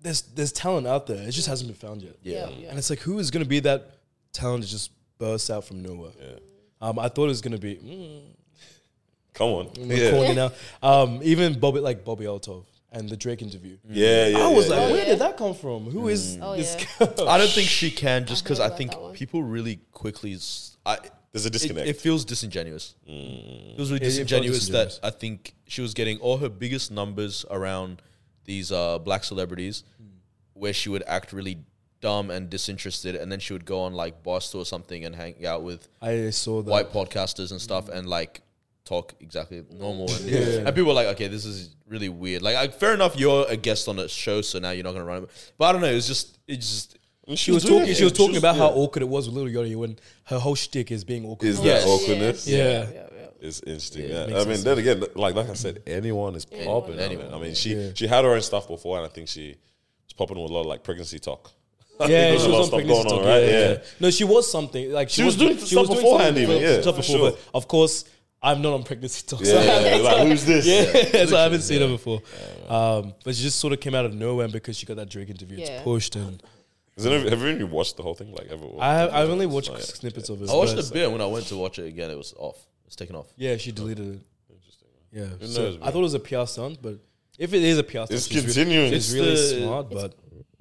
there's 0.00 0.22
there's 0.22 0.52
talent 0.52 0.86
out 0.86 1.06
there. 1.06 1.26
It 1.28 1.32
just 1.32 1.48
hasn't 1.48 1.68
been 1.68 1.76
found 1.88 2.02
yet. 2.02 2.16
Yeah, 2.22 2.48
yeah. 2.48 2.68
And 2.70 2.78
it's 2.78 2.90
like, 2.90 3.00
who 3.00 3.18
is 3.18 3.30
going 3.30 3.42
to 3.44 3.48
be 3.48 3.60
that 3.60 3.98
talent 4.32 4.62
that 4.62 4.68
just 4.70 4.90
bursts 5.18 5.50
out 5.50 5.64
from 5.64 5.82
nowhere? 5.82 6.12
Yeah. 6.20 6.38
Um, 6.80 6.98
I 6.98 7.08
thought 7.08 7.24
it 7.24 7.28
was 7.28 7.40
going 7.40 7.52
to 7.54 7.60
be 7.60 7.74
mm, 7.76 8.22
Come 9.34 9.48
on. 9.50 9.70
we're 9.78 9.96
Yeah. 9.96 10.10
corny 10.10 10.34
now. 10.34 10.52
Um, 10.82 11.20
even 11.22 11.58
Bobby, 11.58 11.80
like 11.80 12.04
Bobby 12.04 12.24
Althoff 12.26 12.64
and 12.92 13.08
the 13.08 13.16
Drake 13.16 13.42
interview. 13.42 13.76
yeah, 13.88 14.28
yeah. 14.28 14.38
I 14.38 14.48
was 14.52 14.68
yeah, 14.68 14.74
like, 14.76 14.80
yeah. 14.88 14.92
where 14.92 15.04
did 15.06 15.18
that 15.18 15.36
come 15.36 15.54
from? 15.54 15.90
Who 15.90 16.08
is 16.08 16.38
Oh, 16.40 16.56
this 16.56 16.76
yeah. 17.00 17.06
girl? 17.16 17.28
I 17.28 17.36
don't 17.38 17.50
think 17.50 17.68
she 17.68 17.90
can 17.90 18.24
just 18.26 18.44
because 18.44 18.58
heard 18.58 18.72
I 18.72 18.76
think 18.76 18.92
people 19.14 19.42
really 19.42 19.80
quickly. 19.92 20.34
s- 20.34 20.76
I, 20.86 20.98
There's 21.36 21.44
a 21.44 21.48
it, 21.48 21.52
disconnect. 21.52 21.88
it 21.88 21.96
feels 22.00 22.24
disingenuous. 22.24 22.94
Mm. 23.08 23.74
It 23.74 23.78
was 23.78 23.90
really 23.92 24.04
It- 24.06 24.08
it 24.08 24.16
felt 24.16 24.28
disingenuous, 24.28 24.58
disingenuous. 24.60 24.98
that 24.98 25.06
I 25.06 25.10
think 25.10 25.54
she 25.66 25.80
was 25.82 25.92
getting 25.94 26.18
all 26.20 26.38
her 26.38 26.48
biggest 26.48 26.90
numbers 26.90 27.44
around 27.50 28.00
these 28.44 28.72
uh, 28.72 28.98
black 28.98 29.22
celebrities, 29.24 29.84
hmm. 29.98 30.04
where 30.54 30.72
she 30.72 30.88
would 30.88 31.02
act 31.06 31.32
really 31.32 31.58
dumb 32.00 32.30
and 32.30 32.48
disinterested, 32.48 33.14
and 33.16 33.30
then 33.32 33.40
she 33.40 33.52
would 33.52 33.64
go 33.64 33.80
on 33.80 33.92
like 33.92 34.22
Boss 34.22 34.54
or 34.54 34.64
something 34.64 35.04
and 35.04 35.14
hang 35.16 35.44
out 35.46 35.62
with 35.62 35.88
I 36.00 36.30
saw 36.30 36.62
that. 36.62 36.70
white 36.70 36.92
podcasters 36.92 37.50
and 37.50 37.60
stuff, 37.60 37.86
hmm. 37.86 37.92
and 37.98 38.08
like 38.08 38.42
talk 38.84 39.14
exactly 39.20 39.64
normal. 39.72 40.08
And, 40.14 40.24
Yeah. 40.30 40.40
and 40.64 40.68
people 40.68 40.86
were 40.86 40.92
like, 41.02 41.08
okay, 41.08 41.26
this 41.28 41.44
is 41.44 41.74
really 41.88 42.08
weird. 42.08 42.40
Like, 42.42 42.54
I, 42.56 42.68
fair 42.68 42.94
enough, 42.94 43.18
you're 43.18 43.44
a 43.48 43.56
guest 43.56 43.88
on 43.88 43.98
a 43.98 44.08
show, 44.08 44.42
so 44.42 44.58
now 44.60 44.70
you're 44.70 44.84
not 44.84 44.92
gonna 44.92 45.04
run 45.04 45.24
it. 45.24 45.30
But 45.58 45.64
I 45.66 45.72
don't 45.72 45.80
know. 45.80 45.88
It 45.90 45.94
was 45.96 46.06
just, 46.06 46.38
it 46.46 46.56
just. 46.56 46.96
She 47.34 47.50
was 47.50 47.64
talking. 47.64 47.88
it. 47.88 47.96
She 47.96 48.04
was 48.04 48.12
talking 48.12 48.36
about 48.36 48.56
how 48.56 48.68
awkward 48.68 49.02
it 49.02 49.08
was 49.08 49.28
with 49.28 49.36
Lil 49.36 49.46
Yachty 49.46 49.74
when 49.76 49.98
her 50.24 50.38
whole 50.38 50.54
shtick 50.54 50.92
is 50.92 51.02
being 51.04 51.24
awkward. 51.26 51.48
Is 51.48 51.60
Yes. 51.60 51.82
that 51.84 51.90
awkwardness? 51.90 52.46
Yeah. 52.46 52.56
yeah, 52.56 52.86
yeah. 52.94 53.02
It's 53.40 53.60
interesting. 53.60 54.02
Yeah, 54.02 54.08
Yeah, 54.08 54.22
it 54.22 54.30
I 54.30 54.34
mean, 54.36 54.44
sense. 54.44 54.62
then 54.64 54.78
again, 54.78 55.04
like 55.16 55.34
like 55.34 55.50
I 55.50 55.54
said, 55.54 55.82
anyone 55.86 56.34
is 56.36 56.44
popping. 56.44 56.98
Anyone. 57.00 57.34
I 57.34 57.38
mean, 57.38 57.54
she 57.54 57.74
Yeah. 57.74 57.90
she 57.94 58.06
had 58.06 58.24
her 58.24 58.32
own 58.32 58.42
stuff 58.42 58.68
before, 58.68 58.96
and 58.98 59.06
I 59.06 59.08
think 59.08 59.28
she 59.28 59.56
was 60.06 60.12
popping 60.16 60.40
with 60.40 60.50
a 60.50 60.54
lot 60.54 60.60
of 60.60 60.66
like 60.66 60.84
pregnancy 60.84 61.18
talk. 61.18 61.50
I 61.98 62.04
Yeah, 62.08 62.08
think 62.08 62.16
she 62.16 62.30
there's 62.30 62.44
a 62.44 62.48
lot 62.48 62.58
was 62.58 62.68
of 62.68 62.74
on 62.74 62.80
stuff 62.80 62.86
pregnancy 62.86 63.02
going 63.02 63.12
on, 63.12 63.18
talk. 63.24 63.28
right? 63.28 63.42
Yeah, 63.42 63.50
Yeah. 63.60 63.68
yeah. 63.72 63.78
No, 64.00 64.10
she 64.10 64.24
was 64.24 64.50
something 64.50 64.92
like 64.92 65.08
She 65.10 65.22
was 65.24 65.36
doing 65.36 65.58
stuff 65.58 65.88
beforehand 65.88 66.38
even, 66.38 66.60
yeah, 66.62 66.80
stuff 66.80 66.96
before. 66.96 67.16
sure. 67.18 67.30
But 67.32 67.40
of 67.54 67.66
course, 67.68 68.04
I'm 68.42 68.62
not 68.62 68.72
on 68.74 68.82
pregnancy 68.84 69.26
talk. 69.26 69.44
so 69.44 69.52
Yeah, 69.52 69.58
I 69.60 69.62
haven't- 69.64 70.02
yeah, 70.04 70.10
like, 70.12 70.28
who's 70.28 70.44
this? 70.44 70.66
Yeah, 71.14 71.26
so 71.26 71.36
I 71.36 71.42
haven't 71.42 71.62
seen 71.62 71.80
her 71.80 71.88
before. 71.88 72.22
Um, 72.68 73.14
but 73.24 73.34
she 73.34 73.42
just 73.42 73.58
sort 73.58 73.72
of 73.72 73.80
came 73.80 73.94
out 73.94 74.04
of 74.04 74.14
nowhere 74.14 74.46
because 74.48 74.76
she 74.78 74.86
got 74.86 74.96
that 74.96 75.08
Drake 75.08 75.28
interview. 75.30 75.58
It's 75.60 75.82
pushed, 75.82 76.14
and 76.16 76.40
Is 76.96 77.04
it, 77.04 77.30
have 77.30 77.40
you 77.42 77.48
even 77.48 77.70
watched 77.70 77.96
the 77.98 78.02
whole 78.02 78.14
thing? 78.14 78.32
Like 78.32 78.48
ever? 78.50 78.64
I 78.80 78.94
have, 78.94 79.12
I've 79.12 79.28
only 79.28 79.44
watched 79.46 79.70
Like, 79.70 79.82
snippets 79.82 80.30
of 80.30 80.40
it. 80.42 80.48
I 80.48 80.54
watched 80.54 80.76
but- 80.76 80.88
a 80.88 80.92
bit 80.92 81.10
when 81.12 81.20
I 81.20 81.26
went 81.26 81.46
to 81.48 81.56
watch 81.56 81.78
it 81.78 81.86
again. 81.86 82.10
It 82.10 82.16
was 82.16 82.32
off. 82.38 82.56
It's 82.86 82.96
taken 82.96 83.14
off. 83.16 83.26
Yeah, 83.36 83.56
she 83.58 83.70
deleted 83.72 84.14
it. 84.14 84.20
Interesting. 84.50 84.88
Yeah, 85.12 85.24
Who 85.24 85.46
so 85.46 85.62
knows, 85.62 85.74
I 85.76 85.78
man? 85.80 85.92
thought 85.92 85.98
it 85.98 86.02
was 86.02 86.14
a 86.14 86.20
PR 86.20 86.46
stunt, 86.46 86.78
but 86.80 86.98
if 87.38 87.52
it 87.52 87.62
is 87.62 87.78
a 87.78 87.82
PR 87.82 87.90
stunt, 87.90 88.12
It's 88.12 88.26
she's 88.28 88.36
re- 88.36 88.42
continuing. 88.44 88.92
It's 88.94 89.06
It's 89.10 89.14
really 89.14 89.30
the- 89.34 89.62
smart, 89.62 89.90
but 89.90 90.14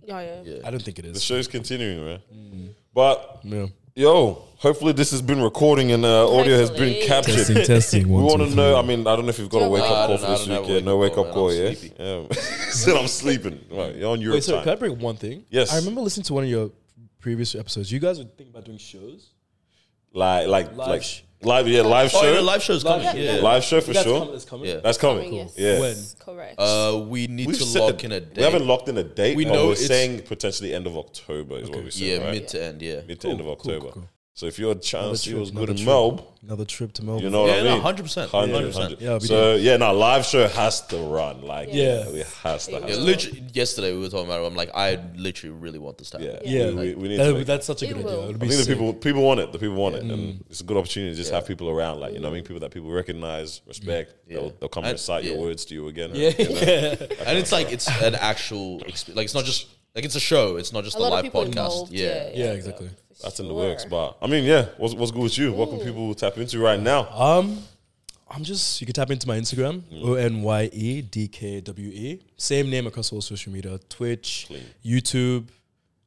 Yeah, 0.04 0.20
yeah. 0.22 0.42
Yeah. 0.44 0.68
I 0.68 0.72
don't 0.72 0.82
think 0.84 1.00
it 1.00 1.04
The 1.04 1.10
is. 1.12 1.24
show's 1.24 1.48
continuing, 1.48 2.04
man. 2.06 2.20
Mm. 2.34 2.70
But 2.94 3.40
Yeah. 3.44 3.68
Yo, 3.96 4.44
hopefully 4.58 4.92
this 4.94 5.12
has 5.12 5.22
been 5.22 5.42
recording 5.42 5.92
and 5.92 6.04
uh, 6.06 6.30
audio 6.30 6.58
has 6.58 6.70
been 6.70 6.94
Hopefully. 6.94 7.08
captured. 7.08 7.36
Testing, 7.36 7.64
testing. 7.66 8.08
We 8.10 8.14
One, 8.16 8.24
want 8.26 8.40
two, 8.40 8.46
to 8.46 8.52
three. 8.52 8.56
know. 8.56 8.78
I 8.78 8.82
mean, 8.82 9.02
I 9.08 9.16
don't 9.16 9.24
know 9.26 9.30
if 9.30 9.40
you've 9.40 9.50
got 9.50 9.64
a 9.64 9.70
wake 9.70 9.82
up 9.84 10.08
call 10.08 10.18
for 10.18 10.28
this 10.28 10.42
week. 10.48 10.50
have 10.58 10.70
a 10.70 10.74
Yeah, 10.74 10.80
no 10.82 10.98
wake 10.98 11.12
wake 11.14 11.20
up 11.20 11.28
up 11.28 11.34
call, 11.34 11.50
call. 11.50 11.58
man. 11.58 11.76
Yeah, 11.98 12.06
I'm 12.06 12.28
yeah. 12.30 12.42
Said 12.72 12.98
I'm 12.98 13.08
sleeping. 13.08 13.60
Right, 13.72 13.96
you're 13.96 14.12
on 14.12 14.22
Europe 14.22 14.36
Wait, 14.36 14.44
so 14.44 14.56
time. 14.56 14.64
can 14.64 14.74
I 14.74 14.76
bring 14.76 15.00
one 15.00 15.16
thing? 15.16 15.46
Yes. 15.50 15.74
I 15.74 15.78
remember 15.78 16.02
listening 16.02 16.26
to 16.26 16.34
one 16.34 16.44
of 16.44 16.50
your 16.50 16.72
previous 17.20 17.56
episodes. 17.56 17.92
You 17.92 18.00
guys 18.00 18.18
were 18.20 18.26
thinking 18.26 18.50
about 18.50 18.66
doing 18.66 18.78
shows. 18.78 19.32
Like, 20.14 20.48
like, 20.48 20.76
Live 20.78 20.88
like 20.88 21.04
sh- 21.04 21.22
live. 21.42 21.68
Yeah, 21.68 21.82
live 21.82 22.12
Oh, 22.16 22.22
show. 22.22 22.34
yeah, 22.34 22.40
live 22.40 22.64
show's 22.64 22.84
coming. 22.84 23.06
Live- 23.06 23.18
Yeah. 23.18 23.36
Live 23.36 23.64
show 23.64 23.82
for 23.82 23.94
That's 23.94 24.06
sure. 24.06 24.20
coming- 24.20 24.34
that's 24.34 24.46
coming. 24.46 24.70
Yeah. 24.70 24.80
That's 24.84 24.98
coming. 24.98 25.24
Coming, 25.26 25.34
yes. 25.40 25.54
Yeah. 25.58 25.80
When? 25.80 25.96
Correct. 26.20 26.56
Uh, 26.60 27.04
we 27.08 27.28
need 27.28 27.48
We've 27.48 27.58
to 27.58 27.64
set 27.64 27.82
lock 27.82 27.98
the- 28.00 28.06
in 28.06 28.12
a 28.14 28.20
date. 28.20 28.38
We 28.38 28.44
haven't 28.44 28.68
locked 28.68 28.90
in 28.90 28.98
a 28.98 29.04
date. 29.04 29.36
We 29.38 29.46
but 29.46 29.54
know 29.54 29.66
we're 29.68 29.72
it's- 29.74 29.88
saying 29.88 30.22
potentially 30.24 30.74
end 30.74 30.88
of 30.88 30.98
October 30.98 31.58
is 31.60 31.70
what 31.70 31.84
we 31.84 31.92
said. 31.92 32.02
yeah, 32.08 32.18
right? 32.18 32.32
mid 32.34 32.48
to 32.50 32.64
end. 32.64 32.82
Yeah. 32.82 33.02
mid 33.08 33.20
to 33.22 33.30
end 33.30 33.40
of 33.40 33.46
Cool, 33.46 33.56
cool, 33.58 33.74
October. 33.74 33.92
cool. 33.94 34.10
So 34.38 34.48
if 34.48 34.60
you're 34.60 34.74
a 34.74 34.76
chance, 34.76 34.94
Another 35.02 35.16
see 35.16 35.30
trip, 35.30 35.40
what's 35.40 35.52
good 35.52 35.58
another 35.60 35.72
in 35.72 35.78
trip. 35.78 35.88
Melb. 35.88 36.26
Another 36.44 36.66
trip 36.66 36.92
to 36.92 37.06
Melbourne. 37.06 37.24
You 37.24 37.30
know 37.30 37.44
what 37.44 37.58
I 37.58 37.64
mean? 37.64 37.82
100%, 37.82 38.28
100%. 38.28 38.74
100%. 38.74 39.00
Yeah, 39.00 39.18
so 39.18 39.56
yeah, 39.56 39.78
no, 39.78 39.94
live 39.94 40.26
show 40.26 40.46
has 40.50 40.82
to 40.88 40.98
run. 40.98 41.42
Like 41.42 41.70
Yeah. 41.72 42.10
yeah, 42.10 42.20
it 42.20 42.28
has 42.44 42.66
to. 42.66 42.74
Yeah, 42.74 42.80
Has 42.82 42.90
Yeah, 42.90 42.96
to. 42.98 43.02
literally, 43.02 43.44
yesterday 43.54 43.94
we 43.94 44.00
were 44.00 44.10
talking 44.10 44.26
about 44.26 44.44
it. 44.44 44.46
I'm 44.48 44.56
like, 44.56 44.72
I 44.76 45.00
literally 45.16 45.56
really 45.56 45.80
want 45.80 46.00
this 46.00 46.10
to 46.10 46.18
happen. 46.20 46.42
Yeah, 46.44 46.66
Yeah, 46.66 46.70
We, 46.72 46.76
we, 46.76 46.96
we 46.96 47.08
need 47.08 47.18
That- 47.22 47.28
to. 47.32 47.34
Make, 47.36 47.48
that's 47.48 47.66
such 47.66 47.82
a 47.84 47.88
good 47.88 47.96
will. 47.96 48.08
idea. 48.10 48.20
It'll 48.24 48.36
I 48.36 48.38
be 48.40 48.48
think 48.50 48.68
the 48.68 48.74
people 48.76 48.94
people 48.94 49.22
want 49.24 49.40
it. 49.40 49.54
The 49.54 49.58
people 49.58 49.76
want 49.78 49.96
it, 49.96 50.02
and 50.04 50.12
mm. 50.12 50.42
it's 50.50 50.60
a 50.60 50.66
good 50.66 50.76
opportunity 50.76 51.14
to 51.14 51.18
just 51.18 51.32
have 51.32 51.48
people 51.48 51.70
around. 51.70 52.02
Like 52.02 52.12
you 52.14 52.20
know, 52.20 52.28
what 52.28 52.34
I 52.34 52.36
mean, 52.36 52.44
people 52.44 52.60
that 52.60 52.72
people 52.72 52.92
recognize, 52.92 53.62
respect. 53.66 54.16
Yeah. 54.28 54.36
They'll, 54.40 54.50
they'll 54.60 54.68
come 54.70 54.84
And- 54.84 54.90
and 54.92 54.96
recite 54.96 55.24
your 55.24 55.38
words 55.38 55.64
to 55.68 55.74
you 55.74 55.88
again. 55.88 56.12
Yeah, 56.14 56.32
you 56.38 56.50
know? 56.50 56.56
yeah. 56.60 56.96
And 57.26 57.38
it's 57.38 57.54
like 57.54 57.72
it's 57.72 57.88
an 58.02 58.16
actual 58.16 58.82
experience. 58.82 59.16
Like 59.16 59.24
it's 59.26 59.34
not 59.34 59.46
just 59.46 59.68
like 59.96 60.04
it's 60.04 60.16
a 60.16 60.20
show. 60.20 60.58
It's 60.58 60.74
not 60.74 60.84
just 60.84 60.98
a 60.98 61.00
a, 61.00 61.04
lot 61.04 61.26
of 61.26 61.34
live 61.34 61.48
podcast. 61.48 61.88
Yeah. 61.92 62.32
Yeah, 62.34 62.52
exactly. 62.52 62.90
That's 63.22 63.40
in 63.40 63.48
the 63.48 63.54
works. 63.54 63.86
But 63.86 64.18
I 64.22 64.28
mean, 64.28 64.44
yeah, 64.44 64.68
what's, 64.78 64.94
what's 64.94 65.12
good 65.12 65.24
with 65.24 65.38
you? 65.38 65.54
What 65.54 65.70
can 65.70 65.80
people 65.80 66.14
tap 66.16 66.38
into 66.38 66.60
right 66.60 66.80
now? 66.80 67.08
Um, 67.10 67.60
I'm 68.30 68.44
just 68.44 68.82
you 68.82 68.86
can 68.88 68.94
tap 68.94 69.12
into 69.12 69.28
my 69.28 69.38
Instagram 69.38 69.82
Mm. 69.84 70.04
O 70.04 70.14
N 70.16 70.42
Y 70.42 70.70
E 70.74 71.02
D 71.02 71.28
K 71.28 71.62
W 71.62 71.90
E. 71.90 72.22
Same 72.38 72.70
name 72.70 72.88
across 72.88 73.12
all 73.14 73.22
social 73.22 73.54
media: 73.54 73.80
Twitch, 73.90 74.50
YouTube, 74.84 75.48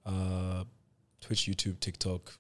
uh, 0.05 0.65
Twitch, 1.21 1.47
YouTube, 1.47 1.79
TikTok, 1.81 2.33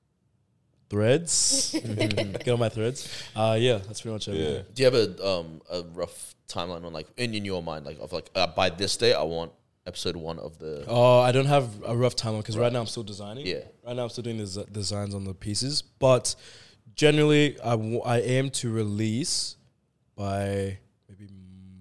Threads. 0.90 1.74
Get 1.96 2.48
on 2.48 2.58
my 2.58 2.68
Threads. 2.68 3.08
Uh, 3.36 3.56
yeah, 3.58 3.78
that's 3.78 4.00
pretty 4.00 4.14
much 4.14 4.28
it. 4.28 4.34
Yeah. 4.34 4.62
Do 4.74 4.82
you 4.82 4.84
have 4.84 4.94
a 4.94 5.26
um 5.26 5.60
a 5.70 5.82
rough 5.94 6.34
timeline 6.48 6.84
on 6.84 6.92
like 6.92 7.06
in, 7.16 7.34
in 7.34 7.44
your 7.44 7.62
mind 7.62 7.84
like 7.84 7.98
of 8.00 8.12
like 8.12 8.30
uh, 8.34 8.46
by 8.48 8.70
this 8.70 8.96
day 8.96 9.12
I 9.14 9.22
want 9.22 9.52
episode 9.88 10.16
one 10.16 10.38
of 10.38 10.58
the 10.58 10.84
Oh, 10.86 11.18
I 11.20 11.32
don't 11.32 11.46
have 11.46 11.68
a 11.84 11.96
rough 11.96 12.14
timeline 12.14 12.38
because 12.38 12.56
right 12.56 12.72
now 12.72 12.80
I'm 12.80 12.86
still 12.86 13.02
designing. 13.02 13.46
Yeah. 13.46 13.62
Right 13.84 13.96
now 13.96 14.04
I'm 14.04 14.08
still 14.10 14.22
doing 14.24 14.38
the 14.38 14.44
des- 14.46 14.70
designs 14.70 15.14
on 15.14 15.24
the 15.24 15.34
pieces, 15.34 15.82
but 15.82 16.34
generally 16.94 17.58
I, 17.60 17.70
w- 17.70 18.00
I 18.02 18.20
aim 18.20 18.50
to 18.50 18.70
release 18.70 19.56
by 20.14 20.78
maybe 21.08 21.28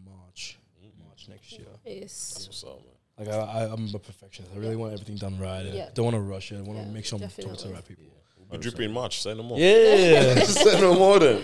March, 0.05 0.57
March 1.05 1.27
next 1.29 1.51
year. 1.51 1.67
Yes. 1.85 2.47
So. 2.51 2.81
Like 3.19 3.29
I, 3.29 3.37
I, 3.37 3.63
I'm 3.73 3.89
a 3.95 3.99
perfectionist. 3.99 4.53
I 4.55 4.59
really 4.59 4.75
want 4.75 4.93
everything 4.93 5.15
done 5.17 5.39
right. 5.39 5.65
I 5.65 5.69
Yeah. 5.69 5.89
don't 5.93 6.05
want 6.05 6.15
to 6.15 6.21
rush 6.21 6.51
it. 6.51 6.57
I 6.57 6.61
want 6.61 6.79
to 6.79 6.85
Yeah, 6.85 6.91
make 6.91 7.05
sure 7.05 7.17
I'm 7.21 7.27
talking 7.27 7.55
to 7.55 7.67
the 7.67 7.73
right 7.73 7.87
people. 7.87 8.03
we'll 8.37 8.59
Be 8.59 8.63
drippy 8.69 8.85
in 8.85 8.91
March. 8.91 9.21
Say 9.23 9.33
no 9.33 9.41
more. 9.43 9.57
Yeah. 9.57 10.43
Say 10.43 10.79
no 10.79 10.93
more 10.93 11.17
then. 11.19 11.43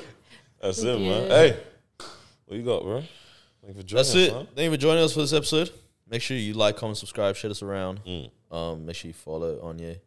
That's 0.61 0.79
it, 0.83 0.99
man. 0.99 1.29
Hey, 1.31 1.57
what 2.45 2.57
you 2.57 2.63
got, 2.63 2.83
bro? 2.83 3.01
Thank 3.63 3.75
you 3.75 3.81
for 3.81 3.87
joining 3.87 3.95
That's 4.03 4.09
us, 4.09 4.15
it. 4.15 4.33
man. 4.33 4.47
Thank 4.55 4.65
you 4.65 4.71
for 4.71 4.77
joining 4.77 5.03
us 5.03 5.13
for 5.13 5.21
this 5.21 5.33
episode. 5.33 5.71
Make 6.13 6.21
sure 6.21 6.37
you 6.37 6.53
like, 6.53 6.77
comment, 6.77 6.95
subscribe, 6.99 7.35
share 7.35 7.49
us 7.49 7.63
around. 7.63 7.99
Mm. 8.05 8.29
Um, 8.51 8.85
make 8.85 8.95
sure 8.95 9.07
you 9.07 9.15
follow 9.15 9.55
Onye. 9.63 9.97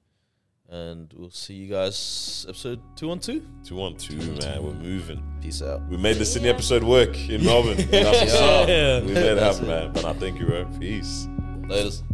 And 0.68 1.12
we'll 1.16 1.30
see 1.30 1.54
you 1.54 1.66
guys 1.66 2.46
episode 2.48 2.80
two 2.94 3.10
on 3.10 3.18
two. 3.18 3.44
Two 3.64 3.92
two, 3.98 4.14
man. 4.14 4.62
We're 4.62 4.74
moving. 4.74 5.20
Peace 5.42 5.62
out. 5.62 5.84
We 5.88 5.96
made 5.96 6.18
the 6.18 6.24
Sydney 6.24 6.48
episode 6.48 6.84
work 6.84 7.18
in 7.28 7.44
Melbourne. 7.44 7.76
That's 7.90 8.20
what's 8.20 8.34
up. 8.34 8.68
Yeah. 8.68 9.00
We 9.00 9.14
made 9.14 9.16
it 9.16 9.38
happen, 9.38 9.66
man. 9.66 9.92
But 9.92 10.04
I 10.04 10.12
thank 10.12 10.38
you, 10.38 10.46
bro. 10.46 10.64
Peace. 10.78 11.26
Laters. 11.62 12.04